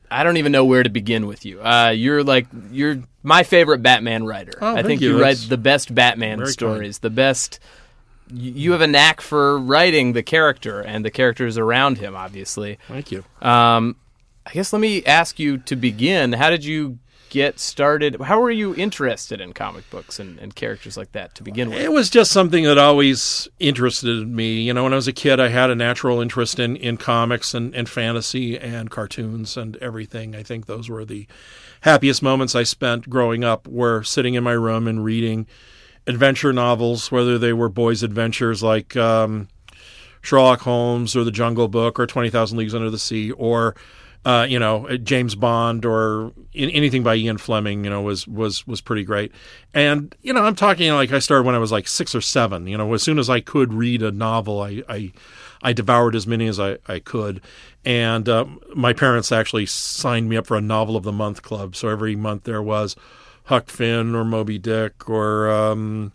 I 0.10 0.24
don't 0.24 0.38
even 0.38 0.52
know 0.52 0.66
where 0.66 0.84
to 0.84 0.90
begin 0.90 1.26
with 1.28 1.46
you. 1.46 1.62
Uh, 1.62 1.90
you're 1.90 2.24
like 2.24 2.48
you're 2.72 3.02
my 3.24 3.44
favorite 3.44 3.82
Batman 3.82 4.26
writer. 4.26 4.54
Oh, 4.62 4.76
I 4.76 4.84
think 4.84 5.02
you. 5.02 5.18
you, 5.18 5.22
write 5.22 5.38
the 5.50 5.58
best 5.58 5.94
Batman 5.94 6.40
very 6.40 6.52
stories, 6.52 7.00
the 7.00 7.10
best. 7.10 7.60
You 8.34 8.72
have 8.72 8.82
a 8.82 8.88
knack 8.88 9.22
for 9.22 9.58
writing 9.58 10.14
the 10.14 10.24
character 10.24 10.82
and 10.82 11.04
the 11.04 11.12
characters 11.12 11.58
around 11.58 11.98
him. 11.98 12.16
Obviously, 12.16 12.78
Thank 12.88 13.12
you. 13.12 13.24
um, 13.42 13.96
I 14.46 14.52
guess 14.54 14.74
let 14.74 14.80
me 14.80 15.04
ask 15.06 15.40
you 15.40 15.58
to 15.60 15.76
begin. 15.76 16.34
How 16.34 16.50
did 16.50 16.66
you 16.66 17.00
get 17.30 17.60
started? 17.60 18.20
How 18.22 18.42
were 18.42 18.52
you 18.52 18.76
interested 18.76 19.40
in 19.40 19.54
comic 19.54 19.90
books 19.90 20.20
and, 20.20 20.38
and 20.40 20.54
characters 20.54 20.98
like 20.98 21.14
that 21.14 21.34
to 21.36 21.44
begin 21.44 21.70
with? 21.70 21.80
It 21.80 21.92
was 21.92 22.10
just 22.10 22.32
something 22.32 22.66
that 22.66 22.78
always 22.78 23.48
interested 23.60 24.28
me. 24.28 24.62
You 24.62 24.74
know, 24.74 24.84
when 24.84 24.94
I 24.94 24.98
was 24.98 25.08
a 25.08 25.14
kid, 25.14 25.40
I 25.40 25.48
had 25.48 25.70
a 25.70 25.76
natural 25.76 26.20
interest 26.20 26.60
in, 26.60 26.76
in 26.76 26.98
comics 26.98 27.54
and, 27.54 27.74
and 27.74 27.88
fantasy 27.88 28.58
and 28.60 28.90
cartoons 28.90 29.56
and 29.56 29.78
everything. 29.78 30.36
I 30.36 30.44
think 30.44 30.66
those 30.66 30.90
were 30.90 31.06
the 31.06 31.26
happiest 31.82 32.22
moments 32.22 32.54
I 32.54 32.64
spent 32.64 33.10
growing 33.10 33.44
up, 33.44 33.66
were 33.68 34.04
sitting 34.04 34.34
in 34.34 34.44
my 34.44 34.52
room 34.52 34.88
and 34.88 35.04
reading 35.04 35.48
adventure 36.08 36.54
novels, 36.54 37.12
whether 37.12 37.38
they 37.38 37.54
were 37.54 37.70
boys' 37.70 38.04
adventures 38.04 38.64
like 38.64 38.96
um, 38.96 39.48
Sherlock 40.22 40.62
Holmes 40.62 41.16
or 41.16 41.24
The 41.24 41.32
Jungle 41.32 41.68
Book 41.68 42.00
or 42.00 42.08
20,000 42.08 42.58
Leagues 42.58 42.76
Under 42.76 42.90
the 42.90 43.00
Sea 43.00 43.32
or 43.32 43.76
uh, 44.24 44.46
you 44.48 44.60
know 44.60 44.88
James 44.98 45.34
Bond 45.34 45.84
or 45.84 46.32
in, 46.54 46.70
anything 46.70 47.02
by 47.02 47.16
Ian 47.16 47.40
Fleming 47.40 47.84
you 47.84 47.90
know 47.90 48.02
was 48.02 48.28
was 48.28 48.68
was 48.68 48.80
pretty 48.80 49.04
great. 49.04 49.32
And 49.74 50.16
you 50.22 50.32
know 50.32 50.44
I'm 50.44 50.56
talking 50.56 50.86
you 50.86 50.92
know, 50.92 50.98
like 50.98 51.12
I 51.12 51.20
started 51.20 51.44
when 51.44 51.56
I 51.56 51.60
was 51.60 51.72
like 51.72 51.88
6 51.88 52.14
or 52.14 52.22
7 52.22 52.68
you 52.68 52.78
know 52.78 52.94
as 52.94 53.02
soon 53.02 53.18
as 53.18 53.30
I 53.32 53.40
could 53.40 53.74
read 53.74 54.04
a 54.04 54.12
novel 54.12 54.62
I 54.62 54.84
I, 54.88 55.12
I 55.64 55.74
devoured 55.74 56.16
as 56.16 56.28
many 56.28 56.48
as 56.48 56.60
I, 56.60 56.78
I 56.88 57.00
could. 57.00 57.42
And 57.84 58.30
uh, 58.30 58.46
my 58.76 58.94
parents 58.94 59.32
actually 59.32 59.66
signed 59.66 60.30
me 60.30 60.38
up 60.38 60.48
for 60.48 60.58
a 60.58 60.62
novel 60.62 60.96
of 60.96 61.04
the 61.04 61.12
month 61.12 61.42
club. 61.42 61.76
So 61.76 61.88
every 61.88 62.16
month 62.16 62.44
there 62.44 62.62
was 62.62 62.96
Huck 63.46 63.70
Finn 63.70 64.16
or 64.16 64.24
Moby 64.24 64.58
Dick 64.58 65.10
or 65.10 65.50
um, 65.50 66.14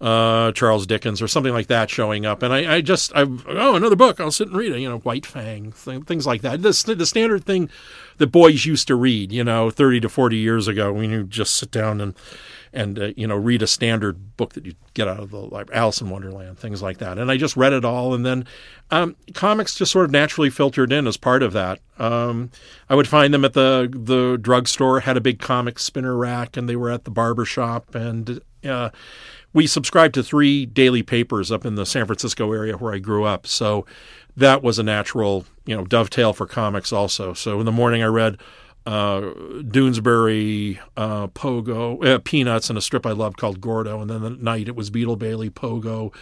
uh, 0.00 0.52
Charles 0.52 0.86
Dickens 0.86 1.22
or 1.22 1.28
something 1.28 1.52
like 1.52 1.68
that 1.68 1.88
showing 1.90 2.26
up, 2.26 2.42
and 2.42 2.52
I, 2.52 2.76
I 2.76 2.80
just 2.80 3.12
I 3.14 3.22
oh 3.22 3.76
another 3.76 3.96
book. 3.96 4.20
I'll 4.20 4.30
sit 4.30 4.48
and 4.48 4.56
read 4.56 4.72
it. 4.72 4.80
You 4.80 4.90
know 4.90 4.98
White 4.98 5.26
Fang 5.26 5.72
th- 5.72 6.04
things 6.04 6.26
like 6.26 6.42
that. 6.42 6.62
The 6.62 6.94
the 6.96 7.06
standard 7.06 7.44
thing 7.44 7.70
that 8.18 8.28
boys 8.28 8.66
used 8.66 8.88
to 8.88 8.94
read 8.94 9.32
you 9.32 9.44
know 9.44 9.70
thirty 9.70 10.00
to 10.00 10.08
forty 10.08 10.36
years 10.36 10.68
ago 10.68 10.92
when 10.92 11.10
you 11.10 11.24
just 11.24 11.54
sit 11.54 11.70
down 11.70 12.00
and 12.00 12.14
and 12.76 12.98
uh, 12.98 13.12
you 13.16 13.26
know 13.26 13.36
read 13.36 13.62
a 13.62 13.66
standard 13.66 14.36
book 14.36 14.52
that 14.52 14.66
you 14.66 14.74
get 14.92 15.08
out 15.08 15.20
of 15.20 15.30
the 15.30 15.38
library 15.38 15.78
Alice 15.78 16.00
in 16.00 16.10
Wonderland 16.10 16.58
things 16.58 16.82
like 16.82 16.98
that. 16.98 17.18
And 17.18 17.30
I 17.30 17.38
just 17.38 17.56
read 17.56 17.72
it 17.72 17.84
all. 17.84 18.12
And 18.14 18.24
then 18.24 18.46
um, 18.90 19.16
comics 19.34 19.74
just 19.76 19.92
sort 19.92 20.04
of 20.04 20.10
naturally 20.10 20.50
filtered 20.50 20.92
in 20.92 21.06
as 21.06 21.16
part 21.16 21.42
of 21.42 21.52
that. 21.54 21.80
Um, 21.98 22.50
I 22.90 22.94
would 22.94 23.08
find 23.08 23.32
them 23.32 23.44
at 23.44 23.54
the 23.54 23.90
the 23.90 24.36
drugstore 24.36 25.00
had 25.00 25.16
a 25.16 25.22
big 25.22 25.38
comic 25.38 25.78
spinner 25.78 26.16
rack 26.16 26.56
and 26.56 26.68
they 26.68 26.76
were 26.76 26.90
at 26.90 27.04
the 27.04 27.10
barber 27.10 27.46
shop. 27.46 27.94
And 27.94 28.40
uh, 28.62 28.90
we 29.56 29.66
subscribed 29.66 30.12
to 30.12 30.22
three 30.22 30.66
daily 30.66 31.02
papers 31.02 31.50
up 31.50 31.64
in 31.64 31.76
the 31.76 31.86
San 31.86 32.04
Francisco 32.04 32.52
area 32.52 32.76
where 32.76 32.92
I 32.92 32.98
grew 32.98 33.24
up. 33.24 33.46
So 33.46 33.86
that 34.36 34.62
was 34.62 34.78
a 34.78 34.82
natural, 34.82 35.46
you 35.64 35.74
know, 35.74 35.86
dovetail 35.86 36.34
for 36.34 36.46
comics 36.46 36.92
also. 36.92 37.32
So 37.32 37.58
in 37.58 37.64
the 37.64 37.72
morning 37.72 38.02
I 38.02 38.06
read 38.06 38.36
uh, 38.84 39.22
Doonesbury, 39.62 40.78
uh, 40.98 41.28
Pogo, 41.28 42.04
uh, 42.04 42.18
Peanuts, 42.18 42.68
and 42.68 42.76
a 42.76 42.82
strip 42.82 43.06
I 43.06 43.12
loved 43.12 43.38
called 43.38 43.62
Gordo. 43.62 44.02
And 44.02 44.10
then 44.10 44.22
at 44.26 44.42
night 44.42 44.68
it 44.68 44.76
was 44.76 44.90
Beetle 44.90 45.16
Bailey, 45.16 45.48
Pogo, 45.48 46.14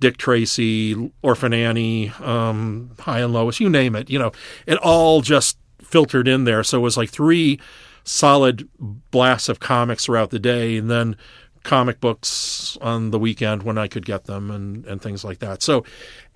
Dick 0.00 0.16
Tracy, 0.16 1.12
Orphan 1.20 1.52
Annie, 1.52 2.08
um, 2.22 2.92
Hi 3.00 3.20
and 3.20 3.34
Lois, 3.34 3.60
you 3.60 3.68
name 3.68 3.96
it. 3.96 4.08
You 4.08 4.18
know, 4.18 4.32
it 4.66 4.78
all 4.78 5.20
just 5.20 5.58
filtered 5.82 6.26
in 6.26 6.44
there. 6.44 6.64
So 6.64 6.78
it 6.78 6.82
was 6.82 6.96
like 6.96 7.10
three 7.10 7.60
solid 8.04 8.66
blasts 9.10 9.50
of 9.50 9.60
comics 9.60 10.06
throughout 10.06 10.30
the 10.30 10.38
day. 10.38 10.78
And 10.78 10.90
then 10.90 11.16
comic 11.62 12.00
books 12.00 12.76
on 12.80 13.10
the 13.10 13.18
weekend 13.18 13.62
when 13.62 13.78
I 13.78 13.88
could 13.88 14.04
get 14.04 14.24
them 14.24 14.50
and, 14.50 14.84
and 14.86 15.00
things 15.00 15.24
like 15.24 15.38
that. 15.40 15.62
So, 15.62 15.84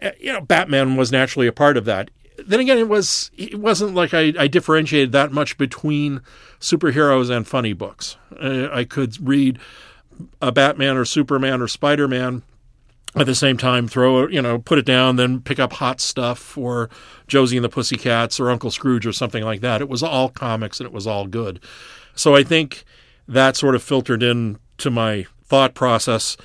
uh, 0.00 0.10
you 0.20 0.32
know, 0.32 0.40
Batman 0.40 0.96
was 0.96 1.12
naturally 1.12 1.46
a 1.46 1.52
part 1.52 1.76
of 1.76 1.84
that. 1.86 2.10
Then 2.44 2.60
again, 2.60 2.78
it 2.78 2.88
was 2.88 3.30
it 3.36 3.58
wasn't 3.58 3.94
like 3.94 4.14
I, 4.14 4.32
I 4.38 4.48
differentiated 4.48 5.12
that 5.12 5.32
much 5.32 5.58
between 5.58 6.22
superheroes 6.60 7.30
and 7.30 7.46
funny 7.46 7.72
books. 7.72 8.16
I 8.40 8.84
could 8.88 9.16
read 9.26 9.58
a 10.40 10.50
Batman 10.50 10.96
or 10.96 11.04
Superman 11.04 11.60
or 11.60 11.68
Spider 11.68 12.08
Man 12.08 12.42
at 13.14 13.26
the 13.26 13.34
same 13.34 13.58
time 13.58 13.88
throw 13.88 14.26
you 14.28 14.40
know, 14.40 14.58
put 14.58 14.78
it 14.78 14.86
down, 14.86 15.16
then 15.16 15.40
pick 15.40 15.58
up 15.58 15.74
hot 15.74 16.00
stuff 16.00 16.56
or 16.56 16.88
Josie 17.26 17.56
and 17.56 17.64
the 17.64 17.68
Pussycats 17.68 18.40
or 18.40 18.50
Uncle 18.50 18.70
Scrooge 18.70 19.06
or 19.06 19.12
something 19.12 19.44
like 19.44 19.60
that. 19.60 19.82
It 19.82 19.88
was 19.88 20.02
all 20.02 20.30
comics 20.30 20.80
and 20.80 20.86
it 20.86 20.92
was 20.92 21.06
all 21.06 21.26
good. 21.26 21.60
So 22.14 22.34
I 22.34 22.42
think 22.42 22.84
that 23.28 23.56
sort 23.56 23.74
of 23.74 23.82
filtered 23.82 24.22
in 24.22 24.58
to 24.78 24.90
my 24.90 25.26
thought 25.44 25.74
process. 25.74 26.36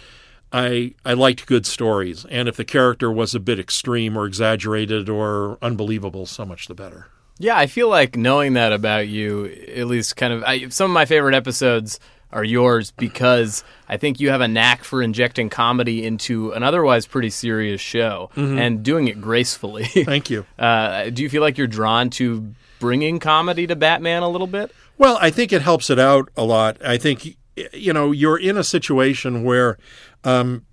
I 0.52 0.94
I 1.04 1.14
liked 1.14 1.46
good 1.46 1.66
stories, 1.66 2.26
and 2.30 2.48
if 2.48 2.56
the 2.56 2.66
character 2.66 3.12
was 3.12 3.36
a 3.36 3.40
bit 3.40 3.60
extreme 3.60 4.18
or 4.18 4.26
exaggerated 4.26 5.10
or 5.10 5.58
unbelievable, 5.62 6.26
so 6.26 6.46
much 6.46 6.68
the 6.68 6.74
better. 6.74 7.08
Yeah, 7.40 7.58
I 7.58 7.68
feel 7.68 7.90
like 7.90 8.16
knowing 8.16 8.54
that 8.54 8.74
about 8.74 9.08
you, 9.08 9.46
at 9.76 9.88
least 9.88 10.16
kind 10.16 10.34
of, 10.34 10.44
I, 10.44 10.70
some 10.70 10.90
of 10.90 10.94
my 10.94 11.06
favorite 11.06 11.36
episodes 11.36 12.00
are 12.32 12.44
yours 12.44 12.92
because 12.92 13.64
I 13.88 13.98
think 13.98 14.20
you 14.20 14.30
have 14.30 14.42
a 14.42 14.48
knack 14.48 14.84
for 14.84 15.02
injecting 15.02 15.50
comedy 15.50 16.06
into 16.06 16.52
an 16.52 16.64
otherwise 16.64 17.06
pretty 17.06 17.30
serious 17.30 17.80
show 17.80 18.32
and 18.36 18.84
doing 18.84 19.08
it 19.08 19.22
gracefully. 19.22 19.86
Thank 19.86 20.30
you. 20.30 20.46
Uh, 20.60 21.10
do 21.10 21.24
you 21.24 21.30
feel 21.30 21.42
like 21.42 21.58
you're 21.58 21.68
drawn 21.68 22.10
to 22.12 22.54
bringing 22.80 23.20
comedy 23.20 23.68
to 23.68 23.76
Batman 23.76 24.24
a 24.24 24.30
little 24.30 24.48
bit? 24.48 24.72
Well, 24.98 25.18
I 25.22 25.30
think 25.30 25.54
it 25.54 25.62
helps 25.62 25.90
it 25.90 26.00
out 26.00 26.30
a 26.36 26.44
lot. 26.44 26.84
I 26.84 26.98
think 26.98 27.38
you 27.74 27.94
know 27.94 28.12
you're 28.12 28.38
in 28.38 28.58
a 28.58 28.64
situation 28.64 29.44
where 29.44 29.78
um, 30.24 30.66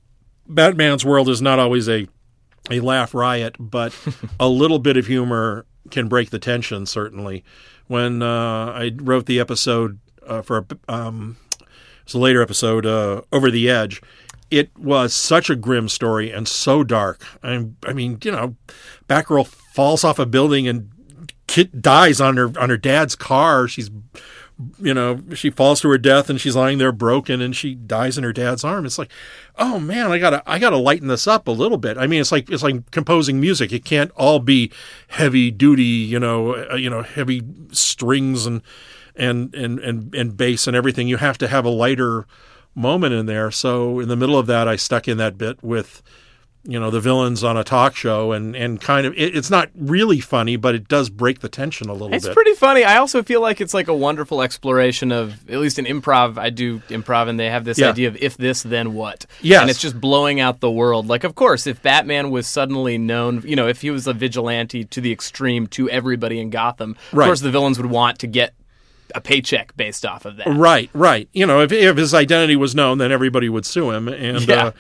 Batman's 0.47 1.05
world 1.05 1.29
is 1.29 1.41
not 1.41 1.59
always 1.59 1.89
a 1.89 2.09
a 2.71 2.81
laugh 2.81 3.15
riot, 3.15 3.57
but 3.59 3.95
a 4.41 4.49
little 4.49 4.79
bit 4.79 4.97
of 4.97 5.07
humor 5.07 5.67
can 5.91 6.09
break 6.09 6.31
the 6.31 6.39
tension. 6.39 6.87
Certainly, 6.87 7.45
when 7.87 8.23
uh, 8.23 8.73
I 8.73 8.93
wrote 8.97 9.27
the 9.27 9.41
episode 9.41 9.99
uh, 10.27 10.43
for 10.43 10.67
um, 10.89 11.37
it's 12.05 12.15
a 12.15 12.19
later 12.19 12.43
episode, 12.43 12.87
uh, 12.87 13.23
Over 13.33 13.51
the 13.51 13.69
Edge. 13.71 14.03
It 14.51 14.77
was 14.79 15.15
such 15.15 15.51
a 15.51 15.57
grim 15.57 15.89
story 15.89 16.31
and 16.31 16.47
so 16.47 16.85
dark. 16.85 17.25
I, 17.43 17.67
I 17.85 17.93
mean, 17.93 18.19
you 18.23 18.31
know, 18.31 18.57
Batgirl 19.09 19.47
falls 19.47 20.05
off 20.05 20.19
a 20.19 20.27
building 20.27 20.69
and 20.69 20.91
Kit 21.47 21.83
dies 21.83 22.21
on 22.21 22.37
her 22.37 22.53
on 22.59 22.71
her 22.71 22.77
dad's 22.77 23.15
car. 23.15 23.69
She's 23.69 23.91
you 24.81 24.95
know, 24.95 25.21
she 25.35 25.51
falls 25.51 25.81
to 25.81 25.89
her 25.89 25.99
death 25.99 26.31
and 26.31 26.41
she's 26.41 26.55
lying 26.55 26.79
there 26.79 26.93
broken 26.93 27.41
and 27.41 27.57
she 27.57 27.75
dies 27.75 28.17
in 28.17 28.25
her 28.25 28.33
dad's 28.33 28.63
arm. 28.63 28.87
It's 28.87 28.99
like, 28.99 29.11
oh 29.57 29.81
man, 29.81 30.13
I 30.13 30.19
gotta 30.19 30.43
I 30.47 30.59
gotta 30.59 30.77
lighten 30.77 31.09
this 31.09 31.27
up 31.27 31.49
a 31.49 31.53
little 31.53 31.79
bit. 31.79 31.99
I 31.99 32.07
mean, 32.07 32.21
it's 32.21 32.31
like 32.31 32.49
it's 32.51 32.63
like 32.63 32.91
composing 32.93 33.41
music. 33.41 33.73
It 33.73 33.85
can't 33.85 34.13
all 34.13 34.39
be 34.39 34.71
heavy 35.09 35.51
duty, 35.51 35.83
you 35.83 36.21
know, 36.21 36.55
uh, 36.71 36.77
you 36.77 36.89
know, 36.89 37.03
heavy 37.03 37.43
strings 37.73 38.47
and 38.47 38.63
and 39.17 39.55
and 39.55 39.81
and 39.81 40.15
and 40.15 40.37
bass 40.37 40.67
and 40.67 40.77
everything. 40.77 41.09
You 41.09 41.17
have 41.17 41.39
to 41.39 41.49
have 41.49 41.65
a 41.65 41.71
lighter 41.71 42.27
moment 42.75 43.15
in 43.15 43.27
there. 43.27 43.51
So 43.51 43.99
in 43.99 44.09
the 44.09 44.17
middle 44.17 44.39
of 44.39 44.47
that, 44.47 44.69
I 44.69 44.77
stuck 44.77 45.09
in 45.09 45.17
that 45.19 45.37
bit 45.37 45.63
with 45.65 46.01
you 46.67 46.81
know 46.81 46.91
the 46.91 47.01
villains 47.01 47.45
on 47.45 47.57
a 47.57 47.65
talk 47.65 47.95
show 47.95 48.33
and 48.33 48.57
and 48.57 48.81
kind 48.81 49.07
of 49.07 49.13
it, 49.15 49.37
it's 49.37 49.51
not 49.51 49.69
really 49.77 50.19
funny 50.19 50.57
but 50.57 50.75
it 50.75 50.89
does 50.89 51.11
break 51.11 51.41
the 51.41 51.49
tension 51.49 51.89
a 51.91 51.93
little 51.93 52.15
It's 52.15 52.27
bit 52.27 52.35
pretty 52.35 52.55
funny. 52.55 52.85
I 52.85 52.97
also 52.97 53.23
feel 53.23 53.41
like 53.43 53.61
it's 53.61 53.75
like 53.75 53.89
a 53.89 53.95
wonderful 53.95 54.41
exploration 54.41 55.13
of, 55.13 55.49
at 55.51 55.59
least 55.59 55.79
in 55.79 55.85
improv, 55.85 56.39
I 56.39 56.51
do 56.51 56.79
improv, 56.89 57.29
and 57.29 57.39
they 57.39 57.51
have 57.51 57.65
this 57.65 57.79
Yeah. 57.79 57.91
idea 57.91 58.09
of 58.09 58.17
if 58.17 58.37
this, 58.37 58.63
then 58.63 58.95
what. 58.95 59.27
yeah 59.43 59.61
And 59.61 59.69
it's 59.71 59.81
just 59.81 60.01
blowing 60.01 60.41
out 60.41 60.61
the 60.61 60.71
world. 60.71 61.07
Like, 61.07 61.25
of 61.25 61.35
course, 61.35 61.67
if 61.67 61.83
Batman 61.83 62.31
was 62.31 62.47
suddenly 62.47 62.97
known, 62.99 63.43
you 63.45 63.57
know, 63.57 63.69
if 63.69 63.83
he 63.83 63.91
was 63.91 64.07
a 64.07 64.13
vigilante 64.15 64.85
to 64.85 65.01
the 65.01 65.13
extreme 65.13 65.67
to 65.69 65.89
everybody 65.91 66.41
in 66.41 66.51
Gotham, 66.51 66.97
Right. 67.13 67.25
of 67.25 67.29
course 67.29 67.41
the 67.41 67.51
villains 67.51 67.77
would 67.79 67.91
want 67.91 68.19
to 68.21 68.27
get 68.27 68.55
a 69.15 69.21
paycheck 69.21 69.77
based 69.77 70.05
off 70.07 70.25
of 70.25 70.37
that. 70.37 70.47
Right, 70.49 70.91
right. 70.93 71.29
You 71.33 71.47
know, 71.47 71.61
if 71.61 71.73
if 71.73 71.97
his 71.97 72.15
identity 72.15 72.57
was 72.57 72.75
known, 72.75 72.99
then 72.99 73.13
everybody 73.13 73.49
would 73.49 73.67
sue 73.67 73.91
him, 73.91 74.09
and 74.09 74.47
Yeah. 74.47 74.67
uh, 74.67 74.71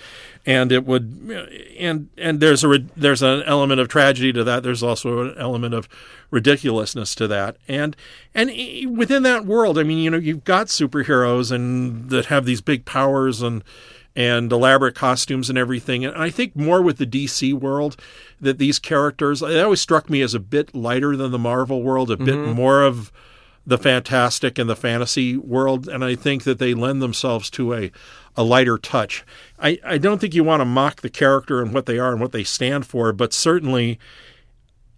and 0.46 0.72
it 0.72 0.84
would, 0.84 1.48
and 1.78 2.08
and 2.18 2.38
there's 2.40 2.62
a 2.64 2.78
there's 2.96 3.22
an 3.22 3.42
element 3.44 3.80
of 3.80 3.88
tragedy 3.88 4.32
to 4.34 4.44
that. 4.44 4.62
There's 4.62 4.82
also 4.82 5.20
an 5.20 5.34
element 5.38 5.72
of 5.74 5.88
ridiculousness 6.30 7.14
to 7.16 7.26
that, 7.28 7.56
and 7.68 7.96
and 8.34 8.50
within 8.96 9.22
that 9.22 9.46
world, 9.46 9.78
I 9.78 9.82
mean, 9.84 9.98
you 9.98 10.10
know, 10.10 10.18
you've 10.18 10.44
got 10.44 10.66
superheroes 10.66 11.50
and 11.50 12.10
that 12.10 12.26
have 12.26 12.44
these 12.44 12.60
big 12.60 12.84
powers 12.84 13.40
and 13.40 13.62
and 14.16 14.52
elaborate 14.52 14.94
costumes 14.94 15.48
and 15.48 15.58
everything. 15.58 16.04
And 16.04 16.14
I 16.16 16.30
think 16.30 16.54
more 16.54 16.80
with 16.82 16.98
the 16.98 17.06
DC 17.06 17.52
world 17.52 17.96
that 18.40 18.58
these 18.58 18.78
characters, 18.78 19.42
it 19.42 19.58
always 19.60 19.80
struck 19.80 20.08
me 20.08 20.20
as 20.22 20.34
a 20.34 20.38
bit 20.40 20.74
lighter 20.74 21.16
than 21.16 21.32
the 21.32 21.38
Marvel 21.38 21.82
world, 21.82 22.10
a 22.10 22.16
bit 22.16 22.38
more 22.38 22.82
of 22.82 23.10
the 23.66 23.78
fantastic 23.78 24.58
and 24.58 24.68
the 24.68 24.76
fantasy 24.76 25.36
world, 25.36 25.88
and 25.88 26.04
I 26.04 26.14
think 26.14 26.44
that 26.44 26.58
they 26.58 26.74
lend 26.74 27.00
themselves 27.00 27.48
to 27.50 27.74
a, 27.74 27.90
a 28.36 28.42
lighter 28.42 28.76
touch. 28.76 29.24
I, 29.58 29.78
I 29.84 29.98
don't 29.98 30.20
think 30.20 30.34
you 30.34 30.44
want 30.44 30.60
to 30.60 30.66
mock 30.66 31.00
the 31.00 31.10
character 31.10 31.62
and 31.62 31.72
what 31.72 31.86
they 31.86 31.98
are 31.98 32.12
and 32.12 32.20
what 32.20 32.32
they 32.32 32.44
stand 32.44 32.86
for, 32.86 33.12
but 33.12 33.32
certainly 33.32 33.98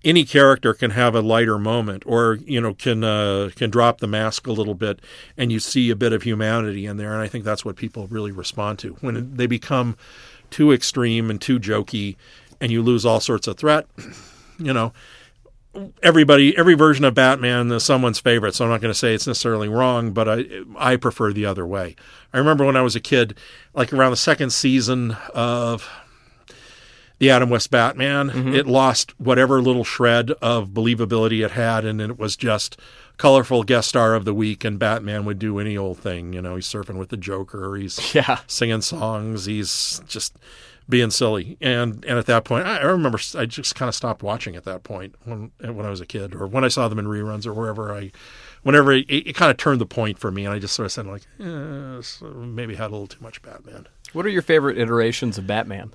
any 0.04 0.24
character 0.24 0.72
can 0.74 0.92
have 0.92 1.14
a 1.14 1.20
lighter 1.20 1.58
moment, 1.58 2.04
or 2.06 2.38
you 2.44 2.60
know, 2.60 2.74
can 2.74 3.02
uh, 3.02 3.50
can 3.56 3.70
drop 3.70 3.98
the 3.98 4.06
mask 4.06 4.46
a 4.46 4.52
little 4.52 4.74
bit, 4.74 5.00
and 5.36 5.50
you 5.50 5.60
see 5.60 5.90
a 5.90 5.96
bit 5.96 6.12
of 6.12 6.22
humanity 6.22 6.86
in 6.86 6.96
there. 6.96 7.12
And 7.12 7.22
I 7.22 7.28
think 7.28 7.44
that's 7.44 7.64
what 7.64 7.76
people 7.76 8.06
really 8.06 8.32
respond 8.32 8.78
to 8.80 8.94
when 9.00 9.36
they 9.36 9.46
become 9.46 9.96
too 10.50 10.72
extreme 10.72 11.30
and 11.30 11.40
too 11.40 11.58
jokey, 11.58 12.16
and 12.60 12.70
you 12.70 12.82
lose 12.82 13.04
all 13.04 13.20
sorts 13.20 13.46
of 13.46 13.56
threat. 13.56 13.86
You 14.58 14.72
know, 14.72 14.94
everybody 16.02 16.56
every 16.56 16.74
version 16.74 17.04
of 17.04 17.14
Batman 17.14 17.70
is 17.72 17.84
someone's 17.84 18.18
favorite, 18.18 18.54
so 18.54 18.64
I'm 18.64 18.70
not 18.70 18.80
going 18.80 18.92
to 18.92 18.98
say 18.98 19.14
it's 19.14 19.26
necessarily 19.26 19.68
wrong, 19.68 20.12
but 20.12 20.28
I 20.28 20.44
I 20.76 20.96
prefer 20.96 21.32
the 21.32 21.46
other 21.46 21.66
way. 21.66 21.96
I 22.32 22.38
remember 22.38 22.64
when 22.64 22.76
I 22.76 22.82
was 22.82 22.96
a 22.96 23.00
kid, 23.00 23.36
like 23.74 23.92
around 23.92 24.10
the 24.10 24.16
second 24.16 24.50
season 24.50 25.16
of 25.34 25.88
the 27.18 27.30
Adam 27.30 27.48
West 27.48 27.70
Batman, 27.70 28.28
mm-hmm. 28.30 28.54
it 28.54 28.66
lost 28.66 29.18
whatever 29.18 29.62
little 29.62 29.84
shred 29.84 30.32
of 30.42 30.70
believability 30.70 31.44
it 31.44 31.52
had, 31.52 31.84
and 31.84 32.00
it 32.00 32.18
was 32.18 32.36
just 32.36 32.78
colorful 33.16 33.62
guest 33.62 33.88
star 33.88 34.14
of 34.14 34.24
the 34.24 34.34
week, 34.34 34.64
and 34.64 34.78
Batman 34.78 35.24
would 35.24 35.38
do 35.38 35.58
any 35.58 35.76
old 35.76 35.98
thing. 35.98 36.32
You 36.34 36.42
know, 36.42 36.56
he's 36.56 36.66
surfing 36.66 36.98
with 36.98 37.08
the 37.08 37.16
Joker, 37.16 37.76
he's 37.76 38.14
Yeah. 38.14 38.40
singing 38.46 38.82
songs, 38.82 39.46
he's 39.46 40.02
just 40.06 40.36
being 40.88 41.10
silly. 41.10 41.56
And 41.60 42.04
and 42.04 42.18
at 42.18 42.26
that 42.26 42.44
point, 42.44 42.66
I, 42.66 42.78
I 42.78 42.84
remember 42.84 43.18
I 43.36 43.46
just 43.46 43.74
kind 43.74 43.88
of 43.88 43.94
stopped 43.94 44.22
watching 44.22 44.56
at 44.56 44.64
that 44.64 44.82
point 44.82 45.14
when 45.24 45.52
when 45.60 45.86
I 45.86 45.90
was 45.90 46.00
a 46.00 46.06
kid, 46.06 46.34
or 46.34 46.46
when 46.46 46.64
I 46.64 46.68
saw 46.68 46.88
them 46.88 46.98
in 46.98 47.06
reruns, 47.06 47.46
or 47.46 47.52
wherever 47.52 47.94
I. 47.94 48.12
Whenever 48.62 48.92
it, 48.92 49.06
it 49.08 49.36
kind 49.36 49.48
of 49.48 49.58
turned 49.58 49.80
the 49.80 49.86
point 49.86 50.18
for 50.18 50.32
me, 50.32 50.44
and 50.44 50.52
I 50.52 50.58
just 50.58 50.74
sort 50.74 50.86
of 50.86 50.92
said 50.92 51.06
like, 51.06 51.22
eh, 51.38 52.02
so 52.02 52.26
maybe 52.34 52.74
had 52.74 52.88
a 52.88 52.94
little 52.94 53.06
too 53.06 53.22
much 53.22 53.40
Batman. 53.40 53.86
What 54.12 54.26
are 54.26 54.28
your 54.28 54.42
favorite 54.42 54.76
iterations 54.76 55.38
of 55.38 55.46
Batman? 55.46 55.92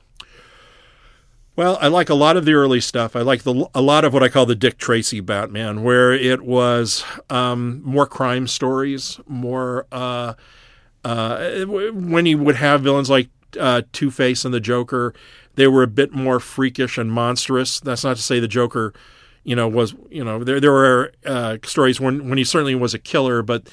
Well, 1.57 1.77
I 1.81 1.89
like 1.89 2.09
a 2.09 2.15
lot 2.15 2.37
of 2.37 2.45
the 2.45 2.53
early 2.53 2.79
stuff. 2.79 3.13
I 3.13 3.21
like 3.21 3.43
the 3.43 3.67
a 3.75 3.81
lot 3.81 4.05
of 4.05 4.13
what 4.13 4.23
I 4.23 4.29
call 4.29 4.45
the 4.45 4.55
Dick 4.55 4.77
Tracy 4.77 5.19
Batman, 5.19 5.83
where 5.83 6.13
it 6.13 6.43
was 6.43 7.03
um, 7.29 7.81
more 7.83 8.07
crime 8.07 8.47
stories, 8.47 9.19
more 9.27 9.85
uh, 9.91 10.35
uh, 11.03 11.65
when 11.65 12.25
he 12.25 12.35
would 12.35 12.55
have 12.55 12.81
villains 12.81 13.09
like 13.09 13.27
uh, 13.59 13.81
Two 13.91 14.11
Face 14.11 14.45
and 14.45 14.53
the 14.53 14.59
Joker. 14.59 15.13
They 15.55 15.67
were 15.67 15.83
a 15.83 15.87
bit 15.87 16.13
more 16.13 16.39
freakish 16.39 16.97
and 16.97 17.11
monstrous. 17.11 17.79
That's 17.79 18.03
not 18.03 18.15
to 18.17 18.21
say 18.23 18.39
the 18.39 18.47
Joker, 18.47 18.93
you 19.43 19.55
know, 19.55 19.67
was 19.67 19.93
you 20.09 20.23
know 20.23 20.43
there 20.43 20.59
there 20.59 20.71
were 20.71 21.11
uh, 21.25 21.57
stories 21.63 21.99
when 21.99 22.29
when 22.29 22.37
he 22.37 22.43
certainly 22.43 22.75
was 22.75 22.93
a 22.93 22.99
killer, 22.99 23.41
but 23.41 23.67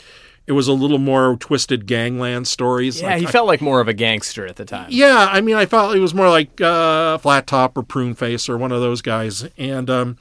it 0.46 0.52
was 0.52 0.66
a 0.66 0.72
little 0.72 0.98
more 0.98 1.36
twisted 1.36 1.84
gangland 1.86 2.48
stories. 2.48 3.00
Yeah, 3.02 3.08
Like, 3.10 3.20
he 3.20 3.26
I- 3.26 3.30
felt 3.30 3.46
like 3.46 3.60
more 3.60 3.80
of 3.80 3.88
a 3.88 3.92
gangster 3.92 4.46
at 4.46 4.56
the 4.56 4.64
time. 4.64 4.86
yeah, 4.90 5.28
I 5.30 5.40
mean, 5.42 5.56
I 5.56 5.66
felt 5.66 5.94
he 5.94 6.00
was 6.00 6.14
more 6.14 6.30
like 6.30 6.58
uh, 6.60 7.18
Flat 7.18 7.46
Top 7.46 7.76
or 7.76 7.82
Prune 7.82 8.14
Face 8.14 8.48
or 8.48 8.56
one 8.56 8.72
of 8.72 8.80
those 8.80 9.02
guys, 9.02 9.46
and 9.58 9.90
um, 9.90 10.16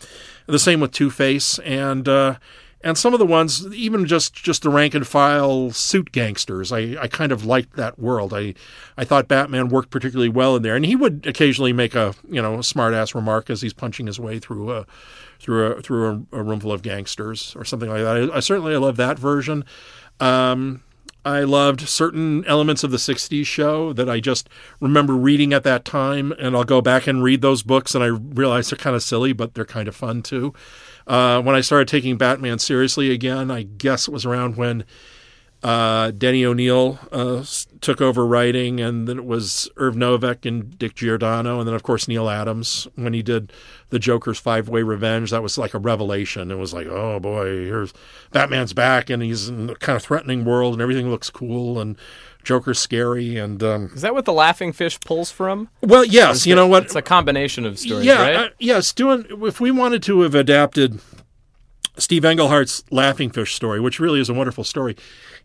the 0.45 0.59
same 0.59 0.79
with 0.81 0.91
Two 0.91 1.09
Face, 1.09 1.59
and 1.59 2.07
uh, 2.09 2.35
and 2.87 2.97
some 2.97 3.13
of 3.13 3.19
the 3.19 3.25
ones, 3.25 3.67
even 3.73 4.05
just 4.05 4.33
just 4.33 4.63
the 4.63 4.69
rank 4.69 4.95
and 4.95 5.05
file 5.05 5.71
suit 5.71 6.13
gangsters. 6.13 6.71
I, 6.71 6.95
I 7.01 7.09
kind 7.09 7.33
of 7.33 7.43
liked 7.43 7.75
that 7.75 7.99
world. 7.99 8.33
I 8.33 8.53
I 8.97 9.03
thought 9.03 9.27
Batman 9.27 9.67
worked 9.67 9.89
particularly 9.89 10.29
well 10.29 10.55
in 10.55 10.61
there, 10.61 10.73
and 10.73 10.85
he 10.85 10.95
would 10.95 11.27
occasionally 11.27 11.73
make 11.73 11.95
a 11.95 12.15
you 12.29 12.41
know 12.41 12.61
smart 12.61 12.93
ass 12.93 13.13
remark 13.13 13.49
as 13.49 13.61
he's 13.61 13.73
punching 13.73 14.07
his 14.07 14.21
way 14.21 14.39
through 14.39 14.71
a 14.71 14.85
through 15.37 15.65
a 15.65 15.81
through 15.81 16.27
a, 16.31 16.37
a 16.39 16.43
room 16.43 16.61
full 16.61 16.71
of 16.71 16.81
gangsters 16.81 17.53
or 17.57 17.65
something 17.65 17.89
like 17.89 18.03
that. 18.03 18.15
I, 18.15 18.37
I 18.37 18.39
certainly 18.39 18.73
I 18.73 18.77
love 18.77 18.95
that 18.95 19.19
version. 19.19 19.65
Um, 20.21 20.81
I 21.25 21.41
loved 21.41 21.89
certain 21.89 22.45
elements 22.45 22.85
of 22.85 22.91
the 22.91 22.97
60s 22.97 23.45
show 23.45 23.91
that 23.91 24.09
I 24.09 24.21
just 24.21 24.47
remember 24.79 25.13
reading 25.13 25.51
at 25.51 25.63
that 25.63 25.83
time, 25.83 26.31
and 26.39 26.55
I'll 26.55 26.63
go 26.63 26.79
back 26.79 27.05
and 27.05 27.21
read 27.21 27.41
those 27.41 27.63
books, 27.63 27.93
and 27.93 28.01
I 28.01 28.07
realize 28.07 28.69
they're 28.69 28.77
kind 28.77 28.95
of 28.95 29.03
silly, 29.03 29.33
but 29.33 29.53
they're 29.53 29.65
kind 29.65 29.89
of 29.89 29.95
fun 29.95 30.21
too. 30.21 30.53
Uh, 31.07 31.41
when 31.41 31.55
I 31.55 31.61
started 31.61 31.87
taking 31.87 32.17
Batman 32.17 32.59
seriously 32.59 33.11
again, 33.11 33.49
I 33.49 33.63
guess 33.63 34.07
it 34.07 34.11
was 34.11 34.25
around 34.25 34.57
when 34.57 34.83
uh, 35.63 36.11
Denny 36.11 36.45
O'Neil 36.45 36.99
uh, 37.11 37.43
took 37.81 37.99
over 37.99 38.27
writing, 38.27 38.79
and 38.79 39.07
then 39.07 39.17
it 39.17 39.25
was 39.25 39.69
Irv 39.77 39.95
Novick 39.95 40.45
and 40.45 40.77
Dick 40.77 40.95
Giordano, 40.95 41.59
and 41.59 41.67
then 41.67 41.73
of 41.73 41.81
course 41.81 42.07
Neal 42.07 42.29
Adams 42.29 42.87
when 42.95 43.13
he 43.13 43.23
did 43.23 43.51
the 43.89 43.99
Joker's 43.99 44.37
Five 44.37 44.69
Way 44.69 44.83
Revenge. 44.83 45.31
That 45.31 45.41
was 45.41 45.57
like 45.57 45.73
a 45.73 45.79
revelation. 45.79 46.51
It 46.51 46.57
was 46.57 46.73
like, 46.73 46.87
oh 46.87 47.19
boy, 47.19 47.45
here's 47.45 47.93
Batman's 48.31 48.73
back, 48.73 49.09
and 49.09 49.23
he's 49.23 49.49
in 49.49 49.69
a 49.69 49.75
kind 49.75 49.95
of 49.95 50.03
threatening 50.03 50.45
world, 50.45 50.73
and 50.73 50.81
everything 50.81 51.09
looks 51.09 51.29
cool, 51.29 51.79
and 51.79 51.97
Joker's 52.47 52.79
scary, 52.79 53.35
and 53.35 53.61
um, 53.61 53.91
Is 53.93 54.03
that 54.03 54.13
what 54.13 54.23
the 54.23 54.31
Laughing 54.31 54.71
Fish 54.71 54.97
pulls 55.01 55.29
from? 55.29 55.67
well, 55.81 56.05
yes, 56.05 56.47
you 56.47 56.55
know 56.55 56.65
what? 56.65 56.85
It's 56.85 56.95
a 56.95 57.01
combination 57.01 57.65
of 57.65 57.77
stories, 57.77 58.05
yeah, 58.05 58.21
right? 58.21 58.35
uh, 58.35 58.49
yes. 58.57 58.93
Doing 58.93 59.25
if 59.41 59.59
we 59.59 59.69
wanted 59.69 60.01
to 60.03 60.21
have 60.21 60.33
adapted 60.33 61.01
Steve 61.97 62.23
Englehart's 62.23 62.85
Laughing 62.89 63.29
Fish 63.31 63.53
story, 63.53 63.81
which 63.81 63.99
really 63.99 64.21
is 64.21 64.29
a 64.29 64.33
wonderful 64.33 64.63
story, 64.63 64.95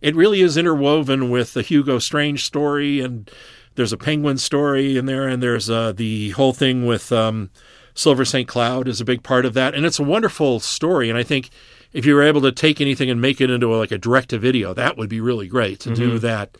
it 0.01 0.15
really 0.15 0.43
is 0.43 0.57
interwoven 0.57 1.29
with 1.29 1.55
the 1.55 1.63
Hugo 1.63 1.99
Strange 1.99 2.45
story, 2.45 3.01
and 3.01 3.29
there's 3.75 3.93
a 3.93 3.97
Penguin 3.97 4.39
story 4.39 4.97
in 4.97 5.07
there, 5.07 5.27
and 5.27 5.43
there's 5.43 5.69
uh, 5.69 5.91
the 5.91 6.31
whole 6.31 6.53
thing 6.53 6.87
with 6.87 7.11
um, 7.11 7.51
Silver 7.95 8.25
St. 8.25 8.47
Cloud 8.47 8.87
is 8.87 9.01
a 9.01 9.05
big 9.05 9.25
part 9.25 9.45
of 9.45 9.55
that, 9.55 9.75
and 9.75 9.85
it's 9.85 9.99
a 9.99 10.05
wonderful 10.05 10.61
story. 10.61 11.11
And 11.11 11.19
I 11.19 11.25
think 11.25 11.51
if 11.93 12.07
you 12.07 12.15
were 12.15 12.23
able 12.23 12.43
to 12.43 12.53
take 12.53 12.81
anything 12.81 13.11
and 13.11 13.21
make 13.21 13.41
it 13.41 13.51
into 13.51 13.75
a, 13.75 13.77
like 13.77 13.91
a 13.91 13.99
direct 13.99 14.31
to 14.31 14.39
video, 14.39 14.73
that 14.73 14.97
would 14.97 15.09
be 15.09 15.21
really 15.21 15.49
great 15.49 15.81
to 15.81 15.93
do 15.93 16.21
that. 16.21 16.57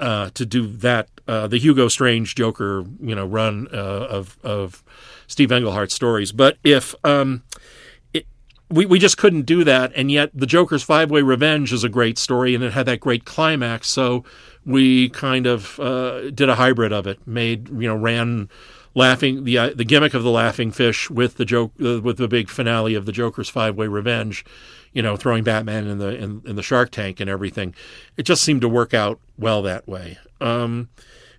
Uh, 0.00 0.30
to 0.34 0.46
do 0.46 0.66
that, 0.66 1.08
uh, 1.26 1.46
the 1.48 1.58
Hugo 1.58 1.88
Strange 1.88 2.34
Joker, 2.36 2.84
you 3.00 3.14
know, 3.14 3.26
run 3.26 3.66
uh, 3.72 3.76
of 3.76 4.38
of 4.44 4.84
Steve 5.26 5.50
Englehart 5.50 5.90
stories. 5.90 6.30
But 6.30 6.56
if 6.62 6.94
um, 7.04 7.42
it, 8.14 8.26
we 8.70 8.86
we 8.86 8.98
just 8.98 9.18
couldn't 9.18 9.42
do 9.42 9.64
that, 9.64 9.92
and 9.96 10.10
yet 10.10 10.30
the 10.32 10.46
Joker's 10.46 10.82
Five 10.82 11.10
Way 11.10 11.22
Revenge 11.22 11.72
is 11.72 11.82
a 11.82 11.88
great 11.88 12.16
story, 12.16 12.54
and 12.54 12.62
it 12.62 12.72
had 12.74 12.86
that 12.86 13.00
great 13.00 13.24
climax. 13.24 13.88
So 13.88 14.24
we 14.64 15.08
kind 15.08 15.46
of 15.46 15.80
uh, 15.80 16.30
did 16.30 16.48
a 16.48 16.54
hybrid 16.54 16.92
of 16.92 17.06
it, 17.06 17.26
made 17.26 17.68
you 17.68 17.88
know 17.88 17.96
ran 17.96 18.48
laughing 18.94 19.44
the 19.44 19.58
uh, 19.58 19.70
the 19.74 19.84
gimmick 19.84 20.14
of 20.14 20.22
the 20.22 20.30
laughing 20.30 20.70
fish 20.70 21.10
with 21.10 21.36
the 21.36 21.44
joke 21.44 21.72
uh, 21.82 22.00
with 22.00 22.18
the 22.18 22.28
big 22.28 22.48
finale 22.48 22.94
of 22.94 23.06
the 23.06 23.12
Joker's 23.12 23.48
Five 23.48 23.76
Way 23.76 23.88
Revenge. 23.88 24.44
You 24.98 25.02
know, 25.02 25.16
throwing 25.16 25.44
Batman 25.44 25.86
in 25.86 25.98
the 25.98 26.16
in, 26.16 26.42
in 26.44 26.56
the 26.56 26.62
Shark 26.62 26.90
Tank 26.90 27.20
and 27.20 27.30
everything. 27.30 27.72
It 28.16 28.24
just 28.24 28.42
seemed 28.42 28.62
to 28.62 28.68
work 28.68 28.92
out 28.92 29.20
well 29.38 29.62
that 29.62 29.86
way. 29.86 30.18
Um, 30.40 30.88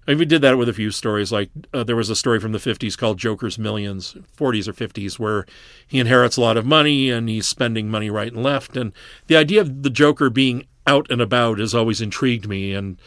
and 0.07 0.18
we 0.18 0.24
did 0.24 0.41
that 0.43 0.57
with 0.57 0.70
a 0.70 0.74
few 0.74 0.91
stories. 0.91 1.30
Like 1.30 1.49
uh, 1.74 1.84
there 1.84 1.97
was 1.97 2.10
a 2.10 2.16
story 2.16 2.39
from 2.39 2.53
the 2.53 2.57
50s 2.57 2.97
called 2.97 3.18
Joker's 3.18 3.60
Millions, 3.60 4.16
40s 4.38 4.70
or 4.70 4.74
50s, 4.74 5.20
where 5.20 5.45
he 5.86 5.99
inherits 5.99 6.38
a 6.38 6.41
lot 6.41 6.55
of 6.55 6.66
money 6.66 7.10
and 7.10 7.28
he's 7.28 7.49
spending 7.49 7.91
money 7.91 8.10
right 8.10 8.32
and 8.32 8.41
left. 8.41 8.78
And 8.78 8.93
the 9.28 9.36
idea 9.36 9.60
of 9.60 9.84
the 9.84 9.89
Joker 9.89 10.30
being 10.30 10.66
out 10.88 11.12
and 11.12 11.22
about 11.22 11.60
has 11.60 11.76
always 11.76 11.99
intrigued 11.99 12.47
me. 12.47 12.74
And 12.74 12.97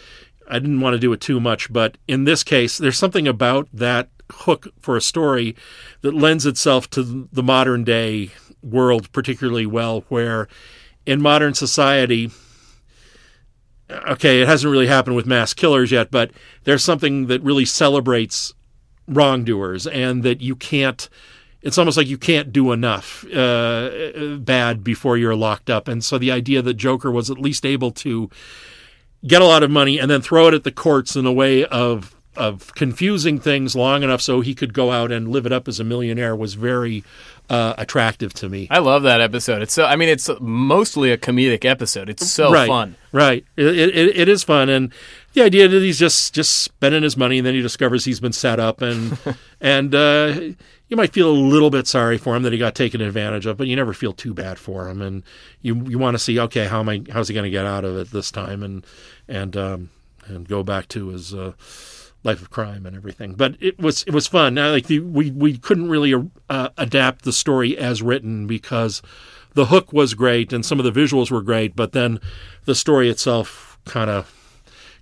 I 0.49 0.59
didn't 0.59 0.81
want 0.83 0.93
to 0.93 1.01
do 1.01 1.15
it 1.15 1.23
too 1.23 1.41
much, 1.41 1.73
but 1.73 1.97
in 2.07 2.25
this 2.25 2.45
case, 2.45 2.77
there's 2.77 2.99
something 2.99 3.27
about 3.27 3.69
that 3.73 4.11
hook 4.31 4.69
for 4.81 4.97
a 4.97 5.01
story 5.01 5.57
that 6.03 6.15
lends 6.15 6.45
itself 6.45 6.91
to 6.91 7.29
the 7.33 7.43
modern 7.43 7.85
day 7.85 8.31
world 8.63 9.11
particularly 9.13 9.67
well, 9.67 10.05
where 10.09 10.49
in 11.07 11.21
modern 11.21 11.55
society, 11.55 12.31
okay, 13.91 14.41
it 14.41 14.49
hasn't 14.49 14.71
really 14.71 14.87
happened 14.87 15.17
with 15.17 15.27
mass 15.27 15.55
killers 15.55 15.91
yet, 15.91 16.11
but 16.11 16.31
there's 16.65 16.85
something 16.85 17.27
that 17.27 17.43
really 17.43 17.65
celebrates 17.65 18.55
wrongdoers 19.09 19.87
and 19.87 20.23
that 20.23 20.41
you 20.41 20.57
can't. 20.57 21.09
It's 21.61 21.79
almost 21.79 21.97
like 21.97 22.09
you 22.09 22.19
can't 22.19 22.53
do 22.53 22.73
enough 22.73 23.25
uh, 23.33 24.37
bad 24.39 24.83
before 24.83 25.17
you're 25.17 25.37
locked 25.37 25.71
up. 25.71 25.87
And 25.87 26.03
so 26.03 26.19
the 26.19 26.33
idea 26.33 26.61
that 26.63 26.75
Joker 26.75 27.11
was 27.11 27.31
at 27.31 27.39
least 27.39 27.65
able 27.65 27.93
to 27.93 28.31
get 29.25 29.43
a 29.43 29.47
lot 29.47 29.63
of 29.63 29.71
money 29.71 29.99
and 29.99 30.11
then 30.11 30.23
throw 30.23 30.49
it 30.49 30.55
at 30.55 30.65
the 30.65 30.73
courts 30.73 31.15
in 31.15 31.27
a 31.27 31.33
way 31.33 31.65
of 31.65 32.17
of 32.35 32.75
confusing 32.75 33.39
things 33.39 33.77
long 33.77 34.03
enough 34.03 34.23
so 34.23 34.41
he 34.41 34.55
could 34.55 34.73
go 34.73 34.91
out 34.91 35.13
and 35.13 35.29
live 35.29 35.45
it 35.45 35.53
up 35.53 35.69
as 35.69 35.79
a 35.79 35.85
millionaire 35.85 36.35
was 36.35 36.55
very 36.55 37.05
uh, 37.51 37.75
attractive 37.77 38.33
to 38.35 38.49
me. 38.49 38.67
I 38.71 38.79
love 38.79 39.03
that 39.03 39.21
episode. 39.21 39.63
It's 39.63 39.75
so. 39.75 39.85
I 39.85 39.97
mean, 39.97 40.09
it's 40.09 40.31
mostly 40.41 41.13
a 41.13 41.19
comedic 41.19 41.65
episode. 41.65 42.09
It's 42.09 42.31
so 42.31 42.51
right, 42.51 42.67
fun. 42.67 42.97
Right. 43.13 43.45
It, 43.57 43.67
it, 43.77 44.17
it 44.17 44.29
is 44.29 44.43
fun, 44.43 44.69
and 44.69 44.93
the 45.35 45.43
idea 45.43 45.69
that 45.69 45.81
he's 45.81 45.99
just 45.99 46.35
just 46.35 46.61
spending 46.61 47.03
his 47.03 47.17
money, 47.17 47.39
and 47.39 47.47
then 47.47 47.55
he 47.55 47.61
discovers 47.61 48.05
he's 48.05 48.21
been 48.21 48.33
set 48.33 48.59
up, 48.59 48.81
and 48.81 49.19
and 49.61 49.95
uh, 49.95 50.41
you 50.89 50.97
might 50.97 51.13
feel 51.13 51.31
a 51.31 51.33
little 51.33 51.71
bit 51.71 51.87
sorry 51.87 52.19
for 52.19 52.35
him 52.37 52.43
that 52.43 52.53
he 52.53 52.59
got 52.59 52.75
taken 52.75 53.01
advantage 53.01 53.47
of, 53.47 53.57
but 53.57 53.67
you 53.67 53.77
never 53.77 53.93
feel 53.93 54.13
too 54.13 54.35
bad 54.35 54.59
for 54.59 54.89
him, 54.89 55.03
and 55.03 55.23
you 55.61 55.75
you 55.89 55.99
want 55.99 56.15
to 56.15 56.19
see 56.19 56.39
okay 56.41 56.67
how 56.67 56.81
am 56.81 56.89
I 56.89 57.03
how's 57.11 57.29
he 57.29 57.35
going 57.35 57.45
to 57.45 57.51
get 57.51 57.67
out 57.67 57.85
of 57.85 57.97
it 57.97 58.11
this 58.11 58.31
time, 58.31 58.63
and 58.63 58.87
and 59.29 59.57
um, 59.57 59.91
and 60.27 60.49
go 60.49 60.63
back 60.63 60.89
to 60.89 61.09
his. 61.09 61.35
Uh, 61.35 61.53
life 62.25 62.41
of 62.41 62.51
crime 62.51 62.87
and 62.87 62.97
everything. 62.97 63.35
But 63.35 63.57
it 63.61 63.79
was 63.79 64.03
it 64.05 64.15
was 64.15 64.27
fun. 64.27 64.55
Now, 64.55 64.71
like 64.71 64.87
the, 64.87 65.01
we 65.01 65.31
we 65.31 65.59
couldn't 65.59 65.89
really 65.89 66.15
uh, 66.49 66.69
adapt 66.77 67.25
the 67.25 67.33
story 67.33 67.77
as 67.77 68.03
written 68.03 68.47
because 68.47 69.03
the 69.55 69.67
hook 69.67 69.93
was 69.93 70.15
great 70.15 70.53
and 70.53 70.65
some 70.65 70.79
of 70.79 70.85
the 70.85 71.01
visuals 71.01 71.31
were 71.31 71.43
great, 71.43 71.77
but 71.77 71.93
then 71.93 72.21
the 72.65 72.75
story 72.75 73.11
itself 73.11 73.79
kind 73.85 74.11
of 74.11 74.33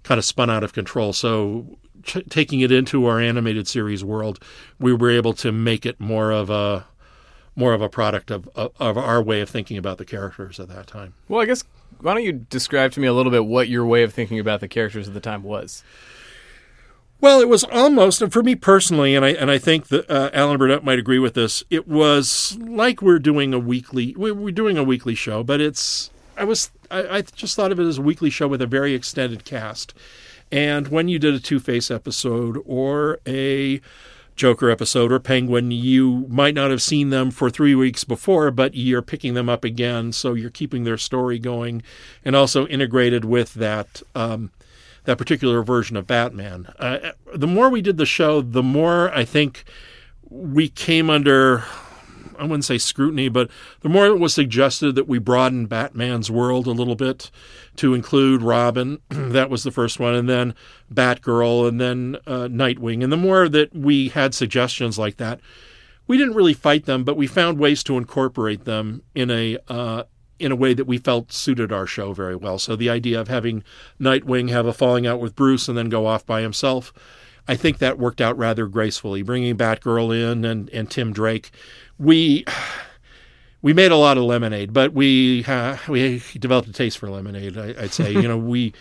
kind 0.03 0.19
of 0.19 0.25
spun 0.25 0.51
out 0.51 0.65
of 0.65 0.73
control. 0.73 1.13
So 1.13 1.79
ch- 2.03 2.25
taking 2.29 2.61
it 2.61 2.73
into 2.73 3.07
our 3.07 3.21
animated 3.21 3.69
series 3.69 4.03
world, 4.03 4.43
we 4.79 4.93
were 4.93 5.11
able 5.11 5.35
to 5.35 5.53
make 5.53 5.85
it 5.85 6.01
more 6.01 6.31
of 6.31 6.51
a 6.51 6.87
more 7.57 7.75
of 7.75 7.83
a 7.83 7.89
product 7.89 8.31
of, 8.31 8.49
of 8.55 8.73
of 8.81 8.97
our 8.97 9.23
way 9.23 9.41
of 9.41 9.51
thinking 9.51 9.77
about 9.77 9.99
the 9.99 10.05
characters 10.05 10.59
at 10.59 10.69
that 10.69 10.87
time. 10.87 11.15
Well, 11.29 11.41
I 11.41 11.47
guess 11.47 11.65
why 12.01 12.15
don't 12.15 12.25
you 12.25 12.33
describe 12.33 12.93
to 12.93 13.01
me 13.01 13.07
a 13.07 13.13
little 13.13 13.33
bit 13.33 13.45
what 13.45 13.69
your 13.69 13.85
way 13.85 14.03
of 14.03 14.15
thinking 14.15 14.39
about 14.39 14.61
the 14.61 14.69
characters 14.69 15.07
at 15.09 15.15
the 15.15 15.21
time 15.21 15.43
was? 15.43 15.85
Well, 17.21 17.41
it 17.41 17.49
was 17.49 17.65
almost, 17.65 18.23
and 18.23 18.33
for 18.33 18.43
me 18.43 18.55
personally, 18.55 19.15
and 19.15 19.25
I 19.25 19.31
and 19.31 19.51
I 19.51 19.59
think 19.59 19.89
that 19.89 20.11
uh, 20.11 20.31
Alan 20.33 20.57
Burnett 20.57 20.85
might 20.85 20.99
agree 20.99 21.19
with 21.19 21.35
this. 21.35 21.63
It 21.69 21.87
was 21.87 22.57
like 22.61 23.03
we're 23.03 23.19
doing 23.19 23.53
a 23.53 23.59
weekly, 23.59 24.15
we- 24.17 24.33
we're 24.33 24.53
doing 24.53 24.79
a 24.79 24.85
weekly 24.85 25.15
show, 25.15 25.43
but 25.43 25.61
it's. 25.61 26.11
I 26.39 26.45
was, 26.45 26.71
I, 26.91 27.19
I 27.19 27.21
just 27.23 27.55
thought 27.57 27.73
of 27.73 27.79
it 27.79 27.85
as 27.87 27.99
a 27.99 28.03
weekly 28.03 28.31
show 28.31 28.49
with 28.49 28.63
a 28.63 28.67
very 28.67 28.95
extended 28.95 29.45
cast, 29.45 29.93
and 30.51 30.89
when 30.89 31.09
you 31.09 31.19
did 31.19 31.35
a 31.35 31.41
Two 31.41 31.61
Face 31.61 31.91
episode 31.91 32.59
or 32.65 33.19
a 33.27 33.83
Joker 34.37 34.71
episode 34.71 35.13
or 35.13 35.19
Penguin, 35.21 35.71
you 35.71 36.25
might 36.31 36.55
not 36.55 36.71
have 36.71 36.81
seen 36.81 37.11
them 37.11 37.31
for 37.31 37.51
three 37.51 37.75
weeks 37.75 38.05
before, 38.05 38.51
but 38.51 38.75
you're 38.75 39.03
picking 39.03 39.35
them 39.35 39.51
up 39.51 39.63
again, 39.65 40.13
so 40.13 40.33
you're 40.33 40.49
keeping 40.49 40.85
their 40.85 40.97
story 40.97 41.39
going, 41.39 41.83
and 42.25 42.35
also 42.35 42.67
integrated 42.69 43.27
with 43.27 43.53
that. 43.55 44.01
Um, 44.15 44.51
that 45.05 45.19
particular 45.19 45.63
version 45.63 45.97
of 45.97 46.07
Batman. 46.07 46.73
Uh, 46.79 47.13
the 47.35 47.47
more 47.47 47.71
we 47.71 47.83
did 47.83 47.97
the 47.97 48.07
show, 48.07 48.41
the 48.41 48.63
more 48.63 49.13
I 49.15 49.25
think 49.25 49.65
we 50.29 50.69
came 50.69 51.11
under. 51.11 51.65
I 52.39 52.45
wouldn't 52.45 52.65
say 52.65 52.79
scrutiny, 52.79 53.29
but 53.29 53.51
the 53.83 53.91
more 53.91 54.07
it 54.07 54.19
was 54.19 54.33
suggested 54.33 54.95
that 54.95 55.07
we 55.07 55.19
broaden 55.19 55.67
Batman's 55.67 56.31
world 56.31 56.67
a 56.67 56.71
little 56.71 56.95
bit 56.95 57.31
to 57.77 57.93
include 57.93 58.41
Robin. 58.41 58.99
that 59.11 59.51
was 59.51 59.63
the 59.63 59.71
first 59.71 60.01
one, 60.01 60.15
and 60.15 60.27
then 60.27 60.55
Batgirl, 60.93 61.69
and 61.69 61.79
then 61.79 62.17
uh, 62.27 62.49
Nightwing. 62.49 63.05
And 63.05 63.13
the 63.13 63.19
more 63.19 63.47
that 63.47 63.77
we 63.77 64.09
had 64.09 64.35
suggestions 64.35 64.99
like 64.99 65.19
that, 65.19 65.39
we 66.07 66.17
didn't 66.17 66.35
really 66.35 66.55
fight 66.55 66.87
them, 66.87 67.05
but 67.05 67.17
we 67.17 67.27
found 67.27 67.59
ways 67.59 67.85
to 67.85 67.99
incorporate 67.99 68.65
them 68.65 69.03
in 69.15 69.31
a 69.31 69.59
uh, 69.69 70.05
in 70.41 70.51
a 70.51 70.57
way 70.57 70.73
that 70.75 70.87
we 70.87 70.99
felt 70.99 71.33
suited 71.33 71.71
our 71.71 71.87
show 71.87 72.13
very 72.13 72.35
well. 72.35 72.59
So 72.59 72.75
the 72.75 72.89
idea 72.89 73.21
of 73.21 73.29
having 73.29 73.63
Nightwing 74.01 74.49
have 74.51 74.67
a 74.67 74.73
falling 74.73 75.07
out 75.07 75.21
with 75.21 75.37
Bruce 75.37 75.69
and 75.69 75.77
then 75.77 75.91
go 75.91 76.07
off 76.07 76.25
by 76.25 76.41
himself, 76.41 76.93
I 77.47 77.57
think 77.57 77.79
that 77.79 77.99
worked 77.99 78.21
out 78.21 78.39
rather 78.39 78.67
gracefully. 78.67 79.23
Bringing 79.23 79.57
Batgirl 79.57 80.17
in 80.17 80.45
and, 80.45 80.71
and 80.71 80.91
Tim 80.91 81.13
Drake, 81.13 81.51
we 81.99 82.45
we 83.63 83.75
made 83.75 83.93
a 83.93 83.97
lot 83.97 84.17
of 84.17 84.25
lemonade, 84.25 84.73
but 84.73 84.95
we 84.95 85.45
uh, 85.45 85.77
we 85.89 86.23
developed 86.39 86.69
a 86.69 86.73
taste 86.73 86.99
for 86.99 87.11
lemonade. 87.11 87.59
I, 87.59 87.75
I'd 87.79 87.93
say, 87.93 88.13
you 88.13 88.23
know, 88.23 88.39
we 88.39 88.73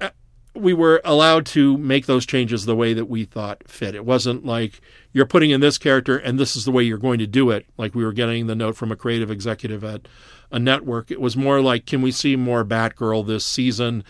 uh, 0.00 0.10
we 0.54 0.74
were 0.74 1.00
allowed 1.04 1.46
to 1.46 1.78
make 1.78 2.06
those 2.06 2.26
changes 2.26 2.64
the 2.64 2.74
way 2.74 2.92
that 2.92 3.06
we 3.06 3.24
thought 3.24 3.62
fit. 3.68 3.94
It 3.94 4.04
wasn't 4.04 4.44
like 4.44 4.80
you're 5.12 5.26
putting 5.26 5.50
in 5.50 5.60
this 5.60 5.78
character 5.78 6.16
and 6.16 6.38
this 6.38 6.56
is 6.56 6.64
the 6.64 6.72
way 6.72 6.82
you're 6.82 6.98
going 6.98 7.18
to 7.20 7.26
do 7.26 7.50
it. 7.50 7.66
Like 7.76 7.94
we 7.94 8.04
were 8.04 8.12
getting 8.12 8.46
the 8.46 8.56
note 8.56 8.76
from 8.76 8.90
a 8.90 8.96
creative 8.96 9.30
executive 9.30 9.84
at 9.84 10.08
a 10.50 10.58
network. 10.58 11.10
It 11.10 11.20
was 11.20 11.36
more 11.36 11.60
like, 11.60 11.86
can 11.86 12.02
we 12.02 12.10
see 12.10 12.36
more 12.36 12.64
Batgirl 12.64 13.26
this 13.26 13.44
season? 13.44 14.04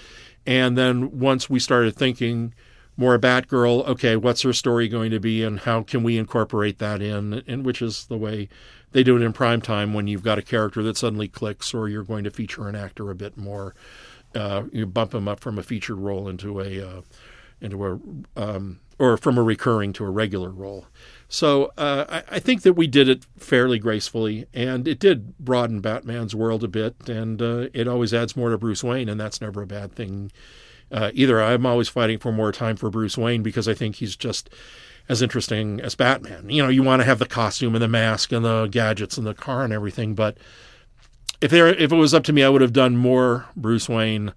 And 0.46 0.78
then 0.78 1.18
once 1.18 1.50
we 1.50 1.58
started 1.58 1.96
thinking 1.96 2.54
more 2.96 3.18
Batgirl, 3.18 3.86
okay, 3.86 4.16
what's 4.16 4.42
her 4.42 4.52
story 4.52 4.88
going 4.88 5.10
to 5.10 5.20
be, 5.20 5.42
and 5.44 5.60
how 5.60 5.82
can 5.82 6.02
we 6.02 6.18
incorporate 6.18 6.78
that 6.78 7.00
in? 7.00 7.44
And 7.46 7.64
which 7.64 7.80
is 7.80 8.06
the 8.06 8.16
way 8.16 8.48
they 8.92 9.02
do 9.02 9.16
it 9.16 9.22
in 9.22 9.32
prime 9.32 9.60
time 9.60 9.94
when 9.94 10.06
you've 10.06 10.22
got 10.22 10.38
a 10.38 10.42
character 10.42 10.82
that 10.82 10.96
suddenly 10.96 11.28
clicks, 11.28 11.74
or 11.74 11.88
you're 11.88 12.02
going 12.02 12.24
to 12.24 12.30
feature 12.30 12.68
an 12.68 12.74
actor 12.74 13.10
a 13.10 13.14
bit 13.14 13.36
more. 13.36 13.74
Uh, 14.34 14.64
you 14.72 14.86
bump 14.86 15.14
him 15.14 15.28
up 15.28 15.40
from 15.40 15.58
a 15.58 15.62
featured 15.62 15.98
role 15.98 16.28
into 16.28 16.60
a 16.60 16.80
uh, 16.80 17.00
into 17.60 17.84
a 17.86 17.98
um, 18.40 18.80
or 18.98 19.16
from 19.16 19.38
a 19.38 19.42
recurring 19.42 19.92
to 19.94 20.04
a 20.04 20.10
regular 20.10 20.50
role. 20.50 20.86
So 21.28 21.72
uh, 21.76 22.04
I, 22.08 22.36
I 22.36 22.38
think 22.38 22.62
that 22.62 22.72
we 22.72 22.86
did 22.86 23.08
it 23.08 23.26
fairly 23.36 23.78
gracefully, 23.78 24.46
and 24.54 24.88
it 24.88 24.98
did 24.98 25.36
broaden 25.38 25.80
Batman's 25.80 26.34
world 26.34 26.64
a 26.64 26.68
bit, 26.68 27.08
and 27.08 27.42
uh, 27.42 27.68
it 27.74 27.86
always 27.86 28.14
adds 28.14 28.36
more 28.36 28.50
to 28.50 28.58
Bruce 28.58 28.82
Wayne, 28.82 29.08
and 29.08 29.20
that's 29.20 29.40
never 29.40 29.60
a 29.60 29.66
bad 29.66 29.92
thing 29.92 30.32
uh, 30.90 31.10
either. 31.12 31.42
I'm 31.42 31.66
always 31.66 31.88
fighting 31.88 32.18
for 32.18 32.32
more 32.32 32.50
time 32.50 32.76
for 32.76 32.88
Bruce 32.88 33.18
Wayne 33.18 33.42
because 33.42 33.68
I 33.68 33.74
think 33.74 33.96
he's 33.96 34.16
just 34.16 34.48
as 35.06 35.20
interesting 35.20 35.80
as 35.80 35.94
Batman. 35.94 36.48
You 36.48 36.62
know, 36.62 36.68
you 36.70 36.82
want 36.82 37.00
to 37.00 37.06
have 37.06 37.18
the 37.18 37.26
costume 37.26 37.74
and 37.74 37.82
the 37.82 37.88
mask 37.88 38.32
and 38.32 38.44
the 38.44 38.66
gadgets 38.66 39.18
and 39.18 39.26
the 39.26 39.34
car 39.34 39.64
and 39.64 39.72
everything, 39.72 40.14
but 40.14 40.38
if 41.40 41.50
there 41.50 41.68
if 41.68 41.92
it 41.92 41.96
was 41.96 42.14
up 42.14 42.24
to 42.24 42.32
me, 42.32 42.42
I 42.42 42.48
would 42.48 42.62
have 42.62 42.72
done 42.72 42.96
more 42.96 43.46
Bruce 43.54 43.88
Wayne 43.88 44.32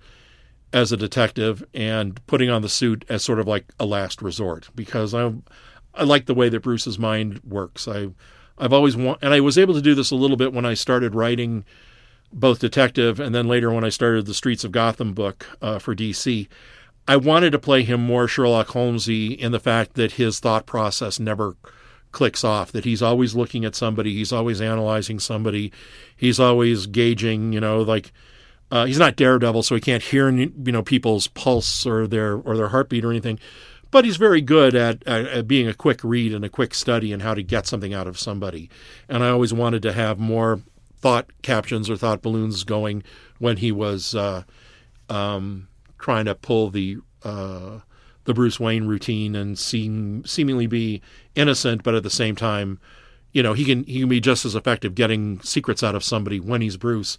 as 0.74 0.92
a 0.92 0.98
detective 0.98 1.64
and 1.74 2.26
putting 2.28 2.50
on 2.50 2.62
the 2.62 2.70
suit 2.70 3.04
as 3.10 3.24
sort 3.24 3.40
of 3.40 3.48
like 3.48 3.66
a 3.80 3.86
last 3.86 4.22
resort 4.22 4.70
because 4.76 5.14
I 5.14 5.34
I 5.94 6.04
like 6.04 6.26
the 6.26 6.34
way 6.34 6.50
that 6.50 6.62
Bruce's 6.62 7.00
mind 7.00 7.42
works. 7.44 7.88
I 7.88 8.10
I've 8.58 8.74
always 8.74 8.96
want 8.96 9.20
and 9.22 9.34
I 9.34 9.40
was 9.40 9.58
able 9.58 9.74
to 9.74 9.82
do 9.82 9.96
this 9.96 10.12
a 10.12 10.16
little 10.16 10.38
bit 10.38 10.54
when 10.54 10.66
I 10.66 10.74
started 10.74 11.16
writing 11.16 11.66
both 12.34 12.60
detective 12.60 13.20
and 13.20 13.36
then 13.36 13.48
later 13.48 13.72
when 13.72 13.84
I 13.84 13.90
started 13.90 14.26
the 14.26 14.34
Streets 14.34 14.64
of 14.64 14.72
Gotham 14.72 15.14
book 15.14 15.48
uh, 15.62 15.80
for 15.80 15.96
DC. 15.96 16.48
I 17.08 17.18
wanted 17.18 17.52
to 17.52 17.60
play 17.60 17.84
him 17.84 18.02
more 18.02 18.28
Sherlock 18.28 18.70
Holmesy 18.70 19.34
in 19.34 19.52
the 19.52 19.60
fact 19.60 19.96
that 19.96 20.14
his 20.14 20.40
thought 20.40 20.66
process 20.66 21.20
never 21.20 21.56
clicks 22.12 22.44
off 22.44 22.72
that 22.72 22.86
he's 22.86 23.02
always 23.02 23.36
looking 23.36 23.64
at 23.66 23.76
somebody 23.76 24.14
he's 24.14 24.34
always 24.34 24.60
analyzing 24.60 25.20
somebody 25.20 25.72
he's 26.16 26.40
always 26.40 26.86
gauging 26.86 27.54
you 27.54 27.60
know 27.60 27.82
like 27.82 28.12
uh, 28.70 28.86
he's 28.86 29.00
not 29.00 29.16
daredevil 29.16 29.64
so 29.64 29.76
he 29.76 29.82
can't 29.82 30.04
hear 30.04 30.30
you 30.30 30.52
know 30.58 30.84
people's 30.84 31.28
pulse 31.28 31.86
or 31.86 32.08
their 32.08 32.36
or 32.36 32.58
their 32.58 32.70
heartbeat 32.70 33.06
or 33.06 33.12
anything 33.12 33.40
but 33.92 34.06
he's 34.06 34.18
very 34.18 34.42
good 34.42 34.74
at, 34.74 35.06
at, 35.06 35.26
at 35.26 35.48
being 35.48 35.68
a 35.68 35.74
quick 35.74 36.04
read 36.04 36.34
and 36.34 36.44
a 36.44 36.50
quick 36.50 36.74
study 36.74 37.14
and 37.14 37.22
how 37.22 37.34
to 37.34 37.44
get 37.44 37.68
something 37.68 37.94
out 37.94 38.08
of 38.08 38.18
somebody. 38.18 38.70
And 39.08 39.24
i 39.24 39.30
always 39.30 39.54
wanted 39.54 39.82
to 39.84 39.94
have 39.94 40.18
more 40.18 40.62
thought 40.98 41.30
captions 41.42 41.90
or 41.90 41.98
thought 41.98 42.22
balloons 42.22 42.64
going 42.64 43.04
when 43.40 43.58
he 43.58 43.72
was 43.72 44.16
uh, 44.16 44.44
um, 45.10 45.68
trying 46.00 46.26
to 46.26 46.36
pull 46.36 46.70
the 46.70 46.98
uh, 47.24 47.80
the 48.24 48.34
Bruce 48.34 48.60
Wayne 48.60 48.86
routine 48.86 49.36
and 49.36 49.58
seem 49.58 50.24
seemingly 50.26 50.68
be 50.68 51.02
innocent, 51.36 51.84
but 51.84 51.96
at 51.96 52.04
the 52.04 52.10
same 52.10 52.36
time, 52.36 52.80
you 53.32 53.42
know, 53.42 53.54
he 53.54 53.66
can 53.66 53.84
he 53.86 54.02
can 54.02 54.10
be 54.10 54.20
just 54.20 54.46
as 54.46 54.56
effective 54.56 54.96
getting 54.96 55.42
secrets 55.42 55.84
out 55.84 55.96
of 55.96 56.04
somebody 56.04 56.40
when 56.40 56.62
he's 56.62 56.78
Bruce, 56.78 57.18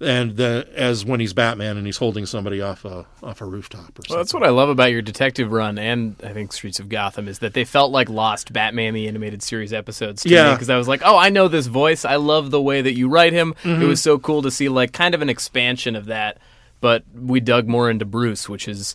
and 0.00 0.36
the, 0.36 0.68
as 0.74 1.04
when 1.04 1.18
he's 1.18 1.32
Batman 1.32 1.76
and 1.76 1.84
he's 1.84 1.96
holding 1.96 2.24
somebody 2.24 2.60
off 2.60 2.84
a 2.84 3.04
off 3.22 3.40
a 3.40 3.44
rooftop 3.44 3.80
or 3.80 3.82
something. 3.82 4.04
Well, 4.10 4.18
that's 4.18 4.32
what 4.32 4.44
I 4.44 4.50
love 4.50 4.68
about 4.68 4.92
your 4.92 5.02
detective 5.02 5.50
run 5.50 5.78
and 5.78 6.14
I 6.22 6.32
think 6.32 6.52
Streets 6.52 6.78
of 6.78 6.88
Gotham 6.88 7.26
is 7.26 7.40
that 7.40 7.54
they 7.54 7.64
felt 7.64 7.90
like 7.90 8.08
lost 8.08 8.52
Batman 8.52 8.94
the 8.94 9.08
animated 9.08 9.42
series 9.42 9.72
episodes 9.72 10.22
to 10.22 10.28
Yeah. 10.28 10.52
because 10.52 10.70
I 10.70 10.76
was 10.76 10.86
like, 10.86 11.02
oh, 11.04 11.16
I 11.16 11.30
know 11.30 11.48
this 11.48 11.66
voice. 11.66 12.04
I 12.04 12.16
love 12.16 12.50
the 12.50 12.62
way 12.62 12.80
that 12.80 12.94
you 12.94 13.08
write 13.08 13.32
him. 13.32 13.54
It 13.64 13.66
mm-hmm. 13.66 13.88
was 13.88 14.00
so 14.00 14.18
cool 14.18 14.42
to 14.42 14.50
see 14.50 14.68
like 14.68 14.92
kind 14.92 15.14
of 15.14 15.22
an 15.22 15.28
expansion 15.28 15.96
of 15.96 16.06
that, 16.06 16.38
but 16.80 17.02
we 17.12 17.40
dug 17.40 17.66
more 17.66 17.90
into 17.90 18.04
Bruce, 18.04 18.48
which 18.48 18.68
is. 18.68 18.94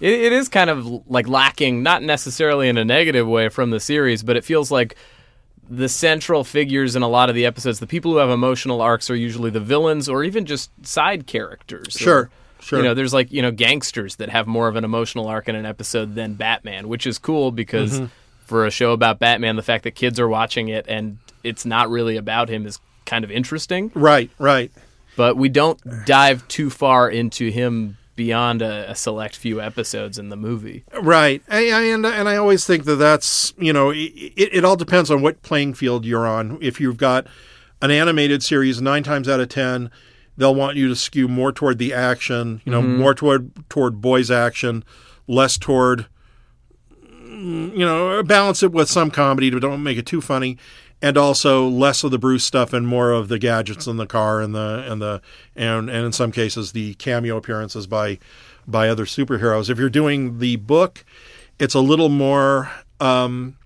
It, 0.00 0.12
it 0.12 0.32
is 0.32 0.48
kind 0.48 0.70
of 0.70 1.08
like 1.08 1.28
lacking, 1.28 1.82
not 1.82 2.02
necessarily 2.02 2.68
in 2.68 2.78
a 2.78 2.84
negative 2.84 3.28
way 3.28 3.48
from 3.48 3.70
the 3.70 3.78
series, 3.78 4.22
but 4.22 4.36
it 4.36 4.42
feels 4.42 4.70
like 4.70 4.96
the 5.68 5.88
central 5.88 6.44
figures 6.44 6.94
in 6.96 7.02
a 7.02 7.08
lot 7.08 7.28
of 7.28 7.34
the 7.34 7.46
episodes, 7.46 7.80
the 7.80 7.86
people 7.86 8.12
who 8.12 8.18
have 8.18 8.30
emotional 8.30 8.80
arcs, 8.82 9.08
are 9.10 9.16
usually 9.16 9.50
the 9.50 9.60
villains 9.60 10.08
or 10.08 10.22
even 10.24 10.44
just 10.46 10.70
side 10.86 11.26
characters. 11.26 11.94
Sure, 11.94 12.18
Or- 12.24 12.30
sure. 12.60 12.78
You 12.78 12.84
know, 12.84 12.94
there's 12.94 13.14
like 13.14 13.32
you 13.32 13.42
know 13.42 13.50
gangsters 13.50 14.16
that 14.16 14.28
have 14.28 14.46
more 14.46 14.68
of 14.68 14.76
an 14.76 14.84
emotional 14.84 15.26
arc 15.28 15.48
in 15.48 15.54
an 15.54 15.66
episode 15.66 16.14
than 16.14 16.34
Batman, 16.34 16.88
which 16.88 17.06
is 17.06 17.18
cool 17.18 17.50
because 17.50 17.94
Mm-hmm. 17.98 18.06
for 18.46 18.66
a 18.66 18.70
show 18.70 18.92
about 18.92 19.18
Batman, 19.18 19.56
the 19.56 19.62
fact 19.62 19.84
that 19.84 19.92
kids 19.94 20.18
are 20.20 20.28
watching 20.28 20.68
it 20.68 20.84
and 20.88 21.18
it's 21.42 21.64
not 21.66 21.90
really 21.90 22.16
about 22.16 22.48
him 22.48 22.66
is 22.66 22.78
kind 23.06 23.24
of 23.24 23.30
interesting. 23.30 23.90
right, 23.94 24.30
right. 24.38 24.70
But 25.16 25.36
we 25.36 25.48
don't 25.48 25.78
dive 26.06 26.46
too 26.48 26.70
far 26.70 27.08
into 27.10 27.50
him 27.50 27.96
beyond 28.16 28.62
a, 28.62 28.90
a 28.90 28.94
select 28.94 29.36
few 29.36 29.60
episodes 29.60 30.18
in 30.18 30.28
the 30.28 30.36
movie. 30.36 30.84
Right, 31.00 31.42
I, 31.48 31.70
I, 31.70 31.82
and 31.82 32.06
and 32.06 32.28
I 32.28 32.36
always 32.36 32.66
think 32.66 32.84
that 32.84 32.96
that's 32.96 33.52
you 33.58 33.72
know 33.72 33.90
it, 33.90 33.96
it, 33.96 34.54
it 34.56 34.64
all 34.64 34.76
depends 34.76 35.10
on 35.10 35.22
what 35.22 35.42
playing 35.42 35.74
field 35.74 36.04
you're 36.04 36.26
on. 36.26 36.58
If 36.60 36.80
you've 36.80 36.96
got 36.96 37.26
an 37.82 37.90
animated 37.90 38.42
series, 38.42 38.80
nine 38.80 39.02
times 39.02 39.28
out 39.28 39.40
of 39.40 39.48
ten, 39.48 39.90
they'll 40.36 40.54
want 40.54 40.76
you 40.76 40.88
to 40.88 40.96
skew 40.96 41.28
more 41.28 41.52
toward 41.52 41.78
the 41.78 41.92
action, 41.92 42.60
you 42.64 42.72
know, 42.72 42.82
more 42.82 43.14
toward 43.14 43.68
toward 43.68 44.00
boys 44.00 44.30
action, 44.30 44.84
less 45.26 45.58
toward 45.58 46.06
mm, 47.00 47.72
you 47.72 47.84
know 47.84 48.22
balance 48.22 48.62
it 48.62 48.72
with 48.72 48.88
some 48.88 49.10
comedy, 49.10 49.50
but 49.50 49.62
don't 49.62 49.82
make 49.82 49.98
it 49.98 50.06
too 50.06 50.20
funny. 50.20 50.58
And 51.04 51.18
also 51.18 51.68
less 51.68 52.02
of 52.02 52.12
the 52.12 52.18
Bruce 52.18 52.44
stuff 52.44 52.72
and 52.72 52.86
more 52.86 53.12
of 53.12 53.28
the 53.28 53.38
gadgets 53.38 53.86
in 53.86 53.98
the 53.98 54.06
car 54.06 54.40
and 54.40 54.54
the 54.54 54.86
and 54.90 55.02
the 55.02 55.20
and 55.54 55.90
and 55.90 56.06
in 56.06 56.12
some 56.12 56.32
cases 56.32 56.72
the 56.72 56.94
cameo 56.94 57.36
appearances 57.36 57.86
by 57.86 58.18
by 58.66 58.88
other 58.88 59.04
superheroes. 59.04 59.68
If 59.68 59.78
you're 59.78 59.90
doing 59.90 60.38
the 60.38 60.56
book, 60.56 61.04
it's 61.58 61.74
a 61.74 61.80
little 61.80 62.08
more 62.08 62.70
um, 63.00 63.58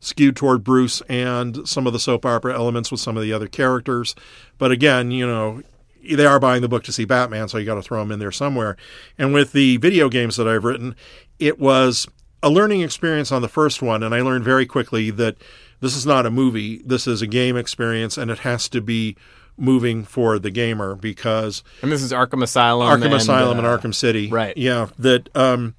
skewed 0.00 0.34
toward 0.34 0.64
Bruce 0.64 1.00
and 1.08 1.68
some 1.68 1.86
of 1.86 1.92
the 1.92 2.00
soap 2.00 2.26
opera 2.26 2.56
elements 2.56 2.90
with 2.90 2.98
some 2.98 3.16
of 3.16 3.22
the 3.22 3.32
other 3.32 3.46
characters. 3.46 4.16
But 4.58 4.72
again, 4.72 5.12
you 5.12 5.24
know, 5.24 5.62
they 6.02 6.26
are 6.26 6.40
buying 6.40 6.60
the 6.60 6.68
book 6.68 6.82
to 6.84 6.92
see 6.92 7.04
Batman, 7.04 7.46
so 7.46 7.58
you 7.58 7.66
got 7.66 7.76
to 7.76 7.82
throw 7.82 8.00
them 8.00 8.10
in 8.10 8.18
there 8.18 8.32
somewhere. 8.32 8.76
And 9.16 9.32
with 9.32 9.52
the 9.52 9.76
video 9.76 10.08
games 10.08 10.36
that 10.38 10.48
I've 10.48 10.64
written, 10.64 10.96
it 11.38 11.60
was 11.60 12.08
a 12.42 12.50
learning 12.50 12.80
experience 12.80 13.30
on 13.30 13.42
the 13.42 13.48
first 13.48 13.80
one, 13.80 14.02
and 14.02 14.12
I 14.12 14.22
learned 14.22 14.44
very 14.44 14.66
quickly 14.66 15.10
that 15.10 15.36
this 15.80 15.96
is 15.96 16.06
not 16.06 16.26
a 16.26 16.30
movie. 16.30 16.82
This 16.84 17.06
is 17.06 17.22
a 17.22 17.26
game 17.26 17.56
experience, 17.56 18.16
and 18.16 18.30
it 18.30 18.40
has 18.40 18.68
to 18.70 18.80
be 18.80 19.16
moving 19.56 20.04
for 20.04 20.38
the 20.38 20.50
gamer 20.50 20.94
because 20.94 21.62
And 21.82 21.92
this 21.92 22.02
is 22.02 22.12
Arkham 22.12 22.42
Asylum. 22.42 22.88
Arkham 22.88 23.06
and, 23.06 23.14
Asylum 23.14 23.58
uh, 23.58 23.62
and 23.62 23.80
Arkham 23.82 23.94
City. 23.94 24.28
right. 24.28 24.56
Yeah. 24.56 24.88
That 24.98 25.34
um, 25.36 25.74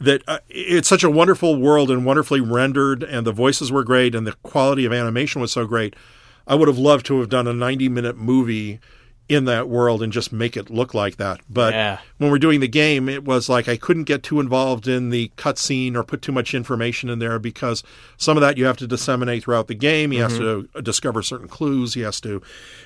that 0.00 0.22
uh, 0.26 0.38
it's 0.48 0.88
such 0.88 1.04
a 1.04 1.10
wonderful 1.10 1.60
world 1.60 1.90
and 1.90 2.04
wonderfully 2.04 2.40
rendered, 2.40 3.02
and 3.02 3.26
the 3.26 3.32
voices 3.32 3.70
were 3.72 3.84
great, 3.84 4.14
and 4.14 4.26
the 4.26 4.34
quality 4.42 4.84
of 4.84 4.92
animation 4.92 5.40
was 5.40 5.52
so 5.52 5.66
great. 5.66 5.94
I 6.46 6.54
would 6.54 6.68
have 6.68 6.78
loved 6.78 7.06
to 7.06 7.20
have 7.20 7.28
done 7.28 7.46
a 7.46 7.52
90 7.52 7.88
minute 7.88 8.16
movie 8.16 8.80
in 9.28 9.46
that 9.46 9.68
world 9.68 10.02
and 10.02 10.12
just 10.12 10.32
make 10.32 10.54
it 10.54 10.68
look 10.68 10.92
like 10.92 11.16
that. 11.16 11.40
But 11.48 11.72
Yeah. 11.72 11.98
when 12.18 12.30
we're 12.30 12.38
doing 12.38 12.60
the 12.60 12.68
game, 12.68 13.08
it 13.08 13.24
was 13.24 13.48
like 13.48 13.68
I 13.68 13.76
couldn't 13.76 14.04
get 14.04 14.22
too 14.22 14.38
involved 14.38 14.86
in 14.86 15.08
the 15.08 15.30
cutscene 15.38 15.94
or 15.96 16.02
put 16.04 16.20
too 16.20 16.32
much 16.32 16.54
information 16.54 17.08
in 17.08 17.20
there 17.20 17.38
because 17.38 17.82
some 18.18 18.36
of 18.36 18.42
that 18.42 18.58
you 18.58 18.66
have 18.66 18.76
to 18.78 18.86
disseminate 18.86 19.44
throughout 19.44 19.66
the 19.66 19.74
game. 19.74 20.10
He 20.10 20.18
has 20.18 20.36
to 20.38 20.68
discover 20.82 21.22
certain 21.22 21.48
clues. 21.48 21.94
He 21.94 22.02
has 22.02 22.20
to 22.20 22.42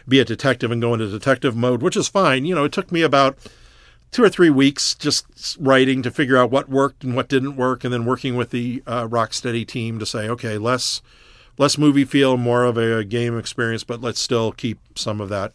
be 0.06 0.20
a 0.20 0.24
detective 0.24 0.70
and 0.70 0.80
go 0.80 0.94
into 0.94 1.08
detective 1.08 1.56
mode, 1.56 1.82
which 1.82 1.96
is 1.96 2.06
fine. 2.08 2.44
You 2.44 2.54
know, 2.54 2.64
it 2.64 2.72
took 2.72 2.92
me 2.92 3.02
about 3.02 3.36
two 4.12 4.22
or 4.22 4.28
three 4.28 4.48
weeks 4.50 4.94
just 4.94 5.56
writing 5.60 6.02
to 6.02 6.10
figure 6.10 6.36
out 6.36 6.50
what 6.52 6.68
worked 6.68 7.02
and 7.02 7.16
what 7.16 7.28
didn't 7.28 7.56
work, 7.56 7.82
and 7.82 7.92
then 7.92 8.04
working 8.04 8.36
with 8.36 8.50
the 8.50 8.82
uh, 8.86 9.06
Rocksteady 9.08 9.66
team 9.66 9.98
to 9.98 10.06
say, 10.06 10.28
okay, 10.28 10.56
less 10.56 11.02
less 11.58 11.76
movie 11.76 12.04
feel, 12.04 12.36
more 12.36 12.62
of 12.64 12.78
a 12.78 13.02
game 13.02 13.36
experience, 13.36 13.82
but 13.82 14.00
let's 14.00 14.20
still 14.20 14.52
keep 14.52 14.78
some 14.94 15.20
of 15.20 15.28
that 15.28 15.52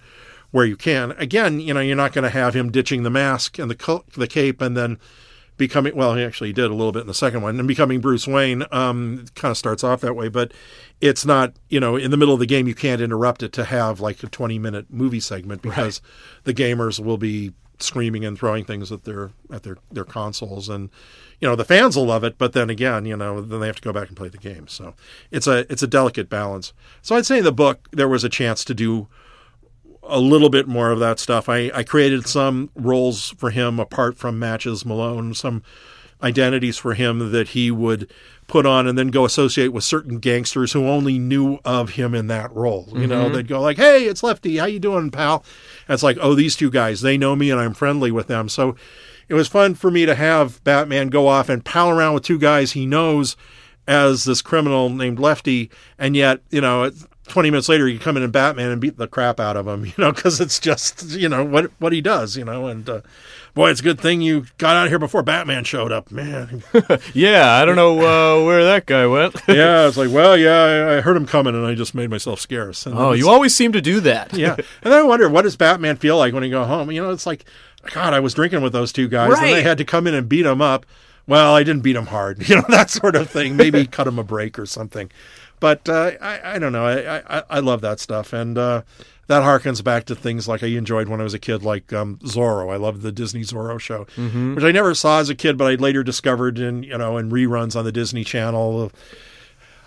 where 0.54 0.66
you 0.66 0.78
can. 0.78 1.12
Again, 1.14 1.60
you 1.60 1.74
know, 1.74 1.80
you're 1.80 1.96
not 1.96 2.14
going 2.14 2.24
to 2.24 2.30
have 2.30 2.54
him 2.54 2.72
ditching 2.72 3.02
the 3.02 3.10
mask 3.10 3.58
and 3.58 3.70
the 3.70 4.04
the 4.16 4.28
cape 4.28 4.62
and 4.62 4.78
then 4.78 5.00
becoming 5.58 5.96
well, 5.96 6.14
he 6.14 6.24
actually 6.24 6.54
did 6.54 6.70
a 6.70 6.76
little 6.76 6.92
bit 6.92 7.02
in 7.02 7.08
the 7.08 7.14
second 7.14 7.42
one 7.42 7.58
and 7.58 7.68
becoming 7.68 8.00
Bruce 8.00 8.28
Wayne. 8.28 8.64
Um, 8.72 9.26
kind 9.34 9.50
of 9.50 9.58
starts 9.58 9.84
off 9.84 10.02
that 10.02 10.16
way, 10.16 10.30
but 10.30 10.54
it's 11.02 11.26
not, 11.26 11.54
you 11.70 11.80
know, 11.80 11.96
in 11.96 12.12
the 12.12 12.18
middle 12.18 12.36
of 12.36 12.40
the 12.40 12.46
game 12.46 12.68
you 12.68 12.76
can't 12.76 13.02
interrupt 13.02 13.42
it 13.42 13.52
to 13.54 13.66
have 13.66 14.00
like 14.00 14.22
a 14.22 14.28
20 14.28 14.60
minute 14.60 14.86
movie 14.92 15.20
segment 15.20 15.64
because 15.64 16.02
the 16.44 16.54
gamers 16.54 17.04
will 17.04 17.18
be 17.18 17.52
screaming 17.80 18.24
and 18.24 18.38
throwing 18.38 18.64
things 18.64 18.92
at 18.92 19.04
their 19.06 19.32
at 19.52 19.64
their 19.64 19.78
their 19.92 20.06
consoles 20.06 20.70
and 20.70 20.92
you 21.42 21.48
know 21.48 21.56
the 21.56 21.66
fans 21.66 21.98
will 21.98 22.06
love 22.06 22.24
it 22.24 22.38
but 22.38 22.54
then 22.54 22.70
again 22.70 23.04
you 23.04 23.18
know 23.18 23.42
then 23.42 23.60
they 23.60 23.66
have 23.66 23.76
to 23.76 23.82
go 23.82 23.92
back 23.92 24.08
and 24.08 24.16
play 24.16 24.30
the 24.30 24.38
game 24.38 24.68
so 24.68 24.94
it's 25.32 25.48
a 25.48 25.70
it's 25.72 25.84
a 25.84 25.88
delicate 25.88 26.30
balance 26.30 26.72
so 27.02 27.16
i'd 27.16 27.26
say 27.26 27.40
in 27.40 27.44
the 27.44 27.52
book 27.52 27.90
there 27.92 28.08
was 28.08 28.24
a 28.24 28.30
chance 28.30 28.64
to 28.64 28.74
do 28.74 29.08
a 30.08 30.20
little 30.20 30.50
bit 30.50 30.68
more 30.68 30.92
of 30.92 31.00
that 31.00 31.20
stuff. 31.20 31.50
I, 31.50 31.72
I 31.74 31.84
created 31.84 32.28
some 32.28 32.70
roles 32.76 33.32
for 33.32 33.50
him 33.50 33.80
apart 33.80 34.18
from 34.18 34.40
Matches 34.40 34.86
Malone, 34.86 35.34
some 35.34 35.64
identities 36.22 36.78
for 36.78 36.94
him 36.94 37.32
that 37.32 37.50
he 37.50 37.70
would 37.70 38.10
put 38.48 38.66
on 38.66 38.88
and 38.88 38.98
then 38.98 39.08
go 39.08 39.26
associate 39.26 39.70
with 39.70 39.84
certain 39.84 40.20
gangsters 40.20 40.74
who 40.74 40.88
only 40.88 41.18
knew 41.18 41.60
of 41.66 41.92
him 41.92 42.14
in 42.14 42.28
that 42.28 42.54
role. 42.54 42.88
You 42.94 43.08
know, 43.08 43.26
mm-hmm. 43.26 43.36
they'd 43.36 43.48
go 43.48 43.62
like, 43.62 43.78
"Hey, 43.78 44.06
it's 44.06 44.24
Lefty. 44.24 44.58
How 44.58 44.66
you 44.66 44.80
doing, 44.80 45.12
pal?" 45.12 45.44
And 45.88 45.94
it's 45.94 46.04
like, 46.04 46.18
"Oh, 46.22 46.34
these 46.34 46.56
two 46.56 46.70
guys, 46.70 47.02
they 47.02 47.18
know 47.18 47.36
me 47.36 47.52
and 47.52 47.60
I'm 47.60 47.74
friendly 47.74 48.12
with 48.12 48.28
them." 48.28 48.50
So 48.50 48.76
it 49.28 49.34
was 49.34 49.48
fun 49.48 49.76
for 49.76 49.90
me 49.90 50.06
to 50.06 50.16
have 50.16 50.64
Batman 50.64 51.08
go 51.08 51.28
off 51.28 51.50
and 51.50 51.64
pal 51.64 51.90
around 51.90 52.14
with 52.14 52.24
two 52.24 52.40
guys 52.40 52.74
he 52.74 52.86
knows 52.86 53.36
as 53.88 54.24
this 54.24 54.42
criminal 54.42 54.90
named 54.90 55.20
Lefty, 55.20 55.70
and 55.98 56.16
yet, 56.16 56.42
you 56.50 56.62
know, 56.62 56.92
20 57.28 57.50
minutes 57.52 57.70
later, 57.70 57.88
you 57.88 58.00
come 58.00 58.18
in 58.18 58.24
and 58.24 58.34
Batman 58.34 58.70
and 58.72 58.82
beat 58.82 58.98
the 58.98 59.08
crap 59.08 59.40
out 59.40 59.56
of 59.56 59.68
him, 59.68 59.86
you 59.86 59.94
know, 59.98 60.12
because 60.12 60.41
it's 60.41 60.60
just, 60.60 61.12
you 61.12 61.30
know, 61.30 61.44
what 61.44 61.72
what 61.80 61.94
he 61.94 62.02
does, 62.02 62.36
you 62.36 62.44
know. 62.44 62.68
And 62.68 62.88
uh, 62.90 63.02
boy, 63.54 63.70
it's 63.72 63.80
a 63.80 63.84
good 63.84 64.00
thing 64.02 64.22
you 64.22 64.45
got 64.58 64.76
out 64.76 64.90
here 64.90 65.00
before 65.00 65.24
Batman 65.24 65.64
showed 65.64 65.91
up, 65.91 66.12
man. 66.12 66.64
Yeah, 67.14 67.54
I 67.54 67.66
don't 67.66 67.76
know 67.76 67.94
uh, 68.00 68.45
where 68.45 68.64
that 68.64 68.86
guy 68.86 69.06
went. 69.08 69.36
yeah, 69.48 69.88
it's 69.88 69.98
like, 69.98 70.12
well, 70.12 70.36
yeah, 70.38 70.64
I, 70.64 70.98
I 70.98 71.02
heard 71.02 71.16
him 71.16 71.26
coming 71.26 71.56
and 71.56 71.66
I 71.66 71.76
just 71.76 71.95
made 71.95 72.10
myself 72.10 72.40
scarce. 72.40 72.86
And 72.86 72.98
oh, 72.98 73.14
you 73.14 73.30
always 73.30 73.54
seem 73.56 73.72
to 73.74 73.82
do 73.82 74.00
that. 74.02 74.34
yeah. 74.34 74.56
And 74.56 74.91
then 74.91 75.00
I 75.00 75.04
wonder, 75.04 75.30
what 75.30 75.44
does 75.44 75.56
Batman 75.56 75.95
feel 75.98 76.18
like 76.18 76.34
when 76.34 76.44
he 76.44 76.50
go 76.50 76.64
home? 76.66 76.91
You 76.91 77.02
know, 77.04 77.12
it's 77.12 77.26
like, 77.26 77.45
God, 77.91 78.14
I 78.14 78.20
was 78.20 78.34
drinking 78.34 78.62
with 78.62 78.74
those 78.74 78.91
two 78.91 79.08
guys, 79.08 79.32
and 79.34 79.41
Right. 79.41 79.54
they 79.54 79.64
had 79.64 79.78
to 79.78 79.86
come 79.86 80.08
in 80.08 80.14
and 80.14 80.28
beat 80.28 80.45
him 80.45 80.62
up. 80.62 80.86
Well, 81.28 81.56
I 81.56 81.64
didn't 81.64 81.84
beat 81.84 81.95
him 81.95 82.08
hard, 82.08 82.48
you 82.50 82.56
know, 82.58 82.66
that 82.70 82.90
sort 82.90 83.16
of 83.16 83.30
thing. 83.30 83.56
Maybe 83.56 83.86
cut 83.88 84.08
him 84.08 84.20
a 84.20 84.24
break 84.24 84.60
or 84.60 84.66
something. 84.66 85.10
But 85.64 85.88
uh, 85.88 86.11
I, 86.19 86.56
I 86.56 86.60
don't 86.60 86.73
know. 86.73 86.85
I, 86.85 87.38
I, 87.38 87.44
I 87.49 87.60
love 87.61 87.80
that 87.80 88.02
stuff, 88.02 88.34
and 88.34 88.57
uh, 88.57 88.81
that 89.27 89.44
harkens 89.44 89.81
back 89.81 90.03
to 90.07 90.14
things 90.14 90.45
like 90.45 90.61
I 90.61 90.68
enjoyed 90.68 91.07
when 91.07 91.22
I 91.22 91.23
was 91.23 91.34
a 91.34 91.40
kid, 91.40 91.64
like 91.64 91.94
um, 91.94 92.18
Zorro. 92.18 92.69
I 92.69 92.76
loved 92.76 93.02
the 93.02 93.14
Disney 93.14 93.44
Zorro 93.44 93.80
show, 93.80 94.06
which 94.56 94.65
I 94.65 94.73
never 94.73 94.94
saw 94.94 95.19
as 95.19 95.30
a 95.30 95.35
kid, 95.35 95.57
but 95.57 95.72
I 95.72 95.76
later 95.76 96.03
discovered 96.03 96.60
in 96.60 96.84
you 96.84 96.98
know 96.98 97.18
in 97.18 97.31
reruns 97.31 97.77
on 97.77 97.85
the 97.85 97.94
Disney 97.94 98.26
Channel. 98.26 98.91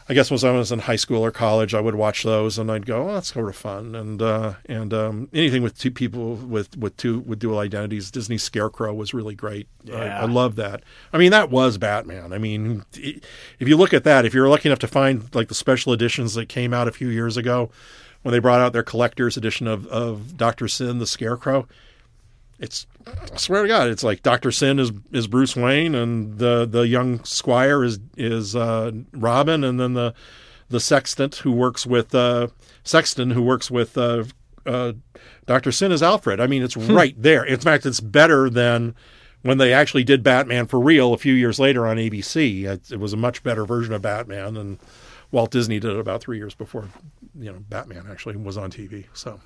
I 0.08 0.14
guess 0.14 0.30
when 0.30 0.38
I 0.44 0.56
was 0.56 0.70
in 0.70 0.78
high 0.78 0.96
school 0.96 1.24
or 1.24 1.32
college, 1.32 1.74
I 1.74 1.80
would 1.80 1.96
watch 1.96 2.22
those, 2.22 2.58
and 2.58 2.70
I'd 2.70 2.86
go, 2.86 3.08
"Oh, 3.08 3.14
that's 3.14 3.32
sort 3.32 3.48
of 3.48 3.56
fun." 3.56 3.96
And 3.96 4.22
uh, 4.22 4.54
and 4.66 4.94
um, 4.94 5.28
anything 5.32 5.62
with 5.64 5.76
two 5.76 5.90
people 5.90 6.36
with 6.36 6.76
with 6.76 6.96
two 6.96 7.20
with 7.20 7.40
dual 7.40 7.58
identities, 7.58 8.12
Disney 8.12 8.38
Scarecrow 8.38 8.94
was 8.94 9.12
really 9.12 9.34
great. 9.34 9.66
I, 9.88 9.90
Yeah. 9.90 10.22
I 10.22 10.26
love 10.26 10.54
that. 10.56 10.84
I 11.12 11.18
mean, 11.18 11.32
that 11.32 11.50
was 11.50 11.76
Batman. 11.76 12.32
I 12.32 12.38
mean, 12.38 12.84
if 12.94 13.68
you 13.68 13.76
look 13.76 13.92
at 13.92 14.04
that, 14.04 14.24
if 14.24 14.32
you're 14.32 14.48
lucky 14.48 14.68
enough 14.68 14.78
to 14.80 14.88
find 14.88 15.34
like 15.34 15.48
the 15.48 15.54
special 15.54 15.92
editions 15.92 16.34
that 16.34 16.48
came 16.48 16.72
out 16.72 16.86
a 16.86 16.92
few 16.92 17.08
years 17.08 17.36
ago, 17.36 17.70
when 18.22 18.30
they 18.32 18.38
brought 18.38 18.60
out 18.60 18.72
their 18.72 18.84
collector's 18.84 19.36
edition 19.36 19.66
of 19.66 19.88
of 19.88 20.36
Doctor 20.36 20.68
Syn, 20.68 20.98
the 20.98 21.06
Scarecrow, 21.06 21.66
it's 22.58 22.86
I 23.06 23.36
swear 23.36 23.62
to 23.62 23.68
God, 23.68 23.88
it's 23.88 24.04
like 24.04 24.22
Doctor 24.22 24.50
Syn 24.50 24.78
is 24.78 24.92
is 25.12 25.26
Bruce 25.26 25.56
Wayne, 25.56 25.94
and 25.94 26.38
the 26.38 26.66
the 26.66 26.86
young 26.86 27.22
squire 27.24 27.84
is 27.84 27.98
is 28.16 28.56
uh, 28.56 28.92
Robin, 29.12 29.64
and 29.64 29.78
then 29.78 29.94
the 29.94 30.14
the 30.68 30.80
sextant 30.80 31.36
who 31.36 31.52
works 31.52 31.86
with 31.86 32.14
uh, 32.14 32.48
sexton 32.82 33.30
who 33.30 33.42
works 33.42 33.70
with 33.70 33.96
uh, 33.96 34.24
uh, 34.64 34.94
Doctor 35.46 35.70
Syn 35.70 35.92
is 35.92 36.02
Alfred. 36.02 36.40
I 36.40 36.46
mean, 36.46 36.62
it's 36.62 36.76
right 36.76 37.14
there. 37.20 37.44
In 37.44 37.60
fact, 37.60 37.86
it's 37.86 38.00
better 38.00 38.50
than 38.50 38.94
when 39.42 39.58
they 39.58 39.72
actually 39.72 40.04
did 40.04 40.22
Batman 40.22 40.66
for 40.66 40.80
real 40.80 41.12
a 41.12 41.18
few 41.18 41.34
years 41.34 41.60
later 41.60 41.86
on 41.86 41.98
ABC. 41.98 42.64
It, 42.64 42.90
it 42.90 43.00
was 43.00 43.12
a 43.12 43.16
much 43.16 43.42
better 43.42 43.64
version 43.64 43.94
of 43.94 44.02
Batman, 44.02 44.56
and 44.56 44.78
Walt 45.30 45.50
Disney 45.50 45.78
did 45.78 45.92
it 45.92 46.00
about 46.00 46.20
three 46.20 46.38
years 46.38 46.54
before 46.54 46.88
you 47.38 47.52
know 47.52 47.58
Batman 47.68 48.06
actually 48.10 48.36
was 48.36 48.56
on 48.56 48.70
TV. 48.70 49.04
So. 49.12 49.40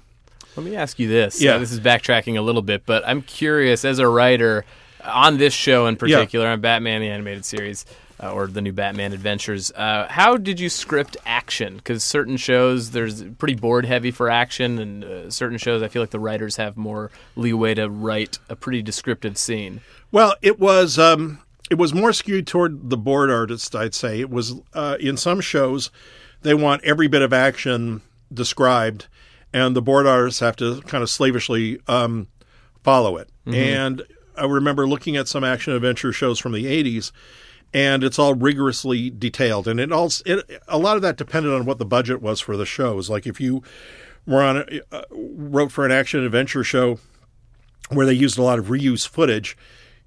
Let 0.56 0.66
me 0.66 0.76
ask 0.76 0.98
you 0.98 1.08
this. 1.08 1.40
Yeah. 1.40 1.54
Uh, 1.54 1.58
this 1.58 1.72
is 1.72 1.80
backtracking 1.80 2.36
a 2.36 2.40
little 2.40 2.62
bit, 2.62 2.84
but 2.86 3.02
I'm 3.06 3.22
curious 3.22 3.84
as 3.84 3.98
a 3.98 4.08
writer 4.08 4.64
on 5.04 5.38
this 5.38 5.54
show 5.54 5.86
in 5.86 5.96
particular, 5.96 6.48
on 6.48 6.60
Batman 6.60 7.00
the 7.00 7.08
Animated 7.08 7.44
Series 7.44 7.86
uh, 8.22 8.32
or 8.32 8.46
the 8.46 8.60
new 8.60 8.72
Batman 8.72 9.12
Adventures. 9.12 9.72
Uh, 9.72 10.06
how 10.08 10.36
did 10.36 10.60
you 10.60 10.68
script 10.68 11.16
action? 11.24 11.76
Because 11.76 12.04
certain 12.04 12.36
shows, 12.36 12.90
there's 12.90 13.22
pretty 13.22 13.54
board 13.54 13.86
heavy 13.86 14.10
for 14.10 14.28
action, 14.28 14.78
and 14.78 15.04
uh, 15.04 15.30
certain 15.30 15.58
shows, 15.58 15.82
I 15.82 15.88
feel 15.88 16.02
like 16.02 16.10
the 16.10 16.20
writers 16.20 16.56
have 16.56 16.76
more 16.76 17.10
leeway 17.36 17.74
to 17.74 17.88
write 17.88 18.38
a 18.48 18.56
pretty 18.56 18.82
descriptive 18.82 19.38
scene. 19.38 19.80
Well, 20.12 20.34
it 20.42 20.58
was 20.58 20.98
um, 20.98 21.40
it 21.70 21.78
was 21.78 21.94
more 21.94 22.12
skewed 22.12 22.46
toward 22.46 22.90
the 22.90 22.96
board 22.96 23.30
artist. 23.30 23.74
I'd 23.74 23.94
say 23.94 24.20
it 24.20 24.30
was 24.30 24.54
uh, 24.74 24.96
in 25.00 25.16
some 25.16 25.40
shows 25.40 25.90
they 26.42 26.54
want 26.54 26.84
every 26.84 27.06
bit 27.06 27.22
of 27.22 27.32
action 27.32 28.02
described, 28.32 29.06
and 29.52 29.74
the 29.74 29.82
board 29.82 30.06
artists 30.06 30.40
have 30.40 30.56
to 30.56 30.80
kind 30.82 31.02
of 31.02 31.10
slavishly 31.10 31.80
um, 31.88 32.28
follow 32.82 33.16
it. 33.16 33.30
And 33.54 34.02
I 34.36 34.44
remember 34.44 34.86
looking 34.86 35.16
at 35.16 35.28
some 35.28 35.44
action 35.44 35.72
adventure 35.72 36.12
shows 36.12 36.38
from 36.38 36.52
the 36.52 36.64
'80s, 36.66 37.12
and 37.74 38.02
it's 38.04 38.18
all 38.18 38.34
rigorously 38.34 39.10
detailed. 39.10 39.68
And 39.68 39.80
it 39.80 39.92
all 39.92 40.10
it, 40.26 40.62
a 40.68 40.78
lot 40.78 40.96
of 40.96 41.02
that 41.02 41.16
depended 41.16 41.52
on 41.52 41.64
what 41.64 41.78
the 41.78 41.84
budget 41.84 42.22
was 42.22 42.40
for 42.40 42.56
the 42.56 42.66
shows. 42.66 43.10
Like 43.10 43.26
if 43.26 43.40
you 43.40 43.62
were 44.26 44.42
on 44.42 44.58
a, 44.58 44.80
uh, 44.92 45.02
wrote 45.10 45.72
for 45.72 45.84
an 45.84 45.92
action 45.92 46.24
adventure 46.24 46.64
show 46.64 46.98
where 47.90 48.06
they 48.06 48.12
used 48.12 48.38
a 48.38 48.42
lot 48.42 48.58
of 48.58 48.66
reuse 48.66 49.06
footage, 49.06 49.56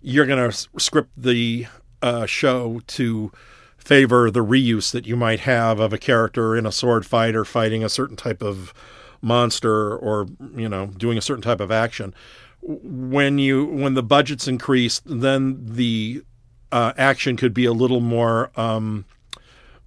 you're 0.01 0.25
going 0.25 0.51
to 0.51 0.69
script 0.77 1.11
the 1.17 1.67
uh, 2.01 2.25
show 2.25 2.81
to 2.87 3.31
favor 3.77 4.31
the 4.31 4.43
reuse 4.43 4.91
that 4.91 5.05
you 5.05 5.15
might 5.15 5.41
have 5.41 5.79
of 5.79 5.91
a 5.91 5.97
character 5.97 6.55
in 6.55 6.65
a 6.65 6.71
sword 6.71 7.05
fight 7.05 7.35
or 7.35 7.43
fighting 7.43 7.83
a 7.83 7.89
certain 7.89 8.15
type 8.15 8.41
of 8.41 8.73
monster 9.23 9.95
or 9.97 10.27
you 10.55 10.67
know 10.67 10.87
doing 10.87 11.17
a 11.17 11.21
certain 11.21 11.41
type 11.41 11.59
of 11.59 11.71
action 11.71 12.13
when 12.61 13.37
you 13.37 13.65
when 13.65 13.93
the 13.93 14.03
budgets 14.03 14.47
increased 14.47 15.01
then 15.05 15.57
the 15.65 16.23
uh, 16.71 16.91
action 16.97 17.37
could 17.37 17.53
be 17.53 17.65
a 17.65 17.73
little 17.73 17.99
more 17.99 18.51
um, 18.59 19.05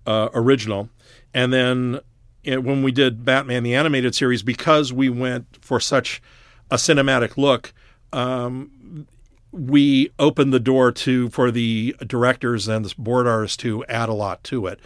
uh, 0.06 0.28
original 0.34 0.88
and 1.34 1.52
then 1.52 2.00
eh, 2.44 2.56
when 2.56 2.82
we 2.82 2.90
did 2.90 3.24
batman 3.24 3.62
the 3.62 3.74
animated 3.74 4.14
series 4.14 4.42
because 4.42 4.92
we 4.92 5.08
went 5.08 5.46
for 5.60 5.78
such 5.78 6.22
a 6.70 6.76
cinematic 6.76 7.36
look 7.36 7.74
um, 8.12 9.06
we 9.52 10.10
opened 10.18 10.52
the 10.52 10.60
door 10.60 10.92
to 10.92 11.28
for 11.30 11.50
the 11.50 11.96
directors 12.06 12.68
and 12.68 12.84
the 12.84 12.94
board 12.98 13.26
artists 13.26 13.56
to 13.58 13.84
add 13.86 14.08
a 14.08 14.12
lot 14.14 14.44
to 14.44 14.66
it. 14.66 14.78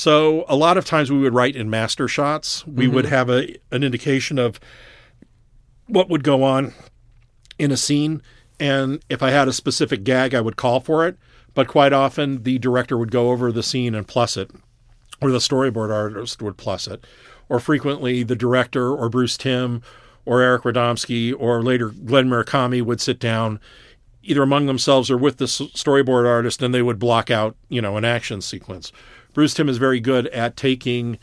So 0.00 0.46
a 0.48 0.56
lot 0.56 0.78
of 0.78 0.86
times 0.86 1.12
we 1.12 1.18
would 1.18 1.34
write 1.34 1.54
in 1.54 1.68
master 1.68 2.08
shots. 2.08 2.66
We 2.66 2.88
would 2.88 3.04
mm-hmm. 3.04 3.14
have 3.14 3.28
a 3.28 3.54
an 3.70 3.84
indication 3.84 4.38
of 4.38 4.58
what 5.88 6.08
would 6.08 6.24
go 6.24 6.42
on 6.42 6.72
in 7.58 7.70
a 7.70 7.76
scene, 7.76 8.22
and 8.58 9.04
if 9.10 9.22
I 9.22 9.28
had 9.28 9.46
a 9.46 9.52
specific 9.52 10.02
gag, 10.02 10.34
I 10.34 10.40
would 10.40 10.56
call 10.56 10.80
for 10.80 11.06
it. 11.06 11.18
but 11.52 11.68
quite 11.68 11.92
often 11.92 12.44
the 12.44 12.58
director 12.58 12.96
would 12.96 13.10
go 13.10 13.30
over 13.30 13.52
the 13.52 13.62
scene 13.62 13.94
and 13.94 14.08
plus 14.08 14.38
it, 14.38 14.50
or 15.20 15.30
the 15.30 15.36
storyboard 15.36 15.92
artist 15.92 16.40
would 16.40 16.56
plus 16.56 16.86
it, 16.86 17.06
or 17.50 17.60
frequently 17.60 18.22
the 18.22 18.34
director 18.34 18.94
or 18.94 19.10
Bruce 19.10 19.36
Timm 19.36 19.82
or 20.24 20.40
Eric 20.40 20.62
Radomski 20.62 21.34
or 21.38 21.62
later 21.62 21.90
Glen 21.90 22.30
Murakami 22.30 22.80
would 22.80 23.02
sit 23.02 23.18
down 23.20 23.60
either 24.22 24.42
among 24.42 24.64
themselves 24.64 25.10
or 25.10 25.18
with 25.18 25.36
the 25.36 25.44
storyboard 25.44 26.26
artist 26.26 26.62
and 26.62 26.72
they 26.72 26.80
would 26.80 26.98
block 26.98 27.30
out, 27.30 27.54
you 27.68 27.82
know, 27.82 27.98
an 27.98 28.06
action 28.06 28.40
sequence. 28.40 28.92
Bruce 29.32 29.54
Timm 29.54 29.68
is 29.68 29.78
very 29.78 30.00
good 30.00 30.26
at 30.28 30.56
taking, 30.56 31.18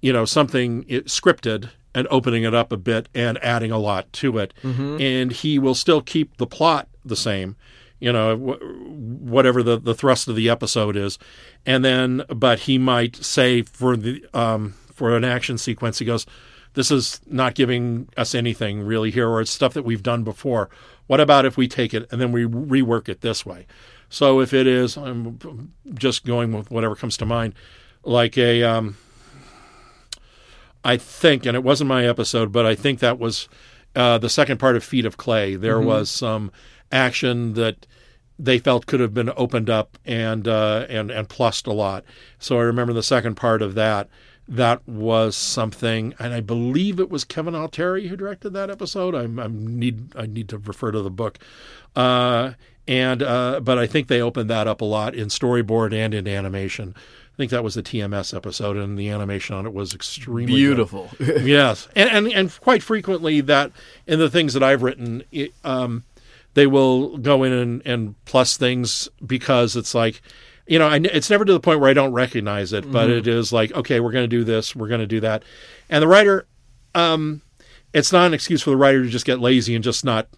you 0.00 0.12
know, 0.12 0.24
something 0.24 0.84
scripted 0.84 1.70
and 1.94 2.06
opening 2.10 2.44
it 2.44 2.54
up 2.54 2.72
a 2.72 2.76
bit 2.76 3.08
and 3.14 3.36
adding 3.44 3.70
a 3.70 3.78
lot 3.78 4.12
to 4.14 4.38
it. 4.38 4.54
And 5.00 5.32
he 5.32 5.58
will 5.58 5.74
still 5.74 6.00
keep 6.00 6.36
the 6.38 6.46
plot 6.46 6.88
the 7.04 7.16
same, 7.16 7.56
you 8.00 8.12
know, 8.12 8.36
whatever 8.36 9.62
the, 9.62 9.78
the 9.78 9.94
thrust 9.94 10.26
of 10.28 10.36
the 10.36 10.48
episode 10.48 10.96
is. 10.96 11.18
And 11.66 11.84
then, 11.84 12.24
but 12.28 12.60
he 12.60 12.78
might 12.78 13.16
say 13.16 13.62
for 13.62 13.96
the, 13.96 14.24
um, 14.32 14.74
for 14.92 15.14
an 15.16 15.24
action 15.24 15.58
sequence, 15.58 15.98
he 15.98 16.04
goes, 16.04 16.26
this 16.74 16.90
is 16.90 17.20
not 17.26 17.54
giving 17.54 18.08
us 18.16 18.34
anything 18.34 18.82
really 18.82 19.10
here, 19.10 19.28
or 19.28 19.42
it's 19.42 19.50
stuff 19.50 19.74
that 19.74 19.84
we've 19.84 20.02
done 20.02 20.24
before. 20.24 20.70
What 21.06 21.20
about 21.20 21.44
if 21.44 21.58
we 21.58 21.68
take 21.68 21.92
it 21.92 22.08
and 22.10 22.18
then 22.18 22.32
we 22.32 22.44
rework 22.44 23.10
it 23.10 23.20
this 23.20 23.44
way? 23.44 23.66
So 24.12 24.40
if 24.40 24.52
it 24.52 24.66
is, 24.66 24.98
I'm 24.98 25.72
just 25.94 26.26
going 26.26 26.52
with 26.52 26.70
whatever 26.70 26.94
comes 26.94 27.16
to 27.16 27.24
mind, 27.24 27.54
like 28.04 28.36
a, 28.36 28.62
um, 28.62 28.98
I 30.84 30.98
think, 30.98 31.46
and 31.46 31.56
it 31.56 31.64
wasn't 31.64 31.88
my 31.88 32.04
episode, 32.04 32.52
but 32.52 32.66
I 32.66 32.74
think 32.74 32.98
that 32.98 33.18
was 33.18 33.48
uh, 33.96 34.18
the 34.18 34.28
second 34.28 34.58
part 34.58 34.76
of 34.76 34.84
Feet 34.84 35.06
of 35.06 35.16
Clay. 35.16 35.56
There 35.56 35.80
was 35.80 36.10
some 36.10 36.52
action 36.92 37.54
that 37.54 37.86
they 38.38 38.58
felt 38.58 38.84
could 38.84 39.00
have 39.00 39.14
been 39.14 39.32
opened 39.34 39.70
up 39.70 39.96
and 40.04 40.46
uh, 40.46 40.84
and 40.90 41.10
and 41.10 41.26
plussed 41.30 41.66
a 41.66 41.72
lot. 41.72 42.04
So 42.38 42.58
I 42.58 42.62
remember 42.64 42.92
the 42.92 43.02
second 43.02 43.36
part 43.36 43.62
of 43.62 43.74
that. 43.76 44.10
That 44.46 44.86
was 44.86 45.36
something, 45.36 46.14
and 46.18 46.34
I 46.34 46.40
believe 46.40 47.00
it 47.00 47.08
was 47.08 47.24
Kevin 47.24 47.54
Altieri 47.54 48.08
who 48.08 48.16
directed 48.16 48.50
that 48.50 48.68
episode. 48.68 49.14
I'm, 49.14 49.38
I'm 49.38 49.78
need 49.78 50.14
I 50.16 50.26
need 50.26 50.50
to 50.50 50.58
refer 50.58 50.90
to 50.90 51.00
the 51.00 51.10
book, 51.10 51.38
uh, 51.96 52.52
and 52.88 53.22
uh, 53.22 53.60
but 53.60 53.78
I 53.78 53.86
think 53.86 54.08
they 54.08 54.20
opened 54.20 54.50
that 54.50 54.66
up 54.66 54.80
a 54.80 54.84
lot 54.84 55.14
in 55.14 55.28
storyboard 55.28 55.92
and 55.94 56.14
in 56.14 56.26
animation. 56.26 56.94
I 56.96 57.36
think 57.36 57.50
that 57.50 57.64
was 57.64 57.74
the 57.74 57.82
TMS 57.82 58.36
episode, 58.36 58.76
and 58.76 58.98
the 58.98 59.08
animation 59.08 59.56
on 59.56 59.64
it 59.66 59.72
was 59.72 59.94
extremely. 59.94 60.52
Beautiful. 60.52 61.10
yes, 61.20 61.88
and, 61.96 62.10
and 62.10 62.28
and 62.28 62.60
quite 62.60 62.82
frequently 62.82 63.40
that 63.42 63.72
in 64.06 64.18
the 64.18 64.28
things 64.28 64.52
that 64.54 64.62
I've 64.62 64.82
written, 64.82 65.22
it, 65.32 65.54
um, 65.64 66.04
they 66.54 66.66
will 66.66 67.16
go 67.18 67.42
in 67.42 67.52
and, 67.52 67.82
and 67.86 68.24
plus 68.26 68.56
things 68.56 69.08
because 69.24 69.76
it's 69.76 69.94
like, 69.94 70.20
you 70.66 70.78
know, 70.78 70.88
I, 70.88 70.96
it's 70.96 71.30
never 71.30 71.44
to 71.44 71.52
the 71.52 71.60
point 71.60 71.80
where 71.80 71.88
I 71.88 71.94
don't 71.94 72.12
recognize 72.12 72.72
it, 72.74 72.90
but 72.90 73.08
it 73.08 73.26
is 73.26 73.52
like, 73.52 73.72
okay, 73.72 74.00
we're 74.00 74.12
going 74.12 74.24
to 74.24 74.28
do 74.28 74.44
this, 74.44 74.76
we're 74.76 74.88
going 74.88 75.00
to 75.00 75.06
do 75.06 75.20
that, 75.20 75.42
and 75.88 76.02
the 76.02 76.08
writer, 76.08 76.46
um, 76.94 77.40
it's 77.94 78.12
not 78.12 78.26
an 78.26 78.34
excuse 78.34 78.62
for 78.62 78.70
the 78.70 78.76
writer 78.76 79.02
to 79.02 79.08
just 79.08 79.24
get 79.24 79.40
lazy 79.40 79.74
and 79.74 79.84
just 79.84 80.04
not, 80.04 80.28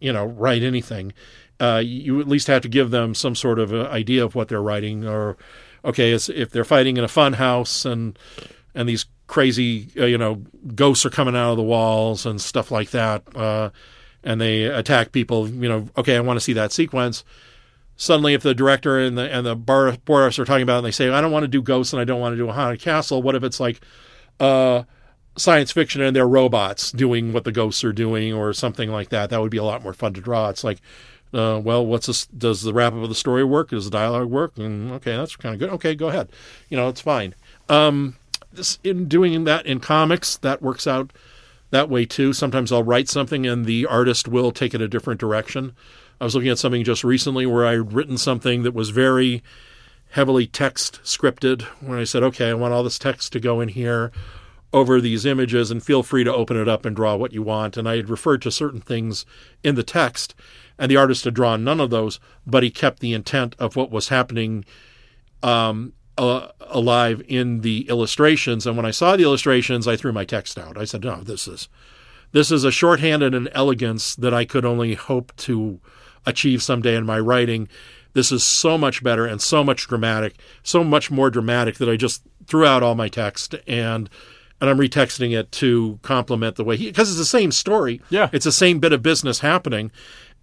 you 0.00 0.12
know, 0.12 0.24
write 0.24 0.62
anything. 0.62 1.12
Uh, 1.60 1.80
you 1.84 2.20
at 2.20 2.26
least 2.26 2.48
have 2.48 2.62
to 2.62 2.68
give 2.68 2.90
them 2.90 3.14
some 3.14 3.34
sort 3.34 3.58
of 3.58 3.72
idea 3.72 4.24
of 4.24 4.34
what 4.34 4.48
they're 4.48 4.62
writing, 4.62 5.06
or 5.06 5.36
okay, 5.84 6.12
if 6.12 6.50
they're 6.50 6.64
fighting 6.64 6.96
in 6.96 7.04
a 7.04 7.08
fun 7.08 7.34
house 7.34 7.84
and 7.84 8.18
and 8.74 8.88
these 8.88 9.06
crazy, 9.26 9.88
uh, 9.98 10.04
you 10.04 10.18
know, 10.18 10.42
ghosts 10.74 11.06
are 11.06 11.10
coming 11.10 11.36
out 11.36 11.52
of 11.52 11.56
the 11.56 11.62
walls 11.62 12.26
and 12.26 12.40
stuff 12.40 12.70
like 12.70 12.90
that, 12.90 13.22
uh, 13.36 13.70
and 14.22 14.40
they 14.40 14.64
attack 14.64 15.12
people. 15.12 15.48
You 15.48 15.68
know, 15.68 15.88
okay, 15.96 16.16
I 16.16 16.20
want 16.20 16.36
to 16.38 16.44
see 16.44 16.54
that 16.54 16.72
sequence. 16.72 17.24
Suddenly, 17.96 18.34
if 18.34 18.42
the 18.42 18.54
director 18.54 18.98
and 18.98 19.16
the 19.16 19.32
and 19.32 19.46
the 19.46 19.54
bar 19.54 19.86
are 19.86 20.30
talking 20.30 20.62
about, 20.62 20.74
it 20.74 20.78
and 20.78 20.86
they 20.86 20.90
say, 20.90 21.08
"I 21.08 21.20
don't 21.20 21.32
want 21.32 21.44
to 21.44 21.48
do 21.48 21.62
ghosts 21.62 21.92
and 21.92 22.00
I 22.00 22.04
don't 22.04 22.20
want 22.20 22.32
to 22.32 22.36
do 22.36 22.48
a 22.48 22.52
haunted 22.52 22.80
castle," 22.80 23.22
what 23.22 23.36
if 23.36 23.44
it's 23.44 23.60
like, 23.60 23.80
uh, 24.40 24.82
science 25.36 25.70
fiction 25.70 26.02
and 26.02 26.16
they're 26.16 26.26
robots 26.26 26.90
doing 26.90 27.32
what 27.32 27.44
the 27.44 27.52
ghosts 27.52 27.84
are 27.84 27.92
doing 27.92 28.32
or 28.32 28.52
something 28.52 28.90
like 28.90 29.10
that? 29.10 29.30
That 29.30 29.40
would 29.40 29.52
be 29.52 29.58
a 29.58 29.64
lot 29.64 29.82
more 29.84 29.94
fun 29.94 30.14
to 30.14 30.20
draw. 30.20 30.48
It's 30.48 30.64
like. 30.64 30.80
Uh, 31.34 31.58
well, 31.58 31.84
what's 31.84 32.06
this? 32.06 32.26
Does 32.26 32.62
the 32.62 32.72
wrap 32.72 32.92
up 32.92 33.02
of 33.02 33.08
the 33.08 33.14
story 33.14 33.44
work? 33.44 33.70
Does 33.70 33.86
the 33.86 33.90
dialogue 33.90 34.30
work? 34.30 34.56
And 34.56 34.92
okay, 34.92 35.16
that's 35.16 35.36
kind 35.36 35.54
of 35.54 35.58
good. 35.58 35.70
Okay, 35.70 35.94
go 35.94 36.08
ahead. 36.08 36.28
You 36.68 36.76
know, 36.76 36.88
it's 36.88 37.00
fine. 37.00 37.34
Um, 37.68 38.16
this, 38.52 38.78
in 38.84 39.08
doing 39.08 39.44
that 39.44 39.66
in 39.66 39.80
comics, 39.80 40.36
that 40.38 40.62
works 40.62 40.86
out 40.86 41.12
that 41.70 41.90
way 41.90 42.06
too. 42.06 42.32
Sometimes 42.32 42.70
I'll 42.70 42.84
write 42.84 43.08
something 43.08 43.46
and 43.46 43.66
the 43.66 43.84
artist 43.86 44.28
will 44.28 44.52
take 44.52 44.74
it 44.74 44.80
a 44.80 44.88
different 44.88 45.18
direction. 45.18 45.74
I 46.20 46.24
was 46.24 46.34
looking 46.34 46.50
at 46.50 46.58
something 46.58 46.84
just 46.84 47.02
recently 47.02 47.46
where 47.46 47.66
I 47.66 47.72
had 47.72 47.92
written 47.92 48.16
something 48.16 48.62
that 48.62 48.74
was 48.74 48.90
very 48.90 49.42
heavily 50.10 50.46
text 50.46 51.00
scripted, 51.02 51.62
When 51.80 51.98
I 51.98 52.04
said, 52.04 52.22
okay, 52.22 52.50
I 52.50 52.54
want 52.54 52.72
all 52.72 52.84
this 52.84 53.00
text 53.00 53.32
to 53.32 53.40
go 53.40 53.60
in 53.60 53.68
here 53.68 54.12
over 54.72 55.00
these 55.00 55.26
images 55.26 55.70
and 55.70 55.82
feel 55.82 56.04
free 56.04 56.22
to 56.22 56.32
open 56.32 56.56
it 56.56 56.68
up 56.68 56.84
and 56.84 56.94
draw 56.94 57.16
what 57.16 57.32
you 57.32 57.42
want. 57.42 57.76
And 57.76 57.88
I 57.88 57.96
had 57.96 58.08
referred 58.08 58.42
to 58.42 58.50
certain 58.50 58.80
things 58.80 59.26
in 59.64 59.74
the 59.74 59.82
text, 59.82 60.34
and 60.78 60.90
the 60.90 60.96
artist 60.96 61.24
had 61.24 61.34
drawn 61.34 61.64
none 61.64 61.80
of 61.80 61.90
those, 61.90 62.20
but 62.46 62.62
he 62.62 62.70
kept 62.70 63.00
the 63.00 63.12
intent 63.12 63.54
of 63.58 63.76
what 63.76 63.90
was 63.90 64.08
happening 64.08 64.64
um, 65.42 65.92
uh, 66.18 66.48
alive 66.60 67.22
in 67.28 67.60
the 67.60 67.88
illustrations. 67.88 68.66
And 68.66 68.76
when 68.76 68.86
I 68.86 68.90
saw 68.90 69.16
the 69.16 69.24
illustrations, 69.24 69.86
I 69.86 69.96
threw 69.96 70.12
my 70.12 70.24
text 70.24 70.58
out. 70.58 70.78
I 70.78 70.84
said, 70.84 71.04
"No, 71.04 71.22
this 71.22 71.46
is 71.46 71.68
this 72.32 72.50
is 72.50 72.64
a 72.64 72.72
shorthand 72.72 73.22
and 73.22 73.34
an 73.34 73.48
elegance 73.52 74.16
that 74.16 74.34
I 74.34 74.44
could 74.44 74.64
only 74.64 74.94
hope 74.94 75.34
to 75.36 75.80
achieve 76.26 76.62
someday 76.62 76.96
in 76.96 77.06
my 77.06 77.18
writing. 77.18 77.68
This 78.12 78.32
is 78.32 78.44
so 78.44 78.78
much 78.78 79.02
better 79.02 79.26
and 79.26 79.40
so 79.40 79.62
much 79.64 79.88
dramatic, 79.88 80.34
so 80.62 80.84
much 80.84 81.10
more 81.10 81.30
dramatic 81.30 81.76
that 81.76 81.88
I 81.88 81.96
just 81.96 82.22
threw 82.46 82.64
out 82.64 82.82
all 82.82 82.94
my 82.94 83.08
text 83.08 83.54
and." 83.66 84.08
And 84.60 84.70
I'm 84.70 84.78
retexting 84.78 85.36
it 85.36 85.50
to 85.52 85.98
complement 86.02 86.56
the 86.56 86.64
way 86.64 86.76
he, 86.76 86.86
because 86.86 87.10
it's 87.10 87.18
the 87.18 87.24
same 87.24 87.50
story. 87.52 88.00
Yeah. 88.08 88.30
It's 88.32 88.46
the 88.46 88.52
same 88.52 88.78
bit 88.78 88.92
of 88.92 89.02
business 89.02 89.40
happening. 89.40 89.90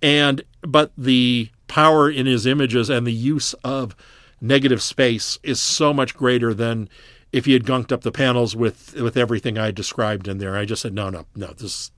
And, 0.02 0.44
but 0.62 0.92
the 0.98 1.50
power 1.68 2.10
in 2.10 2.26
his 2.26 2.46
images 2.46 2.90
and 2.90 3.06
the 3.06 3.14
use 3.14 3.54
of 3.64 3.96
negative 4.42 4.82
space 4.82 5.40
is 5.44 5.62
so 5.62 5.94
much 5.94 6.16
greater 6.16 6.54
than 6.54 6.90
if 7.32 7.46
he 7.46 7.54
had 7.54 7.64
gunked 7.64 7.92
up 7.92 8.02
the 8.02 8.12
panels 8.12 8.56
with 8.56 8.94
with 8.96 9.16
everything 9.16 9.58
I 9.58 9.72
described 9.72 10.28
in 10.28 10.40
there. 10.40 10.58
I 10.58 10.66
just 10.66 10.82
said 10.82 10.94
no, 10.94 11.10
no, 11.10 11.26
no. 11.36 11.48
This 11.54 11.92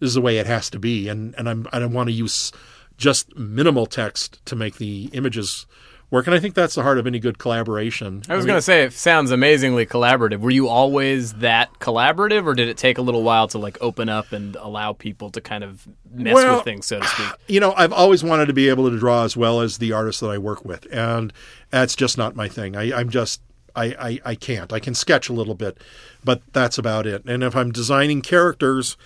this 0.00 0.08
is 0.08 0.14
the 0.14 0.20
way 0.20 0.38
it 0.38 0.46
has 0.46 0.68
to 0.70 0.78
be, 0.78 1.08
and 1.08 1.34
and 1.36 1.48
I'm 1.48 1.68
I 1.72 1.78
don't 1.78 1.92
want 1.92 2.08
to 2.08 2.14
use 2.14 2.50
just 2.96 3.36
minimal 3.36 3.86
text 3.86 4.44
to 4.46 4.56
make 4.56 4.76
the 4.76 5.10
images 5.12 5.66
work. 6.10 6.26
And 6.26 6.34
I 6.34 6.40
think 6.40 6.54
that's 6.54 6.74
the 6.74 6.82
heart 6.82 6.98
of 6.98 7.06
any 7.06 7.18
good 7.18 7.38
collaboration. 7.38 8.22
I 8.28 8.34
was 8.34 8.44
mean, 8.44 8.48
going 8.48 8.58
to 8.58 8.62
say 8.62 8.82
it 8.84 8.92
sounds 8.92 9.30
amazingly 9.30 9.86
collaborative. 9.86 10.40
Were 10.40 10.50
you 10.50 10.68
always 10.68 11.34
that 11.34 11.78
collaborative, 11.78 12.46
or 12.46 12.54
did 12.54 12.68
it 12.68 12.76
take 12.76 12.98
a 12.98 13.02
little 13.02 13.22
while 13.22 13.48
to 13.48 13.58
like 13.58 13.78
open 13.80 14.08
up 14.08 14.32
and 14.32 14.56
allow 14.56 14.92
people 14.92 15.30
to 15.30 15.40
kind 15.40 15.64
of 15.64 15.86
mess 16.12 16.34
Well, 16.34 16.56
with 16.56 16.64
things, 16.64 16.86
so 16.86 17.00
to 17.00 17.06
speak? 17.06 17.28
you 17.46 17.60
know, 17.60 17.72
I've 17.76 17.92
always 17.92 18.22
wanted 18.24 18.46
to 18.46 18.52
be 18.52 18.68
able 18.68 18.90
to 18.90 18.98
draw 18.98 19.24
as 19.24 19.36
well 19.36 19.60
as 19.60 19.78
the 19.78 19.92
artists 19.92 20.20
that 20.20 20.30
I 20.30 20.38
work 20.38 20.64
with, 20.64 20.86
and 20.92 21.32
that's 21.70 21.94
just 21.94 22.18
not 22.18 22.34
my 22.34 22.48
thing. 22.48 22.76
I, 22.76 22.98
I'm 22.98 23.08
just 23.10 23.40
I, 23.76 23.84
I 23.86 24.20
I 24.24 24.34
can't. 24.34 24.72
I 24.72 24.80
can 24.80 24.94
sketch 24.94 25.28
a 25.28 25.32
little 25.32 25.54
bit, 25.54 25.78
but 26.24 26.42
that's 26.52 26.78
about 26.78 27.06
it. 27.06 27.24
And 27.26 27.42
if 27.42 27.54
I'm 27.54 27.70
designing 27.70 28.20
characters, 28.22 28.96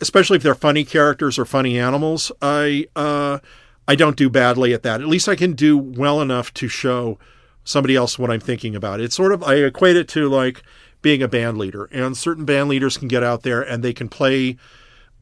especially 0.00 0.36
if 0.36 0.42
they're 0.42 0.54
funny 0.54 0.84
characters 0.84 1.38
or 1.38 1.44
funny 1.44 1.78
animals, 1.78 2.32
I 2.42 2.86
uh, 2.96 3.38
I 3.86 3.94
don't 3.94 4.16
do 4.16 4.30
badly 4.30 4.72
at 4.72 4.82
that. 4.82 5.00
At 5.00 5.08
least 5.08 5.28
I 5.28 5.36
can 5.36 5.52
do 5.52 5.76
well 5.76 6.20
enough 6.20 6.54
to 6.54 6.68
show 6.68 7.18
somebody 7.64 7.96
else 7.96 8.18
what 8.18 8.30
I'm 8.30 8.40
thinking 8.40 8.74
about. 8.74 9.00
It's 9.00 9.16
sort 9.16 9.32
of 9.32 9.42
I 9.42 9.56
equate 9.56 9.96
it 9.96 10.08
to 10.08 10.28
like 10.28 10.62
being 11.02 11.22
a 11.22 11.28
band 11.28 11.58
leader, 11.58 11.84
and 11.92 12.16
certain 12.16 12.44
band 12.44 12.68
leaders 12.68 12.96
can 12.96 13.08
get 13.08 13.22
out 13.22 13.42
there 13.42 13.60
and 13.60 13.82
they 13.82 13.92
can 13.92 14.08
play 14.08 14.56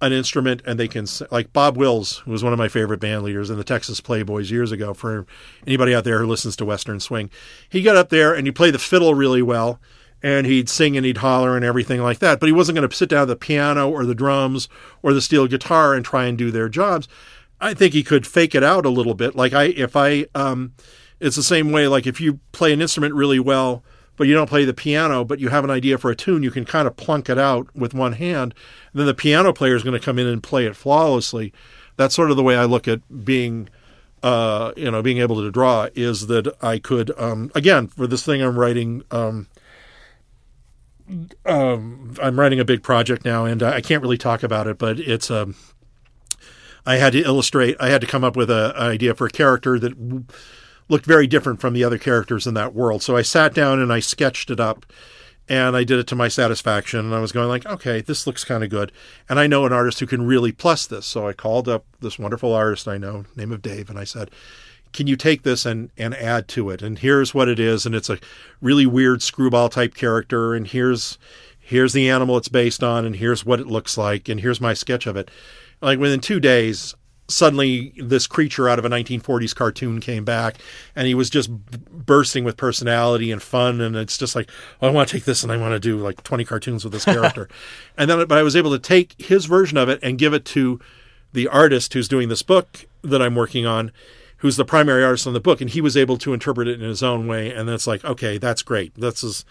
an 0.03 0.13
instrument 0.13 0.61
and 0.67 0.79
they 0.79 0.89
can 0.89 1.07
like 1.31 1.53
Bob 1.53 1.77
Wills 1.77 2.19
who 2.19 2.33
was 2.33 2.43
one 2.43 2.53
of 2.53 2.59
my 2.59 2.69
favorite 2.69 2.99
band 2.99 3.23
leaders 3.23 3.51
in 3.51 3.57
the 3.57 3.65
Texas 3.65 4.01
Playboys 4.01 4.51
years 4.51 4.73
ago 4.73 4.93
for 4.93 5.27
anybody 5.65 5.95
out 5.95 6.03
there 6.03 6.19
who 6.19 6.27
listens 6.27 6.57
to 6.57 6.65
western 6.65 6.99
swing 6.99 7.31
he 7.69 7.83
got 7.83 7.95
up 7.95 8.09
there 8.09 8.35
and 8.35 8.45
he 8.45 8.51
played 8.51 8.75
the 8.75 8.81
fiddle 8.81 9.15
really 9.15 9.43
well 9.43 9.81
and 10.21 10.45
he'd 10.45 10.69
sing 10.69 10.97
and 10.97 11.07
he'd 11.07 11.19
holler 11.19 11.55
and 11.55 11.65
everything 11.65 12.03
like 12.03 12.19
that 12.19 12.41
but 12.41 12.47
he 12.47 12.53
wasn't 12.53 12.75
going 12.75 12.89
to 12.89 12.95
sit 12.95 13.09
down 13.09 13.23
at 13.23 13.29
the 13.29 13.37
piano 13.37 13.89
or 13.89 14.05
the 14.05 14.15
drums 14.15 14.69
or 15.05 15.13
the 15.13 15.21
steel 15.21 15.47
guitar 15.47 15.95
and 15.95 16.05
try 16.05 16.25
and 16.25 16.37
do 16.37 16.51
their 16.51 16.69
jobs 16.69 17.07
I 17.63 17.75
think 17.75 17.95
he 17.95 18.03
could 18.03 18.27
fake 18.27 18.55
it 18.55 18.63
out 18.63 18.85
a 18.85 18.91
little 18.91 19.15
bit 19.15 19.35
like 19.35 19.55
I 19.55 19.65
if 19.65 19.97
I 19.97 20.27
um 20.35 20.75
it's 21.21 21.37
the 21.37 21.43
same 21.43 21.73
way 21.73 21.89
like 21.89 22.07
if 22.07 22.21
you 22.21 22.41
play 22.53 22.73
an 22.73 22.83
instrument 22.83 23.15
really 23.15 23.39
well 23.39 23.83
but 24.17 24.29
you 24.29 24.35
don't 24.35 24.49
play 24.49 24.65
the 24.65 24.75
piano, 24.75 25.25
but 25.25 25.41
you 25.41 25.49
have 25.49 25.65
an 25.65 25.71
idea 25.71 25.99
for 25.99 26.11
a 26.11 26.17
tune, 26.17 26.43
you 26.43 26.51
can 26.51 26.65
kind 26.65 26.87
of 26.87 26.97
plunk 26.97 27.29
it 27.29 27.39
out 27.39 27.75
with 27.75 27.95
one 27.95 28.13
hand. 28.13 28.55
And 28.93 29.01
then 29.01 29.07
the 29.07 29.15
piano 29.15 29.53
player 29.53 29.75
is 29.75 29.83
going 29.83 29.99
to 29.99 30.05
come 30.05 30.19
in 30.19 30.27
and 30.27 30.43
play 30.43 30.67
it 30.67 30.77
flawlessly. 30.77 31.53
That's 31.97 32.15
sort 32.15 32.31
of 32.31 32.37
the 32.37 32.43
way 32.43 32.57
I 32.57 32.65
look 32.65 32.87
at 32.87 33.25
being, 33.25 33.69
uh, 34.23 34.73
you 34.77 34.91
know, 34.91 35.03
being 35.03 35.19
able 35.19 35.41
to 35.41 35.51
draw 35.51 35.89
is 35.95 36.27
that 36.27 36.55
I 36.63 36.79
could, 36.79 37.11
um, 37.19 37.51
again, 37.55 37.89
for 37.89 38.07
this 38.07 38.25
thing 38.25 38.43
I'm 38.43 38.59
writing, 38.59 39.03
um, 39.11 39.49
um, 41.47 42.15
I'm 42.23 42.39
writing 42.39 42.61
a 42.61 42.65
big 42.65 42.83
project 42.83 43.25
now, 43.25 43.45
and 43.45 43.63
I 43.63 43.81
can't 43.81 44.03
really 44.03 44.19
talk 44.19 44.43
about 44.43 44.67
it, 44.67 44.79
but 44.79 45.01
it's 45.01 45.31
um, 45.31 45.57
I 46.85 46.97
had 46.97 47.13
to 47.13 47.23
illustrate. 47.23 47.77
I 47.79 47.89
had 47.89 48.01
to 48.01 48.07
come 48.07 48.25
up 48.25 48.37
with 48.37 48.51
a, 48.51 48.73
an 48.77 48.91
idea 48.91 49.15
for 49.15 49.27
a 49.27 49.31
character 49.31 49.79
that 49.79 49.95
looked 50.89 51.07
very 51.07 51.27
different 51.27 51.61
from 51.61 51.75
the 51.75 51.85
other 51.85 51.99
characters 51.99 52.47
in 52.47 52.55
that 52.55 52.75
world. 52.75 53.03
So 53.03 53.17
I 53.17 53.23
sat 53.23 53.55
down 53.55 53.81
and 53.81 53.93
I 53.93 54.01
sketched 54.01 54.51
it 54.51 54.61
up 54.61 54.85
and 55.49 55.77
I 55.77 55.85
did 55.85 55.99
it 55.99 56.07
to 56.09 56.17
my 56.17 56.29
satisfaction. 56.29 57.01
And 57.01 57.15
I 57.15 57.21
was 57.21 57.33
going 57.33 57.49
like, 57.49 57.67
okay, 57.67 58.01
this 58.01 58.27
looks 58.27 58.45
kind 58.45 58.65
of 58.65 58.71
good. 58.71 58.93
And 59.29 59.39
I 59.39 59.47
know 59.47 59.67
an 59.67 59.73
artist 59.73 60.01
who 60.01 60.07
can 60.07 60.27
really 60.27 60.53
plus 60.53 60.87
this. 60.87 61.07
So 61.07 61.27
I 61.27 61.33
called 61.33 61.69
up 61.69 61.85
this 62.01 62.19
wonderful 62.19 62.53
artist 62.53 62.89
I 62.89 62.99
know, 62.99 63.25
name 63.37 63.53
of 63.53 63.63
Dave, 63.63 63.91
and 63.91 63.99
I 63.99 64.05
said, 64.05 64.31
can 64.93 65.07
you 65.07 65.17
take 65.17 65.43
this 65.43 65.65
and, 65.65 65.91
and 65.97 66.15
add 66.15 66.49
to 66.49 66.71
it? 66.71 66.83
And 66.83 66.99
here's 66.99 67.35
what 67.35 67.49
it 67.49 67.59
is. 67.59 67.87
And 67.87 67.95
it's 67.95 68.11
a 68.11 68.19
really 68.61 68.87
weird 68.87 69.23
screwball 69.23 69.69
type 69.69 69.95
character. 69.95 70.55
And 70.55 70.67
here's, 70.67 71.19
here's 71.59 71.95
the 71.95 72.11
animal 72.11 72.37
it's 72.37 72.49
based 72.49 72.83
on. 72.83 73.07
And 73.07 73.17
here's 73.17 73.45
what 73.45 73.61
it 73.61 73.67
looks 73.67 73.97
like. 73.97 74.29
And 74.29 74.41
here's 74.41 74.61
my 74.61 74.75
sketch 74.75 75.07
of 75.07 75.17
it. 75.17 75.31
Like 75.83 75.99
within 75.99 76.21
two 76.21 76.41
days, 76.41 76.95
suddenly 77.29 77.93
this 77.97 78.27
creature 78.27 78.69
out 78.69 78.79
of 78.79 78.85
a 78.85 78.89
1940s 78.89 79.55
cartoon 79.55 80.01
came 80.01 80.25
back 80.25 80.59
and 80.95 81.07
he 81.07 81.15
was 81.15 81.31
just 81.31 81.49
b- 81.71 81.79
bursting 81.91 82.45
with 82.45 82.57
personality 82.57 83.31
and 83.31 83.43
fun 83.43 83.81
and 83.81 83.97
it's 83.97 84.19
just 84.19 84.37
like 84.37 84.51
oh, 84.81 84.89
i 84.89 84.91
want 84.91 85.09
to 85.09 85.17
take 85.17 85.25
this 85.25 85.43
and 85.43 85.51
i 85.51 85.57
want 85.57 85.73
to 85.73 85.81
do 85.81 85.97
like 85.97 86.23
20 86.25 86.45
cartoons 86.45 86.85
with 86.85 86.93
this 86.93 87.05
character. 87.05 87.49
And 87.97 88.11
then 88.11 88.27
but 88.27 88.39
i 88.39 88.43
was 88.43 88.57
able 88.57 88.71
to 88.73 88.79
take 88.79 89.15
his 89.21 89.47
version 89.47 89.79
of 89.79 89.89
it 89.89 89.99
and 90.03 90.19
give 90.19 90.35
it 90.35 90.45
to 90.47 90.81
the 91.33 91.49
artist 91.49 91.95
who's 91.95 92.09
doing 92.09 92.29
this 92.29 92.43
book 92.43 92.87
that 93.03 93.23
i'm 93.23 93.35
working 93.35 93.67
on 93.67 93.93
who's 94.39 94.57
the 94.57 94.65
primary 94.65 95.05
artist 95.05 95.27
on 95.27 95.33
the 95.33 95.41
book 95.41 95.61
and 95.61 95.71
he 95.71 95.81
was 95.81 95.97
able 95.97 96.19
to 96.19 96.35
interpret 96.35 96.69
it 96.69 96.83
in 96.83 96.89
his 96.89 97.03
own 97.03 97.27
way 97.27 97.53
and 97.53 97.69
it's 97.71 97.87
like 97.87 98.05
okay 98.05 98.37
that's 98.39 98.63
great. 98.63 98.95
This 98.95 99.23
is 99.23 99.45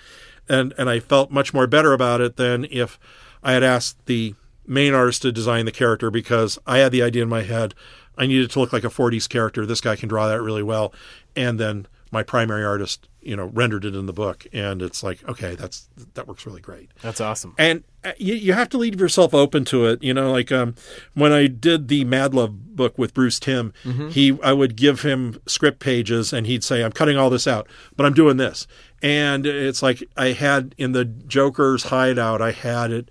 and 0.49 0.74
and 0.78 0.90
i 0.90 0.99
felt 0.99 1.32
much 1.32 1.53
more 1.53 1.68
better 1.68 1.94
about 1.94 2.22
it 2.22 2.36
than 2.36 2.66
if 2.70 2.99
i 3.44 3.53
had 3.53 3.64
asked 3.64 4.06
the 4.06 4.36
main 4.72 4.93
artist 4.93 5.22
to 5.23 5.31
design 5.31 5.65
the 5.65 5.72
character 5.72 6.10
because 6.10 6.57
I 6.65 6.77
had 6.77 6.91
the 6.91 7.03
idea 7.03 7.23
in 7.23 7.30
my 7.30 7.43
head. 7.43 7.76
I 8.18 8.26
needed 8.26 8.49
to 8.52 8.60
look 8.60 8.72
like 8.72 8.84
a 8.84 8.89
40s 8.89 9.27
character. 9.27 9.65
This 9.65 9.81
guy 9.81 9.95
can 9.95 10.07
draw 10.07 10.27
that 10.27 10.41
really 10.41 10.64
well. 10.64 10.93
And 11.35 11.60
then 11.60 11.88
my 12.11 12.23
primary 12.23 12.64
artist, 12.64 13.07
you 13.22 13.35
know, 13.35 13.45
rendered 13.45 13.85
it 13.85 13.95
in 13.95 14.06
the 14.06 14.14
book. 14.14 14.45
And 14.53 14.81
it's 14.81 15.03
like, 15.03 15.27
okay, 15.27 15.56
that's 15.56 15.89
that 16.14 16.27
works 16.27 16.45
really 16.45 16.61
great. 16.61 16.89
That's 17.02 17.19
awesome. 17.22 17.53
And 17.57 17.84
uh, 18.03 18.14
you, 18.18 18.34
you 18.34 18.53
have 18.53 18.69
to 18.69 18.77
leave 18.77 18.99
yourself 18.99 19.34
open 19.34 19.65
to 19.65 19.85
it. 19.85 20.03
You 20.03 20.14
know, 20.14 20.31
like 20.31 20.52
um, 20.52 20.76
when 21.14 21.31
I 21.31 21.48
did 21.48 21.88
the 21.88 22.03
Mad 22.06 22.34
Love 22.34 22.76
book 22.76 22.98
with 22.98 23.14
Bruce 23.14 23.39
Timm, 23.39 23.73
he 24.10 24.38
I 24.43 24.53
would 24.53 24.76
give 24.76 25.02
him 25.02 25.41
script 25.48 25.80
pages 25.80 26.31
and 26.34 26.48
he'd 26.48 26.64
say, 26.64 26.84
I'm 26.84 26.91
cutting 26.91 27.18
all 27.18 27.30
this 27.30 27.48
out, 27.48 27.68
but 27.95 28.06
I'm 28.06 28.14
doing 28.14 28.38
this. 28.38 28.68
And 29.02 29.45
it's 29.45 29.81
like 29.81 30.03
I 30.15 30.27
had 30.27 30.76
in 30.77 30.91
the 30.91 31.06
Joker's 31.06 31.84
hideout, 31.84 32.41
I 32.41 32.52
had 32.52 32.91
it 32.91 33.10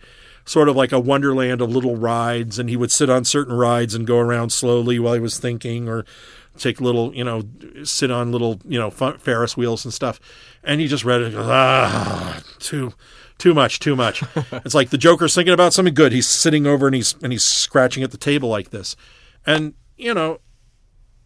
sort 0.51 0.68
of 0.68 0.74
like 0.74 0.90
a 0.90 0.98
wonderland 0.98 1.60
of 1.60 1.70
little 1.70 1.94
rides 1.94 2.59
and 2.59 2.68
he 2.68 2.77
would 2.77 2.90
sit 2.90 3.09
on 3.09 3.24
certain 3.24 3.55
rides 3.55 3.94
and 3.94 4.05
go 4.05 4.18
around 4.18 4.51
slowly 4.51 4.98
while 4.98 5.14
he 5.14 5.20
was 5.20 5.39
thinking 5.39 5.89
or 5.89 6.05
take 6.59 6.81
little 6.81 7.14
you 7.14 7.22
know 7.22 7.40
sit 7.85 8.10
on 8.10 8.32
little 8.32 8.60
you 8.64 8.77
know 8.77 8.90
ferris 8.90 9.56
wheels 9.56 9.85
and 9.85 9.94
stuff 9.94 10.18
and 10.64 10.81
he 10.81 10.89
just 10.89 11.05
read 11.05 11.20
it 11.20 11.27
and 11.27 11.35
goes 11.35 11.47
ah 11.48 12.43
too 12.59 12.93
too 13.39 13.55
much 13.55 13.78
too 13.78 13.94
much 13.94 14.24
it's 14.52 14.74
like 14.74 14.90
the 14.90 14.98
joker's 14.98 15.36
thinking 15.36 15.55
about 15.55 15.72
something 15.72 15.94
good 15.94 16.10
he's 16.10 16.27
sitting 16.27 16.66
over 16.66 16.89
and 16.89 16.97
he's 16.97 17.14
and 17.22 17.31
he's 17.32 17.44
scratching 17.44 18.02
at 18.02 18.10
the 18.10 18.18
table 18.18 18.48
like 18.48 18.70
this 18.70 18.97
and 19.47 19.74
you 19.97 20.12
know 20.12 20.40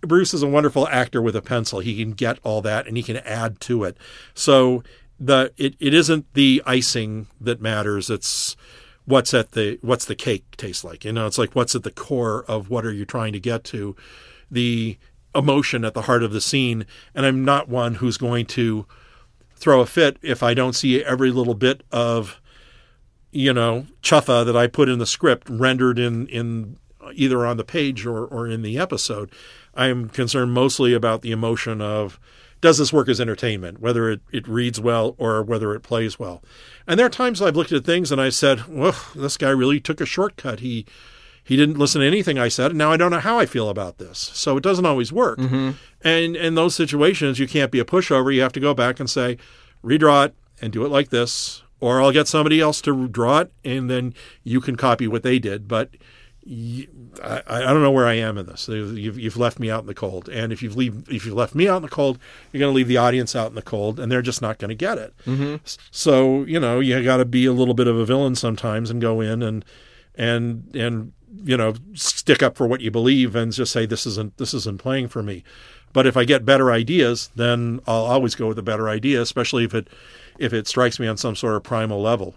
Bruce 0.02 0.34
is 0.34 0.42
a 0.42 0.46
wonderful 0.46 0.86
actor 0.88 1.22
with 1.22 1.34
a 1.34 1.40
pencil. 1.40 1.80
He 1.80 1.96
can 1.98 2.12
get 2.12 2.38
all 2.42 2.60
that 2.60 2.86
and 2.86 2.94
he 2.94 3.02
can 3.02 3.16
add 3.16 3.58
to 3.60 3.84
it. 3.84 3.96
So 4.34 4.82
the 5.18 5.50
it, 5.56 5.76
it 5.80 5.94
isn't 5.94 6.26
the 6.34 6.62
icing 6.66 7.28
that 7.40 7.62
matters. 7.62 8.10
It's 8.10 8.54
what's 9.06 9.34
at 9.34 9.52
the 9.52 9.78
what's 9.82 10.04
the 10.04 10.14
cake 10.14 10.56
taste 10.56 10.84
like. 10.84 11.04
You 11.04 11.12
know, 11.12 11.26
it's 11.26 11.38
like 11.38 11.54
what's 11.54 11.74
at 11.74 11.82
the 11.82 11.90
core 11.90 12.44
of 12.48 12.70
what 12.70 12.84
are 12.86 12.92
you 12.92 13.04
trying 13.04 13.32
to 13.32 13.40
get 13.40 13.64
to. 13.64 13.96
The 14.50 14.98
emotion 15.34 15.84
at 15.84 15.94
the 15.94 16.02
heart 16.02 16.22
of 16.22 16.32
the 16.32 16.40
scene. 16.40 16.86
And 17.14 17.26
I'm 17.26 17.44
not 17.44 17.68
one 17.68 17.96
who's 17.96 18.16
going 18.16 18.46
to 18.46 18.86
throw 19.56 19.80
a 19.80 19.86
fit 19.86 20.18
if 20.22 20.42
I 20.42 20.54
don't 20.54 20.74
see 20.74 21.02
every 21.02 21.30
little 21.30 21.54
bit 21.54 21.82
of 21.90 22.40
you 23.30 23.52
know 23.52 23.86
chuffa 24.02 24.44
that 24.44 24.56
I 24.56 24.66
put 24.66 24.88
in 24.88 24.98
the 24.98 25.06
script 25.06 25.48
rendered 25.50 25.98
in 25.98 26.26
in 26.28 26.78
either 27.12 27.44
on 27.44 27.56
the 27.56 27.64
page 27.64 28.06
or, 28.06 28.24
or 28.24 28.46
in 28.46 28.62
the 28.62 28.78
episode. 28.78 29.30
I'm 29.74 30.08
concerned 30.08 30.52
mostly 30.52 30.94
about 30.94 31.22
the 31.22 31.32
emotion 31.32 31.80
of 31.80 32.18
does 32.64 32.78
this 32.78 32.94
work 32.94 33.10
as 33.10 33.20
entertainment, 33.20 33.78
whether 33.78 34.10
it, 34.10 34.22
it 34.32 34.48
reads 34.48 34.80
well 34.80 35.14
or 35.18 35.42
whether 35.42 35.74
it 35.74 35.80
plays 35.80 36.18
well. 36.18 36.42
And 36.86 36.98
there 36.98 37.04
are 37.04 37.10
times 37.10 37.42
I've 37.42 37.56
looked 37.56 37.72
at 37.72 37.84
things 37.84 38.10
and 38.10 38.18
I 38.18 38.30
said, 38.30 38.66
well, 38.66 38.96
this 39.14 39.36
guy 39.36 39.50
really 39.50 39.80
took 39.80 40.00
a 40.00 40.06
shortcut. 40.06 40.60
He 40.60 40.86
he 41.44 41.56
didn't 41.56 41.76
listen 41.76 42.00
to 42.00 42.06
anything 42.06 42.38
I 42.38 42.48
said, 42.48 42.70
and 42.70 42.78
now 42.78 42.90
I 42.90 42.96
don't 42.96 43.10
know 43.10 43.18
how 43.18 43.38
I 43.38 43.44
feel 43.44 43.68
about 43.68 43.98
this. 43.98 44.18
So 44.18 44.56
it 44.56 44.62
doesn't 44.62 44.86
always 44.86 45.12
work. 45.12 45.38
Mm-hmm. 45.38 45.72
And 46.00 46.36
in 46.36 46.54
those 46.54 46.74
situations, 46.74 47.38
you 47.38 47.46
can't 47.46 47.70
be 47.70 47.80
a 47.80 47.84
pushover. 47.84 48.34
You 48.34 48.40
have 48.40 48.54
to 48.54 48.60
go 48.60 48.72
back 48.72 48.98
and 48.98 49.10
say, 49.10 49.36
redraw 49.84 50.28
it 50.28 50.34
and 50.62 50.72
do 50.72 50.86
it 50.86 50.88
like 50.88 51.10
this, 51.10 51.62
or 51.80 52.00
I'll 52.00 52.12
get 52.12 52.28
somebody 52.28 52.62
else 52.62 52.80
to 52.80 53.08
draw 53.08 53.40
it, 53.40 53.52
and 53.62 53.90
then 53.90 54.14
you 54.42 54.62
can 54.62 54.76
copy 54.76 55.06
what 55.06 55.22
they 55.22 55.38
did. 55.38 55.68
But 55.68 55.90
I, 56.46 57.42
I 57.46 57.60
don't 57.60 57.82
know 57.82 57.90
where 57.90 58.06
I 58.06 58.14
am 58.14 58.36
in 58.36 58.46
this. 58.46 58.68
You've, 58.68 59.18
you've 59.18 59.36
left 59.36 59.58
me 59.58 59.70
out 59.70 59.80
in 59.80 59.86
the 59.86 59.94
cold, 59.94 60.28
and 60.28 60.52
if 60.52 60.62
you've 60.62 60.76
leave 60.76 61.08
if 61.10 61.24
you 61.24 61.34
left 61.34 61.54
me 61.54 61.68
out 61.68 61.76
in 61.76 61.82
the 61.82 61.88
cold, 61.88 62.18
you're 62.52 62.60
going 62.60 62.72
to 62.72 62.76
leave 62.76 62.88
the 62.88 62.98
audience 62.98 63.34
out 63.34 63.48
in 63.48 63.54
the 63.54 63.62
cold, 63.62 63.98
and 63.98 64.10
they're 64.12 64.22
just 64.22 64.42
not 64.42 64.58
going 64.58 64.68
to 64.68 64.74
get 64.74 64.98
it. 64.98 65.14
Mm-hmm. 65.26 65.56
S- 65.64 65.78
So 65.90 66.44
you 66.44 66.60
know 66.60 66.80
you 66.80 67.02
got 67.02 67.16
to 67.18 67.24
be 67.24 67.46
a 67.46 67.52
little 67.52 67.74
bit 67.74 67.86
of 67.86 67.96
a 67.96 68.04
villain 68.04 68.34
sometimes 68.34 68.90
and 68.90 69.00
go 69.00 69.20
in 69.20 69.42
and 69.42 69.64
and 70.16 70.74
and 70.74 71.12
you 71.42 71.56
know 71.56 71.74
stick 71.94 72.42
up 72.42 72.56
for 72.56 72.66
what 72.66 72.80
you 72.80 72.90
believe 72.90 73.34
and 73.34 73.52
just 73.52 73.72
say 73.72 73.86
this 73.86 74.04
isn't 74.06 74.36
this 74.36 74.52
isn't 74.54 74.78
playing 74.78 75.08
for 75.08 75.22
me. 75.22 75.44
But 75.92 76.06
if 76.06 76.16
I 76.16 76.24
get 76.24 76.44
better 76.44 76.72
ideas, 76.72 77.30
then 77.36 77.80
I'll 77.86 78.04
always 78.04 78.34
go 78.34 78.48
with 78.48 78.58
a 78.58 78.62
better 78.62 78.88
idea, 78.88 79.22
especially 79.22 79.64
if 79.64 79.74
it 79.74 79.88
if 80.38 80.52
it 80.52 80.66
strikes 80.66 80.98
me 81.00 81.06
on 81.06 81.16
some 81.16 81.36
sort 81.36 81.54
of 81.54 81.62
primal 81.62 82.02
level. 82.02 82.34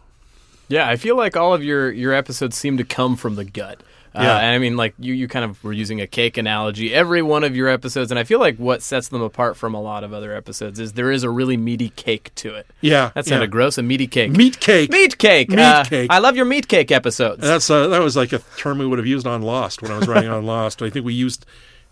Yeah, 0.70 0.88
I 0.90 0.98
feel 0.98 1.16
like 1.16 1.36
all 1.36 1.54
of 1.54 1.64
your 1.64 1.92
your 1.92 2.14
episodes 2.14 2.56
seem 2.58 2.78
to 2.78 2.84
come 2.84 3.16
from 3.16 3.36
the 3.36 3.46
gut. 3.46 3.82
Uh, 4.16 4.22
Yeah. 4.24 4.38
and 4.38 4.56
I 4.56 4.58
mean, 4.58 4.78
like 4.78 4.94
you, 5.00 5.14
you 5.14 5.28
kind 5.28 5.46
of 5.46 5.64
were 5.64 5.74
using 5.74 6.02
a 6.02 6.08
cake 6.08 6.38
analogy. 6.38 6.94
Every 6.94 7.22
one 7.22 7.44
of 7.44 7.56
your 7.56 7.68
episodes, 7.68 8.12
and 8.12 8.20
I 8.20 8.24
feel 8.24 8.40
like 8.40 8.58
what 8.58 8.82
sets 8.82 9.10
them 9.10 9.22
apart 9.22 9.58
from 9.58 9.74
a 9.74 9.82
lot 9.82 10.04
of 10.04 10.14
other 10.14 10.34
episodes 10.36 10.80
is 10.80 10.94
there 10.94 11.12
is 11.12 11.24
a 11.24 11.30
really 11.30 11.58
meaty 11.58 11.90
cake 11.90 12.32
to 12.36 12.56
it. 12.56 12.68
Yeah, 12.82 13.12
That 13.16 13.26
sounded 13.26 13.46
yeah. 13.46 13.52
gross. 13.52 13.78
A 13.78 13.84
meaty 13.84 14.08
cake. 14.08 14.32
Meat 14.32 14.60
cake. 14.60 14.92
Meat 14.92 15.18
cake. 15.18 15.50
Meat 15.50 15.60
Uh, 15.60 15.84
cake. 15.84 16.10
I 16.12 16.20
love 16.20 16.36
your 16.36 16.46
meat 16.46 16.68
cake 16.68 16.92
episodes. 16.92 17.42
That's 17.42 17.70
uh, 17.70 17.88
that 17.88 18.02
was 18.02 18.16
like 18.16 18.34
a 18.34 18.40
term 18.58 18.78
we 18.80 18.86
would 18.88 18.98
have 19.00 19.08
used 19.08 19.28
on 19.28 19.42
Lost 19.42 19.82
when 19.82 19.92
I 19.92 19.98
was 19.98 20.08
writing 20.08 20.30
on 20.30 20.46
Lost. 20.46 20.82
I 20.82 20.90
think 20.90 21.06
we 21.06 21.14
used 21.14 21.46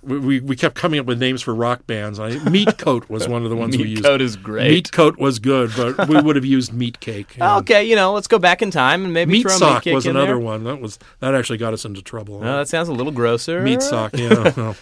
we, 0.06 0.20
we, 0.20 0.40
we 0.40 0.56
kept 0.56 0.76
coming 0.76 1.00
up 1.00 1.06
with 1.06 1.20
names 1.20 1.42
for 1.42 1.54
rock 1.54 1.86
bands. 1.88 2.20
I, 2.20 2.38
meat 2.50 2.78
coat 2.78 3.10
was 3.10 3.28
one 3.28 3.44
of 3.44 3.50
the 3.50 3.56
ones 3.56 3.76
we 3.76 3.84
used. 3.84 3.90
Meat 3.90 3.92
used. 3.98 4.04
coat 4.06 4.22
is 4.22 4.36
great. 4.36 4.70
Meat 4.72 4.92
coat 4.92 5.18
was 5.18 5.40
good, 5.40 5.72
but 5.76 6.08
we 6.08 6.22
would 6.22 6.36
have 6.36 6.46
used 6.46 6.74
meat 6.74 7.00
cake. 7.00 7.36
Okay, 7.42 7.84
you 7.86 7.96
know, 7.96 8.14
let's 8.14 8.28
go 8.28 8.38
back 8.40 8.62
in 8.62 8.72
time 8.72 9.04
and 9.06 9.14
maybe 9.14 9.32
Meat 9.34 9.42
throw 9.44 9.56
a 9.56 9.58
sock 9.58 9.74
meat 9.76 9.84
cake 9.84 9.94
was 9.96 10.06
in 10.06 10.12
another 10.16 10.28
there. 10.34 10.40
one. 10.40 10.64
That 10.64 10.80
was 10.82 11.00
that 11.20 11.34
actually 11.36 11.58
got 11.58 11.74
us 11.74 11.86
into 11.86 12.02
trouble. 12.02 12.38
Oh, 12.38 12.58
that 12.58 12.68
sounds 12.68 12.88
a 12.90 12.94
little 12.94 13.12
grosser. 13.12 13.62
meat 13.62 13.82
sock, 13.82 14.16
yeah. 14.18 14.54
no. 14.58 14.76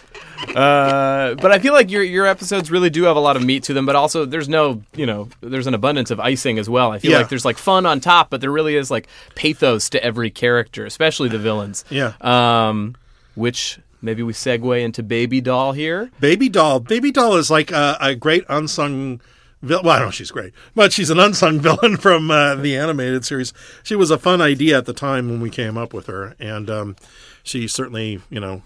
Uh, 0.54 1.34
but 1.36 1.50
I 1.52 1.58
feel 1.58 1.72
like 1.72 1.90
your 1.90 2.02
your 2.02 2.26
episodes 2.26 2.70
really 2.70 2.90
do 2.90 3.04
have 3.04 3.16
a 3.16 3.20
lot 3.20 3.36
of 3.36 3.44
meat 3.44 3.62
to 3.64 3.74
them, 3.74 3.86
but 3.86 3.96
also 3.96 4.24
there's 4.24 4.48
no, 4.48 4.82
you 4.94 5.06
know, 5.06 5.28
there's 5.40 5.66
an 5.66 5.74
abundance 5.74 6.10
of 6.10 6.20
icing 6.20 6.58
as 6.58 6.68
well. 6.68 6.90
I 6.92 6.98
feel 6.98 7.12
Yeah. 7.12 7.18
like 7.18 7.28
there's 7.28 7.44
like 7.44 7.58
fun 7.58 7.86
on 7.86 8.00
top, 8.00 8.30
but 8.30 8.40
there 8.40 8.50
really 8.50 8.76
is 8.76 8.90
like 8.90 9.08
pathos 9.34 9.88
to 9.90 10.02
every 10.04 10.30
character, 10.30 10.84
especially 10.84 11.28
the 11.28 11.38
villains. 11.38 11.84
Yeah. 11.90 12.12
Um, 12.20 12.94
which 13.34 13.78
maybe 14.04 14.22
we 14.22 14.32
segue 14.32 14.82
into 14.82 15.02
Baby 15.02 15.40
Doll 15.40 15.72
here. 15.72 16.10
Baby 16.20 16.48
Doll. 16.48 16.80
Baby 16.80 17.10
Doll 17.10 17.36
is 17.36 17.50
like 17.50 17.70
a, 17.70 17.96
a 18.00 18.14
great 18.14 18.44
unsung. 18.48 19.20
Well, 19.62 19.88
I 19.88 19.98
don't 19.98 20.08
know 20.08 20.10
she's 20.10 20.30
great, 20.30 20.52
but 20.74 20.92
she's 20.92 21.10
an 21.10 21.18
unsung 21.18 21.58
villain 21.60 21.96
from 21.96 22.30
uh, 22.30 22.54
the 22.54 22.76
animated 22.76 23.24
series. 23.24 23.52
She 23.82 23.96
was 23.96 24.10
a 24.10 24.18
fun 24.18 24.40
idea 24.40 24.76
at 24.76 24.84
the 24.84 24.92
time 24.92 25.28
when 25.30 25.40
we 25.40 25.50
came 25.50 25.78
up 25.78 25.94
with 25.94 26.06
her, 26.06 26.36
and 26.38 26.68
um, 26.68 26.96
she 27.42 27.66
certainly, 27.66 28.20
you 28.28 28.40
know, 28.40 28.62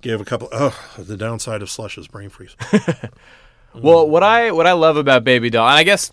gave 0.00 0.20
a 0.20 0.24
couple. 0.24 0.48
Oh, 0.50 0.76
the 0.98 1.16
downside 1.16 1.60
of 1.60 1.70
slush 1.70 1.98
is 1.98 2.08
brain 2.08 2.30
freeze. 2.30 2.56
Well, 3.72 4.08
what 4.08 4.22
I 4.22 4.50
what 4.50 4.66
I 4.66 4.72
love 4.72 4.96
about 4.96 5.24
Baby 5.24 5.50
Doll, 5.50 5.68
and 5.68 5.78
I 5.78 5.84
guess 5.84 6.10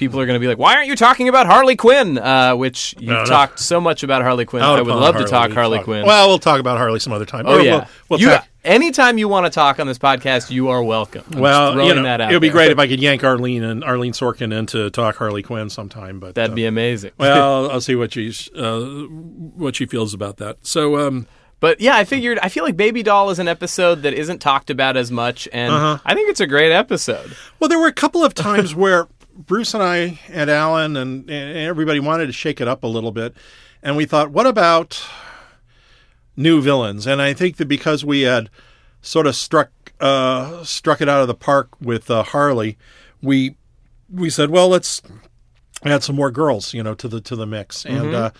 people 0.00 0.18
are 0.18 0.26
going 0.26 0.34
to 0.34 0.40
be 0.40 0.48
like, 0.48 0.58
"Why 0.58 0.74
aren't 0.74 0.88
you 0.88 0.96
talking 0.96 1.28
about 1.28 1.46
Harley 1.46 1.76
Quinn?" 1.76 2.18
Uh, 2.18 2.56
which 2.56 2.94
you've 2.98 3.10
No, 3.10 3.18
no. 3.20 3.24
talked 3.24 3.60
so 3.60 3.80
much 3.80 4.02
about 4.02 4.22
Harley 4.22 4.44
Quinn. 4.46 4.62
Out 4.64 4.78
I 4.80 4.82
would 4.82 4.92
love 4.94 5.16
to 5.18 5.24
talk 5.24 5.52
Harley 5.52 5.78
talk- 5.78 5.84
Quinn. 5.84 6.04
Well, 6.04 6.26
we'll 6.28 6.38
talk 6.40 6.58
about 6.58 6.78
Harley 6.78 6.98
some 6.98 7.12
other 7.12 7.24
time. 7.26 7.44
oh 7.46 7.58
Or 7.58 7.60
yeah, 7.60 7.72
we'll, 7.74 7.86
we'll 8.08 8.20
you, 8.20 8.26
talk- 8.30 8.48
anytime 8.64 9.18
you 9.18 9.28
want 9.28 9.46
to 9.46 9.50
talk 9.50 9.78
on 9.78 9.86
this 9.86 9.98
podcast, 9.98 10.50
you 10.50 10.68
are 10.70 10.82
welcome. 10.82 11.22
I'm 11.32 11.38
well, 11.40 11.86
you 11.86 11.94
know, 11.94 12.02
that 12.02 12.20
out 12.20 12.32
it 12.32 12.34
would 12.34 12.40
be 12.40 12.48
there. 12.48 12.54
great 12.56 12.70
if 12.72 12.78
I 12.80 12.88
could 12.88 13.00
yank 13.00 13.22
Arlene 13.22 13.62
and 13.62 13.84
Arlene 13.84 14.12
Sorkin 14.12 14.52
in 14.52 14.66
to 14.66 14.90
talk 14.90 15.16
Harley 15.16 15.42
Quinn 15.42 15.70
sometime. 15.70 16.18
But 16.18 16.34
That'd 16.34 16.52
uh, 16.52 16.54
be 16.54 16.66
amazing. 16.66 17.12
well, 17.18 17.70
I'll 17.72 17.80
see 17.80 17.94
what 17.94 18.12
she's 18.12 18.48
uh, 18.56 18.80
what 18.80 19.76
she 19.76 19.86
feels 19.86 20.14
about 20.14 20.38
that. 20.38 20.56
So, 20.62 20.98
um, 21.06 21.26
But 21.60 21.80
yeah, 21.82 21.94
I 21.96 22.04
figured 22.04 22.38
I 22.42 22.48
feel 22.48 22.64
like 22.64 22.76
Baby 22.76 23.02
Doll 23.02 23.28
is 23.30 23.38
an 23.38 23.46
episode 23.48 24.02
that 24.02 24.14
isn't 24.14 24.38
talked 24.40 24.70
about 24.70 24.96
as 24.96 25.10
much, 25.10 25.46
and 25.52 25.72
Uh-huh. 25.72 25.98
I 26.06 26.14
think 26.14 26.30
it's 26.30 26.40
a 26.40 26.46
great 26.46 26.72
episode. 26.72 27.36
Well, 27.58 27.68
there 27.68 27.78
were 27.78 27.86
a 27.88 27.92
couple 27.92 28.24
of 28.24 28.32
times 28.34 28.74
where 28.84 29.08
Bruce 29.46 29.74
and 29.74 29.82
I 29.82 30.20
and 30.28 30.50
Alan 30.50 30.96
and, 30.96 31.30
and 31.30 31.56
everybody 31.56 32.00
wanted 32.00 32.26
to 32.26 32.32
shake 32.32 32.60
it 32.60 32.68
up 32.68 32.84
a 32.84 32.86
little 32.86 33.12
bit, 33.12 33.34
and 33.82 33.96
we 33.96 34.04
thought, 34.04 34.30
what 34.30 34.46
about 34.46 35.02
new 36.36 36.60
villains? 36.60 37.06
And 37.06 37.20
I 37.20 37.32
think 37.32 37.56
that 37.56 37.66
because 37.66 38.04
we 38.04 38.22
had 38.22 38.50
sort 39.02 39.26
of 39.26 39.34
struck 39.34 39.70
uh, 40.00 40.64
struck 40.64 41.00
it 41.00 41.08
out 41.08 41.20
of 41.20 41.28
the 41.28 41.34
park 41.34 41.68
with 41.80 42.10
uh, 42.10 42.22
Harley, 42.22 42.78
we 43.22 43.56
we 44.08 44.30
said, 44.30 44.50
well, 44.50 44.68
let's 44.68 45.02
add 45.84 46.02
some 46.02 46.16
more 46.16 46.30
girls, 46.30 46.74
you 46.74 46.82
know, 46.82 46.94
to 46.94 47.08
the 47.08 47.20
to 47.20 47.36
the 47.36 47.46
mix, 47.46 47.84
and 47.84 48.14
uh, 48.14 48.30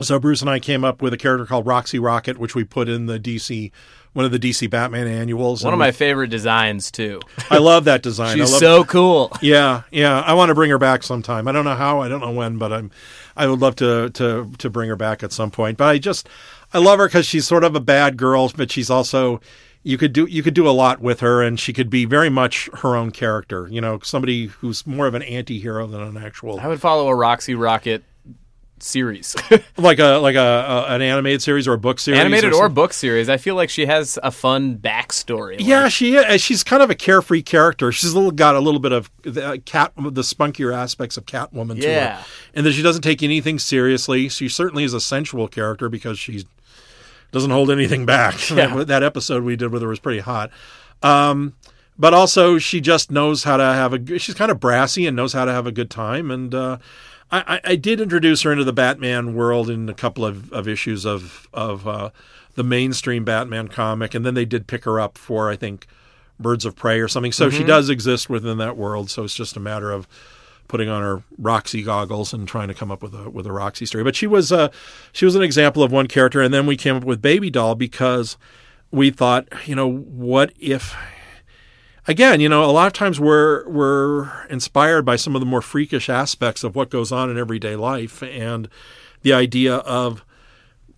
so 0.00 0.18
Bruce 0.18 0.40
and 0.40 0.50
I 0.50 0.58
came 0.58 0.84
up 0.84 1.02
with 1.02 1.12
a 1.12 1.16
character 1.16 1.46
called 1.46 1.66
Roxy 1.66 1.98
Rocket, 1.98 2.38
which 2.38 2.54
we 2.54 2.64
put 2.64 2.88
in 2.88 3.06
the 3.06 3.18
DC 3.18 3.72
one 4.14 4.24
of 4.24 4.32
the 4.32 4.38
DC 4.38 4.68
Batman 4.68 5.06
annuals. 5.06 5.62
One 5.62 5.72
of 5.72 5.78
my 5.78 5.92
favorite 5.92 6.28
designs 6.28 6.90
too. 6.90 7.20
I 7.50 7.58
love 7.58 7.84
that 7.84 8.02
design. 8.02 8.30
I 8.30 8.34
She's 8.34 8.50
love, 8.50 8.60
so 8.60 8.84
cool. 8.84 9.30
yeah, 9.40 9.82
yeah. 9.90 10.20
I 10.20 10.34
want 10.34 10.48
to 10.48 10.54
bring 10.54 10.70
her 10.70 10.78
back 10.78 11.02
sometime. 11.02 11.46
I 11.46 11.52
don't 11.52 11.64
know 11.64 11.76
how. 11.76 12.00
I 12.00 12.08
don't 12.08 12.20
know 12.20 12.32
when, 12.32 12.58
but 12.58 12.72
I'm. 12.72 12.90
I 13.36 13.46
would 13.46 13.60
love 13.60 13.76
to 13.76 14.10
to 14.10 14.50
to 14.58 14.70
bring 14.70 14.88
her 14.88 14.96
back 14.96 15.22
at 15.22 15.32
some 15.32 15.50
point. 15.50 15.78
But 15.78 15.84
I 15.84 15.98
just 15.98 16.28
I 16.74 16.78
love 16.78 16.98
her 16.98 17.06
because 17.06 17.26
she's 17.26 17.46
sort 17.46 17.64
of 17.64 17.76
a 17.76 17.80
bad 17.80 18.16
girl, 18.16 18.50
but 18.56 18.72
she's 18.72 18.90
also 18.90 19.40
you 19.82 19.96
could 19.96 20.12
do 20.12 20.26
you 20.26 20.42
could 20.42 20.54
do 20.54 20.68
a 20.68 20.70
lot 20.72 21.00
with 21.00 21.20
her, 21.20 21.42
and 21.42 21.58
she 21.60 21.72
could 21.72 21.88
be 21.88 22.04
very 22.04 22.28
much 22.28 22.68
her 22.78 22.96
own 22.96 23.10
character. 23.10 23.68
You 23.70 23.80
know, 23.80 24.00
somebody 24.02 24.46
who's 24.46 24.86
more 24.86 25.06
of 25.06 25.14
an 25.14 25.22
anti-hero 25.22 25.86
than 25.86 26.00
an 26.00 26.16
actual 26.16 26.58
I 26.58 26.66
would 26.66 26.80
follow 26.80 27.08
a 27.08 27.14
Roxy 27.14 27.54
Rocket 27.54 28.02
series, 28.82 29.34
like 29.76 29.98
a 29.98 30.18
like 30.18 30.36
a, 30.36 30.38
a 30.88 30.94
an 30.94 31.02
animated 31.02 31.42
series 31.42 31.66
or 31.68 31.72
a 31.74 31.78
book 31.78 31.98
series, 32.00 32.20
animated 32.20 32.50
or 32.52 32.58
something. 32.58 32.74
book 32.74 32.92
series. 32.92 33.28
I 33.28 33.36
feel 33.36 33.54
like 33.54 33.70
she 33.70 33.86
has 33.86 34.18
a 34.22 34.30
fun 34.30 34.78
backstory. 34.78 35.56
Yeah, 35.60 35.88
she 35.88 36.14
is. 36.16 36.40
She's 36.40 36.62
kind 36.64 36.82
of 36.82 36.90
a 36.90 36.94
carefree 36.94 37.42
character. 37.42 37.90
She's 37.92 38.12
a 38.12 38.14
little 38.16 38.30
got 38.30 38.54
a 38.56 38.60
little 38.60 38.80
bit 38.80 38.92
of 38.92 39.10
the 39.22 39.60
cat, 39.64 39.92
the 39.96 40.22
spunkier 40.22 40.74
aspects 40.74 41.16
of 41.16 41.26
Catwoman 41.26 41.80
to 41.80 41.86
Yeah. 41.88 42.16
her, 42.18 42.24
and 42.54 42.66
that 42.66 42.72
she 42.72 42.82
doesn't 42.82 43.02
take 43.02 43.22
anything 43.22 43.58
seriously. 43.58 44.28
She 44.28 44.48
certainly 44.48 44.84
is 44.84 44.94
a 44.94 45.00
sensual 45.00 45.48
character 45.48 45.88
because 45.88 46.18
she 46.18 46.44
doesn't 47.32 47.50
hold 47.50 47.70
anything 47.70 48.06
back. 48.06 48.36
Yeah. 48.50 48.84
that 48.84 49.02
episode 49.02 49.44
we 49.44 49.54
did 49.56 49.70
with 49.72 49.82
her 49.82 49.88
was 49.88 49.98
pretty 49.98 50.20
hot. 50.20 50.50
Um, 51.02 51.54
but 52.00 52.14
also, 52.14 52.58
she 52.58 52.80
just 52.80 53.10
knows 53.10 53.42
how 53.42 53.56
to 53.56 53.64
have 53.64 53.92
a. 53.92 54.18
She's 54.18 54.34
kind 54.36 54.50
of 54.52 54.60
brassy 54.60 55.06
and 55.06 55.16
knows 55.16 55.32
how 55.32 55.44
to 55.44 55.52
have 55.52 55.66
a 55.66 55.72
good 55.72 55.90
time. 55.90 56.30
And 56.30 56.54
uh, 56.54 56.78
I, 57.30 57.60
I, 57.62 57.76
did 57.76 58.00
introduce 58.00 58.42
her 58.42 58.52
into 58.52 58.64
the 58.64 58.72
Batman 58.72 59.34
world 59.34 59.68
in 59.68 59.88
a 59.88 59.94
couple 59.94 60.24
of, 60.24 60.50
of 60.52 60.66
issues 60.66 61.04
of 61.04 61.46
of 61.52 61.86
uh, 61.86 62.10
the 62.54 62.64
mainstream 62.64 63.24
Batman 63.24 63.68
comic, 63.68 64.14
and 64.14 64.24
then 64.24 64.34
they 64.34 64.46
did 64.46 64.66
pick 64.66 64.84
her 64.84 64.98
up 64.98 65.18
for 65.18 65.50
I 65.50 65.56
think 65.56 65.86
Birds 66.40 66.64
of 66.64 66.74
Prey 66.74 67.00
or 67.00 67.08
something. 67.08 67.32
So 67.32 67.50
she 67.50 67.64
does 67.64 67.90
exist 67.90 68.30
within 68.30 68.58
that 68.58 68.76
world. 68.76 69.10
So 69.10 69.24
it's 69.24 69.34
just 69.34 69.56
a 69.56 69.60
matter 69.60 69.90
of 69.90 70.08
putting 70.68 70.88
on 70.88 71.02
her 71.02 71.22
Roxy 71.36 71.82
goggles 71.82 72.32
and 72.32 72.46
trying 72.46 72.68
to 72.68 72.74
come 72.74 72.90
up 72.90 73.02
with 73.02 73.14
a 73.14 73.28
with 73.28 73.46
a 73.46 73.52
Roxy 73.52 73.86
story. 73.86 74.04
But 74.04 74.16
she 74.16 74.26
was 74.26 74.52
uh, 74.52 74.68
she 75.12 75.24
was 75.24 75.34
an 75.34 75.42
example 75.42 75.82
of 75.82 75.90
one 75.90 76.06
character, 76.06 76.40
and 76.40 76.54
then 76.54 76.66
we 76.66 76.76
came 76.76 76.96
up 76.96 77.04
with 77.04 77.20
Baby 77.20 77.50
Doll 77.50 77.74
because 77.74 78.36
we 78.90 79.10
thought, 79.10 79.48
you 79.66 79.74
know, 79.74 79.90
what 79.90 80.52
if 80.58 80.94
again, 82.08 82.40
you 82.40 82.48
know, 82.48 82.64
a 82.64 82.72
lot 82.72 82.86
of 82.88 82.92
times 82.94 83.20
we're 83.20 83.68
we're 83.68 84.46
inspired 84.46 85.04
by 85.04 85.14
some 85.14 85.36
of 85.36 85.40
the 85.40 85.46
more 85.46 85.62
freakish 85.62 86.08
aspects 86.08 86.64
of 86.64 86.74
what 86.74 86.90
goes 86.90 87.12
on 87.12 87.30
in 87.30 87.38
everyday 87.38 87.76
life, 87.76 88.22
and 88.22 88.68
the 89.22 89.32
idea 89.32 89.76
of 89.76 90.24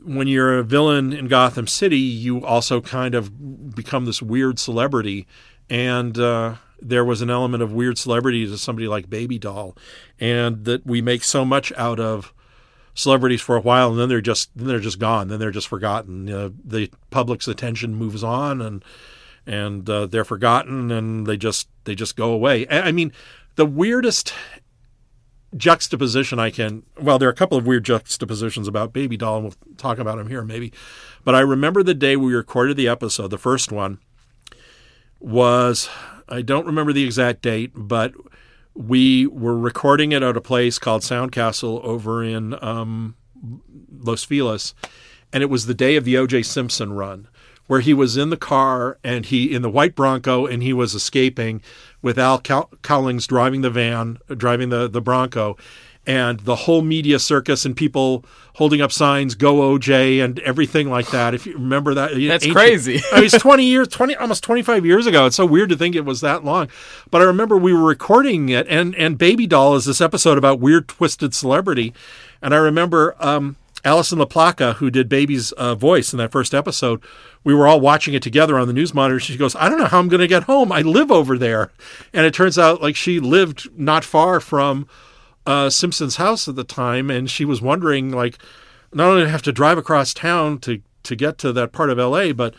when 0.03 0.29
you're 0.29 0.59
a 0.59 0.63
villain 0.63 1.13
in 1.13 1.29
Gotham 1.29 1.67
City, 1.67 1.99
you 1.99 2.43
also 2.43 2.81
kind 2.81 3.15
of 3.15 3.75
become 3.75 4.07
this 4.07 4.23
weird 4.23 4.59
celebrity, 4.59 5.27
and 5.69 6.19
uh, 6.19 6.55
there 6.81 7.05
was 7.05 7.21
an 7.21 7.29
element 7.29 7.63
of 7.63 7.73
weird 7.73 7.99
celebrity 7.99 8.47
to 8.47 8.57
somebody 8.57 8.89
like 8.89 9.11
Baby 9.11 9.39
Doll, 9.39 9.77
and 10.19 10.65
that 10.65 10.87
we 10.87 11.03
make 11.03 11.25
so 11.25 11.45
much 11.45 11.73
out 11.77 12.01
of 12.01 12.33
celebrities 12.95 13.41
for 13.41 13.57
a 13.57 13.61
while, 13.61 13.91
and 13.91 13.99
then 13.99 14.09
they're 14.09 14.21
just 14.21 14.51
then 14.57 14.69
they're 14.69 14.81
just 14.81 14.99
gone, 14.99 15.29
then 15.29 15.41
they're 15.41 15.51
just 15.51 15.69
forgotten. 15.69 16.31
Uh, 16.33 16.51
the 16.65 16.89
public's 17.11 17.49
attention 17.49 17.95
moves 17.95 18.25
on, 18.25 18.63
and 18.63 18.85
and 19.47 19.89
uh, 19.89 20.07
they're 20.07 20.25
forgotten, 20.25 20.91
and 20.91 21.27
they 21.27 21.37
just 21.37 21.69
they 21.85 21.95
just 21.95 22.17
go 22.17 22.33
away. 22.33 22.67
I 22.69 22.93
mean, 22.93 23.13
the 23.57 23.67
weirdest 23.67 24.33
juxtaposition 25.57 26.39
I 26.39 26.51
can. 26.51 26.85
Well, 27.01 27.19
there 27.19 27.29
are 27.29 27.33
a 27.33 27.37
couple 27.37 27.59
of 27.59 27.67
weird 27.67 27.85
juxtapositions 27.85 28.69
about 28.69 28.93
Baby 28.93 29.17
Doll, 29.17 29.37
and 29.37 29.45
we'll 29.45 29.77
talk 29.77 29.99
about 29.99 30.19
them 30.19 30.29
here 30.29 30.45
maybe. 30.45 30.73
But 31.25 31.35
I 31.35 31.41
remember 31.41 31.83
the 31.83 31.95
day 31.95 32.17
we 32.17 32.35
recorded 32.35 32.77
the 32.77 32.89
episode, 32.89 33.29
the 33.29 33.39
first 33.39 33.73
one 33.73 33.99
was 35.19 35.89
I 36.29 36.43
don't 36.43 36.67
remember 36.67 36.93
the 36.93 37.05
exact 37.05 37.43
date, 37.43 37.73
but 37.75 38.15
we 38.75 39.27
were 39.27 39.59
recording 39.59 40.13
it 40.13 40.23
at 40.23 40.37
a 40.37 40.41
place 40.41 40.79
called 40.79 41.03
Soundcastle 41.03 41.83
over 41.85 42.23
in 42.23 42.63
um, 42.63 43.17
Los 43.93 44.25
Feliz, 44.25 44.75
and 45.33 45.43
it 45.43 45.51
was 45.51 45.67
the 45.67 45.75
day 45.75 45.97
of 45.97 46.05
the 46.05 46.17
O.J. 46.17 46.43
Simpson 46.43 46.93
run, 46.93 47.29
where 47.71 47.79
he 47.79 47.95
was 47.95 48.17
in 48.17 48.31
the 48.31 48.37
car 48.37 48.99
and 49.05 49.27
he 49.27 49.55
in 49.55 49.63
the 49.63 49.71
white 49.71 49.95
Bronco 49.95 50.45
and 50.45 50.61
he 50.61 50.73
was 50.73 50.93
escaping 50.93 51.63
with 52.03 52.19
Al 52.19 52.41
Cow- 52.41 52.69
Cowlings 52.83 53.29
driving 53.29 53.61
the 53.61 53.71
van, 53.71 54.19
driving 54.37 54.71
the 54.71 54.89
the 54.89 55.01
Bronco, 55.01 55.57
and 56.05 56.41
the 56.41 56.57
whole 56.57 56.83
media 56.83 57.21
circus 57.21 57.65
and 57.65 57.77
people 57.77 58.25
holding 58.55 58.81
up 58.81 58.91
signs 58.91 59.37
"Go 59.37 59.61
OJ" 59.79 60.19
and 60.25 60.41
everything 60.41 60.91
like 60.91 61.13
that. 61.13 61.33
If 61.33 61.47
you 61.47 61.53
remember 61.53 61.95
that, 61.95 62.11
That's 62.11 62.45
ancient- 62.45 62.53
crazy. 62.57 63.01
I 63.13 63.17
mean, 63.19 63.25
it's 63.27 63.39
twenty 63.39 63.67
years, 63.67 63.87
twenty 63.87 64.17
almost 64.17 64.43
twenty 64.43 64.63
five 64.63 64.85
years 64.85 65.07
ago. 65.07 65.27
It's 65.27 65.37
so 65.37 65.47
weird 65.47 65.69
to 65.69 65.77
think 65.77 65.95
it 65.95 66.05
was 66.05 66.23
that 66.23 66.45
long, 66.45 66.67
but 67.13 67.21
I 67.21 67.25
remember 67.25 67.57
we 67.57 67.73
were 67.73 67.85
recording 67.85 68.49
it, 68.49 68.67
and 68.69 68.97
and 68.97 69.17
Baby 69.17 69.47
Doll 69.47 69.77
is 69.77 69.85
this 69.85 70.01
episode 70.01 70.39
about 70.39 70.59
weird 70.59 70.89
twisted 70.89 71.35
celebrity, 71.37 71.95
and 72.43 72.53
I 72.53 72.57
remember. 72.57 73.15
um 73.21 73.55
Alison 73.85 74.19
La 74.19 74.25
Placa, 74.25 74.75
who 74.75 74.91
did 74.91 75.09
Baby's 75.09 75.53
uh, 75.53 75.75
voice 75.75 76.13
in 76.13 76.19
that 76.19 76.33
first 76.33 76.55
episode, 76.55 77.03
we 77.45 77.55
were 77.55 77.67
all 77.67 77.81
watching 77.81 78.15
it 78.15 78.23
together 78.23 78.59
on 78.59 78.67
the 78.67 78.75
news 78.75 78.93
monitor. 78.93 79.21
She 79.21 79.37
goes, 79.37 79.57
"I 79.57 79.69
don't 79.69 79.79
know 79.79 79.87
how 79.87 79.99
I'm 79.99 80.09
going 80.09 80.21
to 80.21 80.27
get 80.27 80.45
home. 80.45 80.73
I 80.73 80.83
live 80.83 81.11
over 81.11 81.39
there," 81.39 81.71
and 82.13 82.27
it 82.27 82.35
turns 82.35 82.59
out 82.59 82.83
like 82.83 82.97
she 82.97 83.21
lived 83.21 83.69
not 83.79 84.05
far 84.05 84.41
from 84.41 84.87
uh, 85.47 85.71
Simpson's 85.71 86.17
house 86.17 86.49
at 86.49 86.57
the 86.57 86.65
time, 86.65 87.11
and 87.11 87.31
she 87.31 87.45
was 87.45 87.63
wondering 87.63 88.11
like, 88.11 88.39
not 88.93 89.09
only 89.09 89.29
have 89.29 89.43
to 89.43 89.53
drive 89.53 89.79
across 89.79 90.13
town 90.15 90.59
to 90.61 90.83
to 91.03 91.17
get 91.17 91.39
to 91.39 91.53
that 91.53 91.73
part 91.73 91.91
of 91.91 91.99
L.A., 91.99 92.33
but 92.33 92.55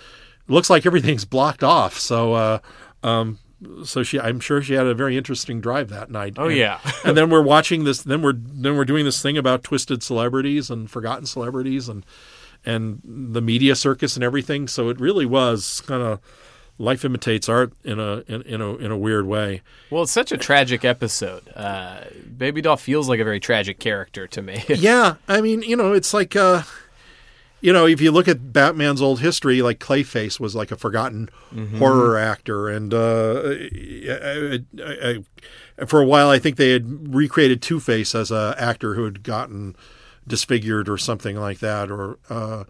looks 0.47 0.69
like 0.69 0.85
everything's 0.85 1.25
blocked 1.25 1.63
off. 1.63 1.99
So, 1.99 2.33
uh, 2.33 2.59
um, 3.03 3.37
so 3.83 4.03
she, 4.03 4.19
I'm 4.19 4.39
sure 4.39 4.61
she 4.61 4.73
had 4.73 4.87
a 4.87 4.93
very 4.93 5.17
interesting 5.17 5.61
drive 5.61 5.89
that 5.89 6.09
night. 6.11 6.33
Oh, 6.37 6.47
And- 6.47 6.57
yeah. 6.57 6.79
and 7.05 7.15
then 7.15 7.29
we're 7.29 7.41
watching 7.43 7.83
this. 7.83 8.01
Then 8.01 8.21
we're 8.21 8.33
then 8.35 8.75
we're 8.75 8.85
doing 8.85 9.05
this 9.05 9.21
thing 9.21 9.37
about 9.37 9.63
twisted 9.63 10.01
celebrities 10.03 10.69
and 10.69 10.89
forgotten 10.89 11.25
celebrities 11.25 11.87
and 11.89 12.05
and 12.65 13.01
the 13.03 13.41
media 13.41 13.75
circus 13.75 14.15
and 14.15 14.23
everything. 14.23 14.67
So 14.67 14.89
it 14.89 14.99
really 14.99 15.25
was 15.25 15.81
kind 15.87 16.01
of 16.03 16.19
life 16.77 17.05
imitates 17.05 17.47
art 17.49 17.73
in 17.83 17.99
a 17.99 18.23
in, 18.27 18.41
in 18.43 18.61
a 18.61 18.75
in 18.77 18.91
a 18.91 18.97
weird 18.97 19.25
way. 19.27 19.61
Well, 19.89 20.03
it's 20.03 20.11
such 20.11 20.31
a 20.31 20.37
tragic 20.37 20.83
episode. 20.85 21.43
Uh, 21.55 22.01
Baby 22.37 22.61
Doll 22.61 22.77
feels 22.77 23.07
like 23.09 23.19
a 23.19 23.23
very 23.23 23.39
tragic 23.39 23.79
character 23.79 24.25
to 24.27 24.41
me. 24.41 24.63
yeah, 24.69 25.15
I 25.27 25.41
mean, 25.41 25.61
you 25.63 25.75
know, 25.75 25.93
it's 25.93 26.13
like, 26.13 26.35
uh, 26.35 26.63
you 27.61 27.71
know, 27.71 27.85
if 27.85 28.01
you 28.01 28.11
look 28.11 28.27
at 28.27 28.51
Batman's 28.51 29.01
old 29.01 29.19
history, 29.19 29.61
like 29.61 29.79
Clayface 29.79 30.39
was 30.39 30.55
like 30.55 30.71
a 30.71 30.75
forgotten 30.75 31.29
horror 31.77 32.17
actor, 32.17 32.67
and 32.67 32.93
uh, 32.93 33.41
I, 33.45 34.59
I, 34.83 35.23
I, 35.79 35.85
for 35.85 36.01
a 36.01 36.05
while, 36.05 36.29
I 36.29 36.39
think 36.39 36.57
they 36.57 36.71
had 36.71 37.13
recreated 37.13 37.61
Two 37.61 37.79
Face 37.79 38.15
as 38.15 38.31
a 38.31 38.55
actor 38.57 38.95
who 38.95 39.05
had 39.05 39.23
gotten 39.23 39.75
disfigured 40.27 40.89
or 40.89 40.97
something 40.97 41.37
like 41.37 41.59
that, 41.59 41.89
or. 41.89 42.19
Uh, 42.29 42.65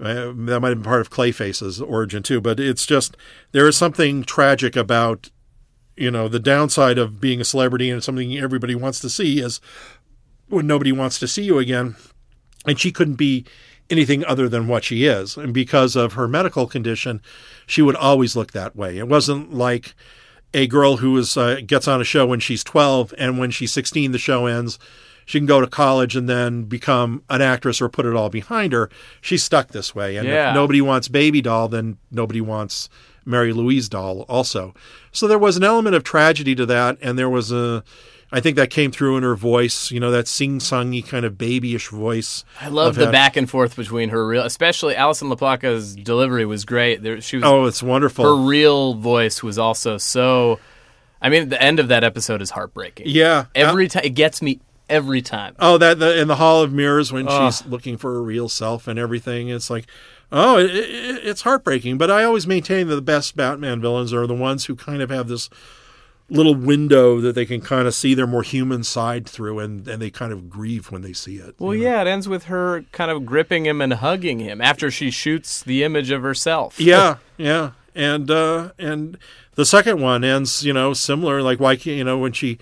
uh, 0.00 0.32
that 0.32 0.60
might 0.60 0.68
have 0.68 0.78
been 0.78 0.82
part 0.84 1.00
of 1.00 1.10
Clayface's 1.10 1.80
origin 1.80 2.22
too, 2.22 2.40
but 2.40 2.60
it's 2.60 2.86
just 2.86 3.16
there 3.50 3.66
is 3.66 3.76
something 3.76 4.22
tragic 4.22 4.76
about 4.76 5.28
you 5.96 6.08
know 6.08 6.28
the 6.28 6.38
downside 6.38 6.98
of 6.98 7.20
being 7.20 7.40
a 7.40 7.44
celebrity 7.44 7.90
and 7.90 8.04
something 8.04 8.38
everybody 8.38 8.76
wants 8.76 9.00
to 9.00 9.10
see 9.10 9.40
is 9.40 9.60
when 10.46 10.68
nobody 10.68 10.92
wants 10.92 11.18
to 11.18 11.26
see 11.26 11.42
you 11.42 11.58
again. 11.58 11.96
And 12.64 12.78
she 12.78 12.92
couldn't 12.92 13.16
be 13.16 13.44
anything 13.90 14.24
other 14.24 14.48
than 14.48 14.68
what 14.68 14.84
she 14.84 15.04
is. 15.06 15.36
And 15.36 15.52
because 15.54 15.96
of 15.96 16.12
her 16.14 16.28
medical 16.28 16.66
condition, 16.66 17.22
she 17.66 17.82
would 17.82 17.96
always 17.96 18.36
look 18.36 18.52
that 18.52 18.76
way. 18.76 18.98
It 18.98 19.08
wasn't 19.08 19.52
like 19.54 19.94
a 20.54 20.66
girl 20.66 20.98
who 20.98 21.16
is 21.18 21.36
uh, 21.36 21.60
gets 21.66 21.86
on 21.88 22.00
a 22.00 22.04
show 22.04 22.26
when 22.26 22.40
she's 22.40 22.64
12 22.64 23.12
and 23.18 23.38
when 23.38 23.50
she's 23.50 23.72
16 23.72 24.12
the 24.12 24.18
show 24.18 24.46
ends 24.46 24.78
she 25.26 25.38
can 25.38 25.44
go 25.44 25.60
to 25.60 25.66
college 25.66 26.16
and 26.16 26.26
then 26.26 26.62
become 26.62 27.22
an 27.28 27.42
actress 27.42 27.82
or 27.82 27.88
put 27.90 28.06
it 28.06 28.14
all 28.14 28.30
behind 28.30 28.72
her 28.72 28.88
she's 29.20 29.44
stuck 29.44 29.68
this 29.68 29.94
way 29.94 30.16
and 30.16 30.26
Yeah. 30.26 30.48
if 30.48 30.54
nobody 30.54 30.80
wants 30.80 31.06
baby 31.08 31.42
doll 31.42 31.68
then 31.68 31.98
nobody 32.10 32.40
wants 32.40 32.88
Mary 33.26 33.52
Louise 33.52 33.90
Dahl 33.90 34.22
also 34.22 34.72
so 35.12 35.28
there 35.28 35.38
was 35.38 35.58
an 35.58 35.64
element 35.64 35.94
of 35.94 36.02
tragedy 36.02 36.54
to 36.54 36.64
that 36.64 36.96
and 37.02 37.18
there 37.18 37.28
was 37.28 37.52
a 37.52 37.84
i 38.32 38.40
think 38.40 38.56
that 38.56 38.70
came 38.70 38.90
through 38.90 39.16
in 39.16 39.22
her 39.22 39.34
voice 39.34 39.90
you 39.90 40.00
know 40.00 40.10
that 40.10 40.28
sing-songy 40.28 41.06
kind 41.06 41.24
of 41.24 41.38
babyish 41.38 41.88
voice 41.88 42.44
I 42.60 42.68
love 42.68 42.94
the 42.94 43.10
back 43.10 43.36
and 43.36 43.48
forth 43.48 43.76
between 43.76 44.10
her 44.10 44.26
real, 44.26 44.42
especially 44.42 44.96
Alison 44.96 45.28
La 45.28 45.36
Placa's 45.36 45.94
delivery 45.94 46.44
was 46.44 46.64
great. 46.64 47.02
There, 47.02 47.20
she 47.20 47.36
was 47.36 47.44
oh 47.44 47.64
it's 47.66 47.82
wonderful 47.82 48.24
her 48.24 48.48
real 48.48 48.94
voice 48.94 49.42
was 49.42 49.58
also 49.58 49.98
so. 49.98 50.58
I 51.20 51.30
mean, 51.30 51.48
the 51.48 51.60
end 51.60 51.80
of 51.80 51.88
that 51.88 52.04
episode 52.04 52.42
is 52.42 52.50
heartbreaking. 52.50 53.06
yeah 53.08 53.46
every 53.54 53.86
uh, 53.86 53.88
time 53.88 54.02
it 54.04 54.10
gets 54.10 54.42
me 54.42 54.60
every 54.88 55.22
time. 55.22 55.54
Oh, 55.58 55.78
that 55.78 55.98
the, 55.98 56.18
in 56.20 56.28
the 56.28 56.36
Hall 56.36 56.62
of 56.62 56.72
Mirrors 56.72 57.12
when 57.12 57.28
she's 57.28 57.64
looking 57.66 57.96
for 57.96 58.12
her 58.14 58.22
real 58.22 58.48
self 58.48 58.88
and 58.88 58.98
everything. 58.98 59.48
It's 59.48 59.70
like, 59.70 59.86
Oh, 60.30 60.58
it, 60.58 60.70
it, 60.70 61.26
it's 61.26 61.42
heartbreaking, 61.42 61.96
but 61.96 62.10
I 62.10 62.24
always 62.24 62.46
maintain 62.46 62.88
that 62.88 62.94
the 62.94 63.02
best 63.02 63.34
Batman 63.34 63.80
villains 63.80 64.12
are 64.12 64.26
the 64.26 64.34
ones 64.34 64.66
who 64.66 64.76
kind 64.76 65.00
of 65.00 65.08
have 65.10 65.28
this 65.28 65.48
little 66.30 66.54
window 66.54 67.20
that 67.20 67.34
they 67.34 67.46
can 67.46 67.60
kind 67.60 67.86
of 67.88 67.94
see 67.94 68.12
their 68.14 68.26
more 68.26 68.42
human 68.42 68.84
side 68.84 69.26
through, 69.26 69.58
and, 69.60 69.88
and 69.88 70.00
they 70.02 70.10
kind 70.10 70.32
of 70.32 70.50
grieve 70.50 70.90
when 70.90 71.02
they 71.02 71.12
see 71.12 71.36
it. 71.36 71.54
Well, 71.58 71.74
yeah, 71.74 72.02
it 72.02 72.06
ends 72.06 72.28
with 72.28 72.44
her 72.44 72.82
kind 72.92 73.10
of 73.10 73.24
gripping 73.24 73.64
him 73.66 73.80
and 73.80 73.94
hugging 73.94 74.38
him 74.38 74.60
after 74.60 74.90
she 74.90 75.10
shoots 75.10 75.62
the 75.62 75.82
image 75.84 76.10
of 76.10 76.22
herself. 76.22 76.78
Yeah, 76.88 77.16
yeah, 77.36 77.70
and 77.94 78.30
uh, 78.30 78.72
and 78.78 79.16
the 79.54 79.64
second 79.64 80.00
one 80.00 80.22
ends, 80.24 80.64
you 80.64 80.72
know, 80.72 80.92
similar. 80.92 81.42
Like 81.42 81.60
why 81.60 81.76
can't 81.76 81.96
you 81.96 82.04
know 82.04 82.18
when 82.18 82.32
she 82.32 82.58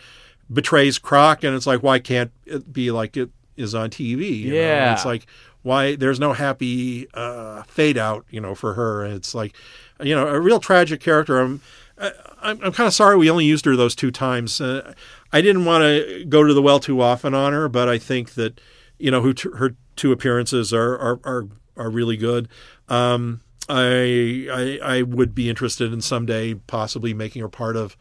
betrays 0.52 0.98
Croc, 0.98 1.42
and 1.44 1.54
it's 1.56 1.66
like 1.66 1.82
why 1.82 1.98
can't 1.98 2.30
it 2.44 2.72
be 2.72 2.90
like 2.90 3.16
it 3.16 3.30
is 3.56 3.74
on 3.74 3.90
TV? 3.90 4.38
you 4.40 4.50
know? 4.50 4.56
Yeah. 4.60 4.92
it's 4.92 5.04
like 5.04 5.26
why 5.62 5.96
there's 5.96 6.20
no 6.20 6.32
happy 6.32 7.08
uh, 7.14 7.62
fade 7.64 7.98
out, 7.98 8.24
you 8.30 8.40
know, 8.40 8.54
for 8.54 8.74
her. 8.74 9.04
It's 9.04 9.34
like 9.34 9.54
you 10.00 10.14
know 10.14 10.28
a 10.28 10.40
real 10.40 10.60
tragic 10.60 11.00
character. 11.00 11.40
I'm 11.40 11.60
I- 11.98 12.12
I'm, 12.46 12.62
I'm 12.62 12.72
kind 12.72 12.86
of 12.86 12.94
sorry 12.94 13.16
we 13.16 13.30
only 13.30 13.44
used 13.44 13.64
her 13.64 13.76
those 13.76 13.94
two 13.94 14.10
times. 14.10 14.60
Uh, 14.60 14.94
I 15.32 15.40
didn't 15.40 15.64
want 15.64 15.82
to 15.82 16.24
go 16.26 16.44
to 16.44 16.54
the 16.54 16.62
well 16.62 16.78
too 16.78 17.00
often 17.00 17.34
on 17.34 17.52
her, 17.52 17.68
but 17.68 17.88
I 17.88 17.98
think 17.98 18.34
that 18.34 18.60
you 18.98 19.10
know 19.10 19.32
t- 19.32 19.50
her 19.56 19.74
two 19.96 20.12
appearances 20.12 20.72
are 20.72 20.96
are 20.96 21.20
are, 21.24 21.48
are 21.76 21.90
really 21.90 22.16
good. 22.16 22.48
Um, 22.88 23.40
I, 23.68 24.46
I 24.52 24.78
I 24.82 25.02
would 25.02 25.34
be 25.34 25.50
interested 25.50 25.92
in 25.92 26.00
someday 26.00 26.54
possibly 26.54 27.12
making 27.12 27.42
her 27.42 27.48
part 27.48 27.76
of 27.76 27.96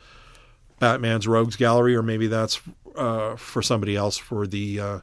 Batman's 0.80 1.27
Rogues 1.27 1.55
Gallery, 1.55 1.95
or 1.95 2.03
maybe 2.03 2.27
that's 2.27 2.61
uh, 2.95 3.35
for 3.35 3.61
somebody 3.61 3.95
else 3.95 4.17
for 4.17 4.45
the 4.45 4.80
uh, 4.80 4.99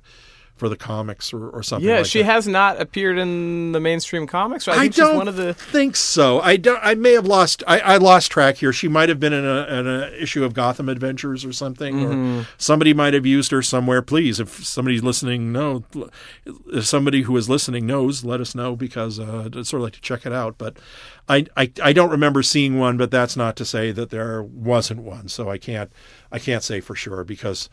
for 0.62 0.68
the 0.68 0.76
comics 0.76 1.32
or, 1.32 1.48
or 1.48 1.60
something. 1.60 1.88
Yeah, 1.88 1.96
like 1.96 2.06
she 2.06 2.20
that. 2.20 2.26
has 2.26 2.46
not 2.46 2.80
appeared 2.80 3.18
in 3.18 3.72
the 3.72 3.80
mainstream 3.80 4.28
comics. 4.28 4.68
I 4.68 4.74
I 4.74 4.78
think 4.82 4.94
don't 4.94 5.16
one 5.16 5.26
of 5.26 5.34
the. 5.34 5.54
think 5.54 5.96
so. 5.96 6.38
I 6.40 6.56
don't. 6.56 6.78
I 6.84 6.94
may 6.94 7.14
have 7.14 7.26
lost. 7.26 7.64
I, 7.66 7.80
I 7.80 7.96
lost 7.96 8.30
track 8.30 8.58
here. 8.58 8.72
She 8.72 8.86
might 8.86 9.08
have 9.08 9.18
been 9.18 9.32
in 9.32 9.44
a, 9.44 9.66
in 9.66 9.88
a 9.88 10.12
issue 10.22 10.44
of 10.44 10.54
Gotham 10.54 10.88
Adventures 10.88 11.44
or 11.44 11.52
something, 11.52 11.96
Mm-hmm. 11.96 12.40
or 12.42 12.46
somebody 12.58 12.94
might 12.94 13.12
have 13.12 13.26
used 13.26 13.50
her 13.50 13.60
somewhere. 13.60 14.02
Please, 14.02 14.38
if 14.38 14.64
somebody's 14.64 15.02
listening, 15.02 15.50
no, 15.50 15.82
if 16.72 16.86
somebody 16.86 17.22
who 17.22 17.36
is 17.36 17.48
listening 17.48 17.84
knows, 17.84 18.22
let 18.24 18.40
us 18.40 18.54
know 18.54 18.76
because 18.76 19.18
uh, 19.18 19.48
I'd 19.52 19.66
sort 19.66 19.80
of 19.80 19.82
like 19.82 19.94
to 19.94 20.00
check 20.00 20.24
it 20.24 20.32
out. 20.32 20.58
But 20.58 20.76
I, 21.28 21.46
I 21.56 21.72
I 21.82 21.92
don't 21.92 22.10
remember 22.10 22.44
seeing 22.44 22.78
one. 22.78 22.96
But 22.96 23.10
that's 23.10 23.36
not 23.36 23.56
to 23.56 23.64
say 23.64 23.90
that 23.90 24.10
there 24.10 24.44
wasn't 24.44 25.02
one. 25.02 25.26
So 25.26 25.50
I 25.50 25.58
can't 25.58 25.90
I 26.30 26.38
can't 26.38 26.62
say 26.62 26.78
for 26.80 26.94
sure 26.94 27.24
because 27.24 27.68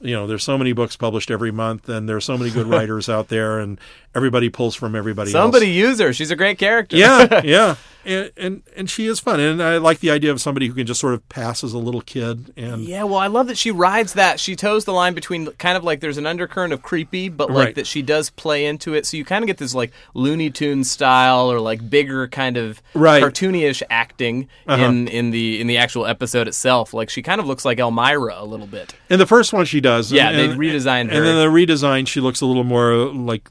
you 0.00 0.14
know 0.14 0.26
there's 0.26 0.44
so 0.44 0.56
many 0.56 0.72
books 0.72 0.96
published 0.96 1.30
every 1.30 1.50
month 1.50 1.88
and 1.88 2.08
there's 2.08 2.24
so 2.24 2.38
many 2.38 2.50
good 2.50 2.66
writers 2.74 3.08
out 3.08 3.28
there 3.28 3.58
and 3.58 3.80
everybody 4.14 4.48
pulls 4.48 4.74
from 4.74 4.94
everybody 4.94 5.28
else. 5.28 5.32
Somebody 5.32 5.68
use 5.70 6.00
her. 6.00 6.12
She's 6.12 6.30
a 6.30 6.36
great 6.36 6.58
character. 6.58 6.96
Yeah, 6.96 7.40
yeah, 7.44 7.76
and, 8.04 8.30
and 8.36 8.62
and 8.76 8.90
she 8.90 9.06
is 9.06 9.20
fun, 9.20 9.38
and 9.40 9.62
I 9.62 9.76
like 9.78 10.00
the 10.00 10.10
idea 10.10 10.30
of 10.32 10.40
somebody 10.40 10.66
who 10.66 10.74
can 10.74 10.86
just 10.86 11.00
sort 11.00 11.14
of 11.14 11.28
pass 11.28 11.62
as 11.62 11.72
a 11.72 11.78
little 11.78 12.00
kid, 12.00 12.52
and 12.56 12.82
Yeah, 12.84 13.02
well, 13.04 13.18
I 13.18 13.26
love 13.26 13.46
that 13.48 13.58
she 13.58 13.70
rides 13.70 14.14
that. 14.14 14.40
She 14.40 14.56
toes 14.56 14.84
the 14.84 14.92
line 14.92 15.14
between 15.14 15.46
kind 15.52 15.76
of 15.76 15.84
like 15.84 16.00
there's 16.00 16.16
an 16.18 16.26
undercurrent 16.26 16.72
of 16.72 16.82
creepy, 16.82 17.28
but 17.28 17.50
like 17.50 17.66
Right. 17.66 17.74
that 17.74 17.86
she 17.86 18.02
does 18.02 18.30
play 18.30 18.64
into 18.66 18.94
it. 18.94 19.04
So 19.06 19.16
you 19.16 19.24
kind 19.24 19.42
of 19.42 19.46
get 19.46 19.58
this 19.58 19.74
like 19.74 19.92
Looney 20.14 20.50
Tunes 20.50 20.90
style 20.90 21.50
or 21.52 21.60
like 21.60 21.88
bigger 21.90 22.28
kind 22.28 22.56
of 22.56 22.80
Right. 22.94 23.22
cartoonyish 23.22 23.82
acting 23.90 24.48
uh-huh. 24.66 24.82
in 24.84 25.08
in 25.08 25.30
the 25.32 25.60
in 25.60 25.66
the 25.66 25.76
actual 25.76 26.06
episode 26.06 26.48
itself. 26.48 26.94
Like 26.94 27.10
she 27.10 27.20
kind 27.22 27.40
of 27.40 27.46
looks 27.46 27.64
like 27.64 27.78
Elmyra 27.78 28.40
a 28.40 28.44
little 28.44 28.66
bit. 28.66 28.94
in 29.10 29.18
the 29.18 29.26
first 29.26 29.52
one 29.52 29.64
she 29.66 29.80
does. 29.80 30.10
Yeah, 30.12 30.28
and, 30.30 30.38
they 30.38 30.44
and- 30.50 30.58
redesigned 30.60 31.10
her. 31.10 31.16
and 31.16 31.26
then 31.26 31.36
the 31.36 31.46
redesign 31.52 32.06
she 32.06 32.20
looks 32.20 32.40
a 32.40 32.46
little 32.46 32.64
more 32.64 32.94
like 32.94 33.46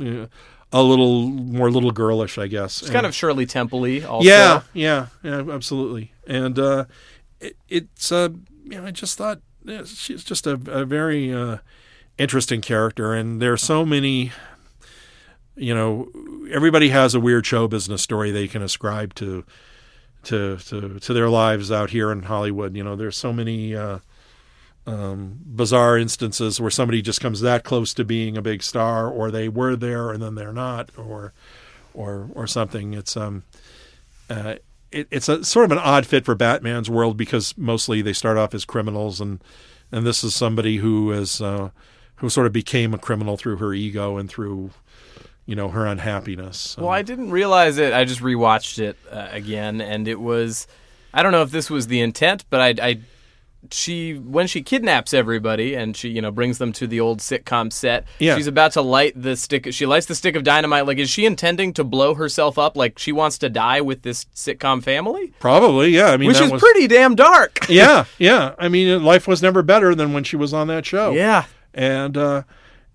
uh, 0.00 0.26
a 0.72 0.82
little 0.82 1.28
more 1.28 1.70
little 1.70 1.90
girlish, 1.90 2.38
I 2.38 2.46
guess. 2.46 2.82
It's 2.82 2.90
kind 2.90 3.06
of 3.06 3.14
Shirley 3.14 3.46
Temple-y 3.46 4.00
also. 4.02 4.26
yeah, 4.26 4.62
yeah, 4.72 5.06
yeah, 5.22 5.44
absolutely, 5.50 6.12
and 6.26 6.58
uh, 6.58 6.84
it, 7.40 7.56
it's 7.68 8.10
uh, 8.10 8.30
you 8.64 8.80
know, 8.80 8.86
I 8.86 8.90
just 8.90 9.18
thought 9.18 9.40
yeah, 9.64 9.84
she's 9.84 10.24
just 10.24 10.46
a, 10.46 10.52
a 10.66 10.84
very 10.84 11.32
uh, 11.32 11.58
interesting 12.18 12.60
character, 12.60 13.12
and 13.12 13.40
there 13.40 13.52
are 13.52 13.58
so 13.58 13.84
many. 13.84 14.32
You 15.54 15.74
know, 15.74 16.08
everybody 16.50 16.88
has 16.88 17.14
a 17.14 17.20
weird 17.20 17.44
show 17.44 17.68
business 17.68 18.00
story 18.00 18.30
they 18.30 18.48
can 18.48 18.62
ascribe 18.62 19.14
to 19.16 19.44
to 20.24 20.56
to 20.56 20.98
to 20.98 21.12
their 21.12 21.28
lives 21.28 21.70
out 21.70 21.90
here 21.90 22.10
in 22.10 22.22
Hollywood. 22.22 22.74
You 22.74 22.84
know, 22.84 22.96
there's 22.96 23.16
so 23.16 23.32
many 23.32 23.76
uh, 23.76 23.98
um, 24.86 25.38
bizarre 25.44 25.96
instances 25.96 26.60
where 26.60 26.70
somebody 26.70 27.02
just 27.02 27.20
comes 27.20 27.40
that 27.40 27.64
close 27.64 27.94
to 27.94 28.04
being 28.04 28.36
a 28.36 28.42
big 28.42 28.62
star, 28.62 29.08
or 29.08 29.30
they 29.30 29.48
were 29.48 29.76
there 29.76 30.10
and 30.10 30.22
then 30.22 30.34
they're 30.34 30.52
not, 30.52 30.90
or 30.96 31.32
or 31.94 32.30
or 32.34 32.46
something. 32.46 32.94
It's 32.94 33.16
um, 33.16 33.44
uh, 34.28 34.56
it, 34.90 35.08
it's 35.10 35.28
a 35.28 35.44
sort 35.44 35.64
of 35.64 35.72
an 35.72 35.78
odd 35.78 36.06
fit 36.06 36.24
for 36.24 36.34
Batman's 36.34 36.90
world 36.90 37.16
because 37.16 37.56
mostly 37.56 38.02
they 38.02 38.12
start 38.12 38.36
off 38.36 38.54
as 38.54 38.64
criminals, 38.64 39.20
and 39.20 39.42
and 39.90 40.06
this 40.06 40.24
is 40.24 40.34
somebody 40.34 40.78
who 40.78 41.12
is 41.12 41.40
uh, 41.40 41.70
who 42.16 42.28
sort 42.28 42.46
of 42.46 42.52
became 42.52 42.94
a 42.94 42.98
criminal 42.98 43.36
through 43.36 43.56
her 43.56 43.72
ego 43.74 44.16
and 44.16 44.28
through 44.28 44.70
you 45.46 45.56
know 45.56 45.68
her 45.68 45.86
unhappiness. 45.86 46.76
Well, 46.76 46.90
I 46.90 47.02
didn't 47.02 47.30
realize 47.30 47.78
it. 47.78 47.92
I 47.92 48.04
just 48.04 48.20
rewatched 48.20 48.78
it 48.78 48.96
uh, 49.10 49.28
again, 49.30 49.80
and 49.80 50.08
it 50.08 50.20
was. 50.20 50.66
I 51.14 51.22
don't 51.22 51.32
know 51.32 51.42
if 51.42 51.50
this 51.50 51.68
was 51.68 51.88
the 51.88 52.00
intent, 52.00 52.46
but 52.48 52.60
I, 52.60 52.86
I, 52.88 53.00
she 53.70 54.14
when 54.14 54.46
she 54.46 54.62
kidnaps 54.62 55.14
everybody 55.14 55.74
and 55.74 55.96
she 55.96 56.08
you 56.08 56.20
know 56.20 56.30
brings 56.30 56.58
them 56.58 56.72
to 56.74 56.86
the 56.86 57.00
old 57.00 57.20
sitcom 57.20 57.72
set. 57.72 58.04
Yeah. 58.18 58.36
She's 58.36 58.46
about 58.46 58.72
to 58.72 58.82
light 58.82 59.12
the 59.20 59.36
stick. 59.36 59.72
She 59.72 59.86
lights 59.86 60.06
the 60.06 60.14
stick 60.14 60.34
of 60.36 60.44
dynamite. 60.44 60.86
Like, 60.86 60.98
is 60.98 61.08
she 61.08 61.24
intending 61.24 61.72
to 61.74 61.84
blow 61.84 62.14
herself 62.14 62.58
up? 62.58 62.76
Like, 62.76 62.98
she 62.98 63.12
wants 63.12 63.38
to 63.38 63.48
die 63.48 63.80
with 63.80 64.02
this 64.02 64.24
sitcom 64.34 64.82
family, 64.82 65.32
Probably, 65.38 65.90
yeah. 65.90 66.06
I 66.06 66.16
mean, 66.16 66.28
which 66.28 66.40
is 66.40 66.50
was- 66.50 66.60
pretty 66.60 66.88
damn 66.88 67.14
dark. 67.14 67.60
yeah, 67.68 68.04
yeah. 68.18 68.54
I 68.58 68.68
mean, 68.68 69.04
life 69.04 69.28
was 69.28 69.42
never 69.42 69.62
better 69.62 69.94
than 69.94 70.12
when 70.12 70.24
she 70.24 70.36
was 70.36 70.52
on 70.52 70.66
that 70.68 70.84
show. 70.84 71.12
Yeah. 71.12 71.44
and 71.72 72.16
uh, 72.16 72.42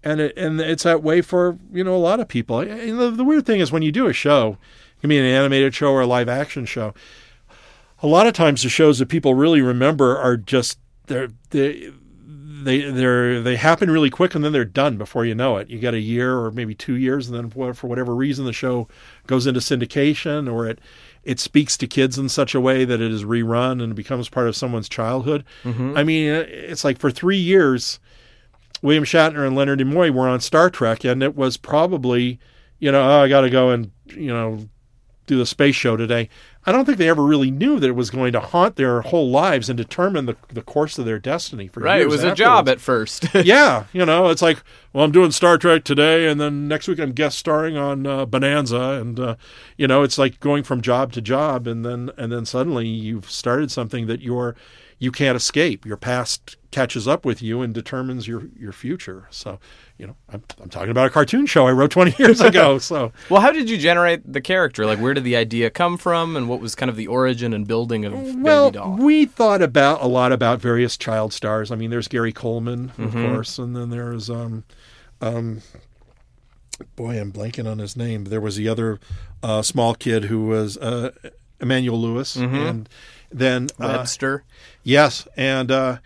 and 0.03 0.21
it, 0.21 0.37
and 0.37 0.61
it's 0.61 0.83
that 0.83 1.01
way 1.01 1.21
for 1.21 1.57
you 1.73 1.83
know 1.83 1.95
a 1.95 1.97
lot 1.97 2.19
of 2.19 2.27
people. 2.27 2.59
And 2.59 2.99
the, 2.99 3.09
the 3.11 3.23
weird 3.23 3.45
thing 3.45 3.59
is 3.61 3.71
when 3.71 3.81
you 3.81 3.91
do 3.91 4.07
a 4.07 4.13
show, 4.13 4.57
it 4.97 5.01
can 5.01 5.09
be 5.09 5.17
an 5.17 5.25
animated 5.25 5.73
show 5.73 5.91
or 5.91 6.01
a 6.01 6.07
live 6.07 6.29
action 6.29 6.65
show. 6.65 6.93
A 8.01 8.07
lot 8.07 8.27
of 8.27 8.33
times, 8.33 8.63
the 8.63 8.69
shows 8.69 8.99
that 8.99 9.07
people 9.07 9.33
really 9.33 9.61
remember 9.61 10.17
are 10.17 10.37
just 10.37 10.79
they're 11.07 11.29
they 11.49 11.91
they 12.63 12.81
they're 12.81 13.41
they 13.41 13.55
happen 13.55 13.89
really 13.89 14.09
quick 14.09 14.35
and 14.35 14.43
then 14.43 14.51
they're 14.51 14.65
done 14.65 14.97
before 14.97 15.25
you 15.25 15.33
know 15.33 15.57
it. 15.57 15.69
You 15.69 15.79
get 15.79 15.93
a 15.93 15.99
year 15.99 16.37
or 16.37 16.51
maybe 16.51 16.75
two 16.75 16.95
years, 16.95 17.29
and 17.29 17.53
then 17.53 17.73
for 17.73 17.87
whatever 17.87 18.13
reason, 18.13 18.45
the 18.45 18.53
show 18.53 18.87
goes 19.25 19.47
into 19.47 19.59
syndication 19.59 20.51
or 20.51 20.67
it 20.67 20.79
it 21.23 21.39
speaks 21.39 21.75
to 21.77 21.87
kids 21.87 22.17
in 22.17 22.29
such 22.29 22.55
a 22.55 22.61
way 22.61 22.85
that 22.85 23.01
it 23.01 23.11
is 23.11 23.23
rerun 23.23 23.83
and 23.83 23.95
becomes 23.95 24.29
part 24.29 24.47
of 24.47 24.55
someone's 24.55 24.89
childhood. 24.89 25.43
Mm-hmm. 25.63 25.97
I 25.97 26.03
mean, 26.03 26.33
uh, 26.33 26.45
it's 26.47 26.83
like 26.83 26.99
for 26.99 27.11
three 27.11 27.37
years. 27.37 27.99
William 28.83 29.05
Shatner 29.05 29.45
and 29.45 29.55
Leonard 29.55 29.79
Nimoy 29.79 30.11
were 30.11 30.27
on 30.27 30.39
Star 30.39 30.69
Trek, 30.69 31.03
and 31.03 31.23
it 31.23 31.35
was 31.35 31.57
probably, 31.57 32.39
you 32.77 32.91
know, 32.91 33.01
oh, 33.01 33.23
I 33.23 33.27
got 33.27 33.41
to 33.41 33.49
go 33.49 33.71
and 33.71 33.91
you 34.05 34.27
know 34.27 34.69
do 35.25 35.37
the 35.37 35.45
space 35.45 35.75
show 35.75 35.97
today. 35.97 36.29
I 36.67 36.73
don't 36.73 36.83
think 36.83 36.97
they 36.97 37.07
ever 37.07 37.23
really 37.23 37.49
knew 37.49 37.79
that 37.79 37.87
it 37.87 37.95
was 37.95 38.09
going 38.09 38.33
to 38.33 38.41
haunt 38.41 38.75
their 38.75 38.99
whole 38.99 39.29
lives 39.29 39.69
and 39.69 39.77
determine 39.77 40.25
the 40.25 40.35
the 40.49 40.61
course 40.61 40.99
of 40.99 41.05
their 41.05 41.17
destiny 41.17 41.69
for 41.69 41.79
Right. 41.79 42.01
It 42.01 42.09
years 42.09 42.11
was 42.11 42.23
a 42.25 42.35
job 42.35 42.67
at 42.67 42.81
first. 42.81 43.25
yeah, 43.45 43.85
you 43.93 44.05
know, 44.05 44.27
it's 44.27 44.41
like, 44.41 44.61
well, 44.91 45.05
I'm 45.05 45.13
doing 45.13 45.31
Star 45.31 45.57
Trek 45.57 45.85
today, 45.85 46.27
and 46.27 46.41
then 46.41 46.67
next 46.67 46.89
week 46.89 46.99
I'm 46.99 47.13
guest 47.13 47.37
starring 47.37 47.77
on 47.77 48.05
uh, 48.05 48.25
Bonanza, 48.25 48.99
and 48.99 49.17
uh, 49.17 49.35
you 49.77 49.87
know, 49.87 50.03
it's 50.03 50.17
like 50.17 50.41
going 50.41 50.63
from 50.63 50.81
job 50.81 51.13
to 51.13 51.21
job, 51.21 51.67
and 51.67 51.85
then 51.85 52.11
and 52.17 52.33
then 52.33 52.45
suddenly 52.45 52.85
you've 52.85 53.31
started 53.31 53.71
something 53.71 54.07
that 54.07 54.19
you're 54.19 54.57
you 54.99 55.11
can't 55.11 55.35
escape. 55.35 55.85
Your 55.85 55.97
past 55.97 56.55
catches 56.71 57.07
up 57.07 57.23
with 57.25 57.41
you 57.41 57.61
and 57.61 57.73
determines 57.73 58.27
your 58.27 58.43
your 58.59 58.71
future. 58.71 59.27
So, 59.29 59.59
you 59.97 60.07
know, 60.07 60.15
I'm 60.29 60.43
I'm 60.61 60.69
talking 60.69 60.89
about 60.89 61.07
a 61.07 61.09
cartoon 61.09 61.45
show 61.45 61.67
I 61.67 61.71
wrote 61.71 61.91
20 61.91 62.15
years 62.17 62.41
ago. 62.41 62.77
So, 62.79 63.11
well, 63.29 63.41
how 63.41 63.51
did 63.51 63.69
you 63.69 63.77
generate 63.77 64.31
the 64.31 64.41
character? 64.41 64.85
Like, 64.85 64.99
where 64.99 65.13
did 65.13 65.23
the 65.23 65.35
idea 65.35 65.69
come 65.69 65.97
from, 65.97 66.35
and 66.35 66.47
what 66.49 66.59
was 66.59 66.73
kind 66.75 66.89
of 66.89 66.95
the 66.95 67.07
origin 67.07 67.53
and 67.53 67.67
building 67.67 68.05
of 68.05 68.13
well, 68.37 68.71
Baby 68.71 68.77
Doll? 68.83 68.97
we 68.97 69.25
thought 69.25 69.61
about 69.61 70.01
a 70.01 70.07
lot 70.07 70.31
about 70.31 70.59
various 70.59 70.97
child 70.97 71.31
stars. 71.33 71.71
I 71.71 71.75
mean, 71.75 71.89
there's 71.89 72.07
Gary 72.07 72.33
Coleman, 72.33 72.91
of 72.97 73.11
Mhm. 73.13 73.27
course, 73.33 73.57
and 73.59 73.75
then 73.75 73.89
there's 73.89 74.29
um, 74.29 74.63
um, 75.21 75.61
boy, 76.95 77.19
I'm 77.19 77.31
blanking 77.31 77.69
on 77.69 77.79
his 77.79 77.95
name. 77.95 78.25
There 78.25 78.41
was 78.41 78.55
the 78.55 78.67
other 78.69 78.99
uh, 79.43 79.61
small 79.61 79.95
kid 79.95 80.25
who 80.25 80.45
was 80.47 80.77
uh, 80.77 81.11
Emmanuel 81.59 81.99
Lewis, 81.99 82.35
Mhm. 82.37 82.69
and 82.69 82.89
then 83.31 83.67
uh, 83.79 83.87
Webster. 83.97 84.43
Yes, 84.83 85.27
and 85.35 85.71
uh, 85.71 85.97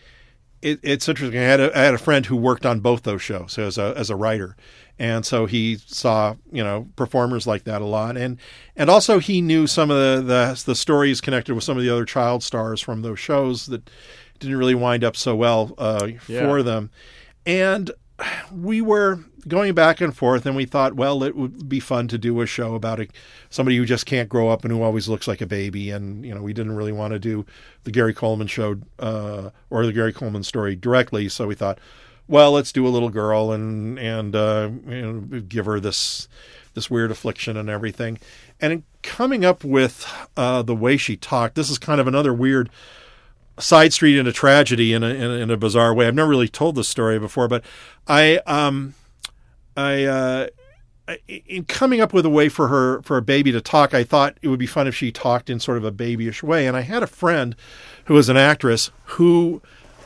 it, 0.62 0.80
it's 0.84 1.08
interesting. 1.08 1.40
I 1.40 1.44
had 1.44 1.60
a, 1.60 1.78
I 1.78 1.84
had 1.84 1.94
a 1.94 1.98
friend 2.00 2.26
who 2.26 2.36
worked 2.36 2.66
on 2.66 2.80
both 2.80 3.04
those 3.04 3.22
shows 3.22 3.58
as 3.58 3.78
a 3.78 3.94
as 3.98 4.10
a 4.10 4.16
writer, 4.16 4.56
and 5.00 5.26
so 5.26 5.46
he 5.46 5.78
saw 5.86 6.36
you 6.52 6.64
know 6.64 6.88
performers 6.96 7.46
like 7.48 7.64
that 7.66 7.82
a 7.82 7.86
lot, 7.86 8.18
and 8.18 8.38
and 8.76 8.90
also 8.90 9.20
he 9.20 9.42
knew 9.42 9.68
some 9.68 9.90
of 9.92 9.98
the 9.98 10.22
the, 10.22 10.64
the 10.66 10.76
stories 10.76 11.22
connected 11.22 11.54
with 11.56 11.64
some 11.64 11.78
of 11.78 11.84
the 11.84 11.90
other 11.90 12.06
child 12.06 12.44
stars 12.44 12.82
from 12.82 13.02
those 13.02 13.20
shows 13.20 13.68
that 13.68 13.90
didn't 14.40 14.58
really 14.58 14.76
wind 14.76 15.04
up 15.04 15.16
so 15.16 15.36
well 15.36 15.74
uh, 15.78 16.08
Yeah. 16.28 16.46
for 16.48 16.64
them, 16.64 16.90
and 17.46 17.92
we 18.52 18.82
were 18.82 19.20
going 19.48 19.74
back 19.74 20.02
and 20.02 20.16
forth, 20.16 20.46
and 20.46 20.56
we 20.56 20.66
thought, 20.66 20.94
well, 20.94 21.24
it 21.24 21.36
would 21.36 21.68
be 21.68 21.80
fun 21.80 22.08
to 22.10 22.18
do 22.18 22.42
a 22.42 22.46
show 22.46 22.76
about 22.76 23.00
a, 23.00 23.08
somebody 23.50 23.78
who 23.78 23.86
just 23.86 24.06
can't 24.06 24.30
grow 24.30 24.50
up 24.50 24.64
and 24.64 24.72
who 24.72 24.82
always 24.82 25.08
looks 25.08 25.28
like 25.28 25.42
a 25.42 25.48
baby. 25.48 25.90
And 25.90 26.26
you 26.26 26.34
know, 26.34 26.42
we 26.42 26.54
didn't 26.54 26.76
really 26.76 26.92
want 26.92 27.14
to 27.14 27.20
do 27.20 27.46
the 27.84 27.92
Gary 27.92 28.14
Coleman 28.14 28.48
show 28.48 28.78
uh, 29.00 29.50
or 29.70 29.86
the 29.86 29.94
Gary 29.94 30.14
Coleman 30.14 30.44
story 30.44 30.76
directly, 30.76 31.30
so 31.30 31.48
we 31.48 31.56
thought, 31.56 31.80
well, 32.28 32.52
let's 32.52 32.72
do 32.72 32.88
a 32.88 32.90
little 32.90 33.10
girl 33.10 33.52
and 33.52 33.98
and 34.00 34.36
uh, 34.36 34.70
you 34.88 35.02
know, 35.02 35.42
give 35.42 35.66
her 35.66 35.80
this 35.80 36.28
this 36.74 36.90
weird 36.90 37.12
affliction 37.12 37.58
and 37.58 37.70
everything. 37.70 38.18
And 38.60 38.74
in 38.74 38.84
coming 39.02 39.44
up 39.44 39.64
with 39.64 40.08
uh, 40.38 40.62
the 40.62 40.76
way 40.76 40.98
she 40.98 41.18
talked, 41.18 41.56
this 41.56 41.70
is 41.70 41.78
kind 41.78 42.00
of 42.00 42.08
another 42.08 42.34
weird 42.34 42.70
side 43.62 43.94
street 43.94 44.18
into 44.18 44.32
tragedy 44.32 44.94
in 44.94 45.04
a, 45.04 45.10
tragedy 45.10 45.26
in 45.26 45.32
a, 45.32 45.44
in 45.44 45.52
a 45.52 45.58
bizarre 45.58 45.94
way. 45.94 46.08
I've 46.08 46.16
never 46.16 46.30
really 46.30 46.48
told 46.48 46.76
this 46.76 46.90
story 46.90 47.20
before, 47.20 47.48
but 47.48 47.64
I 48.08 48.38
um 48.46 48.96
I 49.78 50.04
uh 50.04 50.48
in 51.28 51.66
coming 51.66 52.02
up 52.02 52.14
with 52.14 52.26
a 52.26 52.30
way 52.30 52.50
for 52.50 52.68
her 52.68 53.02
for 53.02 53.18
a 53.18 53.22
baby 53.22 53.52
to 53.52 53.62
talk, 53.62 53.94
I 53.94 54.04
thought 54.04 54.38
it 54.42 54.48
would 54.48 54.60
be 54.60 54.68
fun 54.68 54.88
if 54.88 54.96
she 54.96 55.12
talked 55.12 55.50
in 55.50 55.60
sort 55.60 55.78
of 55.78 55.84
a 55.84 55.92
babyish 55.92 56.44
way. 56.44 56.68
And 56.68 56.78
I 56.78 56.82
had 56.82 57.04
a 57.04 57.08
friend 57.08 57.56
who 58.06 58.14
was 58.14 58.30
an 58.30 58.38
actress 58.38 58.92
who 59.04 59.62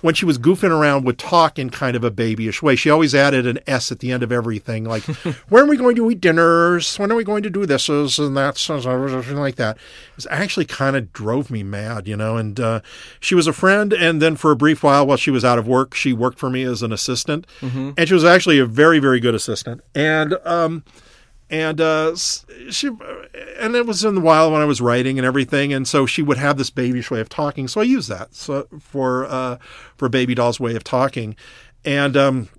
when 0.05 0.13
she 0.13 0.23
was 0.23 0.37
goofing 0.37 0.69
around 0.69 1.03
would 1.03 1.17
talk 1.17 1.57
in 1.57 1.71
kind 1.71 1.97
of 1.97 2.03
a 2.03 2.11
babyish 2.11 2.61
way. 2.61 2.75
She 2.75 2.91
always 2.91 3.15
added 3.15 3.47
an 3.47 3.57
S 3.65 3.91
at 3.91 3.99
the 3.99 4.11
end 4.11 4.21
of 4.21 4.31
everything, 4.31 4.83
like 4.83 5.03
when 5.49 5.63
are 5.63 5.67
we 5.67 5.77
going 5.77 5.95
to 5.95 6.11
eat 6.11 6.21
dinners? 6.21 6.95
When 6.99 7.11
are 7.11 7.15
we 7.15 7.23
going 7.23 7.41
to 7.41 7.49
do 7.49 7.65
this 7.65 7.89
and 7.89 8.37
that, 8.37 8.59
something 8.59 9.37
like 9.37 9.55
that. 9.55 9.77
It 9.77 10.15
was 10.15 10.27
actually 10.29 10.65
kind 10.65 10.95
of 10.95 11.11
drove 11.11 11.49
me 11.49 11.63
mad, 11.63 12.07
you 12.07 12.15
know. 12.15 12.37
And 12.37 12.59
uh, 12.59 12.81
she 13.19 13.33
was 13.33 13.47
a 13.47 13.53
friend, 13.53 13.93
and 13.93 14.21
then 14.21 14.35
for 14.35 14.51
a 14.51 14.55
brief 14.55 14.83
while, 14.83 15.07
while 15.07 15.17
she 15.17 15.31
was 15.31 15.43
out 15.43 15.57
of 15.57 15.67
work, 15.67 15.95
she 15.95 16.13
worked 16.13 16.37
for 16.37 16.51
me 16.51 16.61
as 16.61 16.83
an 16.83 16.93
assistant, 16.93 17.47
and 17.97 18.07
she 18.07 18.13
was 18.13 18.23
actually 18.23 18.59
a 18.59 18.65
very, 18.67 18.99
very 18.99 19.19
good 19.19 19.33
assistant. 19.33 19.81
And 19.95 20.35
um, 20.45 20.83
and 21.49 21.79
uh, 21.79 22.15
she 22.15 22.87
and 23.59 23.75
it 23.75 23.85
was 23.85 24.03
in 24.03 24.15
the 24.15 24.21
while 24.21 24.51
when 24.51 24.61
I 24.61 24.65
was 24.65 24.81
writing 24.81 25.17
and 25.19 25.25
everything, 25.25 25.73
and 25.73 25.87
so 25.87 26.05
she 26.05 26.21
would 26.21 26.37
have 26.37 26.57
this 26.57 26.69
babyish 26.69 27.11
way 27.11 27.19
of 27.19 27.29
talking. 27.29 27.67
So 27.67 27.81
I 27.81 27.83
used 27.83 28.09
that 28.09 28.33
so 28.33 28.67
for 28.79 29.25
uh, 29.25 29.57
for 29.95 30.09
Baby 30.09 30.35
Doll's 30.35 30.59
way 30.59 30.75
of 30.75 30.83
talking, 30.83 31.35
and 31.83 32.17
um, 32.17 32.49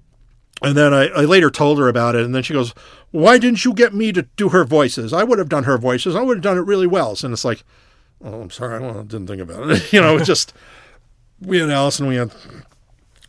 and 0.62 0.76
then 0.76 0.94
I, 0.94 1.08
I 1.08 1.24
later 1.24 1.50
told 1.50 1.78
her 1.78 1.88
about 1.88 2.14
it, 2.14 2.24
and 2.24 2.34
then 2.34 2.42
she 2.42 2.52
goes, 2.52 2.74
"Why 3.10 3.38
didn't 3.38 3.64
you 3.64 3.74
get 3.74 3.92
me 3.92 4.12
to 4.12 4.22
do 4.36 4.50
her 4.50 4.64
voices? 4.64 5.12
I 5.12 5.24
would 5.24 5.38
have 5.38 5.48
done 5.48 5.64
her 5.64 5.78
voices. 5.78 6.14
I 6.14 6.22
would 6.22 6.38
have 6.38 6.44
done 6.44 6.58
it 6.58 6.62
really 6.62 6.86
well." 6.86 7.16
And 7.22 7.32
it's 7.32 7.44
like, 7.44 7.64
"Oh, 8.24 8.40
I'm 8.42 8.50
sorry, 8.50 8.84
I 8.84 9.02
didn't 9.02 9.26
think 9.26 9.42
about 9.42 9.68
it." 9.70 9.92
you 9.92 10.00
know, 10.00 10.18
just 10.20 10.52
we 11.40 11.58
had 11.58 11.70
Alison, 11.70 12.06
we 12.06 12.16
had 12.16 12.32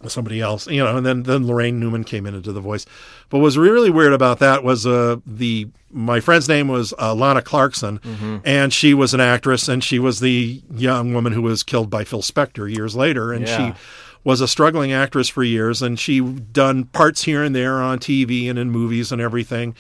somebody 0.08 0.40
else, 0.42 0.68
you 0.68 0.84
know, 0.84 0.96
and 0.98 1.06
then 1.06 1.24
then 1.24 1.46
Laraine 1.46 1.76
Newman 1.76 2.04
came 2.04 2.26
in 2.26 2.36
into 2.36 2.52
the 2.52 2.62
voice. 2.62 2.86
But 3.30 3.40
what 3.40 3.44
was 3.46 3.58
really 3.58 3.90
weird 3.90 4.14
about 4.14 4.40
that 4.40 4.64
was 4.64 4.86
uh, 4.86 5.18
the 5.26 5.68
my 5.92 6.20
friend's 6.20 6.48
name 6.48 6.68
was 6.68 6.94
uh, 7.00 7.14
Lana 7.16 7.42
Clarkson, 7.42 8.42
and 8.46 8.72
she 8.74 8.94
was 8.94 9.14
an 9.14 9.20
actress, 9.22 9.68
and 9.68 9.84
she 9.84 10.00
was 10.00 10.20
the 10.20 10.62
young 10.74 11.14
woman 11.14 11.34
who 11.34 11.42
was 11.42 11.64
killed 11.64 11.90
by 11.90 12.04
Phil 12.04 12.22
Spector 12.22 12.72
years 12.74 12.96
later, 12.96 13.32
and 13.34 13.48
Yeah. 13.48 13.74
she 13.74 13.80
was 14.24 14.42
a 14.42 14.48
struggling 14.48 14.92
actress 14.92 15.30
for 15.30 15.44
years, 15.44 15.82
and 15.82 15.98
she 16.00 16.20
done 16.20 16.84
parts 16.86 17.24
here 17.24 17.42
and 17.44 17.56
there 17.56 17.82
on 17.82 17.98
TV 18.00 18.50
and 18.50 18.60
in 18.60 18.70
movies 18.70 19.12
and 19.12 19.22
everything, 19.22 19.74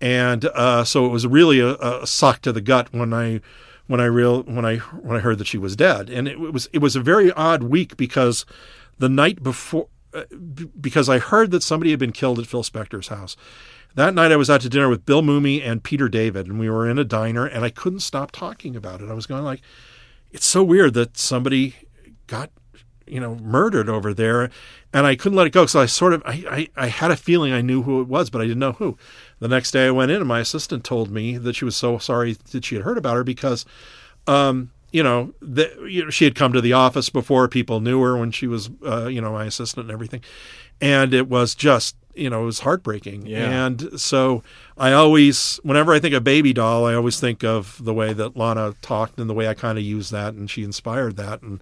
and 0.00 0.44
uh, 0.46 0.84
so 0.84 1.06
it 1.06 1.10
was 1.10 1.26
really 1.26 1.60
a, 1.60 1.74
a 1.76 2.06
suck 2.06 2.42
to 2.42 2.52
the 2.52 2.60
gut 2.60 2.88
when 2.92 3.14
I 3.14 3.40
when 3.86 4.00
I 4.00 4.04
real 4.06 4.42
when 4.42 4.64
I 4.64 4.76
when 4.78 5.16
I 5.16 5.20
heard 5.20 5.38
that 5.38 5.46
she 5.46 5.58
was 5.58 5.76
dead, 5.76 6.10
and 6.10 6.26
it 6.26 6.38
was 6.40 6.68
it 6.72 6.78
was 6.78 6.96
a 6.96 7.00
very 7.00 7.30
odd 7.32 7.62
week 7.62 7.96
because 7.96 8.44
the 8.98 9.08
night 9.08 9.42
before 9.42 9.88
uh, 10.14 10.24
because 10.78 11.08
I 11.08 11.18
heard 11.18 11.50
that 11.52 11.62
somebody 11.62 11.90
had 11.90 11.98
been 11.98 12.12
killed 12.12 12.38
at 12.38 12.46
Phil 12.46 12.62
Spector's 12.62 13.08
house. 13.08 13.34
That 13.94 14.14
night 14.14 14.32
I 14.32 14.36
was 14.36 14.50
out 14.50 14.60
to 14.62 14.68
dinner 14.68 14.88
with 14.88 15.06
Bill 15.06 15.22
Mumy 15.22 15.64
and 15.64 15.82
Peter 15.82 16.08
David, 16.08 16.46
and 16.46 16.58
we 16.58 16.68
were 16.68 16.88
in 16.88 16.98
a 16.98 17.04
diner, 17.04 17.46
and 17.46 17.64
I 17.64 17.70
couldn't 17.70 18.00
stop 18.00 18.30
talking 18.30 18.76
about 18.76 19.00
it. 19.00 19.08
I 19.08 19.14
was 19.14 19.26
going 19.26 19.42
like, 19.42 19.62
"It's 20.30 20.46
so 20.46 20.62
weird 20.62 20.94
that 20.94 21.16
somebody 21.16 21.76
got, 22.26 22.50
you 23.06 23.20
know, 23.20 23.36
murdered 23.36 23.88
over 23.88 24.12
there," 24.12 24.50
and 24.92 25.06
I 25.06 25.14
couldn't 25.14 25.36
let 25.36 25.46
it 25.46 25.52
go. 25.54 25.64
So 25.66 25.80
I 25.80 25.86
sort 25.86 26.12
of, 26.12 26.22
I, 26.26 26.68
I, 26.76 26.84
I 26.84 26.86
had 26.88 27.10
a 27.10 27.16
feeling 27.16 27.52
I 27.52 27.62
knew 27.62 27.82
who 27.82 28.00
it 28.00 28.08
was, 28.08 28.28
but 28.28 28.40
I 28.40 28.44
didn't 28.44 28.60
know 28.60 28.72
who. 28.72 28.98
The 29.40 29.48
next 29.48 29.70
day 29.70 29.86
I 29.86 29.90
went 29.90 30.10
in, 30.10 30.18
and 30.18 30.28
my 30.28 30.40
assistant 30.40 30.84
told 30.84 31.10
me 31.10 31.38
that 31.38 31.56
she 31.56 31.64
was 31.64 31.76
so 31.76 31.98
sorry 31.98 32.36
that 32.50 32.64
she 32.64 32.74
had 32.74 32.84
heard 32.84 32.98
about 32.98 33.16
her 33.16 33.24
because 33.24 33.64
um, 34.26 34.70
you 34.92 35.02
know, 35.02 35.32
the, 35.40 35.86
you 35.88 36.04
know, 36.04 36.10
she 36.10 36.24
had 36.24 36.34
come 36.34 36.52
to 36.52 36.60
the 36.60 36.74
office 36.74 37.08
before. 37.08 37.48
People 37.48 37.80
knew 37.80 38.00
her 38.02 38.16
when 38.16 38.30
she 38.30 38.46
was, 38.46 38.70
uh, 38.86 39.06
you 39.06 39.20
know, 39.20 39.32
my 39.32 39.46
assistant 39.46 39.86
and 39.86 39.92
everything, 39.92 40.22
and 40.80 41.14
it 41.14 41.28
was 41.28 41.54
just, 41.54 41.96
you 42.14 42.28
know, 42.28 42.42
it 42.42 42.46
was 42.46 42.60
heartbreaking. 42.60 43.26
Yeah. 43.26 43.66
And 43.66 43.98
so 43.98 44.42
I 44.76 44.92
always, 44.92 45.58
whenever 45.62 45.92
I 45.94 45.98
think 45.98 46.14
of 46.14 46.22
Baby 46.22 46.52
Doll, 46.52 46.84
I 46.84 46.94
always 46.94 47.18
think 47.18 47.42
of 47.42 47.82
the 47.82 47.94
way 47.94 48.12
that 48.12 48.36
Lana 48.36 48.74
talked 48.82 49.18
and 49.18 49.30
the 49.30 49.34
way 49.34 49.48
I 49.48 49.54
kind 49.54 49.78
of 49.78 49.84
used 49.84 50.12
that, 50.12 50.34
and 50.34 50.50
she 50.50 50.62
inspired 50.62 51.16
that, 51.16 51.42
and 51.42 51.60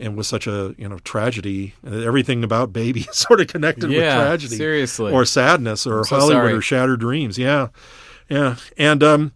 and 0.00 0.16
was 0.16 0.28
such 0.28 0.46
a 0.46 0.74
you 0.78 0.88
know 0.88 0.98
tragedy. 1.00 1.74
Everything 1.84 2.44
about 2.44 2.72
Baby 2.72 3.00
is 3.10 3.16
sort 3.16 3.40
of 3.40 3.48
connected 3.48 3.90
with 3.90 3.98
tragedy, 3.98 4.56
seriously. 4.56 5.12
or 5.12 5.24
sadness, 5.24 5.86
or 5.86 6.04
so 6.04 6.16
Hollywood, 6.16 6.42
sorry. 6.42 6.52
or 6.52 6.60
shattered 6.60 7.00
dreams. 7.00 7.38
Yeah, 7.38 7.68
yeah, 8.28 8.56
and 8.76 9.02
um, 9.02 9.32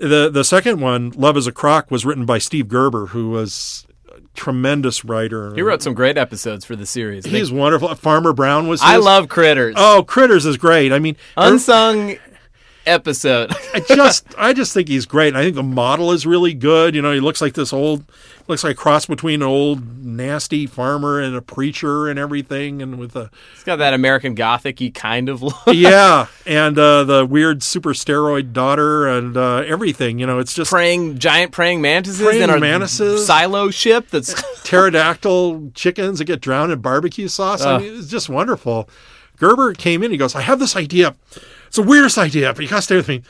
the 0.00 0.30
the 0.30 0.44
second 0.44 0.80
one, 0.80 1.10
Love 1.10 1.36
is 1.36 1.46
a 1.46 1.52
Croc, 1.52 1.90
was 1.90 2.04
written 2.04 2.26
by 2.26 2.38
Steve 2.38 2.68
Gerber, 2.68 3.06
who 3.06 3.30
was 3.30 3.86
a 4.08 4.20
tremendous 4.34 5.04
writer. 5.04 5.54
He 5.54 5.62
wrote 5.62 5.82
some 5.82 5.94
great 5.94 6.18
episodes 6.18 6.64
for 6.64 6.74
the 6.74 6.86
series. 6.86 7.24
He's 7.26 7.52
wonderful. 7.52 7.94
Farmer 7.94 8.32
Brown 8.32 8.66
was. 8.66 8.80
I 8.82 8.96
love 8.96 9.28
Critters. 9.28 9.74
Oh, 9.76 10.02
Critters 10.06 10.46
is 10.46 10.56
great. 10.56 10.92
I 10.92 10.98
mean, 10.98 11.16
er, 11.38 11.52
Unsung 11.52 12.18
episode. 12.86 13.52
I 13.74 13.80
just 13.80 14.26
I 14.38 14.52
just 14.52 14.72
think 14.72 14.88
he's 14.88 15.06
great. 15.06 15.34
I 15.34 15.42
think 15.42 15.54
the 15.56 15.62
model 15.62 16.12
is 16.12 16.26
really 16.26 16.54
good. 16.54 16.94
You 16.94 17.02
know, 17.02 17.12
he 17.12 17.20
looks 17.20 17.40
like 17.40 17.54
this 17.54 17.72
old 17.72 18.04
looks 18.48 18.64
like 18.64 18.72
a 18.72 18.76
cross 18.76 19.06
between 19.06 19.42
an 19.42 19.48
old 19.48 20.04
nasty 20.04 20.66
farmer 20.66 21.20
and 21.20 21.36
a 21.36 21.40
preacher 21.42 22.08
and 22.08 22.18
everything 22.18 22.82
and 22.82 22.98
with 22.98 23.14
a 23.14 23.30
He's 23.54 23.62
got 23.62 23.76
that 23.76 23.94
American 23.94 24.34
Gothic-y 24.34 24.90
kind 24.92 25.28
of 25.28 25.42
look. 25.42 25.54
yeah, 25.68 26.26
and 26.46 26.78
uh, 26.78 27.04
the 27.04 27.24
weird 27.24 27.62
super 27.62 27.90
steroid 27.92 28.52
daughter 28.52 29.06
and 29.06 29.36
uh, 29.36 29.58
everything. 29.58 30.18
You 30.18 30.26
know, 30.26 30.38
it's 30.38 30.54
just 30.54 30.70
praying 30.70 31.18
giant 31.18 31.52
praying 31.52 31.80
mantises 31.80 32.20
Praying 32.26 32.42
in 32.42 32.50
a 32.50 32.58
mantises. 32.58 33.26
silo 33.26 33.70
ship 33.70 34.08
that's 34.10 34.34
pterodactyl 34.64 35.72
chickens 35.74 36.18
that 36.18 36.24
get 36.24 36.40
drowned 36.40 36.72
in 36.72 36.80
barbecue 36.80 37.28
sauce. 37.28 37.62
I 37.62 37.78
mean, 37.78 37.98
it's 37.98 38.08
just 38.08 38.28
wonderful. 38.28 38.88
Gerber 39.40 39.72
came 39.74 40.04
in. 40.04 40.12
He 40.12 40.16
goes, 40.16 40.36
"I 40.36 40.42
have 40.42 40.60
this 40.60 40.76
idea. 40.76 41.16
It's 41.66 41.76
the 41.76 41.82
weirdest 41.82 42.18
idea, 42.18 42.52
but 42.52 42.62
you 42.62 42.68
gotta 42.68 42.82
stay 42.82 42.96
with 42.96 43.08
me. 43.08 43.22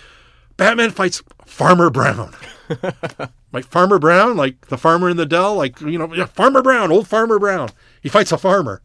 Batman 0.58 0.90
fights 0.90 1.22
Farmer 1.46 1.88
Brown." 1.88 2.34
like 3.52 3.64
Farmer 3.64 3.98
Brown, 3.98 4.36
like 4.36 4.66
the 4.68 4.76
farmer 4.78 5.08
in 5.08 5.16
the 5.16 5.26
Dell, 5.26 5.54
like 5.54 5.80
you 5.80 5.98
know, 5.98 6.12
yeah, 6.14 6.26
Farmer 6.26 6.62
Brown, 6.62 6.92
old 6.92 7.08
Farmer 7.08 7.38
Brown. 7.38 7.70
He 8.02 8.08
fights 8.08 8.32
a 8.32 8.38
farmer. 8.38 8.82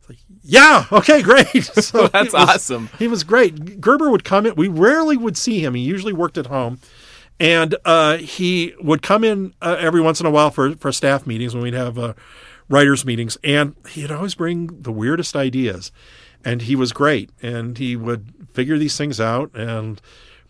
It's 0.00 0.08
like, 0.08 0.18
yeah, 0.42 0.86
okay, 0.90 1.22
great. 1.22 1.46
So 1.82 2.08
That's 2.08 2.32
was- 2.32 2.48
awesome. 2.48 2.88
He 2.98 3.06
was 3.08 3.22
great. 3.24 3.80
Gerber 3.80 4.10
would 4.10 4.24
come 4.24 4.46
in. 4.46 4.54
We 4.54 4.68
rarely 4.68 5.16
would 5.16 5.36
see 5.36 5.62
him. 5.64 5.74
He 5.74 5.82
usually 5.82 6.12
worked 6.12 6.38
at 6.38 6.46
home, 6.46 6.80
and 7.38 7.76
uh, 7.84 8.16
he 8.18 8.74
would 8.80 9.02
come 9.02 9.22
in 9.24 9.54
uh, 9.62 9.76
every 9.78 10.00
once 10.00 10.20
in 10.20 10.26
a 10.26 10.30
while 10.30 10.50
for 10.50 10.74
for 10.76 10.90
staff 10.92 11.26
meetings 11.26 11.54
when 11.54 11.62
we'd 11.62 11.74
have 11.74 11.98
uh, 11.98 12.14
writers 12.68 13.04
meetings, 13.04 13.38
and 13.44 13.74
he'd 13.90 14.10
always 14.10 14.34
bring 14.34 14.82
the 14.82 14.92
weirdest 14.92 15.36
ideas, 15.36 15.92
and 16.44 16.62
he 16.62 16.76
was 16.76 16.92
great, 16.92 17.30
and 17.42 17.78
he 17.78 17.96
would 17.96 18.32
figure 18.52 18.78
these 18.78 18.96
things 18.96 19.20
out 19.20 19.50
and 19.54 20.00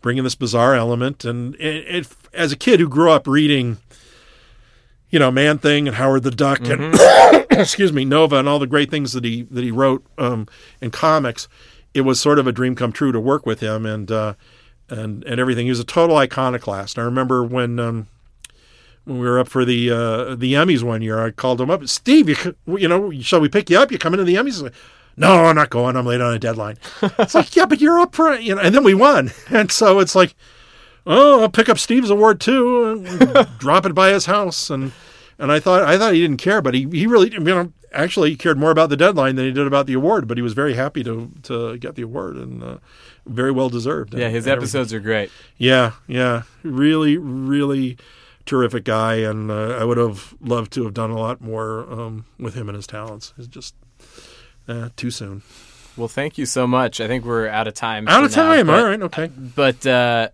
bring 0.01 0.19
in 0.19 0.25
this 0.25 0.35
bizarre 0.35 0.75
element, 0.75 1.25
and 1.25 1.55
it, 1.57 1.87
it, 1.87 2.09
as 2.33 2.53
a 2.53 2.57
kid 2.57 2.81
who 2.81 2.89
grew 2.89 3.11
up 3.11 3.27
reading. 3.27 3.79
You 5.11 5.19
know, 5.19 5.33
Man 5.33 5.59
Thing 5.59 5.89
and 5.89 5.97
Howard 5.97 6.23
the 6.23 6.31
Duck 6.31 6.61
and 6.69 6.95
excuse 7.51 7.93
me, 7.93 8.05
Nova 8.05 8.37
and 8.37 8.49
all 8.49 8.61
the 8.61 8.67
great 8.69 8.93
things 8.93 9.12
that 9.12 9.25
he 9.25 9.43
that 9.51 9.65
he 9.65 9.73
wrote 9.73 10.05
um, 10.19 10.47
in 10.81 10.93
comics. 10.93 11.49
It 11.93 12.03
was 12.03 12.21
sort 12.21 12.39
of 12.39 12.47
a 12.47 12.53
dream 12.53 12.77
come 12.77 12.93
true 12.93 13.11
to 13.11 13.19
work 13.19 13.45
with 13.45 13.59
him 13.59 13.85
and 13.87 14.09
uh, 14.11 14.35
and 14.89 15.25
and 15.25 15.41
everything. 15.41 15.67
He 15.67 15.71
was 15.71 15.81
a 15.81 15.85
total 15.85 16.17
iconoclast. 16.17 16.97
I 16.97 17.03
remember 17.03 17.43
when 17.43 17.81
um, 17.81 18.07
when 19.05 19.19
we 19.19 19.27
were 19.27 19.39
up 19.39 19.49
for 19.49 19.65
the 19.65 19.91
uh, 19.91 20.35
the 20.37 20.55
Emmys 20.55 20.83
one 20.83 21.03
year, 21.03 21.25
I 21.25 21.31
called 21.31 21.61
him 21.61 21.71
up. 21.71 21.87
Steve, 21.89 22.29
you 22.29 22.57
you 22.79 22.89
know, 22.89 23.11
shall 23.21 23.41
we 23.41 23.49
pick 23.49 23.71
you 23.71 23.79
up? 23.79 23.91
You 23.91 23.99
come 23.99 24.15
into 24.15 24.25
the 24.25 24.37
Emmys? 24.37 24.73
He's 25.21 25.29
no, 25.29 25.45
I'm 25.47 25.57
not 25.57 25.71
going. 25.71 25.97
I'm 25.97 26.07
late 26.07 26.21
on 26.21 26.35
a 26.35 26.39
deadline. 26.39 26.79
it's 27.03 27.35
like, 27.35 27.55
yeah, 27.55 27.67
but 27.67 27.81
you're 27.81 28.01
up 28.01 28.15
for 28.15 28.33
it, 28.33 28.43
you 28.43 28.55
know. 28.55 28.61
And 28.61 28.75
then 28.75 28.85
we 28.85 28.95
won, 28.95 29.31
and 29.51 29.71
so 29.71 29.99
it's 29.99 30.15
like, 30.15 30.35
oh, 31.07 31.43
I'll 31.43 31.49
pick 31.51 31.69
up 31.69 31.79
Steve's 31.79 32.11
award 32.11 32.41
too, 32.41 33.05
and 33.07 33.59
drop 33.59 33.87
it 33.87 33.95
by 33.95 34.11
his 34.11 34.27
house, 34.27 34.71
and 34.71 34.93
and 35.39 35.53
I 35.53 35.61
thought 35.61 35.83
I 35.83 35.99
thought 35.99 36.15
he 36.15 36.21
didn't 36.21 36.39
care, 36.39 36.63
but 36.63 36.75
he 36.75 36.89
he 36.91 37.07
really, 37.07 37.33
you 37.33 37.41
know, 37.41 37.73
actually 37.93 38.31
he 38.31 38.37
cared 38.37 38.59
more 38.59 38.71
about 38.71 38.89
the 38.91 38.97
deadline 38.97 39.37
than 39.37 39.47
he 39.47 39.53
did 39.53 39.67
about 39.67 39.87
the 39.87 39.95
award. 39.95 40.27
But 40.29 40.39
he 40.39 40.43
was 40.43 40.53
very 40.53 40.75
happy 40.75 41.03
to 41.05 41.31
to 41.45 41.77
get 41.79 41.95
the 41.95 42.03
award, 42.03 42.37
and 42.37 42.63
uh, 42.63 42.79
very 43.27 43.51
well 43.53 43.69
deserved. 43.69 44.15
Yeah, 44.15 44.27
and- 44.27 44.35
his 44.35 44.47
and 44.47 44.53
everything. 44.53 44.81
episodes 44.81 44.93
are 44.95 45.01
great. 45.01 45.31
Yeah, 45.57 45.93
yeah, 46.07 46.43
really, 46.63 47.17
really 47.19 47.97
terrific 48.47 48.85
guy, 48.85 49.17
and 49.17 49.51
uh, 49.51 49.77
I 49.81 49.85
would 49.85 49.99
have 49.99 50.35
loved 50.41 50.73
to 50.73 50.85
have 50.85 50.95
done 50.95 51.11
a 51.11 51.19
lot 51.19 51.41
more 51.41 51.91
um, 51.93 52.25
with 52.39 52.55
him 52.55 52.69
and 52.69 52.77
his 52.77 52.87
talents. 52.87 53.33
It's 53.39 53.47
just 53.47 53.75
uh, 54.71 54.89
too 54.97 55.11
soon. 55.11 55.43
Well, 55.97 56.09
thank 56.09 56.39
you 56.39 56.47
so 56.47 56.67
much. 56.67 57.01
I 57.01 57.09
think 57.09 57.25
we're 57.25 57.49
out 57.49 57.67
of 57.69 57.75
time. 57.75 58.09
Out 58.09 58.25
of 58.25 58.31
now, 58.37 58.43
time. 58.43 58.67
but- 58.67 58.79
All 58.79 58.87
right. 58.87 59.03
Okay. 59.03 59.27
But 59.27 59.87
uh, 59.87 60.29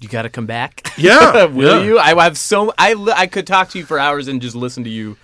you 0.00 0.08
got 0.08 0.22
to 0.22 0.28
come 0.28 0.46
back. 0.46 0.92
Yeah. 0.98 1.44
Will 1.46 1.78
yeah. 1.80 1.84
you? 1.84 1.98
I 1.98 2.24
have 2.24 2.36
so 2.36 2.72
I 2.76 2.94
I 3.16 3.26
could 3.26 3.46
talk 3.46 3.70
to 3.70 3.78
you 3.78 3.84
for 3.86 3.98
hours 3.98 4.28
and 4.28 4.42
just 4.42 4.56
listen 4.56 4.84
to 4.84 4.90
you 4.90 5.16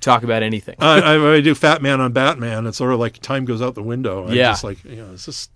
talk 0.00 0.24
about 0.24 0.42
anything. 0.42 0.74
I, 0.80 1.00
I, 1.14 1.34
I 1.36 1.40
do 1.40 1.54
Fat 1.54 1.80
Man 1.80 2.00
on 2.00 2.12
Batman. 2.12 2.66
It's 2.66 2.76
sort 2.78 2.92
of 2.92 2.98
like 3.00 3.20
time 3.20 3.44
goes 3.44 3.62
out 3.62 3.74
the 3.74 3.82
window. 3.82 4.28
I 4.28 4.32
Yeah. 4.32 4.50
just 4.50 4.64
like, 4.64 4.84
you 4.84 4.96
know, 4.96 5.12
it's 5.12 5.26
this 5.26 5.48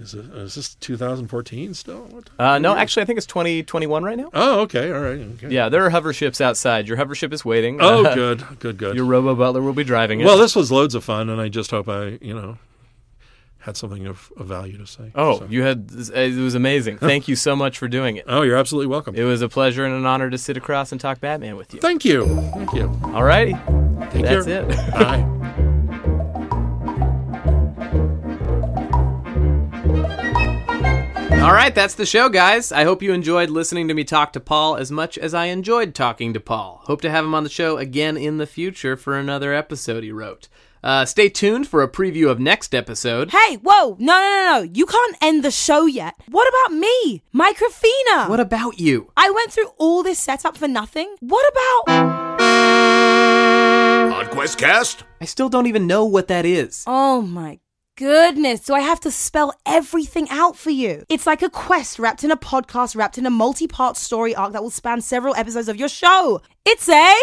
is 0.00 0.14
it 0.14 0.24
is 0.34 0.54
this 0.56 0.74
2014 0.76 1.74
still? 1.74 2.22
Uh, 2.38 2.58
no, 2.58 2.74
actually, 2.74 3.02
I 3.04 3.06
think 3.06 3.18
it's 3.18 3.26
2021 3.26 4.02
right 4.02 4.16
now. 4.16 4.30
Oh, 4.34 4.60
okay. 4.60 4.90
All 4.92 5.00
right. 5.00 5.20
Okay. 5.20 5.48
Yeah, 5.50 5.68
there 5.68 5.84
are 5.84 5.90
hover 5.90 6.12
ships 6.12 6.40
outside. 6.40 6.88
Your 6.88 6.96
hover 6.96 7.14
ship 7.14 7.32
is 7.32 7.44
waiting. 7.44 7.78
Oh, 7.80 8.04
Uh, 8.06 8.14
good, 8.16 8.44
good, 8.58 8.78
good. 8.78 8.96
Your 8.96 9.04
Robo 9.04 9.34
Butler 9.34 9.62
will 9.62 9.72
be 9.74 9.84
driving 9.84 10.20
it. 10.20 10.24
well, 10.24 10.38
this 10.38 10.56
was 10.56 10.72
loads 10.72 10.94
of 10.94 11.04
fun, 11.04 11.28
and 11.28 11.40
I 11.40 11.48
just 11.48 11.70
hope 11.70 11.88
I, 11.88 12.18
you 12.20 12.34
know, 12.34 12.58
had 13.60 13.76
something 13.76 14.06
of, 14.08 14.32
of 14.36 14.46
value 14.46 14.76
to 14.78 14.86
say. 14.88 15.12
oh, 15.14 15.38
So- 15.38 15.46
you 15.48 15.62
had 15.62 15.88
it 16.14 16.34
was 16.36 16.56
amazing. 16.56 16.98
Thank 16.98 17.28
you 17.28 17.36
so 17.36 17.54
much 17.54 17.78
for 17.78 17.86
doing 17.86 18.16
it. 18.16 18.24
Oh, 18.26 18.42
you're 18.42 18.56
absolutely 18.56 18.88
welcome. 18.88 19.14
It 19.14 19.22
was 19.22 19.40
a 19.40 19.48
pleasure 19.48 19.84
and 19.84 19.94
an 19.94 20.04
honor 20.04 20.30
to 20.30 20.38
sit 20.38 20.56
across 20.56 20.90
and 20.90 21.00
talk 21.00 21.20
Batman 21.20 21.54
with 21.54 21.72
you. 21.74 21.80
Thank 21.80 22.04
you. 22.04 22.26
Thank 22.54 22.72
you. 22.72 22.98
All 23.04 23.22
righty, 23.22 23.52
that's 23.52 24.46
care. 24.46 24.62
it. 24.68 24.68
Bye. 24.94 25.38
All 31.42 31.52
right, 31.52 31.74
that's 31.74 31.96
the 31.96 32.06
show, 32.06 32.28
guys. 32.28 32.70
I 32.70 32.84
hope 32.84 33.02
you 33.02 33.12
enjoyed 33.12 33.50
listening 33.50 33.88
to 33.88 33.94
me 33.94 34.04
talk 34.04 34.32
to 34.34 34.40
Paul 34.40 34.76
as 34.76 34.92
much 34.92 35.18
as 35.18 35.34
I 35.34 35.46
enjoyed 35.46 35.92
talking 35.92 36.32
to 36.34 36.40
Paul. 36.40 36.82
Hope 36.84 37.00
to 37.00 37.10
have 37.10 37.24
him 37.24 37.34
on 37.34 37.42
the 37.42 37.50
show 37.50 37.78
again 37.78 38.16
in 38.16 38.38
the 38.38 38.46
future 38.46 38.96
for 38.96 39.18
another 39.18 39.52
episode 39.52 40.04
he 40.04 40.12
wrote. 40.12 40.46
Uh, 40.84 41.04
stay 41.04 41.28
tuned 41.28 41.66
for 41.66 41.82
a 41.82 41.88
preview 41.88 42.30
of 42.30 42.38
next 42.38 42.76
episode. 42.76 43.32
Hey, 43.32 43.56
whoa, 43.56 43.96
no, 43.98 44.12
no, 44.20 44.20
no, 44.20 44.50
no. 44.52 44.70
You 44.72 44.86
can't 44.86 45.16
end 45.20 45.42
the 45.42 45.50
show 45.50 45.86
yet. 45.86 46.14
What 46.28 46.46
about 46.48 46.76
me? 46.78 47.22
Microfina. 47.34 48.28
What 48.28 48.38
about 48.38 48.78
you? 48.78 49.10
I 49.16 49.28
went 49.30 49.50
through 49.50 49.72
all 49.78 50.04
this 50.04 50.20
setup 50.20 50.56
for 50.56 50.68
nothing. 50.68 51.16
What 51.18 51.44
about. 51.50 52.38
PodQuest 54.12 54.58
Cast? 54.58 55.02
I 55.20 55.24
still 55.24 55.48
don't 55.48 55.66
even 55.66 55.88
know 55.88 56.04
what 56.04 56.28
that 56.28 56.46
is. 56.46 56.84
Oh 56.86 57.20
my 57.20 57.58
goodness. 57.96 58.60
Do 58.60 58.74
I 58.74 58.80
have 58.80 59.00
to 59.00 59.10
spell 59.10 59.52
everything 59.66 60.28
out 60.30 60.56
for 60.56 60.70
you? 60.70 61.04
It's 61.08 61.26
like 61.26 61.42
a 61.42 61.50
quest 61.50 61.98
wrapped 61.98 62.24
in 62.24 62.30
a 62.30 62.36
podcast, 62.36 62.96
wrapped 62.96 63.18
in 63.18 63.26
a 63.26 63.30
multi 63.30 63.66
part 63.66 63.96
story 63.96 64.34
arc 64.34 64.52
that 64.52 64.62
will 64.62 64.70
span 64.70 65.00
several 65.00 65.34
episodes 65.34 65.68
of 65.68 65.76
your 65.76 65.88
show. 65.88 66.40
It's 66.64 66.88
a. 66.88 67.14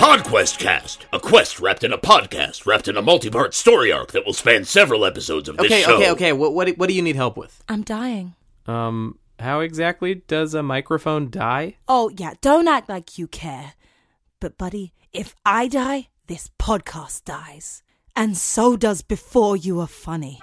PodQuest 0.00 0.58
Cast, 0.58 1.06
a 1.12 1.20
quest 1.20 1.60
wrapped 1.60 1.84
in 1.84 1.92
a 1.92 1.98
podcast, 1.98 2.64
wrapped 2.66 2.88
in 2.88 2.96
a 2.96 3.02
multi-part 3.02 3.52
story 3.54 3.92
arc 3.92 4.12
that 4.12 4.24
will 4.24 4.32
span 4.32 4.64
several 4.64 5.04
episodes 5.04 5.46
of 5.48 5.58
this 5.58 5.66
Okay, 5.66 5.82
show. 5.82 5.96
okay, 5.96 6.10
okay. 6.12 6.32
What, 6.32 6.54
what 6.54 6.68
what 6.78 6.88
do 6.88 6.94
you 6.94 7.02
need 7.02 7.16
help 7.16 7.36
with? 7.36 7.62
I'm 7.68 7.82
dying. 7.82 8.34
Um, 8.66 9.18
how 9.38 9.60
exactly 9.60 10.22
does 10.26 10.54
a 10.54 10.62
microphone 10.62 11.30
die? 11.30 11.76
Oh, 11.86 12.10
yeah, 12.16 12.32
don't 12.40 12.66
act 12.66 12.88
like 12.88 13.18
you 13.18 13.26
care. 13.28 13.74
But, 14.40 14.56
buddy, 14.56 14.94
if 15.12 15.34
I 15.44 15.68
die, 15.68 16.08
this 16.30 16.48
podcast 16.60 17.24
dies. 17.24 17.82
And 18.14 18.36
so 18.36 18.76
does 18.76 19.02
Before 19.02 19.56
You 19.56 19.74
Were 19.76 19.88
Funny. 19.88 20.38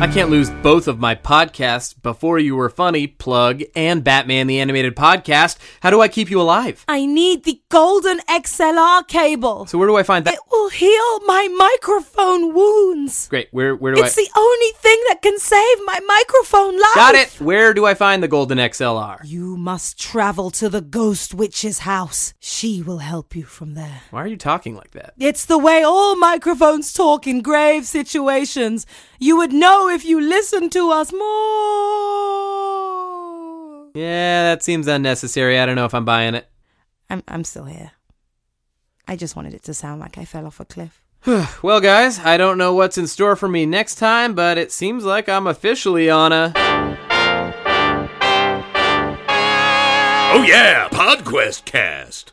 I 0.00 0.06
can't 0.06 0.30
lose 0.30 0.48
both 0.62 0.86
of 0.86 1.00
my 1.00 1.16
podcasts, 1.16 1.92
Before 2.00 2.38
You 2.38 2.54
Were 2.54 2.70
Funny, 2.70 3.08
Plug, 3.08 3.62
and 3.74 4.04
Batman 4.04 4.46
the 4.46 4.60
Animated 4.60 4.94
Podcast. 4.94 5.58
How 5.80 5.90
do 5.90 6.00
I 6.00 6.06
keep 6.06 6.30
you 6.30 6.40
alive? 6.40 6.84
I 6.86 7.04
need 7.04 7.42
the 7.42 7.60
golden 7.68 8.20
XLR 8.20 9.08
cable. 9.08 9.66
So 9.66 9.76
where 9.76 9.88
do 9.88 9.96
I 9.96 10.04
find 10.04 10.24
that? 10.24 10.34
It 10.34 10.40
will 10.52 10.68
heal 10.68 11.20
my 11.26 11.48
microphone 11.48 12.54
wounds. 12.54 13.26
Great. 13.26 13.48
Where 13.50 13.74
where 13.74 13.92
do 13.92 14.00
It's 14.04 14.16
I? 14.16 14.20
It's 14.20 14.30
the 14.32 14.38
only 14.38 14.70
thing 14.76 15.02
that 15.08 15.20
can 15.20 15.36
save 15.40 15.78
my 15.84 15.98
microphone 16.06 16.76
life. 16.76 16.94
Got 16.94 17.14
it. 17.16 17.40
Where 17.40 17.74
do 17.74 17.84
I 17.84 17.94
find 17.94 18.22
the 18.22 18.28
Golden 18.28 18.58
XLR? 18.58 19.18
You 19.24 19.56
must 19.56 19.98
travel 19.98 20.50
to 20.52 20.68
the 20.68 20.80
ghost 20.80 21.34
witch's 21.34 21.80
house. 21.80 22.34
She 22.38 22.82
will 22.82 22.98
help 22.98 23.34
you 23.34 23.42
from 23.42 23.74
there. 23.74 24.02
Why 24.12 24.22
are 24.22 24.28
you 24.28 24.36
talking 24.36 24.76
like 24.76 24.92
that? 24.92 25.14
It's 25.18 25.44
the 25.44 25.58
way 25.58 25.82
all 25.82 26.14
microphones 26.14 26.92
talk 26.92 27.26
in 27.26 27.42
grave 27.42 27.84
situations. 27.84 28.86
You 29.20 29.36
would 29.38 29.52
know 29.52 29.88
if 29.88 30.04
you 30.04 30.20
listened 30.20 30.70
to 30.72 30.90
us 30.90 31.12
more. 31.12 31.20
Yeah, 33.94 34.42
that 34.44 34.62
seems 34.62 34.86
unnecessary. 34.86 35.58
I 35.58 35.66
don't 35.66 35.74
know 35.74 35.86
if 35.86 35.94
I'm 35.94 36.04
buying 36.04 36.36
it. 36.36 36.48
I'm 37.10 37.24
I'm 37.26 37.42
still 37.42 37.64
here. 37.64 37.90
I 39.08 39.16
just 39.16 39.34
wanted 39.34 39.54
it 39.54 39.64
to 39.64 39.74
sound 39.74 40.00
like 40.00 40.18
I 40.18 40.24
fell 40.24 40.46
off 40.46 40.60
a 40.60 40.64
cliff. 40.64 41.02
Well, 41.62 41.80
guys, 41.80 42.20
I 42.20 42.36
don't 42.36 42.58
know 42.58 42.74
what's 42.74 42.96
in 42.96 43.08
store 43.08 43.34
for 43.34 43.48
me 43.48 43.66
next 43.66 43.96
time, 43.96 44.34
but 44.34 44.56
it 44.56 44.70
seems 44.70 45.04
like 45.04 45.28
I'm 45.28 45.48
officially 45.48 46.08
on 46.08 46.32
a. 46.32 46.52
Oh 50.30 50.44
yeah, 50.46 50.88
PodQuest 50.90 51.64
Cast. 51.64 52.32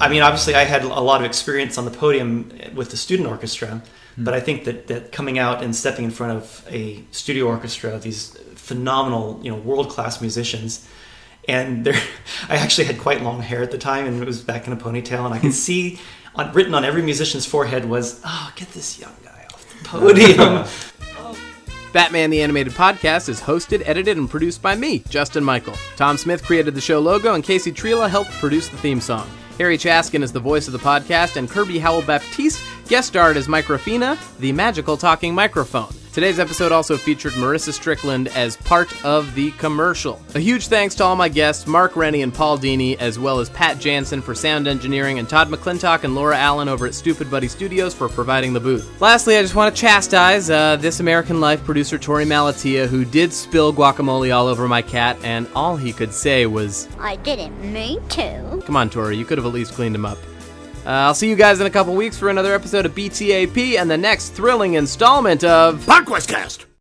I 0.00 0.08
mean, 0.08 0.22
obviously, 0.22 0.54
I 0.54 0.62
had 0.62 0.84
a 0.84 1.00
lot 1.00 1.20
of 1.20 1.26
experience 1.26 1.76
on 1.76 1.84
the 1.84 1.90
podium 1.90 2.52
with 2.74 2.90
the 2.90 2.96
student 2.96 3.28
orchestra, 3.28 3.82
hmm. 4.14 4.24
but 4.24 4.32
I 4.32 4.38
think 4.38 4.64
that, 4.64 4.86
that 4.86 5.10
coming 5.10 5.40
out 5.40 5.64
and 5.64 5.74
stepping 5.74 6.04
in 6.04 6.12
front 6.12 6.36
of 6.36 6.64
a 6.70 7.02
studio 7.10 7.46
orchestra, 7.46 7.94
of 7.94 8.02
these 8.02 8.36
phenomenal, 8.54 9.40
you 9.42 9.50
know, 9.50 9.58
world 9.58 9.90
class 9.90 10.20
musicians, 10.20 10.88
and 11.48 11.84
there, 11.84 12.00
I 12.48 12.56
actually 12.56 12.84
had 12.84 12.98
quite 12.98 13.22
long 13.22 13.42
hair 13.42 13.60
at 13.62 13.72
the 13.72 13.78
time, 13.78 14.06
and 14.06 14.22
it 14.22 14.26
was 14.26 14.40
back 14.40 14.68
in 14.68 14.72
a 14.72 14.76
ponytail, 14.76 15.24
and 15.24 15.34
I 15.34 15.40
could 15.40 15.54
see 15.68 15.98
on, 16.36 16.52
written 16.52 16.74
on 16.74 16.84
every 16.84 17.02
musician's 17.02 17.44
forehead 17.44 17.86
was, 17.86 18.20
"Oh, 18.24 18.52
get 18.54 18.70
this 18.70 19.00
young 19.00 19.16
guy 19.24 19.46
off 19.52 19.68
the 19.68 19.84
podium." 19.84 20.64
Batman 21.92 22.30
the 22.30 22.42
Animated 22.42 22.72
Podcast 22.72 23.28
is 23.28 23.40
hosted, 23.40 23.82
edited, 23.86 24.16
and 24.16 24.28
produced 24.28 24.62
by 24.62 24.74
me, 24.74 25.00
Justin 25.10 25.44
Michael. 25.44 25.74
Tom 25.96 26.16
Smith 26.16 26.42
created 26.42 26.74
the 26.74 26.80
show 26.80 26.98
logo, 27.00 27.34
and 27.34 27.44
Casey 27.44 27.70
Trela 27.70 28.08
helped 28.08 28.32
produce 28.32 28.68
the 28.68 28.78
theme 28.78 29.00
song. 29.00 29.28
Harry 29.58 29.76
Chaskin 29.76 30.22
is 30.22 30.32
the 30.32 30.40
voice 30.40 30.66
of 30.66 30.72
the 30.72 30.78
podcast, 30.78 31.36
and 31.36 31.50
Kirby 31.50 31.78
Howell 31.78 32.02
Baptiste 32.02 32.64
guest 32.88 33.08
starred 33.08 33.36
as 33.36 33.46
Microfina, 33.46 34.18
the 34.38 34.52
magical 34.52 34.96
talking 34.96 35.34
microphone. 35.34 35.92
Today's 36.12 36.38
episode 36.38 36.72
also 36.72 36.98
featured 36.98 37.32
Marissa 37.32 37.72
Strickland 37.72 38.28
as 38.28 38.58
part 38.58 39.02
of 39.02 39.34
the 39.34 39.50
commercial. 39.52 40.20
A 40.34 40.40
huge 40.40 40.66
thanks 40.66 40.94
to 40.96 41.04
all 41.04 41.16
my 41.16 41.30
guests, 41.30 41.66
Mark 41.66 41.96
Rennie 41.96 42.20
and 42.20 42.34
Paul 42.34 42.58
Dini, 42.58 42.98
as 42.98 43.18
well 43.18 43.40
as 43.40 43.48
Pat 43.48 43.78
Jansen 43.78 44.20
for 44.20 44.34
sound 44.34 44.68
engineering, 44.68 45.18
and 45.18 45.26
Todd 45.26 45.48
McClintock 45.48 46.04
and 46.04 46.14
Laura 46.14 46.36
Allen 46.36 46.68
over 46.68 46.84
at 46.84 46.94
Stupid 46.94 47.30
Buddy 47.30 47.48
Studios 47.48 47.94
for 47.94 48.10
providing 48.10 48.52
the 48.52 48.60
booth. 48.60 49.00
Lastly, 49.00 49.38
I 49.38 49.42
just 49.42 49.54
want 49.54 49.74
to 49.74 49.80
chastise 49.80 50.50
uh, 50.50 50.76
This 50.76 51.00
American 51.00 51.40
Life 51.40 51.64
producer 51.64 51.98
Torey 51.98 52.26
Malatia, 52.26 52.88
who 52.88 53.06
did 53.06 53.32
spill 53.32 53.72
guacamole 53.72 54.36
all 54.36 54.48
over 54.48 54.68
my 54.68 54.82
cat, 54.82 55.16
and 55.22 55.48
all 55.54 55.78
he 55.78 55.94
could 55.94 56.12
say 56.12 56.44
was, 56.44 56.88
I 57.00 57.16
didn't 57.16 57.58
mean 57.72 58.06
to. 58.10 58.62
Come 58.66 58.76
on, 58.76 58.90
Torey, 58.90 59.16
you 59.16 59.24
could 59.24 59.38
have 59.38 59.46
at 59.46 59.54
least 59.54 59.72
cleaned 59.72 59.94
him 59.94 60.04
up. 60.04 60.18
Uh, 60.84 60.90
I'll 60.90 61.14
see 61.14 61.28
you 61.28 61.36
guys 61.36 61.60
in 61.60 61.66
a 61.66 61.70
couple 61.70 61.94
weeks 61.94 62.18
for 62.18 62.28
another 62.28 62.54
episode 62.54 62.86
of 62.86 62.94
BTAP 62.94 63.78
and 63.78 63.90
the 63.90 63.96
next 63.96 64.30
thrilling 64.30 64.74
installment 64.74 65.44
of 65.44 65.84
PodQuest 65.86 66.28
Cast. 66.28 66.66